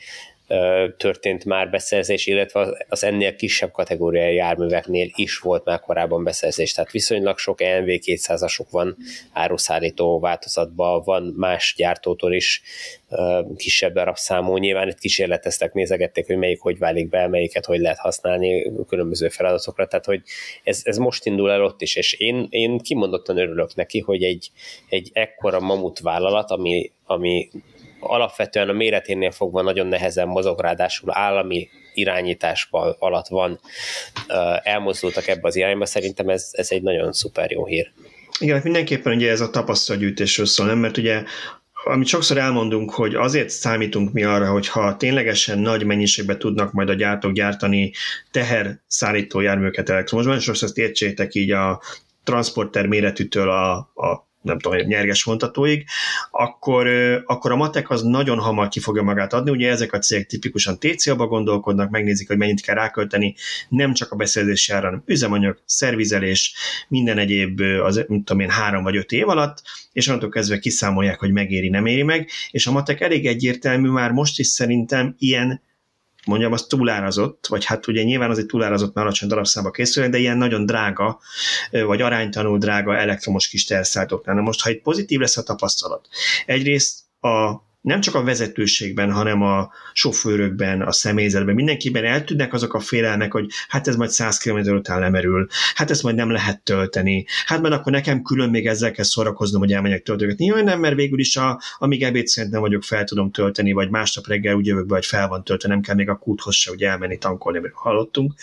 történt 0.97 1.45
már 1.45 1.71
beszerzés, 1.71 2.27
illetve 2.27 2.85
az 2.89 3.05
ennél 3.05 3.37
kisebb 3.37 3.71
kategóriai 3.71 4.35
járműveknél 4.35 5.11
is 5.15 5.39
volt 5.39 5.65
már 5.65 5.81
korábban 5.81 6.25
beszerzés, 6.25 6.73
tehát 6.73 6.91
viszonylag 6.91 7.39
sok 7.39 7.61
EMV 7.61 7.89
200-asok 7.89 8.67
van 8.71 8.97
áruszállító 9.33 10.21
változatban, 10.21 11.03
van 11.05 11.35
más 11.37 11.75
gyártótól 11.77 12.33
is 12.33 12.63
kisebb 13.57 13.93
darabszámú, 13.93 14.57
nyilván 14.57 14.89
itt 14.89 14.99
kísérleteztek, 14.99 15.73
nézegették, 15.73 16.27
hogy 16.27 16.37
melyik 16.37 16.61
hogy 16.61 16.79
válik 16.79 17.09
be, 17.09 17.29
melyiket 17.29 17.65
hogy 17.65 17.81
lehet 17.81 17.99
használni 17.99 18.73
különböző 18.89 19.29
feladatokra, 19.29 19.87
tehát 19.87 20.05
hogy 20.05 20.23
ez, 20.65 20.81
ez 20.85 20.97
most 20.97 21.27
indul 21.27 21.51
el 21.51 21.65
ott 21.65 21.83
is, 21.83 21.97
és 21.97 22.13
én, 22.13 22.47
én 22.51 22.79
kimondottan 22.79 23.39
örülök 23.39 23.75
neki, 23.75 23.99
hogy 23.99 24.23
egy, 24.23 24.51
egy 24.89 25.11
ekkora 25.13 25.61
mamut 25.61 25.99
vállalat, 25.99 26.51
ami, 26.51 26.91
ami 27.07 27.49
alapvetően 28.03 28.69
a 28.69 28.73
méreténél 28.73 29.31
fogva 29.31 29.63
nagyon 29.63 29.87
nehezen 29.87 30.29
mozog, 30.29 30.61
ráadásul 30.61 31.09
állami 31.13 31.69
irányításban 31.95 32.97
alatt 32.99 33.29
van, 33.29 33.61
elmozdultak 34.63 35.27
ebbe 35.29 35.49
az 35.49 35.57
irányba, 35.57 35.87
szerintem 35.87 36.29
ez, 36.29 36.49
ez 36.53 36.71
egy 36.71 36.83
nagyon 36.83 37.13
szuper 37.13 37.51
jó 37.51 37.67
hír. 37.67 37.91
Igen, 38.39 38.55
hát 38.55 38.65
mindenképpen 38.65 39.15
ugye 39.15 39.31
ez 39.31 39.41
a 39.41 39.51
tapasztalatgyűjtésről 39.51 40.47
szól, 40.47 40.67
nem? 40.67 40.79
Mert 40.79 40.97
ugye 40.97 41.23
amit 41.85 42.07
sokszor 42.07 42.39
elmondunk, 42.39 42.91
hogy 42.91 43.15
azért 43.15 43.49
számítunk 43.49 44.13
mi 44.13 44.25
arra, 44.25 44.51
hogy 44.51 44.69
ha 44.69 44.97
ténylegesen 44.97 45.59
nagy 45.59 45.85
mennyiségben 45.85 46.39
tudnak 46.39 46.73
majd 46.73 46.89
a 46.89 46.95
gyártók 46.95 47.33
gyártani 47.33 47.93
teher 48.31 48.81
szállító 48.87 49.41
járműket 49.41 49.89
elektromosban, 49.89 50.37
és 50.37 50.47
most 50.47 50.63
ezt 50.63 50.79
értsétek 50.79 51.35
így 51.35 51.51
a 51.51 51.81
transporter 52.25 52.87
méretűtől 52.87 53.51
a, 53.51 53.73
a 53.95 54.31
nem 54.43 54.59
tudom, 54.59 54.79
nyerges 54.79 55.23
vontatóig, 55.23 55.85
akkor, 56.31 56.87
akkor 57.27 57.53
a 57.53 57.57
matek 57.57 57.91
az 57.91 58.03
nagyon 58.03 58.39
hamar 58.39 58.69
ki 58.69 58.81
fogja 58.81 59.03
magát 59.03 59.33
adni. 59.33 59.51
Ugye 59.51 59.71
ezek 59.71 59.93
a 59.93 59.99
cégek 59.99 60.27
tipikusan 60.27 60.79
TCA-ba 60.79 61.27
gondolkodnak, 61.27 61.91
megnézik, 61.91 62.29
hogy 62.29 62.37
mennyit 62.37 62.61
kell 62.61 62.75
rákölteni, 62.75 63.35
nem 63.69 63.93
csak 63.93 64.13
a 64.13 64.17
beszerzési 64.17 64.73
ára, 64.73 64.85
hanem 64.85 65.03
üzemanyag, 65.07 65.63
szervizelés, 65.65 66.55
minden 66.89 67.19
egyéb, 67.19 67.61
az, 67.61 68.05
mint 68.09 68.25
tudom 68.25 68.43
én, 68.43 68.51
három 68.51 68.83
vagy 68.83 68.97
öt 68.97 69.13
év 69.13 69.29
alatt, 69.29 69.63
és 69.93 70.07
onnantól 70.07 70.31
kezdve 70.31 70.59
kiszámolják, 70.59 71.19
hogy 71.19 71.33
megéri, 71.33 71.69
nem 71.69 71.87
éri 71.87 72.03
meg, 72.03 72.29
és 72.51 72.67
a 72.67 72.73
matek 72.73 73.01
elég 73.01 73.27
egyértelmű, 73.27 73.89
már 73.89 74.11
most 74.11 74.39
is 74.39 74.47
szerintem 74.47 75.15
ilyen 75.19 75.61
mondjam, 76.27 76.53
az 76.53 76.67
túlárazott, 76.67 77.47
vagy 77.49 77.65
hát 77.65 77.87
ugye 77.87 78.03
nyilván 78.03 78.31
az 78.31 78.39
egy 78.39 78.47
túlárazott, 78.47 78.95
mert 78.95 79.07
alacsony 79.07 79.29
darabszámba 79.29 79.71
készül, 79.71 80.09
de 80.09 80.19
ilyen 80.19 80.37
nagyon 80.37 80.67
drága, 80.67 81.21
vagy 81.71 82.01
aránytanul 82.01 82.59
drága 82.59 82.97
elektromos 82.97 83.49
kis 83.49 83.65
terszálltóknál. 83.65 84.35
Na 84.35 84.41
most, 84.41 84.63
ha 84.63 84.69
egy 84.69 84.81
pozitív 84.81 85.21
lesz 85.21 85.37
a 85.37 85.43
tapasztalat, 85.43 86.09
egyrészt 86.47 86.99
a 87.21 87.71
nem 87.83 88.01
csak 88.01 88.15
a 88.15 88.23
vezetőségben, 88.23 89.13
hanem 89.13 89.43
a 89.43 89.71
sofőrökben, 89.93 90.83
a 90.83 90.93
személyzetben, 90.93 91.55
mindenkiben 91.55 92.05
eltűnnek 92.05 92.53
azok 92.53 92.75
a 92.75 92.81
félelmek, 92.81 93.33
hogy 93.33 93.47
hát 93.69 93.89
ez 93.89 93.97
majd 93.97 94.11
100 94.11 94.39
km 94.39 94.75
után 94.75 95.01
lemerül, 95.01 95.47
hát 95.75 95.91
ezt 95.91 96.03
majd 96.03 96.17
nem 96.17 96.31
lehet 96.31 96.61
tölteni, 96.61 97.27
hát 97.47 97.61
mert 97.61 97.75
akkor 97.75 97.93
nekem 97.93 98.23
külön 98.23 98.51
még 98.51 98.67
ezzel 98.67 98.91
kell 98.91 99.05
szórakoznom, 99.05 99.61
hogy 99.61 99.73
elmegyek 99.73 100.03
töltögetni. 100.03 100.45
Jaj, 100.45 100.63
nem, 100.63 100.81
mert 100.81 100.95
végül 100.95 101.19
is 101.19 101.37
a, 101.37 101.61
amíg 101.79 102.03
ebéd 102.03 102.27
nem 102.51 102.61
vagyok, 102.61 102.83
fel 102.83 103.05
tudom 103.05 103.31
tölteni, 103.31 103.73
vagy 103.73 103.91
másnap 103.91 104.27
reggel 104.27 104.55
úgy 104.55 104.67
jövök 104.67 104.87
be, 104.87 104.95
hogy 104.95 105.07
fel 105.07 105.29
van 105.29 105.45
töltve, 105.45 105.69
nem 105.69 105.81
kell 105.81 105.95
még 105.95 106.09
a 106.09 106.17
kúthoz 106.17 106.55
se 106.55 106.71
ugye 106.71 106.89
elmenni 106.89 107.19
tankolni, 107.19 107.59
amit 107.59 107.73
hallottunk. 107.75 108.35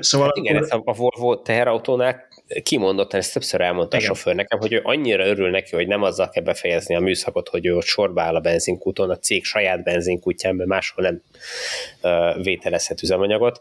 Szóval 0.00 0.26
hát 0.26 0.36
igen, 0.36 0.56
akkor... 0.56 0.68
ez 0.68 0.80
a 0.84 0.92
Volvo 0.92 1.36
teherautónál 1.36 2.24
kimondottan, 2.62 3.20
ezt 3.20 3.32
többször 3.32 3.60
elmondta 3.60 3.96
Igen. 3.96 4.10
a 4.10 4.14
sofőr 4.14 4.34
nekem, 4.34 4.58
hogy 4.58 4.72
ő 4.72 4.80
annyira 4.82 5.26
örül 5.26 5.50
neki, 5.50 5.74
hogy 5.74 5.86
nem 5.86 6.02
azzal 6.02 6.28
kell 6.28 6.42
befejezni 6.42 6.94
a 6.94 7.00
műszakot, 7.00 7.48
hogy 7.48 7.66
ő 7.66 7.76
ott 7.76 7.84
sorba 7.84 8.22
áll 8.22 8.34
a 8.34 8.40
benzinkúton, 8.40 9.10
a 9.10 9.18
cég 9.18 9.44
saját 9.44 9.82
benzinkútján, 9.82 10.54
mert 10.54 10.68
máshol 10.68 11.04
nem 11.04 11.22
uh, 12.02 12.42
vételezhet 12.42 13.02
üzemanyagot, 13.02 13.60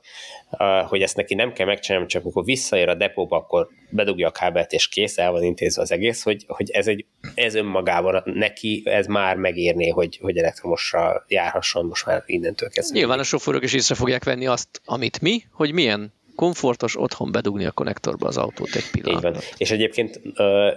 uh, 0.51 0.87
hogy 0.87 1.01
ezt 1.01 1.15
neki 1.15 1.35
nem 1.35 1.53
kell 1.53 1.65
megcsinálni, 1.65 2.07
csak 2.07 2.23
amikor 2.23 2.43
visszaér 2.43 2.89
a 2.89 2.95
depóba, 2.95 3.37
akkor 3.37 3.67
bedugja 3.89 4.27
a 4.27 4.31
kábelt, 4.31 4.71
és 4.71 4.87
kész, 4.87 5.17
el 5.17 5.31
van 5.31 5.43
intézve 5.43 5.81
az 5.81 5.91
egész, 5.91 6.23
hogy, 6.23 6.43
hogy 6.47 6.69
ez, 6.71 6.87
egy, 6.87 7.05
ez 7.35 7.55
önmagában 7.55 8.21
neki, 8.25 8.81
ez 8.85 9.05
már 9.07 9.35
megérné, 9.35 9.89
hogy, 9.89 10.17
hogy 10.21 10.37
elektromosra 10.37 11.25
járhasson 11.27 11.85
most 11.85 12.05
már 12.05 12.23
innentől 12.25 12.69
kezdve. 12.69 12.97
Nyilván 12.97 13.19
a 13.19 13.23
sofőrök 13.23 13.63
is 13.63 13.73
észre 13.73 13.95
fogják 13.95 14.23
venni 14.23 14.47
azt, 14.47 14.81
amit 14.85 15.21
mi, 15.21 15.43
hogy 15.51 15.71
milyen 15.71 16.13
komfortos 16.35 16.99
otthon 16.99 17.31
bedugni 17.31 17.65
a 17.65 17.71
konnektorba 17.71 18.27
az 18.27 18.37
autót 18.37 18.75
egy 18.75 18.91
pillanatra. 18.91 19.29
Így 19.29 19.35
van. 19.35 19.43
És 19.57 19.71
egyébként 19.71 20.21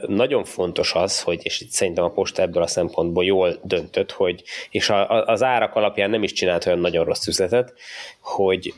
nagyon 0.06 0.44
fontos 0.44 0.94
az, 0.94 1.20
hogy, 1.20 1.40
és 1.42 1.64
szerintem 1.70 2.04
a 2.04 2.10
posta 2.10 2.42
ebből 2.42 2.62
a 2.62 2.66
szempontból 2.66 3.24
jól 3.24 3.58
döntött, 3.62 4.12
hogy, 4.12 4.42
és 4.70 4.90
az 5.24 5.42
árak 5.42 5.74
alapján 5.74 6.10
nem 6.10 6.22
is 6.22 6.32
csinált 6.32 6.66
olyan 6.66 6.78
nagyon 6.78 7.04
rossz 7.04 7.26
üzletet, 7.26 7.74
hogy 8.20 8.74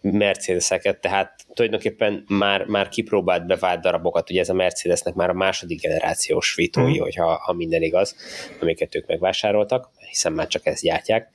Mercedeseket, 0.00 1.00
tehát 1.00 1.46
tulajdonképpen 1.54 2.24
már, 2.28 2.64
már 2.64 2.88
kipróbált 2.88 3.46
bevált 3.46 3.80
darabokat, 3.80 4.30
ugye 4.30 4.40
ez 4.40 4.48
a 4.48 4.54
Mercedesnek 4.54 5.14
már 5.14 5.30
a 5.30 5.34
második 5.34 5.80
generációs 5.80 6.54
vitói, 6.54 6.98
mm. 6.98 7.02
hogyha 7.02 7.40
ha 7.44 7.52
minden 7.52 7.82
igaz, 7.82 8.16
amiket 8.60 8.94
ők 8.94 9.06
megvásároltak, 9.06 9.90
hiszen 10.08 10.32
már 10.32 10.46
csak 10.46 10.66
ezt 10.66 10.82
gyártják. 10.82 11.30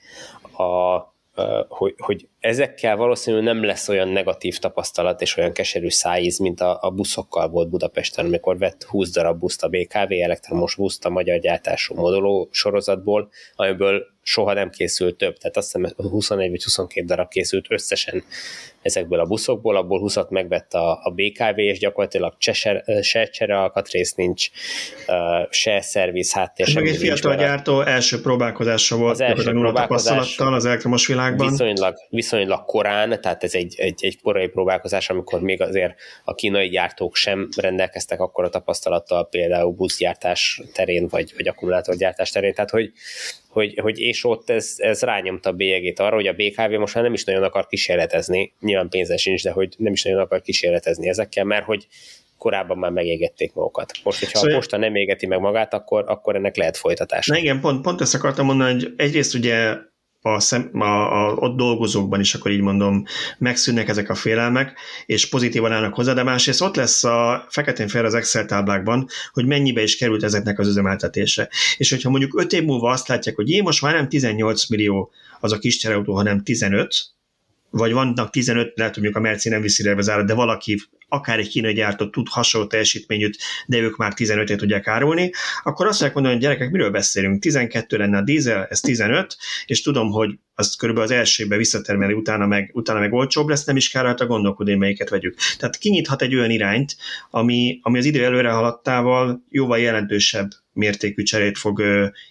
A, 0.57 1.10
hogy, 1.67 1.95
hogy 1.97 2.27
ezekkel 2.39 2.95
valószínűleg 2.95 3.45
nem 3.45 3.63
lesz 3.63 3.87
olyan 3.87 4.07
negatív 4.07 4.57
tapasztalat 4.57 5.21
és 5.21 5.37
olyan 5.37 5.53
keserű 5.53 5.89
szájíz, 5.89 6.37
mint 6.37 6.61
a, 6.61 6.77
a 6.81 6.89
buszokkal 6.89 7.49
volt 7.49 7.69
Budapesten, 7.69 8.25
amikor 8.25 8.57
vett 8.57 8.83
20 8.83 9.11
darab 9.11 9.39
buszt 9.39 9.63
a 9.63 9.67
BKV, 9.67 10.11
elektromos 10.21 10.75
buszt 10.75 11.05
a 11.05 11.09
magyar 11.09 11.39
gyártású 11.39 11.95
moduló 11.95 12.49
sorozatból, 12.51 13.29
amiből 13.55 14.05
soha 14.21 14.53
nem 14.53 14.69
készült 14.69 15.17
több, 15.17 15.37
tehát 15.37 15.57
azt 15.57 15.71
hiszem 15.71 15.93
21 15.95 16.49
vagy 16.49 16.63
22 16.63 17.05
darab 17.05 17.27
készült 17.27 17.65
összesen 17.69 18.23
ezekből 18.81 19.19
a 19.19 19.25
buszokból, 19.25 19.75
abból 19.75 19.99
20 19.99 20.17
megvett 20.29 20.73
a, 20.73 20.91
a 20.91 21.13
BKV, 21.15 21.57
és 21.59 21.79
gyakorlatilag 21.79 22.33
se, 22.37 22.83
se 23.01 23.25
csere 23.25 23.59
alkatrész 23.59 24.13
nincs, 24.13 24.49
se 25.49 25.81
szerviz 25.81 26.33
háttér. 26.33 26.67
Ez 26.67 26.73
meg 26.73 26.87
egy 26.87 26.97
fiatal 26.97 27.35
gyártó 27.35 27.81
első 27.81 28.21
próbálkozása 28.21 28.97
volt, 28.97 29.11
az 29.11 29.21
első 29.21 29.51
próbálkozás 29.51 30.39
az 30.39 30.65
elektromos 30.65 31.07
világban. 31.07 31.49
Viszonylag, 31.49 31.95
viszonylag 32.09 32.65
korán, 32.65 33.21
tehát 33.21 33.43
ez 33.43 33.53
egy, 33.53 33.75
egy, 33.77 33.99
egy 34.05 34.21
korai 34.21 34.47
próbálkozás, 34.47 35.09
amikor 35.09 35.41
még 35.41 35.61
azért 35.61 35.93
a 36.23 36.33
kínai 36.33 36.69
gyártók 36.69 37.15
sem 37.15 37.49
rendelkeztek 37.57 38.19
akkor 38.19 38.43
a 38.43 38.49
tapasztalattal 38.49 39.27
például 39.27 39.71
buszgyártás 39.71 40.61
terén, 40.73 41.07
vagy, 41.07 41.33
vagy 41.37 41.47
akkumulátorgyártás 41.47 42.29
terén, 42.29 42.53
tehát 42.53 42.69
hogy 42.69 42.91
hogy, 43.51 43.79
hogy 43.79 43.99
és 43.99 44.25
ott 44.25 44.49
ez, 44.49 44.73
ez 44.77 45.01
rányomta 45.01 45.49
a 45.49 45.53
bélyegét 45.53 45.99
arra, 45.99 46.15
hogy 46.15 46.27
a 46.27 46.33
BKV 46.33 46.71
most 46.71 46.95
már 46.95 47.03
nem 47.03 47.13
is 47.13 47.23
nagyon 47.23 47.43
akar 47.43 47.67
kísérletezni, 47.67 48.53
nyilván 48.59 48.89
pénze 48.89 49.17
sincs, 49.17 49.43
de 49.43 49.51
hogy 49.51 49.73
nem 49.77 49.93
is 49.93 50.03
nagyon 50.03 50.19
akar 50.19 50.41
kísérletezni 50.41 51.09
ezekkel, 51.09 51.43
mert 51.43 51.65
hogy 51.65 51.87
korábban 52.37 52.77
már 52.77 52.91
megégették 52.91 53.53
magukat. 53.53 53.91
Most, 54.03 54.19
hogyha 54.19 54.37
szóval 54.37 54.53
a 54.53 54.57
posta 54.57 54.77
nem 54.77 54.95
égeti 54.95 55.25
meg 55.25 55.39
magát, 55.39 55.73
akkor, 55.73 56.03
akkor 56.07 56.35
ennek 56.35 56.55
lehet 56.55 56.77
folytatása. 56.77 57.33
Na 57.33 57.39
igen, 57.39 57.59
pont, 57.59 57.81
pont 57.81 58.01
ezt 58.01 58.15
akartam 58.15 58.45
mondani, 58.45 58.73
hogy 58.73 58.93
egyrészt 58.97 59.33
ugye 59.33 59.75
a, 60.21 60.39
szem, 60.39 60.69
a, 60.73 61.27
a 61.27 61.33
ott 61.33 61.57
dolgozókban 61.57 62.19
is, 62.19 62.33
akkor 62.33 62.51
így 62.51 62.61
mondom, 62.61 63.03
megszűnnek 63.37 63.89
ezek 63.89 64.09
a 64.09 64.15
félelmek, 64.15 64.79
és 65.05 65.29
pozitívan 65.29 65.71
állnak 65.71 65.93
hozzá, 65.93 66.13
de 66.13 66.23
másrészt 66.23 66.61
ott 66.61 66.75
lesz 66.75 67.03
a 67.03 67.45
feketén 67.49 67.87
fel 67.87 68.05
az 68.05 68.13
Excel 68.13 68.45
táblákban, 68.45 69.07
hogy 69.31 69.45
mennyibe 69.45 69.81
is 69.81 69.97
került 69.97 70.23
ezeknek 70.23 70.59
az 70.59 70.67
üzemeltetése. 70.67 71.49
És 71.77 71.89
hogyha 71.89 72.09
mondjuk 72.09 72.39
5 72.39 72.53
év 72.53 72.63
múlva 72.63 72.89
azt 72.89 73.07
látják, 73.07 73.35
hogy 73.35 73.49
én 73.49 73.63
most 73.63 73.81
már 73.81 73.93
nem 73.93 74.09
18 74.09 74.69
millió 74.69 75.11
az 75.39 75.51
a 75.51 75.59
kis 75.59 75.77
csereautó, 75.77 76.13
hanem 76.13 76.43
15, 76.43 76.95
vagy 77.69 77.91
vannak 77.91 78.29
15, 78.29 78.73
lehet, 78.75 78.95
hogy 78.95 79.09
a 79.13 79.19
Merci 79.19 79.49
nem 79.49 79.61
viszi 79.61 79.93
zárat, 79.97 80.25
de 80.25 80.33
valaki 80.33 80.81
akár 81.13 81.39
egy 81.39 81.49
kínai 81.49 81.73
gyártó 81.73 82.09
tud 82.09 82.27
hasonló 82.29 82.67
teljesítményűt, 82.67 83.37
de 83.65 83.77
ők 83.77 83.97
már 83.97 84.13
15-et 84.15 84.57
tudják 84.57 84.87
árulni, 84.87 85.31
akkor 85.63 85.87
azt 85.87 85.99
mondják 85.99 86.13
mondani, 86.13 86.33
hogy 86.33 86.43
gyerekek, 86.43 86.71
miről 86.71 86.91
beszélünk? 86.91 87.41
12 87.41 87.97
lenne 87.97 88.17
a 88.17 88.21
dízel, 88.21 88.65
ez 88.69 88.79
15, 88.79 89.37
és 89.65 89.81
tudom, 89.81 90.11
hogy 90.11 90.29
azt 90.55 90.77
körülbelül 90.77 91.11
az 91.11 91.17
elsőbe 91.17 91.57
visszatermeli, 91.57 92.13
utána 92.13 92.45
meg, 92.45 92.69
utána 92.73 92.99
meg 92.99 93.13
olcsóbb 93.13 93.47
lesz, 93.47 93.63
nem 93.63 93.75
is 93.75 93.89
kell 93.89 94.03
rajta 94.03 94.25
gondolkodni, 94.25 94.75
melyiket 94.75 95.09
vegyük. 95.09 95.37
Tehát 95.57 95.77
kinyithat 95.77 96.21
egy 96.21 96.35
olyan 96.35 96.49
irányt, 96.49 96.95
ami, 97.29 97.79
ami 97.81 97.97
az 97.97 98.05
idő 98.05 98.23
előre 98.23 98.51
haladtával 98.51 99.43
jóval 99.49 99.79
jelentősebb 99.79 100.49
mértékű 100.73 101.23
cserét 101.23 101.57
fog 101.57 101.83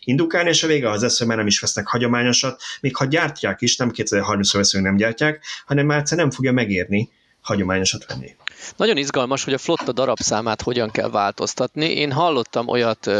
indukálni, 0.04 0.48
és 0.48 0.62
a 0.62 0.66
vége 0.66 0.90
az 0.90 1.02
lesz, 1.02 1.18
hogy 1.18 1.26
már 1.26 1.36
nem 1.36 1.46
is 1.46 1.60
vesznek 1.60 1.86
hagyományosat, 1.86 2.62
még 2.80 2.96
ha 2.96 3.04
gyártják 3.04 3.60
is, 3.60 3.76
nem 3.76 3.90
2030-ra 3.94 4.52
veszünk, 4.52 4.84
nem 4.84 4.96
gyártják, 4.96 5.44
hanem 5.66 5.86
már 5.86 5.98
egyszer 5.98 6.18
nem 6.18 6.30
fogja 6.30 6.52
megérni 6.52 7.08
hagyományosat 7.40 8.06
venni. 8.06 8.34
Nagyon 8.76 8.96
izgalmas, 8.96 9.44
hogy 9.44 9.52
a 9.52 9.58
flotta 9.58 9.92
darabszámát 9.92 10.62
hogyan 10.62 10.90
kell 10.90 11.10
változtatni. 11.10 11.86
Én 11.86 12.12
hallottam 12.12 12.68
olyat 12.68 13.10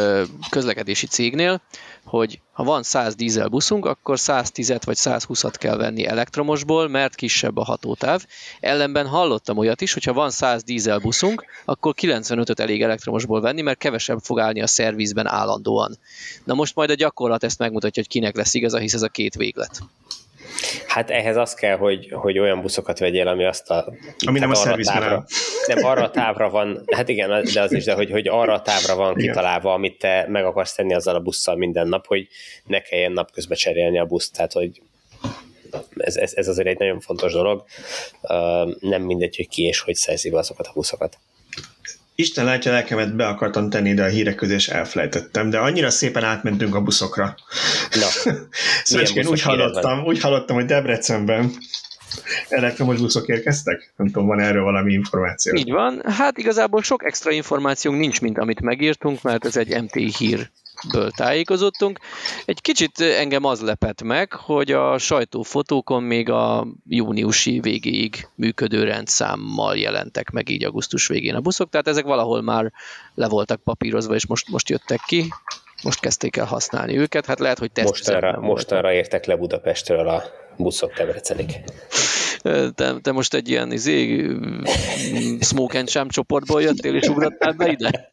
közlekedési 0.50 1.06
cégnél, 1.06 1.60
hogy 2.04 2.40
ha 2.52 2.64
van 2.64 2.82
100 2.82 3.14
dízel 3.14 3.48
buszunk, 3.48 3.86
akkor 3.86 4.16
110-et 4.18 4.82
vagy 4.84 4.96
120-at 5.00 5.54
kell 5.58 5.76
venni 5.76 6.06
elektromosból, 6.06 6.88
mert 6.88 7.14
kisebb 7.14 7.56
a 7.56 7.64
hatótáv. 7.64 8.24
Ellenben 8.60 9.06
hallottam 9.06 9.58
olyat 9.58 9.80
is, 9.80 9.92
hogy 9.92 10.04
ha 10.04 10.12
van 10.12 10.30
100 10.30 10.62
dízel 10.62 10.98
buszunk, 10.98 11.44
akkor 11.64 11.94
95-öt 12.00 12.60
elég 12.60 12.82
elektromosból 12.82 13.40
venni, 13.40 13.62
mert 13.62 13.78
kevesebb 13.78 14.18
fog 14.22 14.40
állni 14.40 14.62
a 14.62 14.66
szervizben 14.66 15.26
állandóan. 15.26 15.98
Na 16.44 16.54
most 16.54 16.74
majd 16.74 16.90
a 16.90 16.94
gyakorlat 16.94 17.44
ezt 17.44 17.58
megmutatja, 17.58 18.02
hogy 18.02 18.12
kinek 18.12 18.36
lesz 18.36 18.54
igaza, 18.54 18.78
hisz 18.78 18.94
ez 18.94 19.02
a 19.02 19.08
két 19.08 19.34
véglet. 19.34 19.80
Hát 20.86 21.10
ehhez 21.10 21.36
az 21.36 21.54
kell, 21.54 21.76
hogy, 21.76 22.08
hogy 22.12 22.38
olyan 22.38 22.60
buszokat 22.60 22.98
vegyél, 22.98 23.28
ami 23.28 23.44
azt 23.44 23.70
a... 23.70 23.92
Ami 24.26 24.38
nem 24.38 24.50
a 24.50 24.54
szervizben 24.54 25.26
Nem, 25.66 25.84
arra 25.84 26.02
a 26.02 26.10
távra 26.10 26.50
van, 26.50 26.82
hát 26.86 27.08
igen, 27.08 27.44
de 27.52 27.60
az 27.60 27.72
is, 27.72 27.84
de 27.84 27.94
hogy, 27.94 28.10
hogy 28.10 28.28
arra 28.28 28.52
a 28.52 28.62
távra 28.62 28.94
van 28.94 29.18
igen. 29.18 29.26
kitalálva, 29.26 29.72
amit 29.72 29.98
te 29.98 30.26
meg 30.28 30.44
akarsz 30.44 30.74
tenni 30.74 30.94
azzal 30.94 31.14
a 31.14 31.20
busszal 31.20 31.56
minden 31.56 31.88
nap, 31.88 32.06
hogy 32.06 32.28
ne 32.64 32.80
kelljen 32.80 33.12
napközben 33.12 33.56
cserélni 33.56 33.98
a 33.98 34.04
buszt, 34.04 34.32
tehát 34.32 34.52
hogy 34.52 34.80
ez, 35.96 36.16
ez, 36.16 36.32
ez 36.34 36.48
azért 36.48 36.68
egy 36.68 36.78
nagyon 36.78 37.00
fontos 37.00 37.32
dolog. 37.32 37.64
Nem 38.80 39.02
mindegy, 39.02 39.36
hogy 39.36 39.48
ki 39.48 39.62
és 39.62 39.80
hogy 39.80 39.94
szerzi 39.94 40.30
be 40.30 40.38
azokat 40.38 40.66
a 40.66 40.72
buszokat. 40.74 41.18
Isten 42.20 42.44
látja, 42.44 42.72
lelkemet 42.72 43.16
be 43.16 43.26
akartam 43.26 43.70
tenni 43.70 43.88
ide 43.88 44.04
a 44.04 44.08
hírek 44.08 44.34
közé, 44.34 44.54
és 44.54 44.68
elfelejtettem, 44.68 45.50
de 45.50 45.58
annyira 45.58 45.90
szépen 45.90 46.24
átmentünk 46.24 46.74
a 46.74 46.80
buszokra. 46.80 47.34
Na, 47.90 48.32
szóval 48.84 49.06
én 49.14 49.26
úgy 49.26 49.42
hallottam, 49.42 50.04
úgy 50.04 50.20
hallottam, 50.20 50.56
hogy 50.56 50.64
Debrecenben 50.64 51.52
elektromos 52.48 53.00
buszok 53.00 53.28
érkeztek? 53.28 53.92
Nem 53.96 54.06
tudom, 54.06 54.26
van 54.26 54.40
erről 54.40 54.62
valami 54.62 54.92
információ? 54.92 55.54
Így 55.54 55.70
van. 55.70 56.02
Hát 56.04 56.38
igazából 56.38 56.82
sok 56.82 57.04
extra 57.04 57.30
információnk 57.30 57.98
nincs, 57.98 58.20
mint 58.20 58.38
amit 58.38 58.60
megírtunk, 58.60 59.22
mert 59.22 59.44
ez 59.44 59.56
egy 59.56 59.82
MT 59.82 60.16
hír 60.16 60.50
ből 60.92 61.10
tájékozottunk. 61.10 61.98
Egy 62.44 62.60
kicsit 62.60 63.00
engem 63.00 63.44
az 63.44 63.60
lepett 63.60 64.02
meg, 64.02 64.32
hogy 64.32 64.72
a 64.72 64.98
sajtófotókon 64.98 66.02
még 66.02 66.30
a 66.30 66.66
júniusi 66.88 67.60
végéig 67.60 68.28
működő 68.34 68.84
rendszámmal 68.84 69.76
jelentek 69.76 70.30
meg 70.30 70.48
így 70.48 70.64
augusztus 70.64 71.06
végén 71.06 71.34
a 71.34 71.40
buszok, 71.40 71.70
tehát 71.70 71.88
ezek 71.88 72.04
valahol 72.04 72.42
már 72.42 72.72
le 73.14 73.28
voltak 73.28 73.62
papírozva, 73.62 74.14
és 74.14 74.26
most, 74.26 74.48
most 74.48 74.68
jöttek 74.68 75.00
ki 75.06 75.28
most 75.82 76.00
kezdték 76.00 76.36
el 76.36 76.44
használni 76.44 76.98
őket, 76.98 77.26
hát 77.26 77.38
lehet, 77.38 77.58
hogy 77.58 77.70
mostanra, 77.82 78.40
mostanra 78.40 78.92
értek 78.92 79.24
le 79.24 79.36
Budapestről 79.36 80.08
a 80.08 80.22
buszok 80.56 80.92
Tebrecenig. 80.92 81.60
Te, 82.74 83.00
te 83.02 83.12
most 83.12 83.34
egy 83.34 83.48
ilyen 83.48 83.72
izé, 83.72 84.26
smoke 85.40 85.78
and 85.78 86.08
csoportból 86.08 86.62
jöttél 86.62 86.94
és 86.94 87.08
ugrattál 87.08 87.52
be 87.52 87.70
ide? 87.70 88.12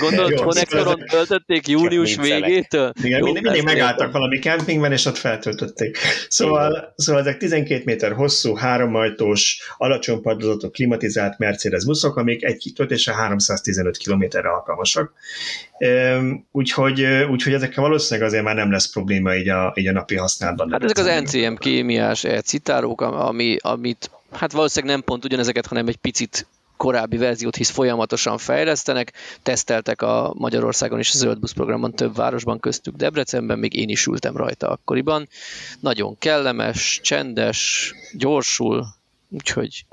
Gondolod, 0.00 0.30
Jó, 0.30 0.42
konnektoron 0.42 1.04
töltötték 1.10 1.68
június 1.68 2.16
végétől? 2.16 2.92
Igen, 3.02 3.18
Jó, 3.18 3.32
mindig 3.32 3.62
megálltak 3.62 4.12
valami 4.12 4.38
kempingben, 4.38 4.92
és 4.92 5.04
ott 5.04 5.16
feltöltötték. 5.16 5.98
Szóval, 6.28 6.92
szóval 6.96 7.20
ezek 7.20 7.36
12 7.36 7.82
méter 7.84 8.12
hosszú, 8.12 8.54
háromajtós, 8.54 9.72
alacsony 9.76 10.20
padlózatok, 10.20 10.72
klimatizált 10.72 11.38
Mercedes 11.38 11.84
buszok, 11.84 12.16
amik 12.16 12.44
egy 12.44 12.56
kitöltésre 12.56 13.14
315 13.14 13.96
kilométerre 13.96 14.48
alkalmasak. 14.48 15.12
Úgyhogy, 16.52 17.04
úgyhogy 17.30 17.52
ezekkel 17.52 17.82
valószínűleg 17.82 18.28
azért 18.28 18.44
már 18.44 18.54
nem 18.54 18.70
lesz 18.70 18.90
probléma 18.92 19.34
így 19.34 19.48
a, 19.48 19.72
így 19.76 19.86
a 19.86 19.92
napi 19.92 20.16
használatban. 20.16 20.70
Hát 20.70 20.84
ezek 20.84 20.98
az 20.98 21.20
NCM 21.22 21.54
kémiás 21.54 22.26
citárok, 22.44 23.00
ami, 23.00 23.56
amit 23.60 24.10
hát 24.32 24.52
valószínűleg 24.52 24.94
nem 24.94 25.04
pont 25.04 25.24
ugyanezeket, 25.24 25.66
hanem 25.66 25.86
egy 25.86 25.96
picit 25.96 26.46
korábbi 26.78 27.16
verziót, 27.16 27.56
hisz 27.56 27.70
folyamatosan 27.70 28.38
fejlesztenek, 28.38 29.12
teszteltek 29.42 30.02
a 30.02 30.32
Magyarországon 30.36 30.98
is 30.98 31.14
a 31.14 31.16
Zöld 31.16 31.38
Busz 31.38 31.52
programban 31.52 31.92
több 31.92 32.14
városban, 32.14 32.60
köztük 32.60 32.96
Debrecenben, 32.96 33.58
még 33.58 33.74
én 33.74 33.88
is 33.88 34.06
ültem 34.06 34.36
rajta 34.36 34.68
akkoriban. 34.68 35.28
Nagyon 35.80 36.18
kellemes, 36.18 37.00
csendes, 37.02 37.94
gyorsul, 38.12 38.86
úgyhogy 39.28 39.84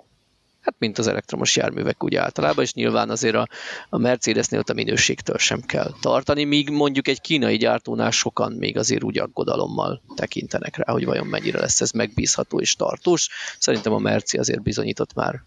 Hát, 0.66 0.76
mint 0.78 0.98
az 0.98 1.08
elektromos 1.08 1.56
járművek 1.56 2.04
úgy 2.04 2.16
általában, 2.16 2.64
és 2.64 2.74
nyilván 2.74 3.10
azért 3.10 3.36
a, 3.36 3.48
a 3.90 3.98
Mercedesnél 3.98 4.64
a 4.68 4.74
minőségtől 4.74 5.38
sem 5.38 5.62
kell 5.62 5.94
tartani, 6.02 6.44
míg 6.44 6.70
mondjuk 6.70 7.08
egy 7.08 7.22
kínai 7.22 7.58
gyártónál 7.58 8.12
sokan 8.12 8.52
még 8.52 8.78
azért 8.78 9.04
úgy 9.04 9.18
aggodalommal 9.18 10.02
tekintenek 10.16 10.78
rá, 10.78 10.94
hogy 10.94 11.06
vajon 11.06 11.28
mennyire 11.28 11.60
lesz 11.60 11.82
ez 11.82 11.92
megbízható 11.92 12.60
és 12.60 12.76
tartós. 12.76 13.30
Szerintem 13.60 13.94
a 13.94 14.00
Merci 14.00 14.38
azért 14.38 14.62
bizonyított 14.62 15.14
már 15.14 15.44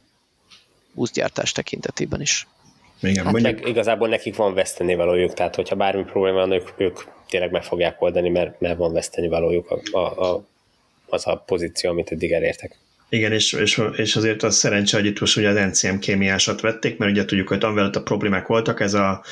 buszgyártás 0.95 1.53
tekintetében 1.53 2.21
is. 2.21 2.47
Igen, 3.03 3.25
hát 3.25 3.33
mondjuk... 3.33 3.59
meg 3.59 3.69
igazából 3.69 4.09
nekik 4.09 4.37
van 4.37 4.55
veszteni 4.55 4.95
valójuk, 4.95 5.35
tehát 5.35 5.55
hogyha 5.55 5.77
bármi 5.77 6.03
probléma 6.03 6.37
van, 6.37 6.53
ők, 6.53 6.69
ők 6.77 6.99
tényleg 7.29 7.51
meg 7.51 7.63
fogják 7.63 8.03
oldani, 8.03 8.29
mert, 8.29 8.61
mert 8.61 8.77
van 8.77 8.93
veszteni 8.93 9.29
valójuk 9.29 9.71
a, 9.71 9.99
a, 9.99 10.27
a, 10.27 10.45
az 11.07 11.27
a 11.27 11.43
pozíció, 11.47 11.91
amit 11.91 12.11
eddig 12.11 12.33
elértek. 12.33 12.79
Igen, 13.11 13.33
és, 13.33 13.53
és, 13.53 13.83
és 13.97 14.17
azért 14.17 14.43
az 14.43 14.57
szerencse, 14.57 14.97
hogy 14.97 15.07
itt 15.07 15.21
most 15.21 15.37
ugye 15.37 15.49
az 15.49 15.71
NCM 15.71 15.99
kémiásat 15.99 16.61
vették, 16.61 16.99
mert 16.99 17.11
ugye 17.11 17.25
tudjuk, 17.25 17.49
hogy 17.49 17.65
amivel 17.65 17.91
a 17.93 18.03
problémák 18.03 18.47
voltak, 18.47 18.81
ez 18.81 18.95
a 18.95 19.25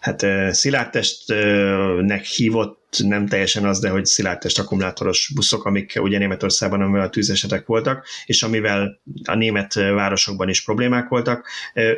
hát 0.00 0.26
szilárdtestnek 0.54 2.24
hívott 2.24 2.81
nem 2.98 3.26
teljesen 3.26 3.64
az, 3.64 3.78
de 3.78 3.88
hogy 3.88 4.04
szilárdtest 4.04 4.58
akkumulátoros 4.58 5.30
buszok, 5.34 5.64
amik 5.64 5.98
ugye 6.00 6.18
Németországban 6.18 6.80
amivel 6.80 7.06
a 7.06 7.10
tűzesetek 7.10 7.66
voltak, 7.66 8.06
és 8.26 8.42
amivel 8.42 9.00
a 9.24 9.34
német 9.34 9.74
városokban 9.74 10.48
is 10.48 10.64
problémák 10.64 11.08
voltak. 11.08 11.48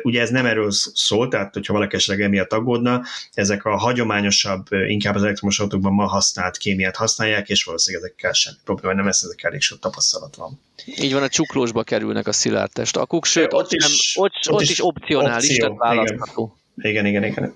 Ugye 0.03 0.21
ez 0.21 0.29
nem 0.29 0.45
erről 0.45 0.71
szól, 0.93 1.27
tehát 1.27 1.53
hogyha 1.53 1.73
valaki 1.73 1.95
esetleg 1.95 2.21
emiatt 2.21 2.53
aggódna, 2.53 3.03
ezek 3.33 3.65
a 3.65 3.77
hagyományosabb, 3.77 4.65
inkább 4.87 5.15
az 5.15 5.23
elektromos 5.23 5.59
autókban 5.59 5.93
ma 5.93 6.07
használt 6.07 6.57
kémiát 6.57 6.95
használják, 6.95 7.49
és 7.49 7.63
valószínűleg 7.63 8.05
ezekkel 8.05 8.33
semmi 8.33 8.57
probléma 8.63 8.95
nem 8.95 9.05
lesz, 9.05 9.23
ezekkel 9.23 9.49
elég 9.49 9.61
sok 9.61 9.79
tapasztalat 9.79 10.35
van. 10.35 10.59
Így 10.85 11.13
van, 11.13 11.23
a 11.23 11.29
csuklósba 11.29 11.83
kerülnek 11.83 12.27
a 12.27 12.31
szilárdtest 12.31 12.97
akuk, 12.97 13.25
sőt, 13.25 13.53
ott, 13.53 13.63
ott, 13.63 13.71
is, 13.71 14.13
nem, 14.15 14.23
ott, 14.25 14.33
ott, 14.47 14.53
ott 14.53 14.61
is, 14.61 14.69
is 14.69 14.85
opcionális, 14.85 15.49
opció, 15.49 15.65
tehát 15.65 15.77
választható. 15.77 16.57
Igen, 16.75 17.05
igen, 17.05 17.23
igen. 17.23 17.43
igen. 17.43 17.55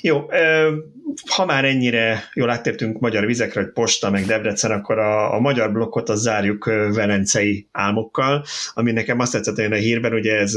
Jó, 0.00 0.26
ha 1.26 1.44
már 1.44 1.64
ennyire 1.64 2.30
jól 2.34 2.50
áttértünk 2.50 3.00
magyar 3.00 3.26
vizekre, 3.26 3.60
hogy 3.60 3.72
Posta 3.72 4.10
meg 4.10 4.24
Debrecen, 4.24 4.70
akkor 4.70 4.98
a, 4.98 5.34
a 5.34 5.40
magyar 5.40 5.72
blokkot 5.72 6.08
az 6.08 6.20
zárjuk 6.20 6.64
velencei 6.94 7.68
álmokkal, 7.72 8.44
ami 8.74 8.92
nekem 8.92 9.18
azt 9.18 9.32
tetszett 9.32 9.56
hogy 9.56 9.72
a 9.72 9.74
hírben, 9.74 10.12
ugye 10.12 10.36
ez 10.36 10.54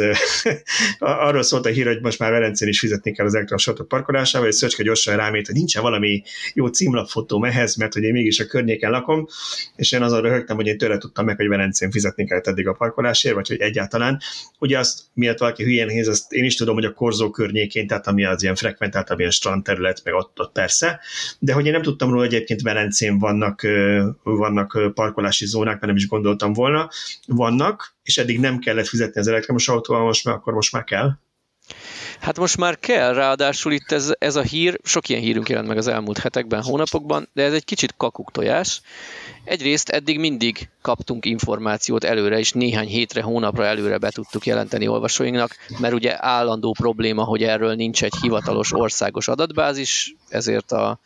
arról 0.99 1.43
szólt 1.43 1.65
a 1.65 1.69
hír, 1.69 1.85
hogy 1.85 2.01
most 2.01 2.19
már 2.19 2.31
Velencén 2.31 2.67
is 2.67 2.79
fizetni 2.79 3.11
kell 3.11 3.25
az 3.25 3.33
elektromos 3.33 3.67
autók 3.67 3.87
parkolásával, 3.87 4.47
és 4.47 4.55
Szöcske 4.55 4.83
gyorsan 4.83 5.15
rámét, 5.15 5.45
hogy 5.45 5.55
nincsen 5.55 5.81
valami 5.81 6.23
jó 6.53 6.67
címlapfotóm 6.67 7.43
ehhez, 7.43 7.75
mert 7.75 7.93
hogy 7.93 8.03
én 8.03 8.11
mégis 8.11 8.39
a 8.39 8.45
környéken 8.45 8.91
lakom, 8.91 9.27
és 9.75 9.91
én 9.91 10.01
azon 10.01 10.21
röhögtem, 10.21 10.55
hogy 10.55 10.67
én 10.67 10.77
tőle 10.77 10.97
tudtam 10.97 11.25
meg, 11.25 11.35
hogy 11.35 11.47
Velencén 11.47 11.91
fizetni 11.91 12.25
kellett 12.25 12.47
eddig 12.47 12.67
a 12.67 12.73
parkolásért, 12.73 13.35
vagy 13.35 13.47
hogy 13.47 13.61
egyáltalán. 13.61 14.19
Ugye 14.59 14.79
azt, 14.79 14.99
miatt 15.13 15.37
valaki 15.37 15.63
hülyen 15.63 15.89
héz, 15.89 16.07
azt 16.07 16.31
én 16.31 16.43
is 16.43 16.55
tudom, 16.55 16.75
hogy 16.75 16.85
a 16.85 16.93
Korzó 16.93 17.29
környékén, 17.29 17.87
tehát 17.87 18.07
ami 18.07 18.25
az 18.25 18.43
ilyen 18.43 18.55
frekventáltabb 18.81 19.19
ilyen 19.19 19.31
strandterület, 19.31 20.01
meg 20.03 20.13
ott, 20.13 20.39
ott 20.39 20.51
persze, 20.51 20.99
de 21.39 21.53
hogy 21.53 21.65
én 21.65 21.71
nem 21.71 21.81
tudtam 21.81 22.09
róla, 22.09 22.21
hogy 22.21 22.33
egyébként 22.33 22.61
Velencén 22.61 23.19
vannak, 23.19 23.67
vannak 24.23 24.91
parkolási 24.93 25.45
zónák, 25.45 25.73
mert 25.73 25.85
nem 25.85 25.95
is 25.95 26.07
gondoltam 26.07 26.53
volna, 26.53 26.89
vannak, 27.27 27.95
és 28.03 28.17
eddig 28.17 28.39
nem 28.39 28.59
kellett 28.59 28.87
fizetni 28.87 29.19
az 29.19 29.27
elektromos 29.27 29.67
autóval, 29.67 30.03
most 30.03 30.25
már, 30.25 30.35
akkor 30.35 30.53
most 30.53 30.71
már 30.71 30.83
kell. 30.83 31.11
Hát 32.19 32.37
most 32.37 32.57
már 32.57 32.79
kell, 32.79 33.13
ráadásul 33.13 33.71
itt 33.71 33.91
ez, 33.91 34.13
ez 34.19 34.35
a 34.35 34.41
hír, 34.41 34.79
sok 34.83 35.09
ilyen 35.09 35.21
hírünk 35.21 35.49
jelent 35.49 35.67
meg 35.67 35.77
az 35.77 35.87
elmúlt 35.87 36.17
hetekben, 36.17 36.61
hónapokban, 36.61 37.29
de 37.33 37.43
ez 37.43 37.53
egy 37.53 37.65
kicsit 37.65 37.93
kakuktojás. 37.97 38.81
Egyrészt 39.43 39.89
eddig 39.89 40.19
mindig 40.19 40.69
kaptunk 40.81 41.25
információt 41.25 42.03
előre, 42.03 42.39
és 42.39 42.51
néhány 42.51 42.87
hétre, 42.87 43.21
hónapra 43.21 43.65
előre 43.65 43.97
be 43.97 44.09
tudtuk 44.09 44.45
jelenteni 44.45 44.87
olvasóinknak, 44.87 45.55
mert 45.79 45.93
ugye 45.93 46.25
állandó 46.25 46.71
probléma, 46.71 47.23
hogy 47.23 47.43
erről 47.43 47.73
nincs 47.73 48.03
egy 48.03 48.15
hivatalos 48.21 48.73
országos 48.73 49.27
adatbázis, 49.27 50.15
ezért 50.31 50.71
a 50.71 50.99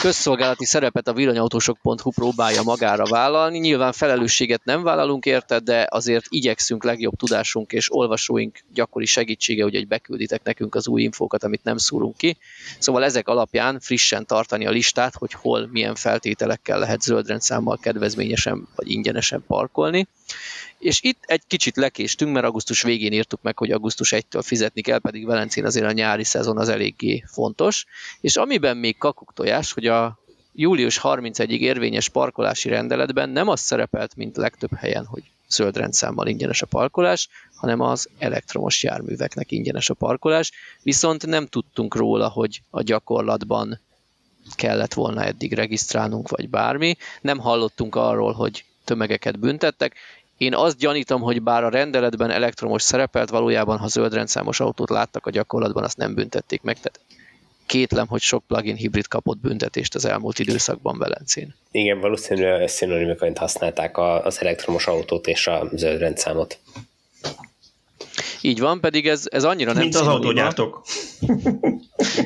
közszolgálati 0.00 0.64
szerepet 0.64 1.08
a 1.08 1.12
villanyautósok.hu 1.12 2.10
próbálja 2.10 2.62
magára 2.62 3.04
vállalni. 3.04 3.58
Nyilván 3.58 3.92
felelősséget 3.92 4.64
nem 4.64 4.82
vállalunk 4.82 5.24
érte, 5.24 5.58
de 5.58 5.86
azért 5.90 6.24
igyekszünk 6.28 6.84
legjobb 6.84 7.14
tudásunk 7.16 7.72
és 7.72 7.92
olvasóink 7.92 8.58
gyakori 8.72 9.06
segítsége, 9.06 9.62
hogy 9.62 9.88
bekülditek 9.88 10.42
nekünk 10.42 10.74
az 10.74 10.88
új 10.88 11.02
infókat, 11.02 11.44
amit 11.44 11.64
nem 11.64 11.76
szúrunk 11.76 12.16
ki. 12.16 12.36
Szóval 12.78 13.04
ezek 13.04 13.28
alapján 13.28 13.80
frissen 13.80 14.26
tartani 14.26 14.66
a 14.66 14.70
listát, 14.70 15.14
hogy 15.14 15.32
hol 15.32 15.68
milyen 15.72 15.94
feltételekkel 15.94 16.78
lehet 16.78 17.00
zöldrendszámmal 17.00 17.78
kedvezményesen 17.78 18.68
vagy 18.74 18.90
ingyenesen 18.90 19.44
parkolni. 19.46 20.06
És 20.80 21.02
itt 21.02 21.22
egy 21.26 21.42
kicsit 21.46 21.76
lekéstünk, 21.76 22.32
mert 22.32 22.44
augusztus 22.44 22.82
végén 22.82 23.12
írtuk 23.12 23.42
meg, 23.42 23.58
hogy 23.58 23.70
augusztus 23.70 24.12
1-től 24.16 24.42
fizetni 24.44 24.80
kell, 24.80 24.98
pedig 24.98 25.26
Velencén 25.26 25.64
azért 25.64 25.86
a 25.86 25.92
nyári 25.92 26.24
szezon 26.24 26.58
az 26.58 26.68
eléggé 26.68 27.24
fontos. 27.26 27.86
És 28.20 28.36
amiben 28.36 28.76
még 28.76 28.98
kakuk 28.98 29.32
hogy 29.72 29.86
a 29.86 30.18
július 30.54 31.00
31-ig 31.02 31.58
érvényes 31.58 32.08
parkolási 32.08 32.68
rendeletben 32.68 33.28
nem 33.28 33.48
az 33.48 33.60
szerepelt, 33.60 34.16
mint 34.16 34.36
legtöbb 34.36 34.74
helyen, 34.74 35.04
hogy 35.04 35.22
zöld 35.48 35.76
rendszámmal 35.76 36.26
ingyenes 36.26 36.62
a 36.62 36.66
parkolás, 36.66 37.28
hanem 37.54 37.80
az 37.80 38.08
elektromos 38.18 38.82
járműveknek 38.82 39.50
ingyenes 39.50 39.90
a 39.90 39.94
parkolás, 39.94 40.52
viszont 40.82 41.26
nem 41.26 41.46
tudtunk 41.46 41.94
róla, 41.94 42.28
hogy 42.28 42.62
a 42.70 42.82
gyakorlatban 42.82 43.80
kellett 44.54 44.94
volna 44.94 45.24
eddig 45.24 45.52
regisztrálnunk, 45.52 46.28
vagy 46.28 46.48
bármi. 46.48 46.96
Nem 47.20 47.38
hallottunk 47.38 47.94
arról, 47.94 48.32
hogy 48.32 48.64
tömegeket 48.84 49.38
büntettek. 49.38 49.94
Én 50.40 50.54
azt 50.54 50.78
gyanítom, 50.78 51.20
hogy 51.20 51.42
bár 51.42 51.64
a 51.64 51.68
rendeletben 51.68 52.30
elektromos 52.30 52.82
szerepelt, 52.82 53.30
valójában 53.30 53.78
ha 53.78 53.88
zöld 53.88 54.14
rendszámos 54.14 54.60
autót 54.60 54.90
láttak 54.90 55.26
a 55.26 55.30
gyakorlatban, 55.30 55.84
azt 55.84 55.96
nem 55.96 56.14
büntették 56.14 56.62
meg. 56.62 56.76
Tehát 56.76 57.00
kétlem, 57.66 58.06
hogy 58.06 58.20
sok 58.20 58.44
plugin 58.46 58.74
hibrid 58.74 59.06
kapott 59.06 59.38
büntetést 59.38 59.94
az 59.94 60.04
elmúlt 60.04 60.38
időszakban 60.38 60.98
Velencén. 60.98 61.54
Igen, 61.70 62.00
valószínűleg 62.00 62.68
szinonimiként 62.68 63.38
használták 63.38 63.98
az 63.98 64.40
elektromos 64.40 64.86
autót 64.86 65.26
és 65.26 65.46
a 65.46 65.68
zöld 65.72 66.00
rendszámot. 66.00 66.58
Így 68.40 68.60
van, 68.60 68.80
pedig 68.80 69.08
ez, 69.08 69.24
ez 69.30 69.44
annyira 69.44 69.72
nem 69.72 69.82
Mint 69.82 69.94
az 69.94 70.06
autógyártók. 70.06 70.82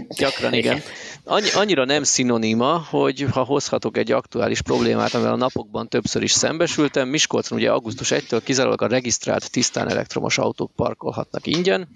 Gyakran 0.08 0.52
igen. 0.52 0.82
Annyi, 1.26 1.50
annyira 1.50 1.84
nem 1.84 2.02
szinoníma, 2.02 2.78
hogy 2.88 3.26
ha 3.32 3.44
hozhatok 3.44 3.96
egy 3.96 4.12
aktuális 4.12 4.62
problémát, 4.62 5.14
amivel 5.14 5.32
a 5.32 5.36
napokban 5.36 5.88
többször 5.88 6.22
is 6.22 6.32
szembesültem, 6.32 7.08
Miskolcon 7.08 7.58
ugye 7.58 7.70
augusztus 7.70 8.08
1-től 8.14 8.40
kizárólag 8.44 8.82
a 8.82 8.86
regisztrált 8.86 9.50
tisztán 9.50 9.90
elektromos 9.90 10.38
autók 10.38 10.70
parkolhatnak 10.76 11.46
ingyen, 11.46 11.88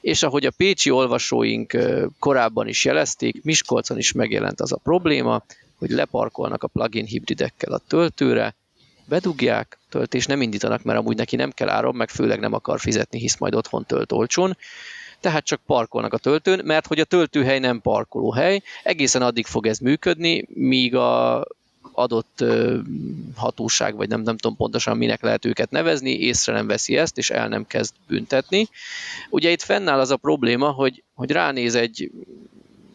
és 0.00 0.22
ahogy 0.22 0.46
a 0.46 0.50
pécsi 0.56 0.90
olvasóink 0.90 1.76
korábban 2.18 2.68
is 2.68 2.84
jelezték, 2.84 3.42
Miskolcon 3.42 3.98
is 3.98 4.12
megjelent 4.12 4.60
az 4.60 4.72
a 4.72 4.80
probléma, 4.82 5.44
hogy 5.78 5.90
leparkolnak 5.90 6.62
a 6.62 6.68
plugin 6.68 7.04
hibridekkel 7.04 7.72
a 7.72 7.80
töltőre, 7.88 8.54
bedugják, 9.08 9.78
töltés 9.88 10.26
nem 10.26 10.42
indítanak, 10.42 10.82
mert 10.82 10.98
amúgy 10.98 11.16
neki 11.16 11.36
nem 11.36 11.50
kell 11.50 11.68
áram, 11.68 11.96
meg 11.96 12.08
főleg 12.08 12.40
nem 12.40 12.52
akar 12.52 12.80
fizetni, 12.80 13.18
hisz 13.18 13.38
majd 13.38 13.54
otthon 13.54 13.84
tölt 13.86 14.12
olcsón, 14.12 14.56
tehát 15.20 15.44
csak 15.44 15.60
parkolnak 15.66 16.12
a 16.12 16.18
töltőn, 16.18 16.60
mert 16.64 16.86
hogy 16.86 17.00
a 17.00 17.04
töltőhely 17.04 17.58
nem 17.58 17.80
parkolóhely, 17.80 18.62
egészen 18.82 19.22
addig 19.22 19.46
fog 19.46 19.66
ez 19.66 19.78
működni, 19.78 20.46
míg 20.48 20.94
a 20.94 21.44
adott 21.92 22.44
hatóság, 23.36 23.96
vagy 23.96 24.08
nem, 24.08 24.20
nem 24.20 24.36
tudom 24.36 24.56
pontosan 24.56 24.96
minek 24.96 25.22
lehet 25.22 25.44
őket 25.44 25.70
nevezni, 25.70 26.10
észre 26.10 26.52
nem 26.52 26.66
veszi 26.66 26.96
ezt, 26.96 27.18
és 27.18 27.30
el 27.30 27.48
nem 27.48 27.66
kezd 27.66 27.94
büntetni. 28.06 28.68
Ugye 29.30 29.50
itt 29.50 29.62
fennáll 29.62 29.98
az 29.98 30.10
a 30.10 30.16
probléma, 30.16 30.70
hogy, 30.70 31.02
hogy 31.14 31.30
ránéz 31.30 31.74
egy 31.74 32.10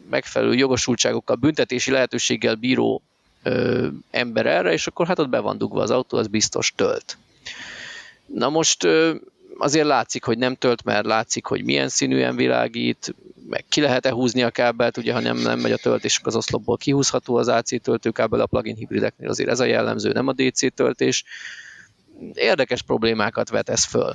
megfelelő 0.10 0.54
jogosultságokkal, 0.54 1.36
büntetési 1.36 1.92
lehetőséggel 1.92 2.56
bíró 2.56 3.02
ö, 3.44 3.88
ember 4.12 4.46
erre, 4.46 4.72
és 4.72 4.88
akkor 4.88 5.08
hát 5.08 5.20
ott 5.20 5.30
be 5.30 5.40
van 5.40 5.58
dugva 5.58 5.82
az 5.82 5.92
autó, 5.92 6.18
az 6.18 6.28
biztos 6.28 6.74
tölt. 6.76 7.18
Na 8.26 8.50
most 8.50 8.88
azért 9.58 9.88
látszik, 9.88 10.24
hogy 10.24 10.38
nem 10.38 10.56
tölt, 10.56 10.84
mert 10.84 11.06
látszik, 11.06 11.46
hogy 11.46 11.64
milyen 11.64 11.90
színűen 11.90 12.36
világít, 12.36 13.16
meg 13.50 13.66
ki 13.70 13.82
lehet-e 13.82 14.12
húzni 14.12 14.44
a 14.44 14.50
kábelt, 14.50 14.98
ugye 14.98 15.14
ha 15.14 15.20
nem, 15.20 15.38
nem 15.38 15.60
megy 15.60 15.72
a 15.72 15.78
töltés, 15.78 16.20
az 16.24 16.36
oszlopból 16.36 16.78
kihúzható 16.78 17.36
az 17.36 17.48
AC 17.48 17.82
töltőkábel, 17.82 18.40
a 18.40 18.46
plugin 18.46 18.76
hibrideknél 18.76 19.30
azért 19.30 19.50
ez 19.50 19.60
a 19.60 19.66
jellemző, 19.66 20.12
nem 20.12 20.28
a 20.28 20.34
DC 20.34 20.74
töltés. 20.74 21.24
Érdekes 22.34 22.82
problémákat 22.82 23.50
vet 23.50 23.70
ez 23.70 23.84
föl. 23.84 24.14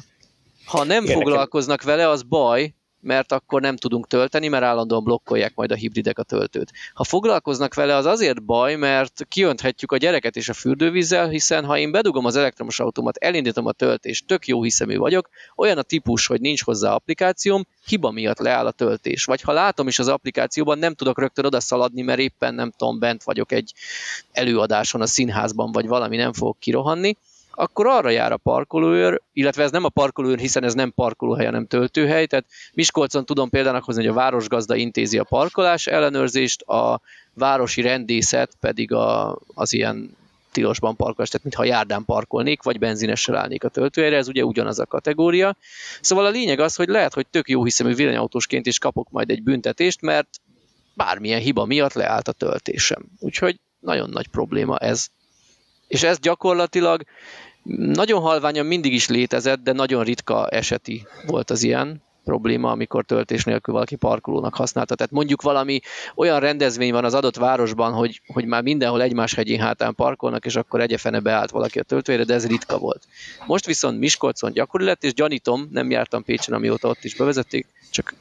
Ha 0.65 0.85
nem 0.85 1.05
Igen, 1.05 1.15
foglalkoznak 1.15 1.83
vele, 1.83 2.09
az 2.09 2.23
baj, 2.23 2.75
mert 3.01 3.33
akkor 3.33 3.61
nem 3.61 3.77
tudunk 3.77 4.07
tölteni, 4.07 4.49
mert 4.49 4.65
állandóan 4.65 5.05
blokkolják 5.05 5.55
majd 5.55 5.73
a 5.73 5.75
hibridek 5.75 6.19
a 6.19 6.23
töltőt. 6.23 6.73
Ha 6.95 7.05
foglalkoznak 7.05 7.75
vele, 7.75 7.95
az 7.95 8.07
azért 8.07 8.43
baj, 8.43 8.75
mert 8.75 9.27
kiönthetjük 9.29 9.93
a 9.93 9.97
gyereket 9.97 10.37
és 10.37 10.49
a 10.49 10.53
fürdővízzel, 10.53 11.29
hiszen 11.29 11.65
ha 11.65 11.79
én 11.79 11.91
bedugom 11.91 12.25
az 12.25 12.37
elektromos 12.37 12.81
autómat, 12.81 13.17
elindítom 13.17 13.67
a 13.67 13.73
töltést, 13.73 14.27
tök 14.27 14.47
jó 14.47 14.63
hiszemű 14.63 14.97
vagyok, 14.97 15.29
olyan 15.57 15.79
a 15.79 15.83
típus, 15.83 16.27
hogy 16.27 16.41
nincs 16.41 16.63
hozzá 16.63 16.93
applikációm, 16.93 17.67
hiba 17.87 18.11
miatt 18.11 18.39
leáll 18.39 18.67
a 18.67 18.71
töltés. 18.71 19.25
Vagy 19.25 19.41
ha 19.41 19.53
látom 19.53 19.89
is 19.89 19.99
az 19.99 20.09
applikációban, 20.09 20.79
nem 20.79 20.95
tudok 20.95 21.19
rögtön 21.19 21.45
oda 21.45 21.61
szaladni, 21.61 22.03
mert 22.03 22.21
éppen 22.21 22.55
nem 22.55 22.71
tudom, 22.71 22.99
bent 22.99 23.23
vagyok 23.23 23.53
egy 23.53 23.73
előadáson 24.33 25.01
a 25.01 25.07
színházban, 25.07 25.73
vagy 25.73 25.87
valami 25.87 26.17
nem 26.17 26.33
fogok 26.33 26.59
kirohanni, 26.59 27.17
akkor 27.51 27.87
arra 27.87 28.11
jár 28.11 28.33
a 28.33 28.37
parkolóőr, 28.37 29.21
illetve 29.33 29.63
ez 29.63 29.71
nem 29.71 29.85
a 29.85 29.89
parkolóőr, 29.89 30.39
hiszen 30.39 30.65
ez 30.65 30.75
nem 30.75 30.93
parkolóhely, 30.95 31.47
hanem 31.47 31.67
töltőhely, 31.67 32.27
tehát 32.27 32.47
Miskolcon 32.75 33.25
tudom 33.25 33.51
példának 33.51 33.85
hozni, 33.85 34.03
hogy 34.03 34.11
a 34.11 34.15
városgazda 34.15 34.77
intézi 34.77 35.19
a 35.19 35.25
parkolás 35.25 35.87
ellenőrzést, 35.87 36.63
a 36.63 37.01
városi 37.35 37.81
rendészet 37.81 38.57
pedig 38.61 38.93
a, 38.93 39.39
az 39.55 39.73
ilyen 39.73 40.19
tilosban 40.53 40.97
parkolás, 40.97 41.29
tehát 41.29 41.47
mintha 41.47 41.65
járdán 41.65 42.05
parkolnék, 42.05 42.63
vagy 42.63 42.79
benzinessel 42.79 43.37
állnék 43.37 43.65
a 43.65 43.69
töltőhelyre, 43.69 44.17
ez 44.17 44.29
ugye 44.29 44.45
ugyanaz 44.45 44.79
a 44.79 44.87
kategória. 44.87 45.57
Szóval 46.01 46.27
a 46.27 46.31
lényeg 46.31 46.61
az, 46.61 46.75
hogy 46.75 46.89
lehet, 46.89 47.15
hogy 47.15 47.27
tök 47.27 47.49
jó 47.49 47.65
hiszemű 47.65 47.95
villanyautósként 47.95 48.67
is 48.67 48.79
kapok 48.79 49.11
majd 49.11 49.31
egy 49.31 49.43
büntetést, 49.43 50.01
mert 50.01 50.29
bármilyen 50.95 51.41
hiba 51.41 51.65
miatt 51.65 51.93
leállt 51.93 52.29
a 52.29 52.33
töltésem. 52.33 53.03
Úgyhogy 53.19 53.61
nagyon 53.81 54.11
nagy 54.11 54.29
probléma 54.29 54.77
ez. 54.77 55.07
És 55.91 56.03
ez 56.03 56.19
gyakorlatilag 56.19 57.03
nagyon 57.79 58.21
halványan 58.21 58.67
mindig 58.67 58.93
is 58.93 59.09
létezett, 59.09 59.63
de 59.63 59.73
nagyon 59.73 60.05
ritka 60.05 60.49
eseti 60.49 61.07
volt 61.27 61.51
az 61.51 61.63
ilyen 61.63 62.03
probléma, 62.25 62.71
amikor 62.71 63.05
töltés 63.05 63.45
nélkül 63.45 63.75
valaki 63.75 63.97
parkolónak 63.97 64.55
használta. 64.55 64.95
Tehát 64.95 65.13
mondjuk 65.13 65.43
valami 65.43 65.81
olyan 66.15 66.41
rendezvény 66.41 66.93
van 66.93 67.05
az 67.05 67.15
adott 67.15 67.37
városban, 67.37 67.93
hogy, 67.93 68.21
hogy 68.27 68.45
már 68.45 68.63
mindenhol 68.63 69.03
egymás 69.03 69.35
hegyén 69.35 69.61
hátán 69.61 69.95
parkolnak, 69.95 70.45
és 70.45 70.57
akkor 70.57 70.81
egyefene 70.81 71.21
beállt 71.21 71.51
valaki 71.51 71.79
a 71.79 71.83
töltőjére, 71.83 72.25
de 72.25 72.35
ez 72.35 72.47
ritka 72.47 72.79
volt. 72.79 73.03
Most 73.47 73.67
viszont 73.67 73.99
Miskolcon 73.99 74.53
gyakori 74.53 74.85
lett, 74.85 75.05
és 75.05 75.15
gyanítom, 75.15 75.69
nem 75.71 75.91
jártam 75.91 76.25
Pécsen, 76.25 76.55
amióta 76.55 76.89
ott 76.89 77.05
is 77.05 77.15
bevezették, 77.15 77.67
csak 77.91 78.15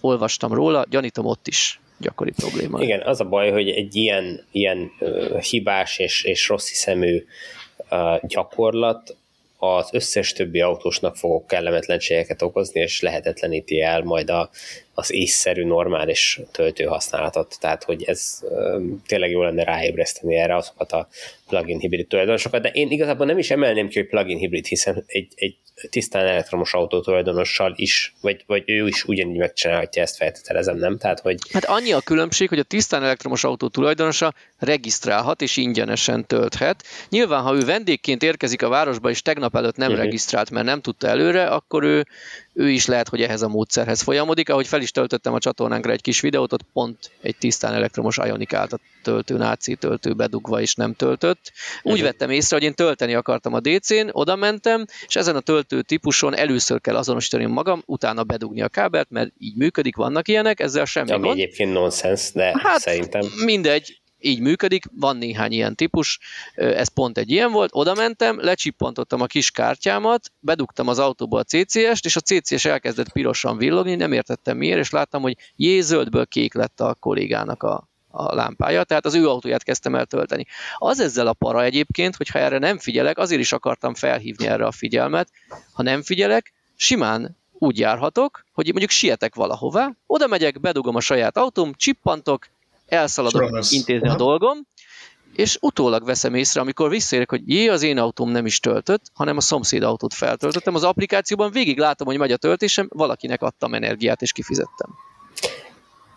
olvastam 0.00 0.52
róla, 0.52 0.84
gyanítom 0.88 1.26
ott 1.26 1.46
is 1.46 1.80
gyakori 1.98 2.32
probléma. 2.36 2.82
Igen, 2.82 3.00
az 3.00 3.20
a 3.20 3.24
baj, 3.24 3.50
hogy 3.50 3.68
egy 3.68 3.96
ilyen, 3.96 4.46
ilyen 4.50 4.90
uh, 5.00 5.40
hibás 5.40 5.98
és, 5.98 6.24
és 6.24 6.48
rossz 6.48 6.68
hiszemű 6.68 7.24
uh, 7.90 8.20
gyakorlat 8.22 9.16
az 9.58 9.88
összes 9.92 10.32
többi 10.32 10.60
autósnak 10.60 11.16
fogok 11.16 11.46
kellemetlenségeket 11.46 12.42
okozni, 12.42 12.80
és 12.80 13.00
lehetetleníti 13.00 13.80
el 13.80 14.02
majd 14.02 14.30
a, 14.30 14.50
az 14.94 15.12
észszerű, 15.12 15.64
normális 15.64 16.40
töltőhasználatot. 16.52 17.56
Tehát, 17.60 17.84
hogy 17.84 18.02
ez 18.02 18.40
tényleg 19.06 19.30
jó 19.30 19.42
lenne 19.42 19.64
ráébreszteni 19.64 20.36
erre 20.36 20.56
azokat 20.56 20.92
a 20.92 21.08
plugin 21.48 21.78
hibrid 21.78 22.06
tulajdonosokat, 22.06 22.62
de 22.62 22.68
én 22.68 22.90
igazából 22.90 23.26
nem 23.26 23.38
is 23.38 23.50
emelném 23.50 23.88
ki, 23.88 23.98
hogy 23.98 24.08
plugin 24.08 24.38
hibrid, 24.38 24.66
hiszen 24.66 25.04
egy, 25.06 25.32
egy 25.34 25.56
tisztán 25.90 26.26
elektromos 26.26 26.74
autó 26.74 27.00
tulajdonossal 27.00 27.72
is, 27.76 28.14
vagy, 28.20 28.44
vagy 28.46 28.62
ő 28.66 28.86
is 28.86 29.04
ugyanígy 29.04 29.36
megcsinálhatja 29.36 30.02
ezt, 30.02 30.16
feltételezem, 30.16 30.76
nem? 30.76 30.98
Tehát, 30.98 31.20
hogy... 31.20 31.38
Hát 31.52 31.64
annyi 31.64 31.92
a 31.92 32.00
különbség, 32.00 32.48
hogy 32.48 32.58
a 32.58 32.62
tisztán 32.62 33.02
elektromos 33.02 33.44
autó 33.44 33.68
tulajdonosa 33.68 34.34
regisztrálhat 34.58 35.42
és 35.42 35.56
ingyenesen 35.56 36.26
tölthet. 36.26 36.84
Nyilván, 37.08 37.42
ha 37.42 37.54
ő 37.54 37.64
vendégként 37.64 38.22
érkezik 38.22 38.62
a 38.62 38.68
városba, 38.68 39.10
és 39.10 39.22
tegnap 39.22 39.56
előtt 39.56 39.76
nem 39.76 39.88
uh-huh. 39.88 40.04
regisztrált, 40.04 40.50
mert 40.50 40.66
nem 40.66 40.80
tudta 40.80 41.08
előre, 41.08 41.46
akkor 41.46 41.82
ő 41.82 42.06
ő 42.54 42.70
is 42.70 42.86
lehet, 42.86 43.08
hogy 43.08 43.22
ehhez 43.22 43.42
a 43.42 43.48
módszerhez 43.48 44.02
folyamodik. 44.02 44.48
Ahogy 44.48 44.66
fel 44.66 44.80
is 44.80 44.90
töltöttem 44.90 45.34
a 45.34 45.38
csatornánkra 45.38 45.92
egy 45.92 46.00
kis 46.00 46.20
videót, 46.20 46.52
ott 46.52 46.66
pont 46.72 47.10
egy 47.22 47.36
tisztán 47.36 47.74
elektromos 47.74 48.16
ionikát 48.16 48.72
a 48.72 48.78
töltőn 49.02 49.40
AC 49.40 49.78
töltő 49.78 50.12
bedugva 50.12 50.60
is 50.60 50.74
nem 50.74 50.94
töltött. 50.94 51.52
Úgy 51.82 51.92
uh-huh. 51.92 52.06
vettem 52.06 52.30
észre, 52.30 52.56
hogy 52.56 52.64
én 52.64 52.74
tölteni 52.74 53.14
akartam 53.14 53.54
a 53.54 53.60
DC-n, 53.60 54.08
oda 54.10 54.36
mentem, 54.36 54.84
és 55.06 55.16
ezen 55.16 55.36
a 55.36 55.40
töltő 55.40 55.82
típuson 55.82 56.36
először 56.36 56.80
kell 56.80 56.96
azonosítani 56.96 57.44
magam, 57.44 57.82
utána 57.86 58.24
bedugni 58.24 58.62
a 58.62 58.68
kábelt, 58.68 59.10
mert 59.10 59.32
így 59.38 59.56
működik, 59.56 59.96
vannak 59.96 60.28
ilyenek, 60.28 60.60
ezzel 60.60 60.84
semmi 60.84 61.10
Ami 61.10 61.26
gond. 61.26 61.38
egyébként 61.38 61.72
nonsens, 61.72 62.32
de 62.32 62.52
hát, 62.62 62.80
szerintem... 62.80 63.22
mindegy, 63.44 64.02
így 64.24 64.40
működik, 64.40 64.84
van 64.92 65.16
néhány 65.16 65.52
ilyen 65.52 65.74
típus, 65.74 66.18
ez 66.54 66.88
pont 66.88 67.18
egy 67.18 67.30
ilyen 67.30 67.52
volt, 67.52 67.70
oda 67.72 67.94
mentem, 67.94 68.40
lecsippantottam 68.40 69.20
a 69.20 69.26
kis 69.26 69.50
kártyámat, 69.50 70.32
bedugtam 70.40 70.88
az 70.88 70.98
autóba 70.98 71.38
a 71.38 71.42
CCS-t, 71.42 72.04
és 72.04 72.16
a 72.16 72.20
CCS 72.20 72.64
elkezdett 72.64 73.12
pirosan 73.12 73.56
villogni, 73.56 73.94
nem 73.94 74.12
értettem 74.12 74.56
miért, 74.56 74.78
és 74.78 74.90
láttam, 74.90 75.22
hogy 75.22 75.36
jé, 75.56 75.80
zöldből 75.80 76.26
kék 76.26 76.54
lett 76.54 76.80
a 76.80 76.94
kollégának 76.94 77.62
a, 77.62 77.88
a 78.08 78.34
lámpája, 78.34 78.84
tehát 78.84 79.06
az 79.06 79.14
ő 79.14 79.28
autóját 79.28 79.62
kezdtem 79.62 79.94
el 79.94 80.06
tölteni. 80.06 80.46
Az 80.78 81.00
ezzel 81.00 81.26
a 81.26 81.32
para 81.32 81.64
egyébként, 81.64 82.16
hogyha 82.16 82.38
erre 82.38 82.58
nem 82.58 82.78
figyelek, 82.78 83.18
azért 83.18 83.40
is 83.40 83.52
akartam 83.52 83.94
felhívni 83.94 84.46
erre 84.46 84.66
a 84.66 84.72
figyelmet, 84.72 85.28
ha 85.72 85.82
nem 85.82 86.02
figyelek, 86.02 86.52
simán 86.76 87.36
úgy 87.52 87.78
járhatok, 87.78 88.44
hogy 88.52 88.66
mondjuk 88.66 88.90
sietek 88.90 89.34
valahová, 89.34 89.90
oda 90.06 90.26
megyek, 90.26 90.60
bedugom 90.60 90.94
a 90.94 91.00
saját 91.00 91.36
autóm, 91.36 91.72
csippantok, 91.76 92.46
elszaladok 92.86 93.50
intézni 93.70 94.06
Aha. 94.06 94.14
a 94.14 94.18
dolgom, 94.18 94.58
és 95.34 95.58
utólag 95.60 96.04
veszem 96.04 96.34
észre, 96.34 96.60
amikor 96.60 96.90
visszaérek, 96.90 97.30
hogy 97.30 97.42
jé, 97.44 97.68
az 97.68 97.82
én 97.82 97.98
autóm 97.98 98.30
nem 98.30 98.46
is 98.46 98.60
töltött, 98.60 99.02
hanem 99.12 99.36
a 99.36 99.40
szomszéd 99.40 99.82
autót 99.82 100.14
feltöltöttem. 100.14 100.74
Az 100.74 100.84
applikációban 100.84 101.50
végig 101.50 101.78
látom, 101.78 102.06
hogy 102.06 102.18
megy 102.18 102.32
a 102.32 102.36
töltésem, 102.36 102.88
valakinek 102.90 103.42
adtam 103.42 103.74
energiát, 103.74 104.22
és 104.22 104.32
kifizettem. 104.32 104.90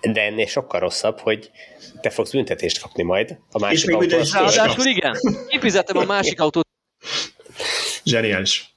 De 0.01 0.21
ennél 0.21 0.45
sokkal 0.45 0.79
rosszabb, 0.79 1.19
hogy 1.19 1.51
te 2.01 2.09
fogsz 2.09 2.31
büntetést 2.31 2.81
kapni 2.81 3.03
majd 3.03 3.37
a 3.51 3.59
másik 3.59 3.93
autót. 3.93 4.31
Ráadásul 4.31 4.85
igen, 4.85 5.13
kifizettem 5.47 5.97
a 5.97 6.05
másik 6.05 6.41
autót. 6.41 6.67
Zseniális. 8.07 8.75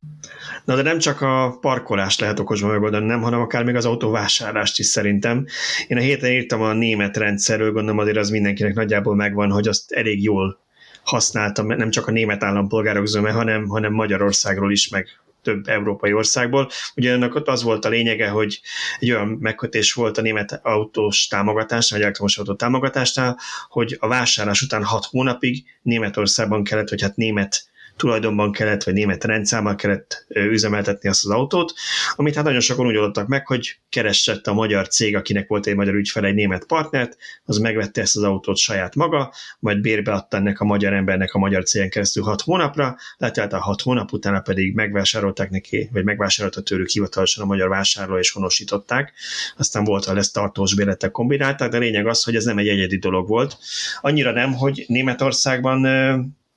Na 0.64 0.76
de 0.76 0.82
nem 0.82 0.98
csak 0.98 1.20
a 1.20 1.58
parkolást 1.60 2.20
lehet 2.20 2.38
okosban 2.38 2.70
megoldani, 2.70 3.06
nem, 3.06 3.22
hanem 3.22 3.40
akár 3.40 3.64
még 3.64 3.74
az 3.74 3.84
autóvásárlást 3.84 4.78
is 4.78 4.86
szerintem. 4.86 5.46
Én 5.86 5.96
a 5.96 6.00
héten 6.00 6.30
írtam 6.30 6.60
a 6.60 6.72
német 6.72 7.16
rendszerről, 7.16 7.72
gondolom 7.72 7.98
azért 7.98 8.16
az 8.16 8.30
mindenkinek 8.30 8.74
nagyjából 8.74 9.14
megvan, 9.14 9.50
hogy 9.50 9.68
azt 9.68 9.92
elég 9.92 10.22
jól 10.22 10.58
használtam, 11.02 11.66
nem 11.66 11.90
csak 11.90 12.06
a 12.06 12.10
német 12.10 12.42
állampolgárok 12.42 13.06
zöme, 13.06 13.30
hanem, 13.30 13.68
hanem 13.68 13.92
Magyarországról 13.92 14.72
is, 14.72 14.88
meg 14.88 15.08
több 15.42 15.68
európai 15.68 16.12
országból. 16.12 16.70
Ugye 16.96 17.12
ennek 17.12 17.34
ott 17.34 17.48
az 17.48 17.62
volt 17.62 17.84
a 17.84 17.88
lényege, 17.88 18.28
hogy 18.28 18.60
egy 18.98 19.10
olyan 19.10 19.28
megkötés 19.40 19.92
volt 19.92 20.18
a 20.18 20.22
német 20.22 20.60
autós 20.62 21.26
támogatásnál, 21.26 21.98
vagy 21.98 22.00
elektromos 22.00 22.38
autó 22.38 22.54
támogatásnál, 22.54 23.38
hogy 23.68 23.96
a 24.00 24.08
vásárlás 24.08 24.62
után 24.62 24.84
hat 24.84 25.04
hónapig 25.04 25.64
Németországban 25.82 26.64
kellett, 26.64 26.88
vagy 26.88 27.02
hát 27.02 27.16
német 27.16 27.69
tulajdonban 28.00 28.52
kellett, 28.52 28.82
vagy 28.82 28.94
német 28.94 29.24
rendszámmal 29.24 29.74
kellett 29.74 30.26
üzemeltetni 30.28 31.08
azt 31.08 31.24
az 31.24 31.30
autót, 31.30 31.74
amit 32.14 32.34
hát 32.34 32.44
nagyon 32.44 32.60
sokan 32.60 32.86
úgy 32.86 32.96
oldottak 32.96 33.26
meg, 33.26 33.46
hogy 33.46 33.78
keresett 33.88 34.46
a 34.46 34.52
magyar 34.52 34.88
cég, 34.88 35.16
akinek 35.16 35.48
volt 35.48 35.66
egy 35.66 35.74
magyar 35.74 35.94
ügyfele, 35.94 36.28
egy 36.28 36.34
német 36.34 36.64
partnert, 36.64 37.16
az 37.44 37.58
megvette 37.58 38.00
ezt 38.00 38.16
az 38.16 38.22
autót 38.22 38.56
saját 38.56 38.94
maga, 38.94 39.32
majd 39.58 39.80
bérbe 39.80 40.12
adta 40.12 40.36
ennek 40.36 40.60
a 40.60 40.64
magyar 40.64 40.92
embernek 40.92 41.34
a 41.34 41.38
magyar 41.38 41.64
cégen 41.64 41.90
keresztül 41.90 42.22
hat 42.22 42.40
hónapra, 42.40 42.96
letelt 43.16 43.52
a 43.52 43.58
hat 43.58 43.80
hónap 43.80 44.12
utána 44.12 44.40
pedig 44.40 44.74
megvásárolták 44.74 45.50
neki, 45.50 45.88
vagy 45.92 46.04
megvásárolta 46.04 46.62
tőlük 46.62 46.88
hivatalosan 46.88 47.44
a 47.44 47.46
magyar 47.46 47.68
vásárló 47.68 48.18
és 48.18 48.30
honosították. 48.30 49.12
Aztán 49.56 49.84
volt, 49.84 50.04
ha 50.04 50.14
lesz 50.14 50.30
tartós 50.30 50.74
bérletek 50.74 51.10
kombinálták, 51.10 51.70
de 51.70 51.78
lényeg 51.78 52.06
az, 52.06 52.24
hogy 52.24 52.34
ez 52.34 52.44
nem 52.44 52.58
egy 52.58 52.68
egyedi 52.68 52.98
dolog 52.98 53.28
volt. 53.28 53.58
Annyira 54.00 54.32
nem, 54.32 54.52
hogy 54.52 54.84
Németországban 54.86 55.86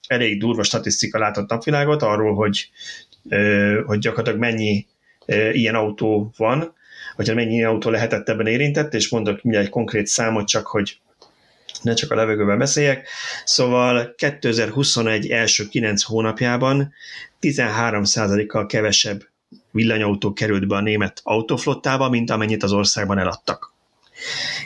elég 0.08 0.40
durva 0.40 0.64
statisztika 0.64 1.20
látott 1.20 1.50
napvilágot 1.50 2.02
arról, 2.02 2.36
hogy, 2.36 2.70
hogy 3.86 4.00
gyakorlatilag 4.00 4.40
mennyi 4.40 4.86
ilyen 5.52 5.76
autó 5.76 6.34
van, 6.38 6.74
vagy 7.16 7.36
mennyi 7.36 7.54
ilyen 7.54 7.70
autó 7.70 7.90
lehetett 7.90 8.30
ebben 8.30 8.48
érintett, 8.48 8.94
és 8.94 9.10
mondok 9.10 9.42
mindjárt 9.42 9.66
egy 9.66 9.72
konkrét 9.72 10.08
számot, 10.08 10.48
csak 10.48 10.68
hogy 10.68 10.98
ne 11.82 11.94
csak 11.94 12.12
a 12.12 12.16
levegőben 12.16 12.58
beszéljek. 12.58 13.08
Szóval 13.46 14.14
2021 14.16 15.30
első 15.30 15.68
9 15.68 16.04
hónapjában 16.04 16.94
13%-kal 17.42 18.66
kevesebb 18.66 19.22
villanyautó 19.72 20.34
került 20.34 20.68
be 20.68 20.76
a 20.76 20.82
német 20.82 21.20
autóflottába, 21.24 22.10
mint 22.10 22.30
amennyit 22.30 22.64
az 22.64 22.72
országban 22.72 23.20
eladtak 23.20 23.73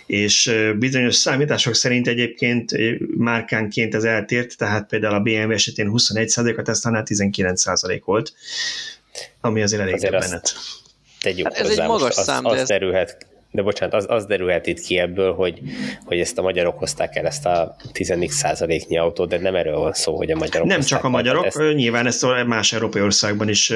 és 0.06 0.52
bizonyos 0.80 1.16
számítások 1.16 1.76
szerint 1.76 2.08
egyébként 2.08 2.72
márkánként 3.18 3.96
ez 3.96 4.04
eltért, 4.04 4.58
tehát 4.58 4.88
például 4.88 5.14
a 5.16 5.20
BMW 5.20 5.52
esetén 5.52 5.92
21%, 5.94 6.58
a 6.58 6.62
Tesla-nál 6.62 7.04
19% 7.06 8.02
volt, 8.06 8.34
ami 9.42 9.62
azért 9.62 9.82
elég 9.82 9.94
azért 9.94 10.12
többenet. 10.12 10.54
Tegyük 11.22 11.46
hát 11.46 11.56
ez 11.56 11.68
hozzá, 11.68 11.84
egy 11.84 11.90
magas 11.90 12.18
az, 12.18 12.24
szám, 12.24 12.46
az, 12.46 12.54
de 12.54 12.60
ez... 12.60 12.68
derülhet 12.68 13.27
de 13.52 13.61
bocsánat, 13.61 13.94
az, 13.94 14.06
az 14.10 14.26
derülhet 14.26 14.68
itt 14.68 14.80
ki 14.80 14.98
ebből, 14.98 15.34
hogy, 15.34 15.61
hogy 16.06 16.19
ezt 16.19 16.38
a 16.38 16.41
magyarok 16.41 16.80
hozták 16.80 17.15
el, 17.15 17.26
ezt 17.26 17.45
a 17.45 17.76
10 17.91 18.14
százaléknyi 18.28 18.98
autót, 18.98 19.30
de 19.30 19.40
nem 19.40 19.56
erről 19.56 19.78
van 19.78 19.94
szó, 19.94 20.15
hogy 20.15 20.32
a 20.32 20.36
magyarok 20.36 20.68
Nem 20.68 20.82
csak 20.82 21.03
a 21.03 21.10
magyarok, 21.10 21.45
ezt. 21.45 21.57
nyilván 21.57 22.06
ez 22.06 22.22
más 22.45 22.74
európai 22.74 23.02
országban 23.02 23.49
is 23.49 23.74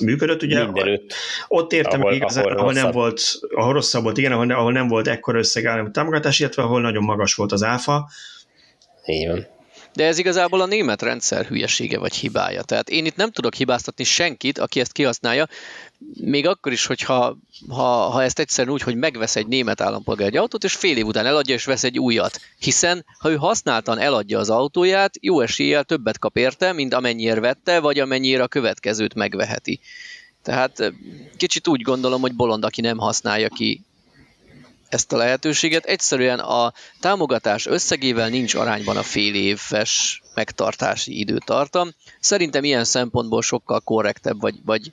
működött, 0.00 0.42
ugye? 0.42 0.64
Mindenütt. 0.64 1.14
Ott 1.48 1.72
értem 1.72 2.00
ahol, 2.00 2.14
igazán, 2.14 2.44
ahol, 2.44 2.56
ahol 2.56 2.72
nem 2.72 2.90
volt, 2.90 3.22
ahol 3.54 3.72
rosszabb 3.72 4.02
volt, 4.02 4.18
igen, 4.18 4.32
ahol, 4.32 4.50
ahol 4.50 4.72
nem 4.72 4.88
volt 4.88 5.08
ekkor 5.08 5.34
összeg 5.34 5.90
támogatás, 5.92 6.40
illetve 6.40 6.62
ahol 6.62 6.80
nagyon 6.80 7.04
magas 7.04 7.34
volt 7.34 7.52
az 7.52 7.62
áfa. 7.62 8.08
Így 9.06 9.28
van. 9.28 9.46
De 9.94 10.06
ez 10.06 10.18
igazából 10.18 10.60
a 10.60 10.66
német 10.66 11.02
rendszer 11.02 11.44
hülyesége 11.44 11.98
vagy 11.98 12.14
hibája. 12.14 12.62
Tehát 12.62 12.88
én 12.88 13.04
itt 13.04 13.16
nem 13.16 13.30
tudok 13.30 13.54
hibáztatni 13.54 14.04
senkit, 14.04 14.58
aki 14.58 14.80
ezt 14.80 14.92
kihasználja. 14.92 15.46
Még 16.20 16.46
akkor 16.46 16.72
is, 16.72 16.86
hogyha 16.86 17.38
ha, 17.68 18.08
ha 18.08 18.22
ezt 18.22 18.38
egyszerűen 18.38 18.74
úgy, 18.74 18.82
hogy 18.82 18.96
megvesz 18.96 19.36
egy 19.36 19.46
német 19.46 19.80
állampolgár 19.80 20.28
egy 20.28 20.36
autót, 20.36 20.64
és 20.64 20.74
fél 20.74 20.96
év 20.96 21.06
után 21.06 21.26
eladja, 21.26 21.54
és 21.54 21.64
vesz 21.64 21.84
egy 21.84 21.98
újat. 21.98 22.40
Hiszen, 22.58 23.04
ha 23.18 23.30
ő 23.30 23.36
használtan 23.36 23.98
eladja 23.98 24.38
az 24.38 24.50
autóját, 24.50 25.14
jó 25.20 25.40
eséllyel 25.40 25.84
többet 25.84 26.18
kap 26.18 26.36
érte, 26.36 26.72
mint 26.72 26.94
amennyire 26.94 27.40
vette, 27.40 27.80
vagy 27.80 27.98
amennyire 27.98 28.42
a 28.42 28.48
következőt 28.48 29.14
megveheti. 29.14 29.80
Tehát 30.42 30.92
kicsit 31.36 31.68
úgy 31.68 31.82
gondolom, 31.82 32.20
hogy 32.20 32.34
bolond, 32.34 32.64
aki 32.64 32.80
nem 32.80 32.98
használja 32.98 33.48
ki 33.48 33.84
ezt 34.88 35.12
a 35.12 35.16
lehetőséget. 35.16 35.84
Egyszerűen 35.84 36.38
a 36.38 36.72
támogatás 37.00 37.66
összegével 37.66 38.28
nincs 38.28 38.54
arányban 38.54 38.96
a 38.96 39.02
fél 39.02 39.34
éves 39.34 40.22
megtartási 40.34 41.18
időtartam. 41.18 41.90
Szerintem 42.20 42.64
ilyen 42.64 42.84
szempontból 42.84 43.42
sokkal 43.42 43.80
korrektebb, 43.80 44.40
vagy, 44.40 44.54
vagy 44.64 44.92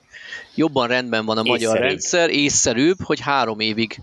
jobban 0.54 0.88
rendben 0.88 1.24
van 1.24 1.38
a 1.38 1.42
észszerűbb. 1.44 1.70
magyar 1.70 1.88
rendszer, 1.88 2.30
észszerűbb, 2.30 3.00
hogy 3.02 3.20
három 3.20 3.60
évig 3.60 4.00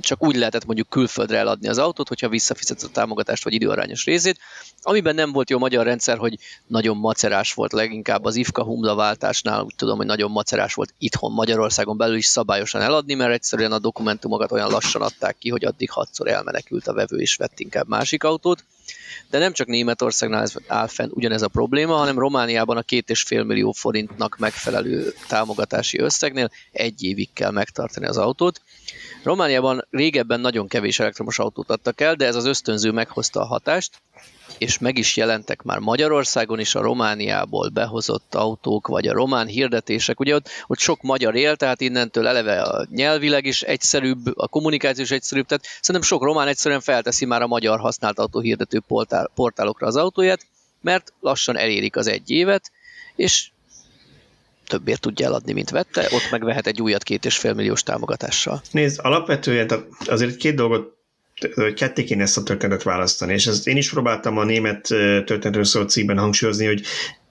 csak 0.00 0.22
úgy 0.22 0.36
lehetett 0.36 0.64
mondjuk 0.64 0.88
külföldre 0.88 1.38
eladni 1.38 1.68
az 1.68 1.78
autót, 1.78 2.08
hogyha 2.08 2.28
visszafizet 2.28 2.82
a 2.82 2.88
támogatást 2.88 3.44
vagy 3.44 3.52
időarányos 3.52 4.04
részét. 4.04 4.38
Amiben 4.82 5.14
nem 5.14 5.32
volt 5.32 5.50
jó 5.50 5.56
a 5.56 5.60
magyar 5.60 5.84
rendszer, 5.84 6.18
hogy 6.18 6.38
nagyon 6.66 6.96
macerás 6.96 7.52
volt 7.52 7.72
leginkább 7.72 8.24
az 8.24 8.36
IFKA 8.36 8.62
Humda 8.62 8.94
váltásnál, 8.94 9.62
úgy 9.62 9.74
tudom, 9.76 9.96
hogy 9.96 10.06
nagyon 10.06 10.30
macerás 10.30 10.74
volt 10.74 10.94
itthon 10.98 11.32
Magyarországon 11.32 11.96
belül 11.96 12.16
is 12.16 12.26
szabályosan 12.26 12.80
eladni, 12.80 13.14
mert 13.14 13.32
egyszerűen 13.32 13.72
a 13.72 13.78
dokumentumokat 13.78 14.52
olyan 14.52 14.70
lassan 14.70 15.02
adták 15.02 15.36
ki, 15.38 15.50
hogy 15.50 15.64
addig 15.64 15.90
hatszor 15.90 16.28
elmenekült 16.28 16.86
a 16.86 16.92
vevő 16.92 17.16
és 17.16 17.36
vett 17.36 17.60
inkább 17.60 17.88
másik 17.88 18.24
autót. 18.24 18.64
De 19.30 19.38
nem 19.38 19.52
csak 19.52 19.66
Németországnál 19.66 20.46
áll 20.66 20.86
fenn 20.86 21.10
ugyanez 21.12 21.42
a 21.42 21.48
probléma, 21.48 21.94
hanem 21.94 22.18
Romániában 22.18 22.76
a 22.76 22.82
két 22.82 23.10
és 23.10 23.22
fél 23.22 23.42
millió 23.42 23.72
forintnak 23.72 24.36
megfelelő 24.38 25.14
támogatási 25.28 25.98
összegnél 25.98 26.50
egy 26.72 27.02
évig 27.02 27.28
kell 27.32 27.50
megtartani 27.50 28.06
az 28.06 28.16
autót. 28.16 28.60
Romániában 29.24 29.86
régebben 29.90 30.40
nagyon 30.40 30.68
kevés 30.68 31.00
elektromos 31.00 31.38
autót 31.38 31.70
adtak 31.70 32.00
el, 32.00 32.14
de 32.14 32.26
ez 32.26 32.34
az 32.34 32.44
ösztönző 32.44 32.90
meghozta 32.90 33.40
a 33.40 33.46
hatást, 33.46 34.02
és 34.58 34.78
meg 34.78 34.98
is 34.98 35.16
jelentek 35.16 35.62
már 35.62 35.78
Magyarországon 35.78 36.60
is 36.60 36.74
a 36.74 36.80
Romániából 36.80 37.68
behozott 37.68 38.34
autók, 38.34 38.86
vagy 38.86 39.08
a 39.08 39.12
román 39.12 39.46
hirdetések. 39.46 40.20
Ugye 40.20 40.34
ott, 40.34 40.48
ott 40.66 40.78
sok 40.78 41.02
magyar 41.02 41.34
él, 41.34 41.56
tehát 41.56 41.80
innentől 41.80 42.26
eleve 42.26 42.62
a 42.62 42.86
nyelvileg 42.90 43.46
is 43.46 43.62
egyszerűbb, 43.62 44.38
a 44.38 44.48
kommunikáció 44.48 45.04
is 45.04 45.10
egyszerűbb, 45.10 45.46
tehát 45.46 45.64
szerintem 45.80 46.02
sok 46.02 46.22
román 46.22 46.48
egyszerűen 46.48 46.80
felteszi 46.80 47.24
már 47.24 47.42
a 47.42 47.46
magyar 47.46 47.80
használt 47.80 48.18
autó 48.18 48.40
hirdető 48.40 48.80
portál, 48.88 49.30
portálokra 49.34 49.86
az 49.86 49.96
autóját, 49.96 50.46
mert 50.80 51.12
lassan 51.20 51.56
elérik 51.56 51.96
az 51.96 52.06
egy 52.06 52.30
évet, 52.30 52.70
és 53.16 53.50
többért 54.66 55.00
tudja 55.00 55.26
eladni, 55.26 55.52
mint 55.52 55.70
vette, 55.70 56.00
ott 56.10 56.30
megvehet 56.30 56.66
egy 56.66 56.80
újat 56.80 57.02
két 57.02 57.24
és 57.24 57.36
fél 57.36 57.52
milliós 57.54 57.82
támogatással. 57.82 58.62
Nézd, 58.70 59.00
alapvetően 59.02 59.86
azért 60.06 60.36
két 60.36 60.54
dolgot 60.54 60.92
ketté 61.74 62.04
kéne 62.04 62.22
ezt 62.22 62.36
a 62.36 62.42
történetet 62.42 62.82
választani, 62.82 63.32
és 63.32 63.46
ezt 63.46 63.66
én 63.66 63.76
is 63.76 63.90
próbáltam 63.90 64.38
a 64.38 64.44
német 64.44 64.80
történetről 65.24 65.64
szóló 65.64 65.86
cikkben 65.86 66.18
hangsúlyozni, 66.18 66.66
hogy 66.66 66.82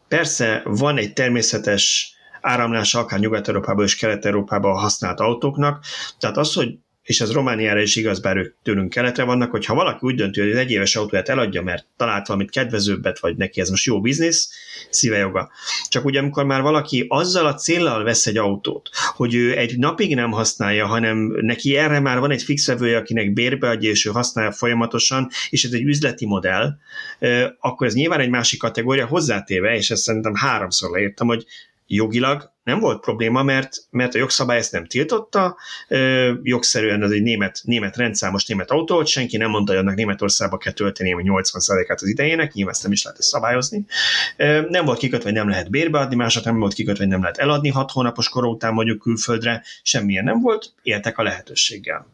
persze 0.07 0.61
van 0.65 0.97
egy 0.97 1.14
természetes 1.14 2.14
áramlása 2.41 2.99
akár 2.99 3.19
Nyugat-Európában 3.19 3.85
és 3.85 3.95
Kelet-Európában 3.95 4.80
használt 4.80 5.19
autóknak, 5.19 5.84
tehát 6.19 6.38
az, 6.38 6.53
hogy 6.53 6.77
és 7.03 7.21
ez 7.21 7.31
Romániára 7.31 7.81
is 7.81 7.95
igaz, 7.95 8.19
bár 8.19 8.38
ők 8.38 8.55
tőlünk 8.63 8.89
keletre 8.89 9.23
vannak, 9.23 9.51
hogy 9.51 9.65
ha 9.65 9.73
valaki 9.75 9.99
úgy 10.01 10.15
dönti, 10.15 10.39
hogy 10.39 10.51
az 10.51 10.57
egyéves 10.57 10.95
autóját 10.95 11.30
eladja, 11.30 11.61
mert 11.61 11.85
talált 11.97 12.27
valamit 12.27 12.51
kedvezőbbet, 12.51 13.19
vagy 13.19 13.35
neki 13.35 13.61
ez 13.61 13.69
most 13.69 13.85
jó 13.85 14.01
biznisz, 14.01 14.49
szíve 14.89 15.17
joga. 15.17 15.51
Csak 15.89 16.05
ugye 16.05 16.19
amikor 16.19 16.45
már 16.45 16.61
valaki 16.61 17.05
azzal 17.09 17.45
a 17.45 17.53
céllal 17.53 18.03
vesz 18.03 18.27
egy 18.27 18.38
autót, 18.38 18.89
hogy 19.15 19.35
ő 19.35 19.57
egy 19.57 19.77
napig 19.77 20.15
nem 20.15 20.31
használja, 20.31 20.85
hanem 20.85 21.17
neki 21.41 21.75
erre 21.75 21.99
már 21.99 22.19
van 22.19 22.31
egy 22.31 22.43
fix 22.43 22.67
vevője, 22.67 22.97
akinek 22.97 23.34
bérbe 23.34 23.69
adja, 23.69 23.89
és 23.89 24.05
ő 24.05 24.09
használja 24.09 24.51
folyamatosan, 24.51 25.30
és 25.49 25.63
ez 25.63 25.71
egy 25.71 25.84
üzleti 25.84 26.25
modell, 26.25 26.77
akkor 27.59 27.88
ez 27.88 27.93
nyilván 27.93 28.19
egy 28.19 28.30
másik 28.30 28.59
kategória 28.59 29.05
hozzátéve, 29.05 29.75
és 29.75 29.91
ezt 29.91 30.01
szerintem 30.01 30.35
háromszor 30.35 30.89
leírtam, 30.89 31.27
hogy 31.27 31.45
jogilag 31.95 32.52
nem 32.64 32.80
volt 32.80 33.02
probléma, 33.02 33.44
mert, 33.44 33.76
mert 33.90 34.15
a 34.15 34.18
jogszabály 34.18 34.57
ezt 34.57 34.72
nem 34.72 34.86
tiltotta, 34.86 35.57
ö, 35.88 36.34
jogszerűen 36.41 37.02
az 37.02 37.11
egy 37.11 37.22
német, 37.22 37.61
német 37.64 37.95
rendszámos 37.95 38.45
német 38.45 38.72
autó, 38.72 39.06
senki 39.06 39.38
nem 39.38 39.49
mondta, 39.49 39.72
hogy 39.72 39.82
annak 39.82 39.95
Németországba 39.95 40.57
kell 40.57 40.74
tölteni 40.74 41.14
a 41.14 41.18
80%-át 41.18 42.02
az 42.02 42.07
idejének, 42.07 42.53
nyilván 42.53 42.74
ezt 42.74 42.84
nem 42.84 42.91
is 42.91 43.03
lehet 43.03 43.22
szabályozni. 43.22 43.86
Nem 44.68 44.86
volt 44.86 44.99
kikötve, 44.99 45.24
hogy 45.24 45.38
nem 45.38 45.49
lehet 45.49 45.70
bérbe 45.70 45.99
adni, 45.99 46.15
mások 46.15 46.44
nem 46.44 46.60
volt 46.60 46.74
kikötve, 46.74 47.03
hogy 47.03 47.11
nem 47.11 47.22
lehet 47.22 47.38
eladni 47.38 47.70
hat 47.70 47.91
hónapos 47.91 48.30
kor 48.30 48.45
után 48.45 48.74
mondjuk 48.74 48.99
külföldre, 48.99 49.64
semmilyen 49.84 50.24
nem 50.24 50.40
volt, 50.40 50.74
éltek 50.82 51.18
a 51.18 51.24
lehetőséggel. 51.24 52.07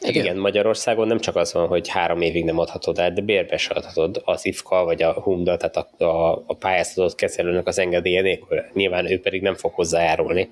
Igen. 0.00 0.24
Igen, 0.24 0.36
Magyarországon 0.36 1.06
nem 1.06 1.18
csak 1.18 1.36
az 1.36 1.52
van, 1.52 1.66
hogy 1.66 1.88
három 1.88 2.20
évig 2.20 2.44
nem 2.44 2.58
adhatod 2.58 2.98
el, 2.98 3.12
de 3.12 3.20
bérbe 3.20 3.56
se 3.56 3.74
adhatod 3.74 4.22
az 4.24 4.46
IFKA 4.46 4.84
vagy 4.84 5.02
a 5.02 5.12
HUMDA, 5.12 5.56
tehát 5.56 5.76
a, 5.76 6.04
a, 6.04 6.44
a 6.46 6.54
pályázatot 6.54 7.14
kezelőnek 7.14 7.66
az 7.66 7.78
engedélye 7.78 8.20
nélkül. 8.20 8.62
Nyilván 8.72 9.10
ő 9.10 9.20
pedig 9.20 9.42
nem 9.42 9.54
fog 9.54 9.72
hozzájárulni 9.72 10.48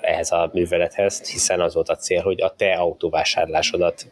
ehhez 0.00 0.30
a 0.30 0.50
művelethez, 0.52 1.30
hiszen 1.30 1.60
az 1.60 1.74
volt 1.74 1.88
a 1.88 1.96
cél, 1.96 2.20
hogy 2.20 2.42
a 2.42 2.54
te 2.56 2.72
autóvásárlásodat 2.72 4.06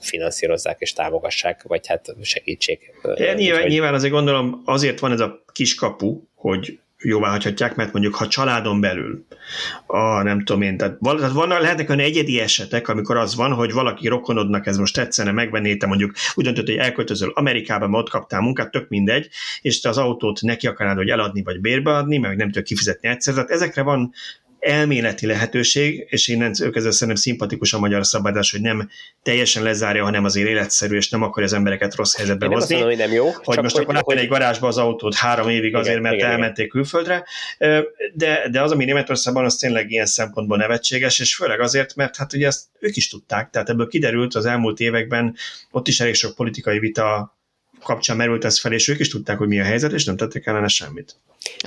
finanszírozzák 0.00 0.80
és 0.80 0.92
támogassák, 0.92 1.62
vagy 1.62 1.86
hát 1.86 2.14
segítség. 2.22 2.78
nyilván, 3.34 3.62
hogy... 3.62 3.70
nyilván 3.70 3.94
azért 3.94 4.12
gondolom 4.12 4.62
azért 4.64 4.98
van 4.98 5.12
ez 5.12 5.20
a 5.20 5.42
kiskapu, 5.52 6.20
hogy 6.34 6.78
jóvá 7.04 7.28
hagyhatják, 7.28 7.74
mert 7.74 7.92
mondjuk 7.92 8.14
ha 8.14 8.28
családon 8.28 8.80
belül, 8.80 9.26
a, 9.86 10.22
nem 10.22 10.44
tudom 10.44 10.62
én, 10.62 10.76
tehát, 10.76 10.96
val, 10.98 11.16
tehát 11.16 11.32
vannak, 11.32 11.60
lehetnek 11.60 11.88
olyan 11.88 12.00
egyedi 12.00 12.40
esetek, 12.40 12.88
amikor 12.88 13.16
az 13.16 13.34
van, 13.34 13.52
hogy 13.52 13.72
valaki 13.72 14.08
rokonodnak 14.08 14.66
ez 14.66 14.76
most 14.76 14.94
tetszene, 14.94 15.32
megvenné, 15.32 15.76
te 15.76 15.86
mondjuk 15.86 16.12
úgy 16.34 16.44
döntött, 16.44 16.66
hogy 16.66 16.76
elköltözöl 16.76 17.32
Amerikába, 17.34 17.88
mert 17.88 18.02
ott 18.02 18.10
kaptál 18.10 18.40
munkát, 18.40 18.70
tök 18.70 18.88
mindegy, 18.88 19.28
és 19.60 19.80
te 19.80 19.88
az 19.88 19.98
autót 19.98 20.40
neki 20.40 20.66
akarnád, 20.66 20.96
hogy 20.96 21.08
eladni 21.08 21.42
vagy 21.42 21.60
bérbeadni, 21.60 22.18
meg 22.18 22.36
nem 22.36 22.46
tudod 22.46 22.64
kifizetni 22.66 23.08
egyszer. 23.08 23.34
Tehát 23.34 23.50
ezekre 23.50 23.82
van 23.82 24.12
elméleti 24.64 25.26
lehetőség, 25.26 26.06
és 26.08 26.28
innen 26.28 26.52
ők 26.62 26.76
ezzel 26.76 26.90
szerintem 26.90 27.16
szimpatikus 27.16 27.72
a 27.72 27.78
magyar 27.78 28.06
szabályozás, 28.06 28.50
hogy 28.50 28.60
nem 28.60 28.88
teljesen 29.22 29.62
lezárja, 29.62 30.04
hanem 30.04 30.24
azért 30.24 30.48
életszerű, 30.48 30.96
és 30.96 31.08
nem 31.08 31.22
akarja 31.22 31.44
az 31.44 31.52
embereket 31.52 31.94
rossz 31.94 32.16
helyzetbe 32.16 32.46
Én 32.46 32.52
hozni. 32.52 32.74
Nem 32.74 32.84
mondom, 32.84 32.98
hogy 32.98 33.08
nem 33.08 33.16
jó. 33.16 33.30
Hogy 33.42 33.62
most 33.62 33.76
hogy, 33.76 33.84
akkor 33.84 34.02
hogy... 34.02 34.16
egy 34.16 34.28
garázsba 34.28 34.66
az 34.66 34.78
autót 34.78 35.14
három 35.14 35.48
évig 35.48 35.64
igen, 35.64 35.80
azért, 35.80 36.00
mert 36.00 36.14
igen, 36.14 36.30
elmenték 36.30 36.64
igen. 36.64 36.68
külföldre. 36.68 37.24
De, 38.14 38.48
de 38.50 38.62
az, 38.62 38.72
ami 38.72 38.84
Németországban, 38.84 39.44
az 39.44 39.56
tényleg 39.56 39.90
ilyen 39.90 40.06
szempontból 40.06 40.56
nevetséges, 40.56 41.18
és 41.18 41.34
főleg 41.34 41.60
azért, 41.60 41.94
mert 41.94 42.16
hát 42.16 42.32
ugye 42.32 42.46
ezt 42.46 42.64
ők 42.78 42.96
is 42.96 43.08
tudták, 43.08 43.50
tehát 43.50 43.68
ebből 43.68 43.88
kiderült 43.88 44.34
az 44.34 44.46
elmúlt 44.46 44.80
években, 44.80 45.36
ott 45.70 45.88
is 45.88 46.00
elég 46.00 46.14
sok 46.14 46.34
politikai 46.34 46.78
vita 46.78 47.36
kapcsán 47.84 48.16
merült 48.16 48.44
ez 48.44 48.60
fel, 48.60 48.72
és 48.72 48.88
ők 48.88 48.98
is 48.98 49.08
tudták, 49.08 49.38
hogy 49.38 49.48
mi 49.48 49.60
a 49.60 49.64
helyzet, 49.64 49.92
és 49.92 50.04
nem 50.04 50.16
tettek 50.16 50.46
ellene 50.46 50.68
semmit. 50.68 51.16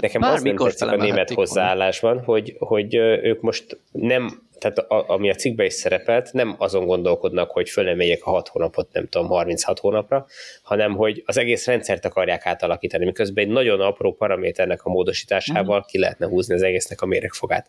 Nekem 0.02 0.22
az 0.22 0.42
nem 0.42 0.56
tetszik 0.56 0.88
a 0.88 0.96
német 0.96 1.32
hozzáállásban, 1.32 2.24
hogy, 2.24 2.56
hogy 2.60 2.96
ők 2.96 3.42
most 3.42 3.78
nem 3.92 4.47
tehát 4.60 4.78
a, 4.78 5.10
ami 5.10 5.30
a 5.30 5.36
cikkben 5.36 5.66
is 5.66 5.74
szerepelt, 5.74 6.34
nem 6.34 6.56
azon 6.58 6.86
gondolkodnak, 6.86 7.52
hogy 7.52 7.70
fölemeljék 7.70 8.26
a 8.26 8.30
6 8.30 8.48
hónapot, 8.48 8.88
nem 8.92 9.08
tudom, 9.08 9.28
36 9.28 9.80
hónapra, 9.80 10.26
hanem 10.62 10.96
hogy 10.96 11.24
az 11.26 11.38
egész 11.38 11.66
rendszert 11.66 12.06
akarják 12.06 12.46
átalakítani, 12.46 13.06
miközben 13.06 13.44
egy 13.44 13.52
nagyon 13.52 13.82
apró 13.82 14.14
paraméternek 14.14 14.84
a 14.84 14.90
módosításával 14.90 15.86
ki 15.86 16.00
lehetne 16.00 16.28
húzni 16.28 16.54
az 16.54 16.62
egésznek 16.62 17.02
a 17.02 17.06
méregfogát. 17.06 17.68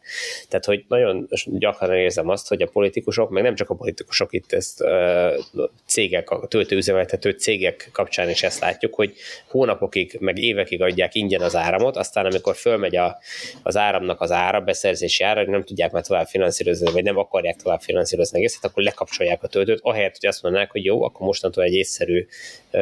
Tehát, 0.49 0.65
hogy 0.65 0.85
nagyon 0.89 1.29
gyakran 1.45 1.95
érzem 1.95 2.29
azt, 2.29 2.49
hogy 2.49 2.63
a 2.63 2.67
politikusok, 2.67 3.31
meg 3.31 3.43
nem 3.43 3.55
csak 3.55 3.71
a 3.71 3.75
politikusok 3.75 4.33
itt 4.33 4.53
ezt 4.53 4.85
cégek, 5.87 6.31
a 6.31 6.47
töltőüzemeltető 6.47 7.31
cégek 7.31 7.89
kapcsán 7.93 8.29
is 8.29 8.43
ezt 8.43 8.61
látjuk, 8.61 8.95
hogy 8.95 9.15
hónapokig, 9.49 10.17
meg 10.21 10.39
évekig 10.39 10.83
adják 10.83 11.15
ingyen 11.15 11.41
az 11.41 11.57
áramot, 11.57 11.97
aztán 11.97 12.27
amikor 12.27 12.57
fölmegy 12.57 12.97
a, 12.97 13.19
az 13.63 13.77
áramnak 13.77 14.21
az 14.21 14.31
ára, 14.31 14.61
beszerzési 14.61 15.25
ára, 15.25 15.51
nem 15.51 15.65
tudják 15.65 15.91
már 15.91 16.07
tovább 16.07 16.27
finanszírozni 16.27 16.78
finanszírozni, 16.79 16.93
vagy 16.93 17.05
nem 17.05 17.19
akarják 17.19 17.57
tovább 17.57 17.81
finanszírozni 17.81 18.39
egészet, 18.39 18.65
akkor 18.65 18.83
lekapcsolják 18.83 19.43
a 19.43 19.49
töltőt, 19.49 19.79
ahelyett, 19.83 20.17
hogy 20.21 20.29
azt 20.29 20.43
mondanák, 20.43 20.71
hogy 20.71 20.85
jó, 20.85 21.03
akkor 21.05 21.27
mostantól 21.27 21.65
egy 21.65 21.75
észszerű 21.75 22.27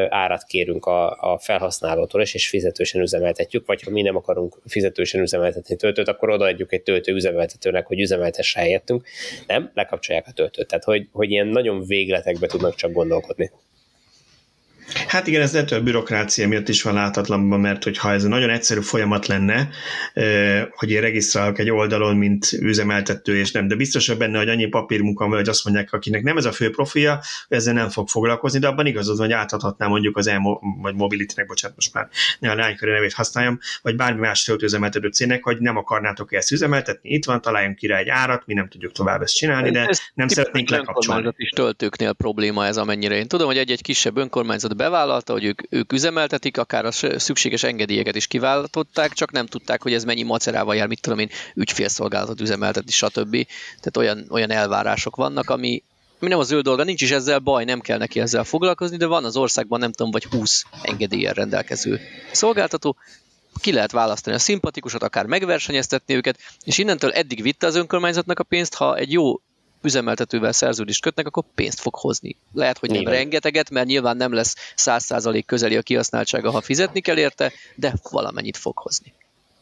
árat 0.09 0.45
kérünk 0.45 0.87
a, 0.87 1.33
a 1.33 1.39
felhasználótól 1.39 2.21
is, 2.21 2.35
és 2.35 2.49
fizetősen 2.49 3.01
üzemeltetjük, 3.01 3.67
vagy 3.67 3.83
ha 3.83 3.91
mi 3.91 4.03
nem 4.03 4.17
akarunk 4.17 4.61
fizetősen 4.67 5.21
üzemeltetni 5.21 5.77
töltőt, 5.77 6.09
akkor 6.09 6.31
odaadjuk 6.31 6.73
egy 6.73 6.83
töltő 6.83 7.13
üzemeltetőnek, 7.13 7.87
hogy 7.87 8.01
üzemeltesse 8.01 8.61
helyettünk. 8.61 9.07
Nem, 9.47 9.71
lekapcsolják 9.75 10.27
a 10.27 10.33
töltőt. 10.33 10.67
Tehát, 10.67 10.85
hogy, 10.85 11.09
hogy 11.13 11.31
ilyen 11.31 11.47
nagyon 11.47 11.87
végletekbe 11.87 12.47
tudnak 12.47 12.75
csak 12.75 12.93
gondolkodni. 12.93 13.51
Hát 15.07 15.27
igen, 15.27 15.43
ez 15.43 15.53
lehet, 15.53 15.69
hogy 15.69 15.79
a 15.79 15.83
bürokrácia 15.83 16.49
miatt 16.49 16.69
is 16.69 16.83
van 16.83 16.95
láthatatlanban, 16.95 17.61
mert 17.61 17.85
hogyha 17.85 18.13
ez 18.13 18.23
egy 18.23 18.29
nagyon 18.29 18.51
egyszerű 18.51 18.81
folyamat 18.81 19.27
lenne, 19.27 19.69
hogy 20.71 20.91
én 20.91 21.01
regisztrálok 21.01 21.59
egy 21.59 21.71
oldalon, 21.71 22.17
mint 22.17 22.53
üzemeltető, 22.53 23.39
és 23.39 23.53
nem, 23.53 23.69
de 23.69 23.75
biztos 23.75 24.15
benne, 24.15 24.39
hogy 24.39 24.49
annyi 24.49 24.67
papírmunka 24.67 25.27
van, 25.29 25.37
hogy 25.37 25.49
azt 25.49 25.65
mondják, 25.65 25.93
akinek 25.93 26.23
nem 26.23 26.37
ez 26.37 26.45
a 26.45 26.53
fő 26.53 26.71
profilja, 26.71 27.21
ezzel 27.49 27.75
nem 27.75 27.89
fog 27.89 28.09
foglalkozni, 28.09 28.59
de 28.59 28.67
abban 28.67 28.87
igazad, 28.87 29.19
hogy 29.19 29.33
átadhatná 29.33 29.87
mondjuk 29.87 30.17
az 30.17 30.27
e 30.27 30.41
vagy 30.83 30.95
mobility 30.95 31.35
bocsánat, 31.47 31.77
most 31.77 31.95
már 31.95 32.09
ne 32.39 32.51
a 32.51 32.55
lánykörű 32.55 32.93
nevét 32.93 33.13
használjam, 33.13 33.59
vagy 33.83 33.97
bármi 33.97 34.21
más 34.21 34.45
töltőüzemeltető 34.45 35.09
cégnek, 35.09 35.45
hogy 35.45 35.59
nem 35.59 35.77
akarnátok 35.77 36.33
ezt 36.33 36.53
üzemeltetni, 36.53 37.11
itt 37.11 37.25
van, 37.25 37.41
találjunk 37.41 37.77
ki 37.77 37.87
rá 37.87 37.99
egy 37.99 38.09
árat, 38.09 38.43
mi 38.47 38.55
nem 38.55 38.69
tudjuk 38.69 38.93
tovább 38.93 39.23
ezt 39.23 39.37
csinálni, 39.37 39.71
de 39.71 39.89
nem 40.15 40.29
szeretnénk 40.29 40.69
lekapcsolni. 40.69 41.33
is 41.37 41.51
töltőknél 41.51 42.13
probléma 42.13 42.67
ez, 42.67 42.77
amennyire 42.77 43.15
én 43.17 43.29
tudom, 43.29 43.47
hogy 43.47 43.59
egy-egy 43.59 43.83
kisebb 43.83 44.17
önkormányzat 44.17 44.76
bevállalta, 44.77 45.33
hogy 45.33 45.45
ők, 45.45 45.63
ők 45.69 45.93
üzemeltetik, 45.93 46.59
akár 46.59 46.85
a 46.85 46.91
szükséges 47.17 47.63
engedélyeket 47.63 48.17
is 48.17 48.27
kiváltották, 48.27 49.13
csak 49.13 49.33
nem 49.33 49.47
tudták, 49.47 49.83
hogy 49.83 49.93
ez 49.93 50.05
mennyi 50.05 50.23
macerával 50.23 50.77
jár, 50.77 50.87
mit 50.87 51.01
tudom 51.01 51.19
én, 51.19 51.31
ügyfélszolgálatot 51.55 52.41
üzemeltetni, 52.41 52.91
stb. 52.91 53.47
Tehát 53.69 53.97
olyan, 53.97 54.27
olyan 54.31 54.51
elvárások 54.51 55.17
vannak, 55.17 55.51
ami, 55.51 55.83
ami 56.21 56.31
nem 56.31 56.39
az 56.39 56.51
ő 56.51 56.61
dolga, 56.61 56.83
nincs 56.83 57.03
is 57.03 57.11
ezzel 57.11 57.39
baj, 57.39 57.65
nem 57.65 57.81
kell 57.81 57.99
neki 57.99 58.21
ezzel 58.21 58.45
foglalkozni, 58.45 58.97
de 58.97 59.07
van 59.07 59.25
az 59.25 59.37
országban 59.37 59.81
nem 59.81 59.93
tudom, 59.93 60.13
vagy 60.13 60.25
20 60.25 60.65
engedélyen 60.83 61.33
rendelkező 61.33 62.01
szolgáltató, 62.33 62.97
ki 63.61 63.73
lehet 63.73 63.93
választani 63.93 64.37
a 64.37 64.39
szimpatikusat, 64.39 65.03
akár 65.03 65.27
megversenyeztetni 65.27 66.15
őket, 66.15 66.39
és 66.65 66.79
innentől 66.79 67.13
eddig 67.13 67.43
vitte 67.43 67.67
az 67.67 67.75
önkormányzatnak 67.75 68.39
a 68.39 68.45
pénzt, 68.45 68.75
ha 68.75 68.97
egy 68.97 69.13
jó 69.13 69.41
üzemeltetővel 69.83 70.53
szerződést 70.53 71.03
kötnek, 71.03 71.27
akkor 71.27 71.45
pénzt 71.55 71.81
fog 71.81 71.95
hozni. 71.95 72.37
Lehet, 72.53 72.79
hogy 72.79 72.89
nem 72.89 72.99
Nyilván. 72.99 73.19
rengeteget, 73.19 73.71
mert 73.71 73.87
nyilván 73.87 74.17
nem 74.17 74.33
lesz 74.33 74.55
100% 74.77 75.43
közeli 75.47 75.77
a 75.77 75.83
kihasználtsága, 75.83 76.51
ha 76.51 76.61
fizetni 76.61 77.01
kell 77.01 77.19
érte, 77.19 77.53
de 77.75 77.95
valamennyit 78.11 78.57
fog 78.57 78.79
hozni. 78.79 79.13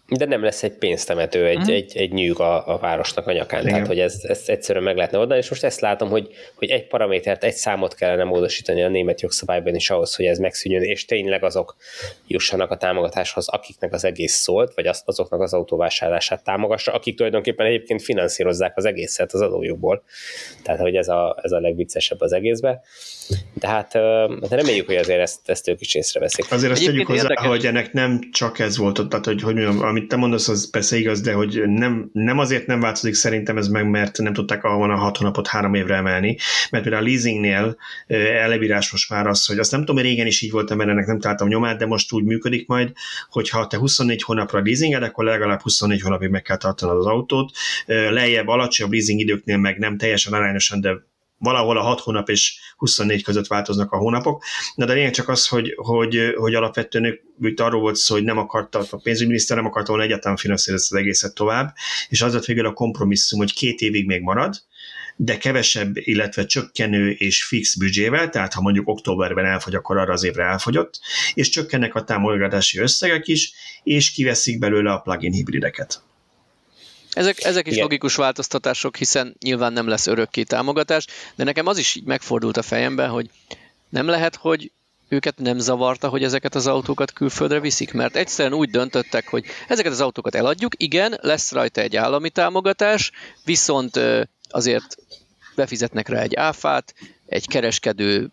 De 0.09 0.25
nem 0.25 0.43
lesz 0.43 0.63
egy 0.63 0.73
pénztemető, 0.73 1.47
egy, 1.47 1.57
uh-huh. 1.57 1.75
egy, 1.75 1.97
egy 1.97 2.13
nyűg 2.13 2.41
a, 2.41 2.75
a 2.75 2.79
városnak 2.79 3.27
a 3.27 3.33
nyakán. 3.33 3.61
Igen. 3.61 3.73
Tehát, 3.73 3.87
hogy 3.87 3.99
ez, 3.99 4.21
ezt 4.23 4.49
egyszerűen 4.49 4.85
meg 4.85 4.97
lehetne 4.97 5.19
oldani, 5.19 5.41
és 5.41 5.49
most 5.49 5.65
ezt 5.65 5.81
látom, 5.81 6.09
hogy, 6.09 6.29
hogy 6.55 6.71
egy 6.71 6.87
paramétert, 6.87 7.45
egy 7.45 7.55
számot 7.55 7.95
kellene 7.95 8.25
módosítani 8.25 8.83
a 8.83 8.89
német 8.89 9.21
jogszabályban 9.21 9.75
is 9.75 9.91
ahhoz, 9.91 10.15
hogy 10.15 10.25
ez 10.25 10.39
megszűnjön, 10.39 10.83
és 10.83 11.05
tényleg 11.05 11.45
azok 11.45 11.77
jussanak 12.27 12.71
a 12.71 12.77
támogatáshoz, 12.77 13.49
akiknek 13.49 13.93
az 13.93 14.05
egész 14.05 14.35
szólt, 14.35 14.75
vagy 14.75 14.87
az, 14.87 15.03
azoknak 15.05 15.41
az 15.41 15.53
autóvásárlását 15.55 16.45
támogassa, 16.45 16.93
akik 16.93 17.17
tulajdonképpen 17.17 17.67
egyébként 17.67 18.03
finanszírozzák 18.03 18.77
az 18.77 18.85
egészet 18.85 19.33
az 19.33 19.41
adójukból. 19.41 20.03
Tehát, 20.63 20.81
hogy 20.81 20.97
ez 20.97 21.09
a, 21.09 21.39
ez 21.43 21.53
a 21.53 21.61
legviccesebb 21.61 22.21
az 22.21 22.33
egészbe. 22.33 22.83
De 23.53 23.69
hát 23.69 23.93
de 24.49 24.57
reméljük, 24.57 24.87
hogy 24.87 24.97
azért 24.97 25.21
ezt, 25.21 25.41
ezt 25.45 25.69
ők 25.69 25.81
is 25.81 25.95
észreveszik. 25.95 26.53
Azért 26.53 26.73
azt 26.73 26.85
tegyük 26.85 27.07
hozzá, 27.07 27.23
érdekes. 27.23 27.47
hogy 27.47 27.67
ennek 27.67 27.93
nem 27.93 28.21
csak 28.33 28.59
ez 28.59 28.77
volt, 28.77 29.09
tehát 29.09 29.25
hogy, 29.25 29.43
hogy 29.43 29.55
mondjam, 29.55 29.83
amit 29.83 30.09
te 30.09 30.17
mondasz, 30.17 30.49
az 30.49 30.71
persze 30.71 30.97
igaz, 30.97 31.21
de 31.21 31.33
hogy 31.33 31.63
nem, 31.67 32.11
nem 32.13 32.39
azért 32.39 32.67
nem 32.67 32.81
változik 32.81 33.15
szerintem 33.15 33.57
ez 33.57 33.69
meg, 33.69 33.91
mert 33.91 34.19
nem 34.19 34.33
tudták 34.33 34.65
ahol 34.65 34.91
a 34.91 34.97
hat 34.97 35.17
hónapot 35.17 35.47
három 35.47 35.75
évre 35.75 35.95
emelni, 35.95 36.37
mert 36.71 36.83
például 36.83 37.05
a 37.05 37.09
leasingnél 37.09 37.77
elebírás 38.43 38.93
most 38.93 39.11
már 39.11 39.27
az, 39.27 39.47
hogy 39.47 39.59
azt 39.59 39.71
nem 39.71 39.81
tudom, 39.81 39.97
hogy 39.97 40.05
régen 40.05 40.27
is 40.27 40.43
így 40.43 40.51
volt, 40.51 40.75
mert 40.75 40.91
ennek 40.91 41.07
nem 41.07 41.21
találtam 41.21 41.49
nyomát, 41.49 41.79
de 41.79 41.87
most 41.87 42.13
úgy 42.13 42.25
működik 42.25 42.67
majd, 42.67 42.93
hogy 43.29 43.49
ha 43.49 43.67
te 43.67 43.77
24 43.77 44.23
hónapra 44.23 44.63
leasinged, 44.65 45.03
akkor 45.03 45.25
legalább 45.25 45.61
24 45.61 46.01
hónapig 46.01 46.29
meg 46.29 46.43
kell 46.43 46.57
tartanod 46.57 46.97
az 46.97 47.07
autót. 47.07 47.51
Lejjebb, 47.87 48.49
alacsonyabb 48.49 48.93
leasing 48.93 49.21
időknél 49.21 49.57
meg 49.57 49.79
nem 49.79 49.97
teljesen 49.97 50.33
arányosan, 50.33 50.81
de 50.81 51.13
valahol 51.45 51.79
a 51.79 51.83
6 51.83 52.01
hónap 52.01 52.29
és 52.29 52.59
24 52.77 53.23
között 53.23 53.47
változnak 53.47 53.93
a 53.93 53.97
hónapok. 53.97 54.45
Na 54.75 54.85
de 54.85 54.93
lényeg 54.93 55.12
csak 55.12 55.29
az, 55.29 55.49
hogy, 55.49 55.75
hogy, 55.77 56.35
hogy 56.37 56.55
alapvetően 56.55 57.21
itt 57.41 57.61
arról 57.61 57.81
volt 57.81 57.97
szó, 57.97 58.15
hogy 58.15 58.25
nem 58.25 58.39
akarta, 58.39 58.87
a 58.91 58.97
pénzügyminiszter 59.03 59.57
nem 59.57 59.66
akarta 59.66 59.89
volna 59.89 60.05
egyáltalán 60.05 60.37
finanszírozni 60.37 60.97
az 60.97 61.03
egészet 61.03 61.35
tovább, 61.35 61.75
és 62.09 62.23
az 62.23 62.33
lett 62.33 62.45
végül 62.45 62.66
a 62.66 62.73
kompromisszum, 62.73 63.39
hogy 63.39 63.55
két 63.55 63.81
évig 63.81 64.07
még 64.07 64.23
marad, 64.23 64.62
de 65.16 65.39
kevesebb, 65.39 65.97
illetve 65.97 66.47
csökkenő 66.47 67.11
és 67.11 67.45
fix 67.45 67.77
büdzsével, 67.77 68.31
tehát 68.31 68.53
ha 68.53 68.61
mondjuk 68.61 68.89
októberben 68.89 69.45
elfogy, 69.45 69.75
akkor 69.75 69.97
arra 69.97 70.12
az 70.12 70.25
évre 70.25 70.45
elfogyott, 70.45 71.01
és 71.35 71.49
csökkennek 71.49 71.95
a 71.95 72.05
támogatási 72.05 72.79
összegek 72.79 73.27
is, 73.27 73.53
és 73.83 74.11
kiveszik 74.11 74.59
belőle 74.59 74.93
a 74.93 74.99
plugin 74.99 75.33
hibrideket. 75.33 76.03
Ezek, 77.15 77.45
ezek 77.45 77.66
is 77.66 77.73
Igen. 77.73 77.85
logikus 77.85 78.15
változtatások, 78.15 78.97
hiszen 78.97 79.36
nyilván 79.41 79.73
nem 79.73 79.89
lesz 79.89 80.07
örökké 80.07 80.43
támogatás, 80.43 81.07
de 81.35 81.45
nekem 81.45 81.66
az 81.66 81.78
is 81.78 81.95
így 81.95 82.05
megfordult 82.05 82.57
a 82.57 82.62
fejembe, 82.62 83.07
hogy 83.07 83.31
nem 83.89 84.07
lehet, 84.07 84.36
hogy 84.36 84.70
őket 85.09 85.39
nem 85.39 85.59
zavarta, 85.59 86.09
hogy 86.09 86.24
ezeket 86.24 86.55
az 86.55 86.66
autókat 86.66 87.12
külföldre 87.12 87.61
viszik, 87.61 87.93
mert 87.93 88.16
egyszerűen 88.16 88.55
úgy 88.55 88.70
döntöttek, 88.70 89.28
hogy 89.28 89.45
ezeket 89.69 89.93
az 89.93 90.01
autókat 90.01 90.35
eladjuk, 90.35 90.73
igen, 90.77 91.19
lesz 91.20 91.53
rajta 91.53 91.81
egy 91.81 91.97
állami 91.97 92.31
támogatás, 92.31 93.12
viszont 93.45 94.01
azért 94.49 94.97
befizetnek 95.55 96.09
rá 96.09 96.20
egy 96.20 96.35
áfát, 96.35 96.95
egy 97.27 97.49
kereskedő 97.49 98.31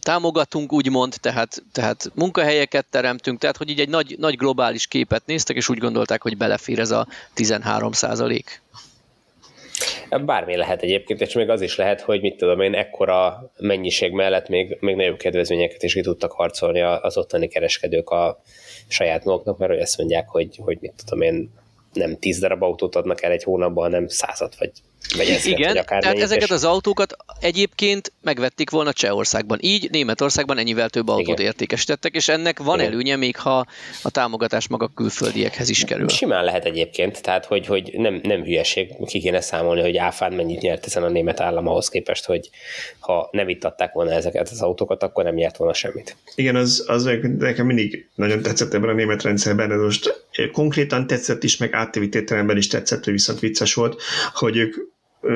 támogatunk, 0.00 0.72
úgymond, 0.72 1.14
tehát, 1.20 1.62
tehát 1.72 2.10
munkahelyeket 2.14 2.86
teremtünk, 2.90 3.38
tehát 3.38 3.56
hogy 3.56 3.70
így 3.70 3.80
egy 3.80 3.88
nagy, 3.88 4.16
nagy 4.18 4.36
globális 4.36 4.86
képet 4.86 5.22
néztek, 5.26 5.56
és 5.56 5.68
úgy 5.68 5.78
gondolták, 5.78 6.22
hogy 6.22 6.36
belefér 6.36 6.78
ez 6.78 6.90
a 6.90 7.06
13 7.34 7.92
százalék. 7.92 8.62
Bármi 10.24 10.56
lehet 10.56 10.82
egyébként, 10.82 11.20
és 11.20 11.32
még 11.34 11.48
az 11.48 11.60
is 11.60 11.76
lehet, 11.76 12.00
hogy 12.00 12.20
mit 12.20 12.36
tudom 12.36 12.60
én, 12.60 12.74
ekkora 12.74 13.50
mennyiség 13.58 14.12
mellett 14.12 14.48
még, 14.48 14.76
még 14.80 14.96
nagyobb 14.96 15.16
kedvezményeket 15.16 15.82
is 15.82 15.92
ki 15.92 16.00
tudtak 16.00 16.32
harcolni 16.32 16.80
az 16.80 17.16
ottani 17.16 17.48
kereskedők 17.48 18.10
a 18.10 18.42
saját 18.88 19.24
maguknak, 19.24 19.58
mert 19.58 19.70
hogy 19.70 19.80
ezt 19.80 19.98
mondják, 19.98 20.28
hogy, 20.28 20.56
hogy 20.56 20.78
mit 20.80 20.92
tudom 21.04 21.20
én, 21.20 21.50
nem 21.92 22.18
tíz 22.18 22.38
darab 22.38 22.62
autót 22.62 22.96
adnak 22.96 23.22
el 23.22 23.30
egy 23.30 23.42
hónapban, 23.42 23.84
hanem 23.84 24.08
százat, 24.08 24.56
vagy 24.58 24.70
vagy 25.16 25.28
ezeket, 25.28 25.58
Igen, 25.58 25.74
vagy 25.74 25.84
tehát 25.84 26.18
ezeket 26.18 26.50
az 26.50 26.64
autókat 26.64 27.16
egyébként 27.40 28.12
megvették 28.22 28.70
volna 28.70 28.92
Csehországban. 28.92 29.58
Így 29.60 29.90
Németországban 29.90 30.58
ennyivel 30.58 30.88
több 30.88 31.08
autót 31.08 31.38
Igen. 31.38 31.46
értékesítettek, 31.46 32.14
és 32.14 32.28
ennek 32.28 32.58
van 32.58 32.78
Igen. 32.78 32.92
előnye, 32.92 33.16
még 33.16 33.36
ha 33.36 33.66
a 34.02 34.10
támogatás 34.10 34.68
maga 34.68 34.90
külföldiekhez 34.94 35.68
is 35.68 35.84
kerül. 35.84 36.08
Simán 36.08 36.44
lehet 36.44 36.64
egyébként, 36.64 37.22
tehát 37.22 37.44
hogy, 37.44 37.66
hogy 37.66 37.90
nem, 37.96 38.20
nem 38.22 38.42
hülyeség, 38.42 38.88
ki 39.06 39.20
kéne 39.20 39.40
számolni, 39.40 39.80
hogy 39.80 39.96
áfán 39.96 40.32
mennyit 40.32 40.60
nyert 40.60 40.86
ezen 40.86 41.02
a 41.02 41.08
német 41.08 41.40
állam 41.40 41.66
ahhoz 41.66 41.88
képest, 41.88 42.24
hogy 42.24 42.50
ha 42.98 43.28
nem 43.32 43.48
itt 43.48 43.64
adták 43.64 43.92
volna 43.92 44.10
ezeket 44.10 44.48
az 44.48 44.62
autókat, 44.62 45.02
akkor 45.02 45.24
nem 45.24 45.34
nyert 45.34 45.56
volna 45.56 45.74
semmit. 45.74 46.16
Igen, 46.34 46.56
az, 46.56 46.84
az 46.86 47.10
nekem 47.38 47.66
mindig 47.66 48.08
nagyon 48.14 48.42
tetszett 48.42 48.74
ebben 48.74 48.88
a 48.88 48.92
német 48.92 49.22
rendszerben, 49.22 49.68
de 49.68 49.76
most 49.76 50.26
konkrétan 50.52 51.06
tetszett 51.06 51.42
is, 51.42 51.56
meg 51.56 51.72
áttévítételemben 51.72 52.56
is 52.56 52.66
tetszett, 52.66 53.04
hogy 53.04 53.12
viszont 53.12 53.40
vicces 53.40 53.74
volt, 53.74 54.02
hogy 54.32 54.56
ők 54.56 54.74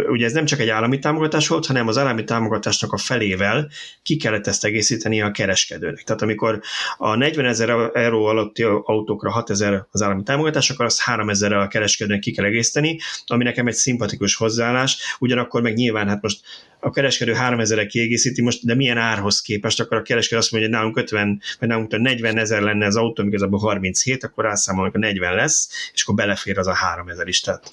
ugye 0.08 0.24
ez 0.24 0.32
nem 0.32 0.44
csak 0.44 0.60
egy 0.60 0.68
állami 0.68 0.98
támogatás 0.98 1.48
volt, 1.48 1.66
hanem 1.66 1.88
az 1.88 1.98
állami 1.98 2.24
támogatásnak 2.24 2.92
a 2.92 2.98
felével 2.98 3.68
ki 4.02 4.16
kellett 4.16 4.46
ezt 4.46 4.64
egészíteni 4.64 5.22
a 5.22 5.30
kereskedőnek. 5.30 6.02
Tehát 6.02 6.22
amikor 6.22 6.60
a 6.96 7.14
40 7.14 7.44
ezer 7.44 7.68
euró 7.92 8.24
alatti 8.24 8.62
autókra 8.62 9.30
6 9.30 9.50
ezer 9.50 9.86
az 9.90 10.02
állami 10.02 10.22
támogatás, 10.22 10.70
akkor 10.70 10.84
azt 10.84 11.00
3 11.00 11.28
ezerrel 11.28 11.60
a 11.60 11.68
kereskedőnek 11.68 12.20
ki 12.20 12.32
kell 12.32 12.44
egészíteni, 12.44 12.98
ami 13.26 13.44
nekem 13.44 13.66
egy 13.66 13.74
szimpatikus 13.74 14.34
hozzáállás, 14.34 15.16
ugyanakkor 15.18 15.62
meg 15.62 15.74
nyilván 15.74 16.08
hát 16.08 16.22
most 16.22 16.40
a 16.84 16.90
kereskedő 16.90 17.32
3000 17.32 17.86
kiegészíti 17.86 18.42
most, 18.42 18.64
de 18.64 18.74
milyen 18.74 18.98
árhoz 18.98 19.40
képest, 19.40 19.80
akkor 19.80 19.96
a 19.96 20.02
kereskedő 20.02 20.40
azt 20.40 20.52
mondja, 20.52 20.70
hogy 20.70 20.78
nálunk 20.78 20.96
50, 20.96 21.40
vagy 21.58 21.68
nálunk 21.68 21.98
40 21.98 22.38
ezer 22.38 22.62
lenne 22.62 22.86
az 22.86 22.96
autó, 22.96 23.22
igazából 23.22 23.58
37, 23.58 24.24
akkor 24.24 24.44
rászámolnak, 24.44 24.94
a 24.94 24.98
40 24.98 25.34
lesz, 25.34 25.68
és 25.92 26.02
akkor 26.02 26.14
belefér 26.14 26.58
az 26.58 26.66
a 26.66 26.74
3000 26.74 27.28
is. 27.28 27.40
Tehát. 27.40 27.70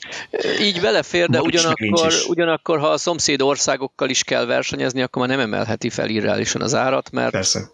Így 0.61 0.81
belefér, 0.81 1.30
de 1.30 1.41
ugyanakkor, 1.41 2.14
ugyanakkor, 2.27 2.80
ha 2.80 2.88
a 2.88 2.98
szomszéd 2.98 3.41
országokkal 3.41 4.10
is 4.10 4.23
kell 4.23 4.45
versenyezni, 4.45 5.02
akkor 5.02 5.27
már 5.27 5.38
nem 5.38 5.45
emelheti 5.45 5.90
fel 5.90 6.10
irreálisan 6.10 6.61
az 6.61 6.76
árat, 6.76 7.11
mert... 7.11 7.31
Persze. 7.31 7.69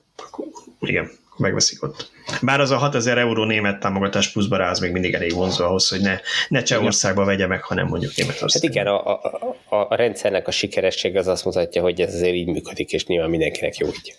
Igen 0.79 1.23
megveszik 1.37 1.83
ott. 1.83 2.11
Bár 2.41 2.59
az 2.59 2.71
a 2.71 2.77
6000 2.77 3.17
euró 3.17 3.43
német 3.43 3.79
támogatás 3.79 4.31
pluszba 4.31 4.57
rá, 4.57 4.69
az 4.69 4.79
még 4.79 4.91
mindig 4.91 5.13
elég 5.13 5.33
vonzó 5.33 5.65
ahhoz, 5.65 5.89
hogy 5.89 6.01
ne, 6.01 6.19
ne 6.47 6.63
Csehországba 6.63 7.25
vegye 7.25 7.47
meg, 7.47 7.63
hanem 7.63 7.87
mondjuk 7.87 8.15
Németországba. 8.15 8.67
Hát 8.67 8.75
igen, 8.75 8.87
a, 8.87 9.13
a, 9.13 9.75
a, 9.75 9.87
a 9.89 9.95
rendszernek 9.95 10.47
a 10.47 10.51
sikeressége 10.51 11.19
az 11.19 11.27
azt 11.27 11.45
mutatja, 11.45 11.81
hogy 11.81 12.01
ez 12.01 12.13
azért 12.13 12.33
így 12.33 12.47
működik, 12.47 12.91
és 12.91 13.05
nyilván 13.05 13.29
mindenkinek 13.29 13.77
jó 13.77 13.87
így. 13.87 14.15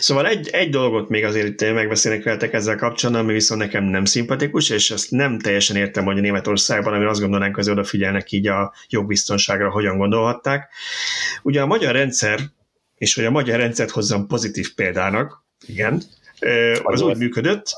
Szóval 0.00 0.26
egy, 0.26 0.48
egy 0.48 0.70
dolgot 0.70 1.08
még 1.08 1.24
azért 1.24 1.46
itt 1.46 1.72
megbeszélnek 1.72 2.22
veletek 2.22 2.52
ezzel 2.52 2.76
kapcsolatban, 2.76 3.24
ami 3.24 3.32
viszont 3.32 3.60
nekem 3.60 3.84
nem 3.84 4.04
szimpatikus, 4.04 4.70
és 4.70 4.90
ezt 4.90 5.10
nem 5.10 5.38
teljesen 5.38 5.76
értem, 5.76 6.04
hogy 6.04 6.18
a 6.18 6.20
Németországban, 6.20 6.92
ami 6.92 7.04
azt 7.04 7.20
gondolnánk, 7.20 7.54
hogy 7.54 7.70
odafigyelnek 7.70 8.32
így 8.32 8.46
a 8.46 8.74
jogbiztonságra, 8.88 9.70
hogyan 9.70 9.98
gondolhatták. 9.98 10.68
Ugye 11.42 11.60
a 11.60 11.66
magyar 11.66 11.92
rendszer, 11.92 12.40
és 12.96 13.14
hogy 13.14 13.24
a 13.24 13.30
magyar 13.30 13.58
rendszert 13.58 13.90
hozzam 13.90 14.26
pozitív 14.26 14.74
példának, 14.74 15.44
igen, 15.66 16.02
az 16.82 17.00
úgy 17.00 17.16
működött, 17.16 17.72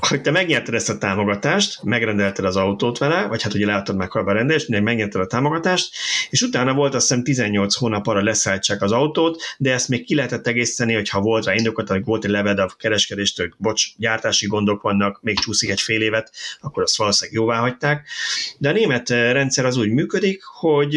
hogy 0.00 0.20
te 0.20 0.30
megnyerted 0.30 0.74
ezt 0.74 0.88
a 0.88 0.98
támogatást, 0.98 1.82
megrendelted 1.82 2.44
az 2.44 2.56
autót 2.56 2.98
vele, 2.98 3.26
vagy 3.26 3.42
hát 3.42 3.54
ugye 3.54 3.66
leadtad 3.66 3.96
meg 3.96 4.16
a 4.16 4.32
rendelést, 4.32 4.68
megnyerted 4.68 5.20
a 5.20 5.26
támogatást, 5.26 5.94
és 6.30 6.42
utána 6.42 6.74
volt 6.74 6.94
azt 6.94 7.08
hiszem 7.08 7.24
18 7.24 7.74
hónap 7.74 8.06
arra 8.06 8.22
leszálltsák 8.22 8.82
az 8.82 8.92
autót, 8.92 9.42
de 9.58 9.72
ezt 9.72 9.88
még 9.88 10.04
ki 10.04 10.14
lehetett 10.14 10.46
egészíteni, 10.46 10.94
hogyha 10.94 11.20
volt 11.20 11.44
rá 11.44 11.54
indokat, 11.54 11.88
hogy 11.88 12.04
volt 12.04 12.24
egy 12.24 12.30
leved 12.30 12.58
a 12.58 12.70
kereskedéstől, 12.78 13.54
bocs, 13.56 13.96
gyártási 13.96 14.46
gondok 14.46 14.82
vannak, 14.82 15.18
még 15.22 15.38
csúszik 15.38 15.70
egy 15.70 15.80
fél 15.80 16.02
évet, 16.02 16.32
akkor 16.60 16.82
azt 16.82 16.96
valószínűleg 16.96 17.40
jóvá 17.40 17.58
hagyták. 17.58 18.08
De 18.58 18.68
a 18.68 18.72
német 18.72 19.08
rendszer 19.08 19.64
az 19.64 19.76
úgy 19.76 19.90
működik, 19.90 20.42
hogy 20.44 20.96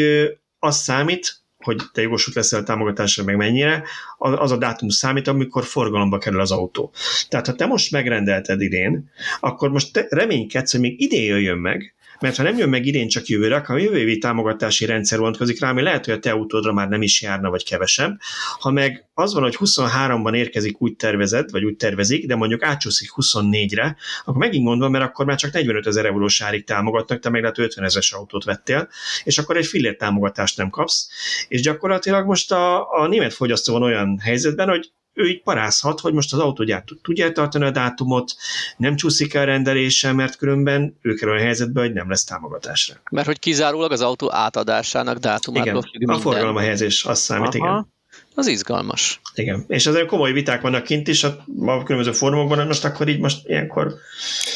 az 0.59 0.77
számít, 0.77 1.40
hogy 1.63 1.81
te 1.93 2.01
jogosult 2.01 2.35
leszel 2.35 2.63
támogatásra, 2.63 3.23
meg 3.23 3.35
mennyire, 3.35 3.83
az 4.17 4.51
a 4.51 4.57
dátum 4.57 4.89
számít, 4.89 5.27
amikor 5.27 5.63
forgalomba 5.63 6.17
kerül 6.17 6.39
az 6.39 6.51
autó. 6.51 6.91
Tehát 7.29 7.47
ha 7.47 7.53
te 7.53 7.65
most 7.65 7.91
megrendelted 7.91 8.61
idén, 8.61 9.09
akkor 9.39 9.69
most 9.69 9.93
te 9.93 10.05
reménykedsz, 10.09 10.71
hogy 10.71 10.81
még 10.81 11.01
idén 11.01 11.23
jöjjön 11.23 11.57
meg, 11.57 11.95
mert 12.21 12.35
ha 12.35 12.43
nem 12.43 12.57
jön 12.57 12.69
meg 12.69 12.85
idén 12.85 13.07
csak 13.07 13.25
jövőre, 13.25 13.55
akkor 13.55 13.75
a 13.75 13.79
jövő 13.79 13.97
évi 13.97 14.17
támogatási 14.17 14.85
rendszer 14.85 15.19
vonatkozik 15.19 15.59
rá, 15.59 15.69
ami 15.69 15.81
lehet, 15.81 16.05
hogy 16.05 16.13
a 16.13 16.19
te 16.19 16.31
autódra 16.31 16.73
már 16.73 16.87
nem 16.87 17.01
is 17.01 17.21
járna, 17.21 17.49
vagy 17.49 17.63
kevesebb. 17.63 18.19
Ha 18.59 18.71
meg 18.71 19.09
az 19.13 19.33
van, 19.33 19.43
hogy 19.43 19.57
23-ban 19.59 20.35
érkezik 20.35 20.81
úgy 20.81 20.95
tervezett, 20.95 21.49
vagy 21.49 21.63
úgy 21.63 21.75
tervezik, 21.75 22.25
de 22.25 22.35
mondjuk 22.35 22.63
átsúszik 22.63 23.09
24-re, 23.15 23.95
akkor 24.25 24.37
megint 24.37 24.63
mondom, 24.63 24.91
mert 24.91 25.03
akkor 25.03 25.25
már 25.25 25.37
csak 25.37 25.51
45 25.51 25.87
ezer 25.87 26.05
eurós 26.05 26.41
árig 26.41 26.65
támogatnak, 26.65 27.19
te 27.19 27.29
meg 27.29 27.41
lehet 27.41 27.57
50 27.57 27.83
ezeres 27.85 28.11
autót 28.11 28.43
vettél, 28.43 28.89
és 29.23 29.37
akkor 29.37 29.57
egy 29.57 29.65
fillér 29.65 29.95
támogatást 29.95 30.57
nem 30.57 30.69
kapsz. 30.69 31.09
És 31.47 31.61
gyakorlatilag 31.61 32.25
most 32.25 32.51
a, 32.51 32.91
a 32.91 33.07
német 33.07 33.33
fogyasztó 33.33 33.73
van 33.73 33.83
olyan 33.83 34.19
helyzetben, 34.19 34.69
hogy 34.69 34.91
ő 35.13 35.27
így 35.27 35.41
parázhat, 35.43 35.99
hogy 35.99 36.13
most 36.13 36.33
az 36.33 36.39
autógyártó 36.39 36.95
tudja 37.01 37.31
tartani 37.31 37.65
a 37.65 37.71
dátumot, 37.71 38.33
nem 38.77 38.95
csúszik 38.95 39.33
el 39.33 39.45
rendelése, 39.45 40.11
mert 40.11 40.35
különben 40.35 40.97
ő 41.01 41.13
kerül 41.13 41.37
a 41.37 41.39
helyzetbe, 41.39 41.81
hogy 41.81 41.93
nem 41.93 42.09
lesz 42.09 42.23
támogatásra. 42.23 42.95
Mert 43.11 43.27
hogy 43.27 43.39
kizárólag 43.39 43.91
az 43.91 44.01
autó 44.01 44.33
átadásának 44.33 45.17
dátumát 45.17 45.65
Igen, 45.65 46.09
a 46.09 46.19
forgalom 46.19 46.55
a 46.55 46.59
helyezés, 46.59 47.03
azt 47.03 47.21
számít, 47.21 47.55
Aha. 47.55 47.57
igen. 47.57 47.99
Az 48.35 48.47
izgalmas. 48.47 49.21
Igen, 49.35 49.65
és 49.67 49.87
azért 49.87 50.05
komoly 50.05 50.31
viták 50.31 50.61
vannak 50.61 50.83
kint 50.83 51.07
is 51.07 51.23
a, 51.23 51.45
a 51.65 51.83
különböző 51.83 52.11
fórumokban, 52.11 52.57
hogy 52.57 52.67
most 52.67 52.85
akkor 52.85 53.07
így 53.07 53.19
most 53.19 53.47
ilyenkor... 53.47 53.93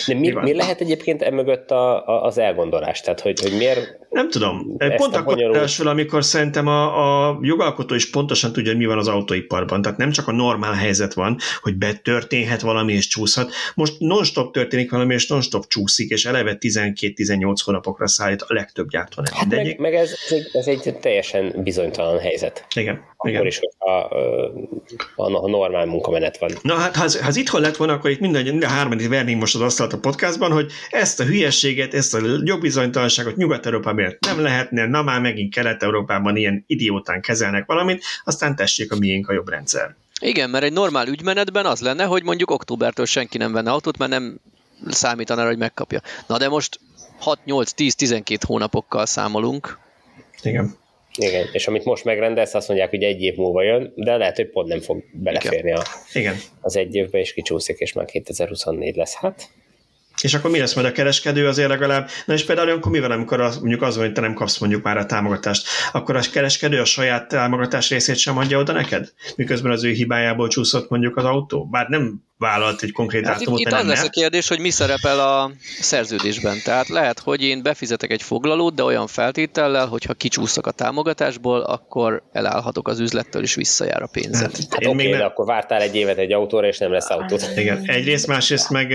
De 0.08 0.14
mi, 0.14 0.30
mi, 0.30 0.42
mi 0.42 0.54
lehet 0.54 0.82
egyébként 0.82 1.22
emögött 1.22 1.72
a, 1.72 2.08
a, 2.08 2.24
az 2.24 2.38
elgondolás? 2.38 3.02
Tehát, 3.02 3.20
hogy, 3.20 3.40
hogy 3.42 3.58
miért... 3.58 3.98
Nem 4.10 4.30
tudom. 4.30 4.78
Pont 4.78 5.16
akkor 5.16 5.36
bonyolult... 5.36 5.80
amikor 5.80 6.24
szerintem 6.24 6.68
a, 6.68 7.28
a 7.28 7.40
jogalkotó 7.42 7.96
is 7.96 8.10
pontosan 8.10 8.54
tudja, 8.54 8.72
hogy 8.72 8.80
mi 8.80 8.86
van 8.86 8.98
az 8.98 9.08
autóiparban. 9.08 9.82
Tehát 9.82 9.98
nem 9.98 10.12
csak 10.12 10.28
a 10.28 10.32
normál 10.32 10.74
helyzet 10.74 11.14
van, 11.14 11.38
hogy 11.62 11.76
betörténhet 11.76 12.62
valami 12.62 12.94
és 12.94 13.08
csúszhat. 13.08 13.52
Most 13.76 13.94
non-stop 14.00 14.54
történik 14.54 14.92
valami, 14.92 15.14
és 15.14 15.28
non-stop 15.28 15.68
csúszik, 15.68 16.10
és 16.10 16.26
eleve 16.26 16.58
12-18 16.60 17.56
hónapokra 17.64 18.08
szállít 18.08 18.42
a 18.42 18.54
legtöbb 18.54 18.90
gyártó. 18.90 19.24
Hát 19.34 19.50
meg, 19.50 19.80
meg 19.80 19.94
ez, 19.94 20.12
ez, 20.26 20.32
egy, 20.32 20.50
ez 20.54 20.68
egy 20.68 20.98
teljesen 21.02 21.54
bizonytalan 21.64 22.20
helyzet. 22.20 22.66
Igen. 22.76 23.00
Akkor 23.26 23.38
Igen. 23.38 23.46
is, 23.46 23.60
hogyha 23.60 23.96
a, 25.16 25.44
a 25.44 25.50
normál 25.50 25.86
munkamenet 25.86 26.38
van. 26.38 26.52
Na 26.62 26.76
hát, 26.76 26.96
ha 26.96 27.04
az, 27.04 27.20
ha 27.20 27.28
az 27.28 27.36
itthon 27.36 27.62
lett 27.62 27.76
volna, 27.76 27.94
akkor 27.94 28.10
itt 28.10 28.20
minden, 28.20 28.44
minden 28.44 28.70
hármadik 28.70 29.10
vernénk 29.10 29.40
most 29.40 29.56
az 29.56 29.62
asztalt 29.62 29.94
a 29.94 30.00
podcastban, 30.00 30.52
hogy 30.52 30.72
ezt 30.90 31.20
a 31.20 31.24
hülyességet, 31.24 31.94
ezt 31.94 32.14
a 32.14 32.20
jogbizonytalanságot 32.44 33.36
Nyugat-Európában 33.36 34.18
nem 34.20 34.42
lehetne, 34.42 34.88
na 34.88 35.04
már 35.04 35.22
megint 35.22 35.54
Kelet-Európában 35.54 36.36
ilyen 36.36 36.64
idiótán 36.68 37.22
kezelnek 37.22 37.66
valamit, 37.66 38.04
aztán 38.24 38.56
tessék 38.56 38.92
a 38.92 38.98
miénk 38.98 39.30
a 39.30 39.34
jobb 39.34 39.50
rendszer. 39.50 39.96
Igen, 40.22 40.50
mert 40.50 40.64
egy 40.64 40.74
normál 40.74 41.08
ügymenetben 41.08 41.66
az 41.66 41.82
lenne, 41.82 42.04
hogy 42.04 42.24
mondjuk 42.24 42.52
októbertől 42.52 43.06
senki 43.06 43.38
nem 43.38 43.52
venne 43.52 43.72
autót, 43.72 43.98
mert 43.98 44.12
nem 44.12 44.40
számítaná, 44.88 45.46
hogy 45.46 45.58
megkapja. 45.58 46.02
Na 46.28 46.38
de 46.38 46.50
most 46.50 46.80
6, 47.20 47.40
8, 47.46 47.72
10, 47.72 47.96
12 47.96 48.40
hónapokkal 48.48 49.06
számolunk. 49.06 49.80
Igen. 50.42 50.76
Igen, 51.18 51.48
és 51.52 51.68
amit 51.68 51.86
most 51.86 52.04
megrendelsz, 52.04 52.54
azt 52.54 52.68
mondják, 52.68 52.90
hogy 52.90 53.04
egy 53.04 53.22
év 53.22 53.36
múlva 53.36 53.64
jön, 53.64 53.94
de 53.96 54.18
lehet, 54.18 54.36
hogy 54.36 54.50
pont 54.50 54.68
nem 54.68 54.80
fog 54.80 55.04
beleférni 55.14 55.72
a, 55.72 55.84
Igen. 56.14 56.36
az 56.62 56.78
egy 56.78 56.96
évbe, 56.96 57.20
és 57.20 57.34
kicsúszik, 57.34 57.78
és 57.80 57.94
már 57.94 58.06
2024 58.06 58.96
lesz. 58.96 59.16
Hát 59.16 59.50
és 60.22 60.34
akkor 60.34 60.52
mi 60.52 60.60
lesz 60.60 60.74
majd 60.74 60.88
a 60.88 60.92
kereskedő 60.92 61.48
azért 61.48 61.70
legalább? 61.70 62.10
Na 62.26 62.34
és 62.34 62.46
például 62.46 62.70
akkor 62.70 62.92
mi 62.92 63.00
van, 63.00 63.12
amikor 63.12 63.42
az, 63.42 63.58
mondjuk 63.58 63.82
az 63.82 63.96
van, 63.96 64.06
hogy 64.06 64.14
te 64.14 64.22
nem 64.22 64.34
kapsz 64.34 64.58
mondjuk 64.58 64.84
már 64.84 64.98
a 64.98 65.06
támogatást, 65.06 65.68
akkor 65.92 66.16
a 66.16 66.22
kereskedő 66.32 66.80
a 66.80 66.86
saját 66.86 67.28
támogatás 67.28 67.90
részét 67.90 68.18
sem 68.18 68.38
adja 68.38 68.60
oda 68.60 68.74
neked? 68.74 69.14
Miközben 69.36 69.72
az 69.72 69.84
ő 69.84 69.92
hibájából 69.92 70.48
csúszott 70.48 70.90
mondjuk 70.90 71.18
az 71.18 71.24
autó? 71.24 71.66
Bár 71.66 71.88
nem 71.88 72.24
vállalt 72.38 72.82
egy 72.82 72.92
konkrét 72.92 73.26
hát 73.26 73.38
dátumot, 73.38 73.60
itt, 73.60 73.68
itt 73.68 73.74
az 73.74 73.86
lesz 73.86 74.04
a 74.04 74.10
kérdés, 74.10 74.48
hogy 74.48 74.60
mi 74.60 74.70
szerepel 74.70 75.20
a 75.20 75.52
szerződésben. 75.80 76.58
Tehát 76.64 76.88
lehet, 76.88 77.20
hogy 77.20 77.44
én 77.44 77.64
befizetek 77.64 78.12
egy 78.12 78.22
foglalót, 78.22 78.76
de 78.76 78.84
olyan 78.84 79.08
feltétellel, 79.08 79.88
hogyha 79.88 80.14
kicsúszok 80.14 80.68
a 80.68 80.72
támogatásból, 80.72 81.62
akkor 81.62 82.24
elállhatok 82.32 82.88
az 82.88 83.00
üzlettől, 83.00 83.44
és 83.44 83.56
visszajár 83.56 84.02
a 84.02 84.08
pénzem. 84.08 84.42
Hát, 84.42 84.58
hát 84.70 84.86
oké, 84.86 84.88
okay, 84.88 85.10
de 85.10 85.24
akkor 85.24 85.46
vártál 85.46 85.82
egy 85.82 85.96
évet 85.96 86.18
egy 86.18 86.32
autóra, 86.32 86.68
és 86.68 86.78
nem 86.78 86.92
lesz 86.92 87.10
autót. 87.10 87.52
Igen, 87.56 87.82
egyrészt, 87.86 88.28
másrészt 88.28 88.70
meg, 88.70 88.94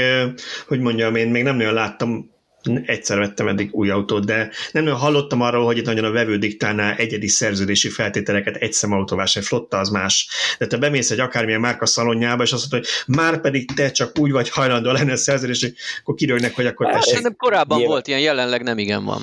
hogy 0.66 0.80
mondjam, 0.80 1.14
én 1.14 1.28
még 1.28 1.42
nem 1.42 1.56
nagyon 1.56 1.74
láttam 1.74 2.38
egyszer 2.86 3.18
vettem 3.18 3.48
eddig 3.48 3.68
új 3.72 3.90
autót, 3.90 4.24
de 4.24 4.50
nem 4.72 4.84
nagyon 4.84 4.98
hallottam 4.98 5.40
arról, 5.40 5.64
hogy 5.64 5.76
itt 5.76 5.84
nagyon 5.84 6.04
a 6.04 6.10
vevő 6.10 6.38
diktálná 6.38 6.94
egyedi 6.96 7.28
szerződési 7.28 7.88
feltételeket 7.88 8.56
egy 8.56 8.72
szemautóvásárló 8.72 9.48
flotta 9.48 9.78
az 9.78 9.88
más. 9.88 10.28
De 10.58 10.66
te 10.66 10.76
bemész 10.76 11.10
egy 11.10 11.20
akármilyen 11.20 11.60
márka 11.60 11.86
szalonjába, 11.86 12.42
és 12.42 12.52
azt 12.52 12.70
mondod, 12.70 12.88
hogy 12.88 13.14
már 13.16 13.40
pedig 13.40 13.72
te 13.74 13.90
csak 13.90 14.18
úgy 14.18 14.30
vagy 14.30 14.50
hajlandó 14.50 14.90
lenne 14.90 15.16
szerződés, 15.16 15.72
akkor 16.00 16.14
kirögnek, 16.14 16.54
hogy 16.54 16.66
akkor 16.66 16.86
hát, 16.86 17.02
Szerintem 17.02 17.36
korábban 17.36 17.76
nyilván, 17.76 17.94
volt 17.94 18.06
ilyen, 18.06 18.20
jelenleg 18.20 18.62
nem 18.62 18.78
igen 18.78 19.04
van. 19.04 19.22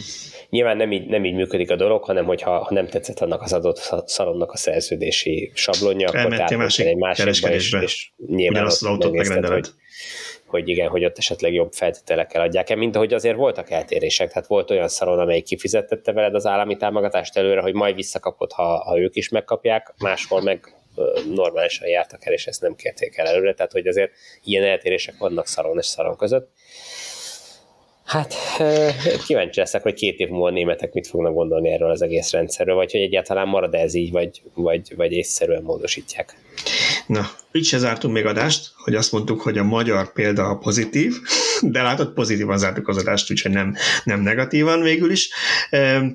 Nyilván 0.50 0.78
nem 0.78 0.92
így, 0.92 1.08
nem 1.08 1.26
így 1.26 1.34
működik 1.34 1.72
a 1.72 1.76
dolog, 1.76 2.04
hanem 2.04 2.26
hogyha 2.26 2.64
ha 2.64 2.74
nem 2.74 2.88
tetszett 2.88 3.20
annak 3.20 3.42
az 3.42 3.54
adott 3.54 3.80
szalonnak 4.06 4.52
a 4.52 4.58
szerződési 4.58 5.52
sablonja, 5.54 6.08
akkor 6.08 6.58
másik 6.58 6.86
egy 6.86 6.96
másikba, 6.96 7.50
és, 7.50 7.74
és 7.82 8.10
nyilván 8.28 8.66
az 8.66 8.84
autót 8.84 9.12
megrendeled. 9.12 9.66
Hogy, 9.66 9.74
hogy 10.48 10.70
igen, 10.70 10.90
hogy 10.90 11.06
ott 11.06 11.18
esetleg 11.18 11.54
jobb 11.54 11.74
feltételekkel 11.74 12.42
adják 12.42 12.70
el, 12.70 12.78
mint 12.78 12.96
ahogy 12.96 13.14
azért 13.14 13.36
voltak 13.36 13.70
eltérések. 13.70 14.32
Tehát 14.32 14.48
volt 14.48 14.72
olyan 14.72 14.88
szalon, 14.88 15.20
amelyik 15.20 15.44
kifizettette 15.44 16.12
veled 16.12 16.36
az 16.36 16.46
állami 16.46 16.78
támogatást 16.78 17.38
előre, 17.38 17.62
hogy 17.62 17.74
majd 17.74 17.96
visszakapod, 17.96 18.52
ha, 18.52 18.84
ha 18.84 19.00
ők 19.00 19.16
is 19.16 19.30
megkapják, 19.30 19.94
máshol 19.98 20.42
meg 20.42 20.76
normálisan 21.34 21.88
jártak 21.88 22.26
el, 22.26 22.34
és 22.34 22.48
ezt 22.48 22.62
nem 22.62 22.76
kérték 22.76 23.18
el 23.18 23.28
előre, 23.28 23.54
tehát 23.54 23.72
hogy 23.72 23.88
azért 23.88 24.12
ilyen 24.44 24.64
eltérések 24.64 25.18
vannak 25.18 25.48
szaron 25.48 25.78
és 25.78 25.86
szaron 25.86 26.18
között. 26.18 26.52
Hát 28.08 28.34
kíváncsi 29.26 29.60
leszek, 29.60 29.82
hogy 29.82 29.94
két 29.94 30.20
év 30.20 30.28
múlva 30.28 30.48
a 30.48 30.52
németek 30.52 30.94
mit 30.94 31.08
fognak 31.08 31.34
gondolni 31.34 31.70
erről 31.70 31.90
az 31.90 32.02
egész 32.02 32.32
rendszerről, 32.32 32.76
vagy 32.76 32.92
hogy 32.92 33.02
egyáltalán 33.02 33.48
marad 33.48 33.74
ez 33.74 33.94
így, 33.94 34.12
vagy, 34.12 34.42
vagy, 34.54 34.94
vagy 34.96 35.12
észszerűen 35.12 35.64
módosítják. 35.64 36.38
Na, 37.08 37.30
így 37.52 37.66
se 37.66 37.78
zártunk 37.78 38.14
még 38.14 38.26
adást, 38.26 38.72
hogy 38.78 38.96
azt 38.96 39.12
mondtuk, 39.12 39.42
hogy 39.42 39.58
a 39.58 39.64
magyar 39.64 40.14
példa 40.14 40.58
pozitív, 40.62 41.14
de 41.62 41.82
látod, 41.82 42.14
pozitívan 42.14 42.58
zártuk 42.58 42.88
az 42.88 42.98
adást, 42.98 43.32
úgyhogy 43.32 43.52
nem, 43.52 43.76
nem 44.04 44.22
negatívan 44.22 44.82
végül 44.82 45.12
is. 45.12 45.30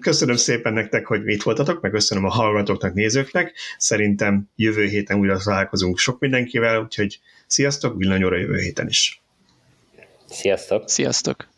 Köszönöm 0.00 0.36
szépen 0.36 0.72
nektek, 0.72 1.06
hogy 1.06 1.20
itt 1.24 1.42
voltatok, 1.42 1.80
meg 1.80 1.90
köszönöm 1.90 2.24
a 2.24 2.30
hallgatóknak, 2.30 2.94
nézőknek. 2.94 3.52
Szerintem 3.78 4.50
jövő 4.56 4.86
héten 4.86 5.18
újra 5.18 5.38
találkozunk 5.44 5.98
sok 5.98 6.18
mindenkivel, 6.18 6.82
úgyhogy 6.82 7.20
sziasztok, 7.46 7.96
villanyóra 7.96 8.36
jövő 8.36 8.58
héten 8.58 8.88
is. 8.88 9.22
Sziasztok! 10.26 10.88
Sziasztok! 10.88 11.51